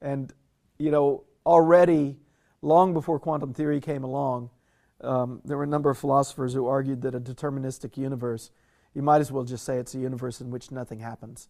And, 0.00 0.32
you 0.78 0.90
know, 0.90 1.24
already, 1.46 2.16
long 2.62 2.94
before 2.94 3.20
quantum 3.20 3.54
theory 3.54 3.80
came 3.80 4.02
along, 4.02 4.50
um, 5.02 5.40
there 5.44 5.56
were 5.56 5.64
a 5.64 5.68
number 5.68 5.90
of 5.90 5.98
philosophers 5.98 6.52
who 6.52 6.66
argued 6.66 7.02
that 7.02 7.14
a 7.14 7.20
deterministic 7.20 7.96
universe, 7.96 8.50
you 8.94 9.02
might 9.02 9.20
as 9.20 9.30
well 9.30 9.44
just 9.44 9.64
say 9.64 9.78
it's 9.78 9.94
a 9.94 9.98
universe 9.98 10.40
in 10.40 10.50
which 10.50 10.70
nothing 10.70 11.00
happens. 11.00 11.48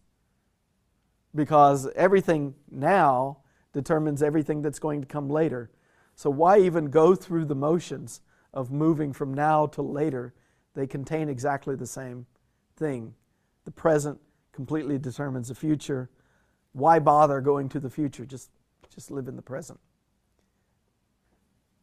Because 1.33 1.87
everything 1.95 2.55
now 2.69 3.37
determines 3.73 4.21
everything 4.21 4.61
that's 4.61 4.79
going 4.79 5.01
to 5.01 5.07
come 5.07 5.29
later. 5.29 5.71
So 6.15 6.29
why 6.29 6.59
even 6.59 6.85
go 6.85 7.15
through 7.15 7.45
the 7.45 7.55
motions 7.55 8.21
of 8.53 8.71
moving 8.71 9.13
from 9.13 9.33
now 9.33 9.65
to 9.67 9.81
later? 9.81 10.33
They 10.73 10.87
contain 10.87 11.29
exactly 11.29 11.75
the 11.75 11.87
same 11.87 12.25
thing. 12.75 13.13
The 13.65 13.71
present 13.71 14.19
completely 14.51 14.97
determines 14.97 15.47
the 15.47 15.55
future. 15.55 16.09
Why 16.73 16.99
bother 16.99 17.41
going 17.41 17.69
to 17.69 17.79
the 17.79 17.89
future? 17.89 18.25
Just, 18.25 18.49
just 18.93 19.11
live 19.11 19.27
in 19.27 19.35
the 19.35 19.41
present. 19.41 19.79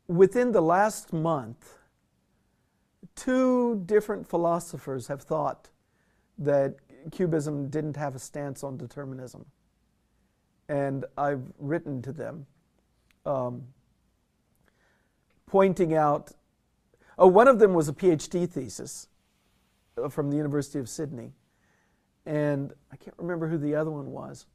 Within 0.06 0.52
the 0.52 0.62
last 0.62 1.12
month, 1.12 1.78
two 3.14 3.82
different 3.86 4.26
philosophers 4.26 5.08
have 5.08 5.22
thought 5.22 5.70
that 6.38 6.76
QBism 7.10 7.70
didn't 7.70 7.96
have 7.96 8.14
a 8.14 8.18
stance 8.18 8.62
on 8.62 8.76
determinism. 8.76 9.46
And 10.68 11.04
I've 11.16 11.42
written 11.58 12.02
to 12.02 12.12
them 12.12 12.46
um, 13.24 13.64
pointing 15.46 15.94
out 15.94 16.32
Oh, 17.18 17.26
one 17.26 17.48
of 17.48 17.58
them 17.58 17.74
was 17.74 17.88
a 17.88 17.92
PhD 17.92 18.48
thesis 18.48 19.08
uh, 20.02 20.08
from 20.08 20.30
the 20.30 20.36
University 20.36 20.78
of 20.78 20.88
Sydney. 20.88 21.32
And 22.24 22.72
I 22.92 22.96
can't 22.96 23.16
remember 23.18 23.48
who 23.48 23.58
the 23.58 23.74
other 23.74 23.90
one 23.90 24.12
was. 24.12 24.46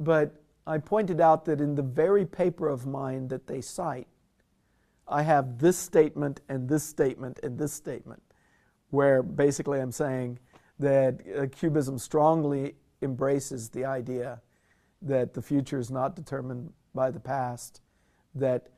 But 0.00 0.42
I 0.66 0.78
pointed 0.78 1.20
out 1.20 1.44
that 1.44 1.60
in 1.60 1.76
the 1.76 1.82
very 1.82 2.26
paper 2.26 2.68
of 2.68 2.86
mine 2.86 3.28
that 3.28 3.46
they 3.46 3.60
cite, 3.60 4.08
I 5.06 5.22
have 5.22 5.58
this 5.58 5.76
statement 5.76 6.40
and 6.48 6.68
this 6.68 6.82
statement 6.82 7.38
and 7.42 7.56
this 7.56 7.72
statement, 7.72 8.22
where 8.90 9.22
basically 9.22 9.78
I'm 9.80 9.92
saying 9.92 10.40
that 10.78 11.20
uh, 11.20 11.42
QBism 11.42 12.00
strongly 12.00 12.74
embraces 13.02 13.68
the 13.68 13.84
idea 13.84 14.40
that 15.02 15.34
the 15.34 15.42
future 15.42 15.78
is 15.78 15.90
not 15.90 16.16
determined 16.16 16.72
by 16.94 17.10
the 17.10 17.20
past, 17.20 17.80
that 18.34 18.68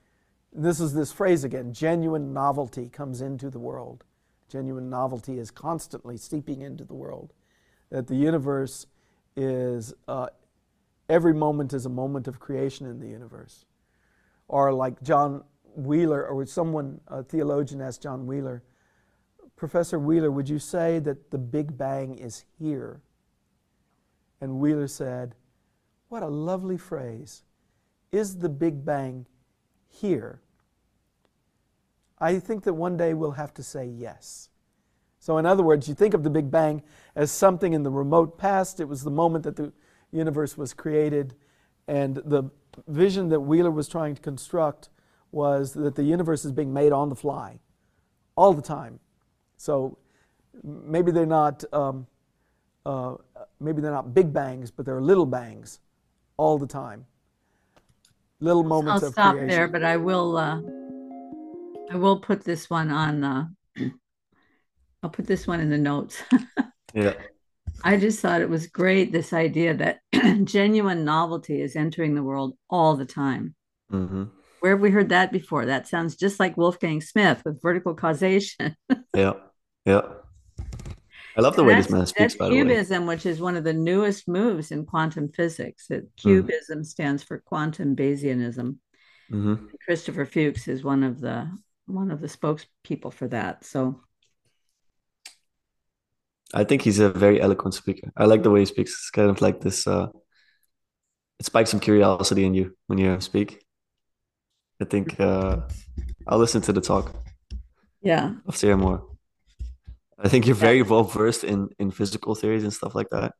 this 0.52 0.80
is 0.80 0.94
this 0.94 1.12
phrase 1.12 1.44
again 1.44 1.72
genuine 1.72 2.32
novelty 2.32 2.88
comes 2.88 3.20
into 3.20 3.50
the 3.50 3.58
world. 3.58 4.04
Genuine 4.48 4.88
novelty 4.88 5.38
is 5.38 5.50
constantly 5.50 6.16
seeping 6.16 6.62
into 6.62 6.84
the 6.84 6.94
world. 6.94 7.32
That 7.90 8.06
the 8.06 8.14
universe 8.14 8.86
is, 9.36 9.92
uh, 10.08 10.28
every 11.08 11.34
moment 11.34 11.72
is 11.72 11.84
a 11.84 11.90
moment 11.90 12.28
of 12.28 12.40
creation 12.40 12.86
in 12.86 13.00
the 13.00 13.08
universe. 13.08 13.64
Or 14.48 14.72
like 14.72 15.02
John 15.02 15.42
Wheeler, 15.74 16.24
or 16.26 16.46
someone, 16.46 17.00
a 17.08 17.22
theologian 17.22 17.82
asked 17.82 18.02
John 18.02 18.26
Wheeler, 18.26 18.62
Professor 19.56 19.98
Wheeler, 19.98 20.30
would 20.30 20.48
you 20.48 20.58
say 20.58 20.98
that 21.00 21.30
the 21.30 21.38
Big 21.38 21.76
Bang 21.76 22.14
is 22.14 22.44
here? 22.58 23.00
And 24.40 24.58
Wheeler 24.60 24.86
said, 24.86 25.34
What 26.08 26.22
a 26.22 26.28
lovely 26.28 26.76
phrase. 26.76 27.42
Is 28.12 28.38
the 28.38 28.50
Big 28.50 28.84
Bang 28.84 29.26
here? 29.88 30.42
I 32.18 32.38
think 32.38 32.64
that 32.64 32.74
one 32.74 32.96
day 32.96 33.14
we'll 33.14 33.32
have 33.32 33.54
to 33.54 33.62
say 33.62 33.86
yes. 33.86 34.50
So, 35.18 35.38
in 35.38 35.46
other 35.46 35.62
words, 35.62 35.88
you 35.88 35.94
think 35.94 36.14
of 36.14 36.22
the 36.22 36.30
Big 36.30 36.50
Bang 36.50 36.82
as 37.14 37.30
something 37.30 37.72
in 37.72 37.82
the 37.82 37.90
remote 37.90 38.38
past. 38.38 38.78
It 38.78 38.84
was 38.84 39.02
the 39.02 39.10
moment 39.10 39.44
that 39.44 39.56
the 39.56 39.72
universe 40.12 40.56
was 40.56 40.72
created. 40.72 41.34
And 41.88 42.16
the 42.16 42.50
vision 42.86 43.28
that 43.30 43.40
Wheeler 43.40 43.70
was 43.70 43.88
trying 43.88 44.14
to 44.14 44.22
construct 44.22 44.88
was 45.32 45.72
that 45.72 45.94
the 45.94 46.04
universe 46.04 46.44
is 46.44 46.52
being 46.52 46.72
made 46.72 46.92
on 46.92 47.08
the 47.08 47.16
fly 47.16 47.60
all 48.36 48.52
the 48.52 48.62
time. 48.62 49.00
So, 49.56 49.98
maybe 50.62 51.10
they're 51.12 51.26
not. 51.26 51.64
Um, 51.72 52.06
uh, 52.84 53.16
maybe 53.58 53.80
they're 53.82 53.90
not 53.90 54.14
big 54.14 54.32
bangs, 54.32 54.70
but 54.70 54.86
they're 54.86 55.00
little 55.02 55.26
bangs 55.26 55.80
all 56.36 56.56
the 56.58 56.66
time. 56.66 57.04
Little 58.40 58.62
moments 58.62 59.02
I'll 59.02 59.08
of 59.08 59.12
stop 59.14 59.32
creation. 59.32 59.48
there, 59.48 59.68
but 59.68 59.82
I 59.82 59.96
will. 59.96 60.36
Uh, 60.36 60.60
I 61.90 61.96
will 61.96 62.20
put 62.20 62.44
this 62.44 62.68
one 62.70 62.90
on. 62.90 63.24
Uh, 63.24 63.46
I'll 65.02 65.10
put 65.10 65.26
this 65.26 65.46
one 65.46 65.60
in 65.60 65.70
the 65.70 65.78
notes. 65.78 66.22
Yeah. 66.94 67.12
I 67.84 67.98
just 67.98 68.20
thought 68.20 68.40
it 68.40 68.48
was 68.48 68.68
great 68.68 69.12
this 69.12 69.34
idea 69.34 69.74
that 69.74 70.00
genuine 70.44 71.04
novelty 71.04 71.60
is 71.60 71.76
entering 71.76 72.14
the 72.14 72.22
world 72.22 72.56
all 72.70 72.96
the 72.96 73.04
time. 73.04 73.54
hmm 73.90 74.24
Where 74.60 74.72
have 74.72 74.80
we 74.80 74.90
heard 74.90 75.10
that 75.10 75.30
before? 75.30 75.66
That 75.66 75.86
sounds 75.86 76.16
just 76.16 76.40
like 76.40 76.56
Wolfgang 76.56 77.02
Smith 77.02 77.42
with 77.44 77.60
vertical 77.60 77.94
causation. 77.94 78.76
Yeah. 79.14 79.34
Yeah. 79.86 80.02
I 81.36 81.40
love 81.42 81.56
the 81.56 81.64
way 81.64 81.74
this 81.74 81.90
man 81.90 82.06
speaks, 82.06 82.34
that's 82.34 82.34
by 82.34 82.48
the 82.48 82.54
way. 82.54 82.64
QBism, 82.64 83.06
which 83.06 83.26
is 83.26 83.40
one 83.40 83.56
of 83.56 83.64
the 83.64 83.72
newest 83.72 84.26
moves 84.26 84.72
in 84.72 84.86
quantum 84.86 85.28
physics. 85.28 85.86
That 85.88 86.04
Hmm. 86.22 86.40
QBism 86.40 86.84
stands 86.84 87.22
for 87.22 87.38
quantum 87.38 87.94
Bayesianism. 87.94 88.76
hmm 89.30 89.54
Christopher 89.84 90.24
Fuchs 90.24 90.68
is 90.68 90.82
one 90.82 91.02
of 91.04 91.20
the 91.20 91.48
one 91.86 92.10
of 92.10 92.20
the 92.20 92.26
spokespeople 92.26 93.12
for 93.12 93.28
that. 93.28 93.64
So 93.64 94.00
I 96.54 96.64
think 96.64 96.82
he's 96.82 96.98
a 97.00 97.10
very 97.10 97.40
eloquent 97.40 97.74
speaker. 97.74 98.10
I 98.16 98.24
like 98.24 98.42
the 98.42 98.50
way 98.50 98.60
he 98.60 98.66
speaks. 98.66 98.92
It's 98.92 99.10
kind 99.10 99.30
of 99.30 99.40
like 99.40 99.60
this. 99.60 99.86
Uh, 99.86 100.08
it 101.38 101.46
spikes 101.46 101.70
some 101.70 101.80
curiosity 101.80 102.44
in 102.44 102.54
you 102.54 102.76
when 102.86 102.98
you 102.98 103.06
hear 103.06 103.14
him 103.14 103.20
speak. 103.20 103.62
I 104.80 104.84
think 104.84 105.18
uh, 105.20 105.60
I'll 106.26 106.38
listen 106.38 106.60
to 106.62 106.72
the 106.72 106.80
talk. 106.80 107.14
yeah, 108.02 108.34
I'll 108.46 108.52
hear 108.52 108.76
more. 108.76 109.15
I 110.18 110.28
think 110.28 110.46
you're 110.46 110.56
very 110.56 110.82
well 110.82 111.04
versed 111.04 111.44
in 111.44 111.68
in 111.78 111.90
physical 111.90 112.34
theories 112.34 112.64
and 112.64 112.72
stuff 112.72 112.94
like 112.94 113.10
that. 113.10 113.32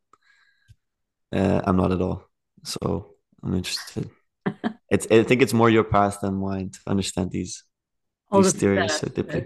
Uh, 1.32 1.60
I'm 1.64 1.76
not 1.76 1.92
at 1.92 2.00
all, 2.00 2.24
so 2.64 3.14
I'm 3.42 3.54
interested. 3.54 4.10
it's 4.90 5.06
I 5.10 5.22
think 5.24 5.42
it's 5.42 5.54
more 5.54 5.70
your 5.70 5.84
path 5.84 6.20
than 6.22 6.34
mine 6.36 6.70
to 6.70 6.80
understand 6.86 7.30
these 7.32 7.64
Oh, 8.30 8.42
these 8.42 8.52
the- 8.52 8.58
theories 8.58 8.92
so 8.94 9.08
deeply. 9.08 9.44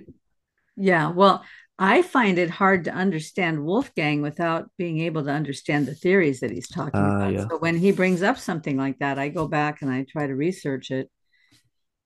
yeah. 0.77 1.11
Well, 1.11 1.45
I 1.79 2.03
find 2.03 2.39
it 2.39 2.51
hard 2.51 2.85
to 2.85 2.93
understand 2.93 3.65
Wolfgang 3.65 4.23
without 4.23 4.71
being 4.77 5.01
able 5.01 5.25
to 5.25 5.31
understand 5.31 5.87
the 5.87 5.95
theories 5.95 6.41
that 6.41 6.51
he's 6.51 6.69
talking 6.69 7.01
Ah, 7.01 7.21
about. 7.21 7.35
yeah. 7.35 7.47
So 7.51 7.59
when 7.59 7.77
he 7.79 7.93
brings 7.93 8.23
up 8.23 8.39
something 8.39 8.77
like 8.77 8.99
that, 8.99 9.19
I 9.19 9.29
go 9.31 9.49
back 9.49 9.83
and 9.83 9.91
I 9.91 10.05
try 10.09 10.27
to 10.27 10.35
research 10.35 10.91
it 10.91 11.11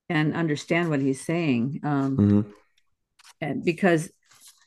and 0.09 0.33
understand 0.35 0.89
what 0.89 1.01
he's 1.01 1.25
saying. 1.25 1.81
Um, 1.83 2.17
hmm 2.17 2.41
and 3.41 3.63
because 3.63 4.07
uh, 4.07 4.09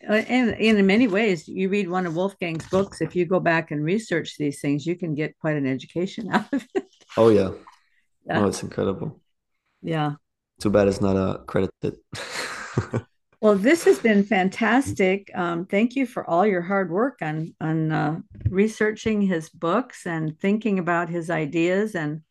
and, 0.01 0.27
and 0.29 0.79
in 0.79 0.87
many 0.87 1.09
ways 1.09 1.49
you 1.49 1.69
read 1.69 1.89
one 1.89 2.07
of 2.07 2.15
wolfgang's 2.15 2.67
books 2.69 3.01
if 3.01 3.17
you 3.17 3.25
go 3.27 3.41
back 3.41 3.71
and 3.71 3.85
research 3.85 4.37
these 4.39 4.61
things 4.61 4.87
you 4.87 4.97
can 4.97 5.15
get 5.15 5.37
quite 5.39 5.57
an 5.57 5.67
education 5.67 6.31
out 6.33 6.47
of 6.53 6.65
it 6.75 6.85
Oh 7.17 7.31
yeah. 7.31 7.51
Yeah. 8.27 8.41
Oh, 8.45 8.47
it's 8.49 8.63
incredible. 8.63 9.21
yeah 9.83 10.13
Too 10.61 10.71
bad 10.71 10.89
it's 10.89 11.01
not 11.01 11.17
uh, 11.17 11.39
credited. 11.47 11.97
well 13.41 13.57
this 13.57 13.85
has 13.85 13.99
been 13.99 14.23
fantastic 14.25 15.31
um, 15.35 15.65
thank 15.67 15.97
you 15.97 16.07
for 16.07 16.29
all 16.29 16.47
your 16.47 16.63
hard 16.63 16.91
work 16.91 17.19
on 17.23 17.55
on 17.61 17.93
uh, 17.93 18.19
researching 18.51 19.23
his 19.23 19.49
books 19.49 20.07
and 20.07 20.39
thinking 20.39 20.79
about 20.79 21.09
his 21.09 21.31
ideas 21.31 21.95
and 21.95 22.23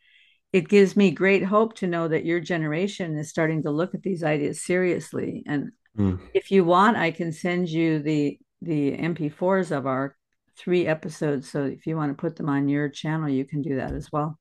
it 0.54 0.70
gives 0.70 0.96
me 0.96 1.12
great 1.12 1.44
hope 1.44 1.76
to 1.76 1.88
know 1.88 2.08
that 2.08 2.26
your 2.26 2.40
generation 2.40 3.18
is 3.18 3.30
starting 3.30 3.64
to 3.64 3.72
look 3.72 3.94
at 3.94 4.04
these 4.04 4.24
ideas 4.24 4.64
seriously 4.64 5.44
and 5.46 5.72
Mm. 5.98 6.20
if 6.34 6.52
you 6.52 6.64
want 6.64 6.96
i 6.98 7.10
can 7.12 7.32
send 7.32 7.70
you 7.70 8.00
the 8.00 8.38
the 8.62 8.92
mp4s 8.98 9.72
of 9.72 9.86
our 9.88 10.16
three 10.58 10.86
episodes 10.88 11.50
so 11.52 11.64
if 11.66 11.86
you 11.88 11.96
want 11.96 12.12
to 12.12 12.22
put 12.22 12.36
them 12.36 12.50
on 12.50 12.70
your 12.70 12.88
channel 12.90 13.30
you 13.30 13.46
can 13.46 13.62
do 13.62 13.76
that 13.78 13.94
as 13.94 14.12
well 14.12 14.38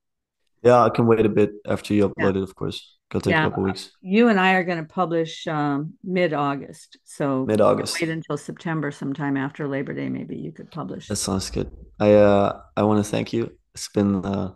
Yeah, 0.62 0.82
I 0.88 0.90
can 0.90 1.06
wait 1.06 1.24
a 1.26 1.34
bit 1.40 1.50
after 1.74 1.94
you 1.94 2.02
Yeah. 2.02 2.08
upload 2.08 2.36
it, 2.36 2.42
of 2.48 2.54
course. 2.54 2.78
It'll 3.10 3.20
take 3.20 3.32
Yeah. 3.34 3.46
a 3.46 3.50
couple 3.50 3.62
weeks. 3.68 3.82
you 4.16 4.28
and 4.30 4.38
i 4.40 4.50
are 4.56 4.64
going 4.70 4.82
to 4.86 4.94
publish 5.02 5.46
um, 5.46 5.78
mid-august 6.02 6.88
so 7.04 7.24
Mid 7.52 7.60
August. 7.60 7.92
wait 8.00 8.10
until 8.18 8.36
september 8.36 8.90
sometime 8.90 9.36
after 9.46 9.68
labor 9.68 9.94
day 10.00 10.08
maybe 10.18 10.36
you 10.46 10.52
could 10.56 10.70
publish 10.80 11.04
That 11.08 11.16
sounds 11.28 11.50
good. 11.56 11.68
I 12.00 12.08
uh 12.28 12.48
I 12.78 12.82
want 12.88 12.98
to 13.04 13.10
thank 13.14 13.28
you. 13.36 13.42
It's 13.74 13.88
been 13.98 14.12
uh 14.32 14.48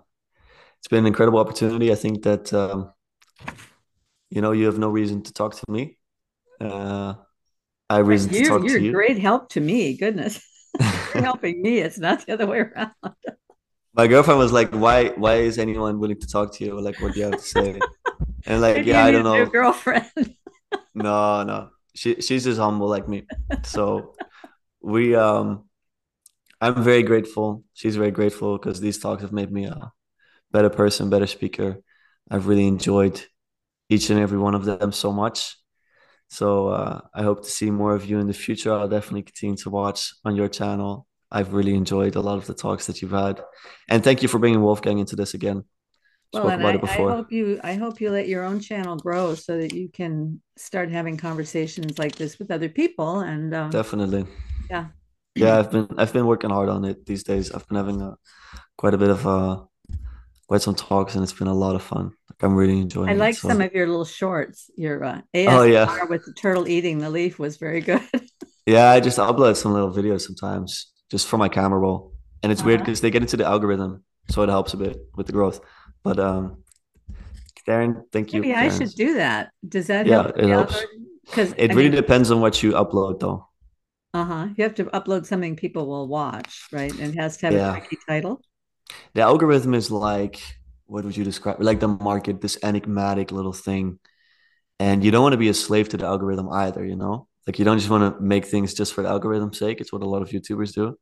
it's 0.78 0.88
been 0.92 1.04
an 1.04 1.10
incredible 1.12 1.40
opportunity. 1.44 1.86
I 1.92 1.98
think 2.04 2.16
that 2.28 2.44
um 2.62 2.78
you 4.34 4.40
know 4.42 4.52
you 4.58 4.64
have 4.66 4.78
no 4.78 4.90
reason 5.00 5.22
to 5.26 5.32
talk 5.32 5.52
to 5.54 5.64
me. 5.76 5.82
Uh 6.60 7.14
I 7.90 7.98
reason 8.00 8.32
to 8.32 8.42
you're, 8.42 8.42
talk 8.42 8.66
you're 8.66 8.76
to 8.76 8.78
a 8.78 8.82
you. 8.82 9.04
great 9.04 9.18
help 9.18 9.48
to 9.50 9.60
me 9.60 9.96
goodness 9.96 10.40
you're 11.14 11.22
helping 11.24 11.60
me 11.62 11.78
it's 11.78 11.98
not 11.98 12.24
the 12.26 12.32
other 12.32 12.46
way 12.46 12.58
around 12.60 12.92
My 13.94 14.06
girlfriend 14.06 14.38
was 14.38 14.52
like, 14.52 14.70
"Why 14.72 15.08
why 15.10 15.36
is 15.36 15.58
anyone 15.58 15.98
willing 15.98 16.20
to 16.20 16.26
talk 16.26 16.54
to 16.54 16.64
you? 16.64 16.80
Like 16.80 17.00
what 17.00 17.12
do 17.14 17.20
you 17.20 17.26
have 17.26 17.36
to 17.36 17.42
say?" 17.42 17.86
And 18.46 18.60
like, 18.62 18.84
yeah, 18.86 19.04
you 19.04 19.04
I 19.04 19.12
don't 19.12 19.24
know. 19.24 19.52
girlfriend 19.52 20.10
No, 20.94 21.42
no. 21.44 21.70
She 21.94 22.20
she's 22.20 22.44
just 22.44 22.58
humble 22.60 22.88
like 22.88 23.08
me. 23.08 23.28
So 23.62 24.18
we 24.82 25.14
um 25.16 25.64
I'm 26.60 26.82
very 26.84 27.02
grateful. 27.02 27.64
She's 27.74 27.96
very 27.96 28.10
grateful 28.12 28.58
because 28.58 28.80
these 28.80 28.98
talks 28.98 29.22
have 29.22 29.32
made 29.32 29.52
me 29.52 29.66
a 29.66 29.92
better 30.52 30.70
person, 30.70 31.10
better 31.10 31.26
speaker. 31.26 31.78
I've 32.30 32.48
really 32.48 32.66
enjoyed 32.68 33.24
each 33.90 34.10
and 34.10 34.20
every 34.20 34.38
one 34.38 34.54
of 34.56 34.64
them 34.66 34.92
so 34.92 35.12
much. 35.12 35.56
So 36.30 36.68
uh, 36.68 37.00
I 37.12 37.22
hope 37.22 37.42
to 37.42 37.50
see 37.50 37.70
more 37.70 37.94
of 37.94 38.06
you 38.06 38.18
in 38.20 38.28
the 38.28 38.32
future. 38.32 38.72
I'll 38.72 38.88
definitely 38.88 39.22
continue 39.22 39.56
to 39.56 39.70
watch 39.70 40.14
on 40.24 40.36
your 40.36 40.48
channel. 40.48 41.06
I've 41.30 41.52
really 41.52 41.74
enjoyed 41.74 42.14
a 42.14 42.20
lot 42.20 42.38
of 42.38 42.46
the 42.46 42.54
talks 42.54 42.86
that 42.86 43.02
you've 43.02 43.10
had, 43.10 43.40
and 43.88 44.02
thank 44.02 44.22
you 44.22 44.28
for 44.28 44.38
bringing 44.38 44.62
Wolfgang 44.62 44.98
into 44.98 45.16
this 45.16 45.34
again. 45.34 45.64
Well, 46.32 46.44
Spoke 46.44 46.52
and 46.52 46.62
about 46.62 46.90
I, 46.90 46.92
I 46.92 46.96
hope 46.96 47.32
you 47.32 47.60
I 47.62 47.74
hope 47.74 48.00
you 48.00 48.10
let 48.10 48.28
your 48.28 48.44
own 48.44 48.60
channel 48.60 48.96
grow 48.96 49.34
so 49.34 49.58
that 49.58 49.74
you 49.74 49.88
can 49.88 50.40
start 50.56 50.90
having 50.90 51.16
conversations 51.16 51.98
like 51.98 52.14
this 52.14 52.38
with 52.38 52.50
other 52.50 52.68
people. 52.68 53.20
And 53.20 53.52
um, 53.52 53.70
Definitely. 53.70 54.26
yeah, 54.70 54.86
yeah 55.34 55.58
i've 55.58 55.70
been 55.70 55.88
i've 55.98 56.12
been 56.12 56.26
working 56.26 56.50
hard 56.50 56.68
on 56.68 56.84
it 56.84 57.06
these 57.06 57.22
days 57.22 57.52
i've 57.52 57.66
been 57.68 57.76
having 57.76 58.00
a, 58.02 58.14
quite 58.76 58.94
a 58.94 58.98
bit 58.98 59.10
of 59.10 59.26
uh 60.50 60.56
quite 60.58 60.62
some 60.62 60.74
talks 60.74 61.14
and 61.14 61.22
it's 61.22 61.32
been 61.32 61.48
a 61.48 61.54
lot 61.54 61.74
of 61.76 61.82
fun 61.82 62.06
like 62.30 62.42
i'm 62.42 62.54
really 62.54 62.80
enjoying 62.80 63.08
it. 63.08 63.12
I 63.12 63.16
like 63.26 63.36
so- 63.36 63.48
some 63.48 63.60
of 63.60 63.72
your 63.72 63.86
little 63.86 64.04
shorts. 64.04 64.70
Your 64.76 65.04
uh, 65.04 65.20
Oh, 65.34 65.62
yeah. 65.62 66.04
with 66.04 66.24
the 66.24 66.34
turtle 66.42 66.66
eating 66.68 66.98
the 66.98 67.10
leaf 67.10 67.38
was 67.38 67.56
very 67.56 67.80
good. 67.80 68.02
yeah 68.66 68.90
i 68.90 69.00
just 69.00 69.18
upload 69.18 69.56
some 69.56 69.72
little 69.72 69.92
videos 69.92 70.22
sometimes 70.22 70.92
just 71.10 71.26
for 71.28 71.38
my 71.38 71.48
camera 71.48 71.78
roll 71.78 71.98
and 72.42 72.52
it's 72.52 72.62
weird 72.62 72.80
Uh-huh. 72.80 72.86
because 72.86 73.00
they 73.00 73.10
get 73.10 73.22
into 73.22 73.36
the 73.36 73.46
algorithm 73.46 74.02
so 74.28 74.42
it 74.42 74.48
helps 74.48 74.74
a 74.74 74.76
bit 74.76 74.96
with 75.16 75.26
the 75.26 75.32
growth 75.32 75.60
but 76.02 76.18
um 76.18 76.44
Darren, 77.66 78.02
thank 78.12 78.32
you 78.32 78.40
Maybe 78.40 78.54
I 78.54 78.68
should 78.70 78.90
do 79.06 79.14
that. 79.14 79.50
Does 79.68 79.86
that 79.88 80.06
Yeah, 80.06 80.22
help? 80.22 80.38
it 80.38 80.48
helps. 80.48 80.76
Because 81.26 81.52
It 81.56 81.70
I 81.70 81.74
really 81.74 81.90
mean, 81.90 82.00
depends 82.02 82.30
on 82.30 82.40
what 82.40 82.62
you 82.62 82.72
upload, 82.72 83.20
though. 83.20 83.46
uh-huh. 84.14 84.48
You 84.56 84.64
have 84.64 84.74
to 84.76 84.84
upload 84.86 85.26
something 85.26 85.54
people 85.56 85.86
will 85.86 86.08
watch, 86.08 86.66
right? 86.72 86.90
And 87.00 87.14
it 87.14 87.20
has 87.20 87.36
to 87.38 87.46
have 87.46 87.54
Yeah. 87.54 87.70
a 87.76 87.78
tricky 87.78 87.98
title. 88.08 88.40
The 89.14 89.22
algorithm 89.22 89.74
is 89.74 89.90
like, 89.90 90.40
what 90.86 91.04
would 91.04 91.16
you 91.16 91.24
describe? 91.24 91.60
Like 91.60 91.80
the 91.80 91.88
market, 91.88 92.40
this 92.40 92.58
enigmatic 92.62 93.32
little 93.32 93.52
thing. 93.52 93.98
And 94.78 95.04
you 95.04 95.10
don't 95.10 95.22
want 95.22 95.34
to 95.34 95.38
be 95.38 95.48
a 95.48 95.54
slave 95.54 95.88
to 95.90 95.96
the 95.96 96.06
algorithm 96.06 96.48
either, 96.48 96.84
you 96.84 96.96
know? 96.96 97.28
Like 97.46 97.58
you 97.58 97.64
don't 97.64 97.78
just 97.78 97.90
want 97.90 98.16
to 98.16 98.22
make 98.22 98.46
things 98.46 98.74
just 98.74 98.94
for 98.94 99.02
the 99.02 99.08
algorithm's 99.08 99.58
sake. 99.58 99.80
It's 99.80 99.92
what 99.92 100.02
a 100.02 100.08
lot 100.08 100.22
of 100.22 100.30
YouTubers 100.30 100.72
do. 100.74 100.96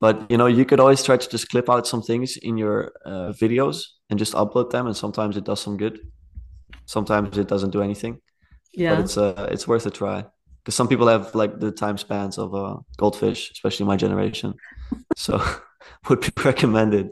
But 0.00 0.30
you 0.30 0.36
know, 0.36 0.46
you 0.46 0.64
could 0.64 0.80
always 0.80 1.02
try 1.02 1.16
to 1.16 1.28
just 1.28 1.48
clip 1.48 1.70
out 1.70 1.86
some 1.86 2.02
things 2.02 2.36
in 2.36 2.58
your 2.58 2.92
uh, 3.06 3.32
videos 3.40 3.84
and 4.10 4.18
just 4.18 4.34
upload 4.34 4.70
them. 4.70 4.86
And 4.86 4.96
sometimes 4.96 5.36
it 5.36 5.44
does 5.44 5.60
some 5.60 5.76
good. 5.76 6.00
Sometimes 6.86 7.38
it 7.38 7.48
doesn't 7.48 7.70
do 7.70 7.82
anything. 7.82 8.14
But 8.14 8.80
Yeah. 8.80 8.98
it's 9.00 9.16
uh, 9.16 9.48
it's 9.50 9.68
worth 9.68 9.86
a 9.86 9.90
try. 9.90 10.24
Because 10.58 10.74
some 10.74 10.88
people 10.88 11.06
have 11.08 11.34
like 11.34 11.58
the 11.60 11.70
time 11.72 11.98
spans 11.98 12.38
of 12.38 12.54
a 12.54 12.76
goldfish, 12.96 13.50
especially 13.52 13.86
my 13.86 13.96
generation. 13.96 14.54
So 15.16 15.40
would 16.08 16.20
be 16.20 16.30
recommended. 16.44 17.10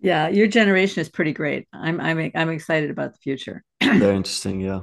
Yeah, 0.00 0.28
your 0.28 0.46
generation 0.46 1.00
is 1.00 1.08
pretty 1.08 1.32
great. 1.32 1.66
I'm 1.72 2.00
I'm 2.00 2.30
I'm 2.34 2.50
excited 2.50 2.90
about 2.90 3.12
the 3.12 3.18
future. 3.18 3.64
Very 3.82 4.16
interesting. 4.16 4.60
Yeah. 4.60 4.80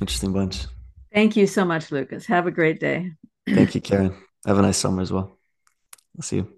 Interesting 0.00 0.32
bunch. 0.32 0.66
Thank 1.12 1.36
you 1.36 1.46
so 1.46 1.64
much, 1.64 1.92
Lucas. 1.92 2.26
Have 2.26 2.46
a 2.46 2.50
great 2.50 2.80
day. 2.80 3.12
Thank 3.48 3.74
you, 3.74 3.80
Karen. 3.80 4.14
Have 4.46 4.58
a 4.58 4.62
nice 4.62 4.76
summer 4.76 5.02
as 5.02 5.12
well. 5.12 5.38
I'll 6.16 6.22
see 6.22 6.36
you. 6.36 6.52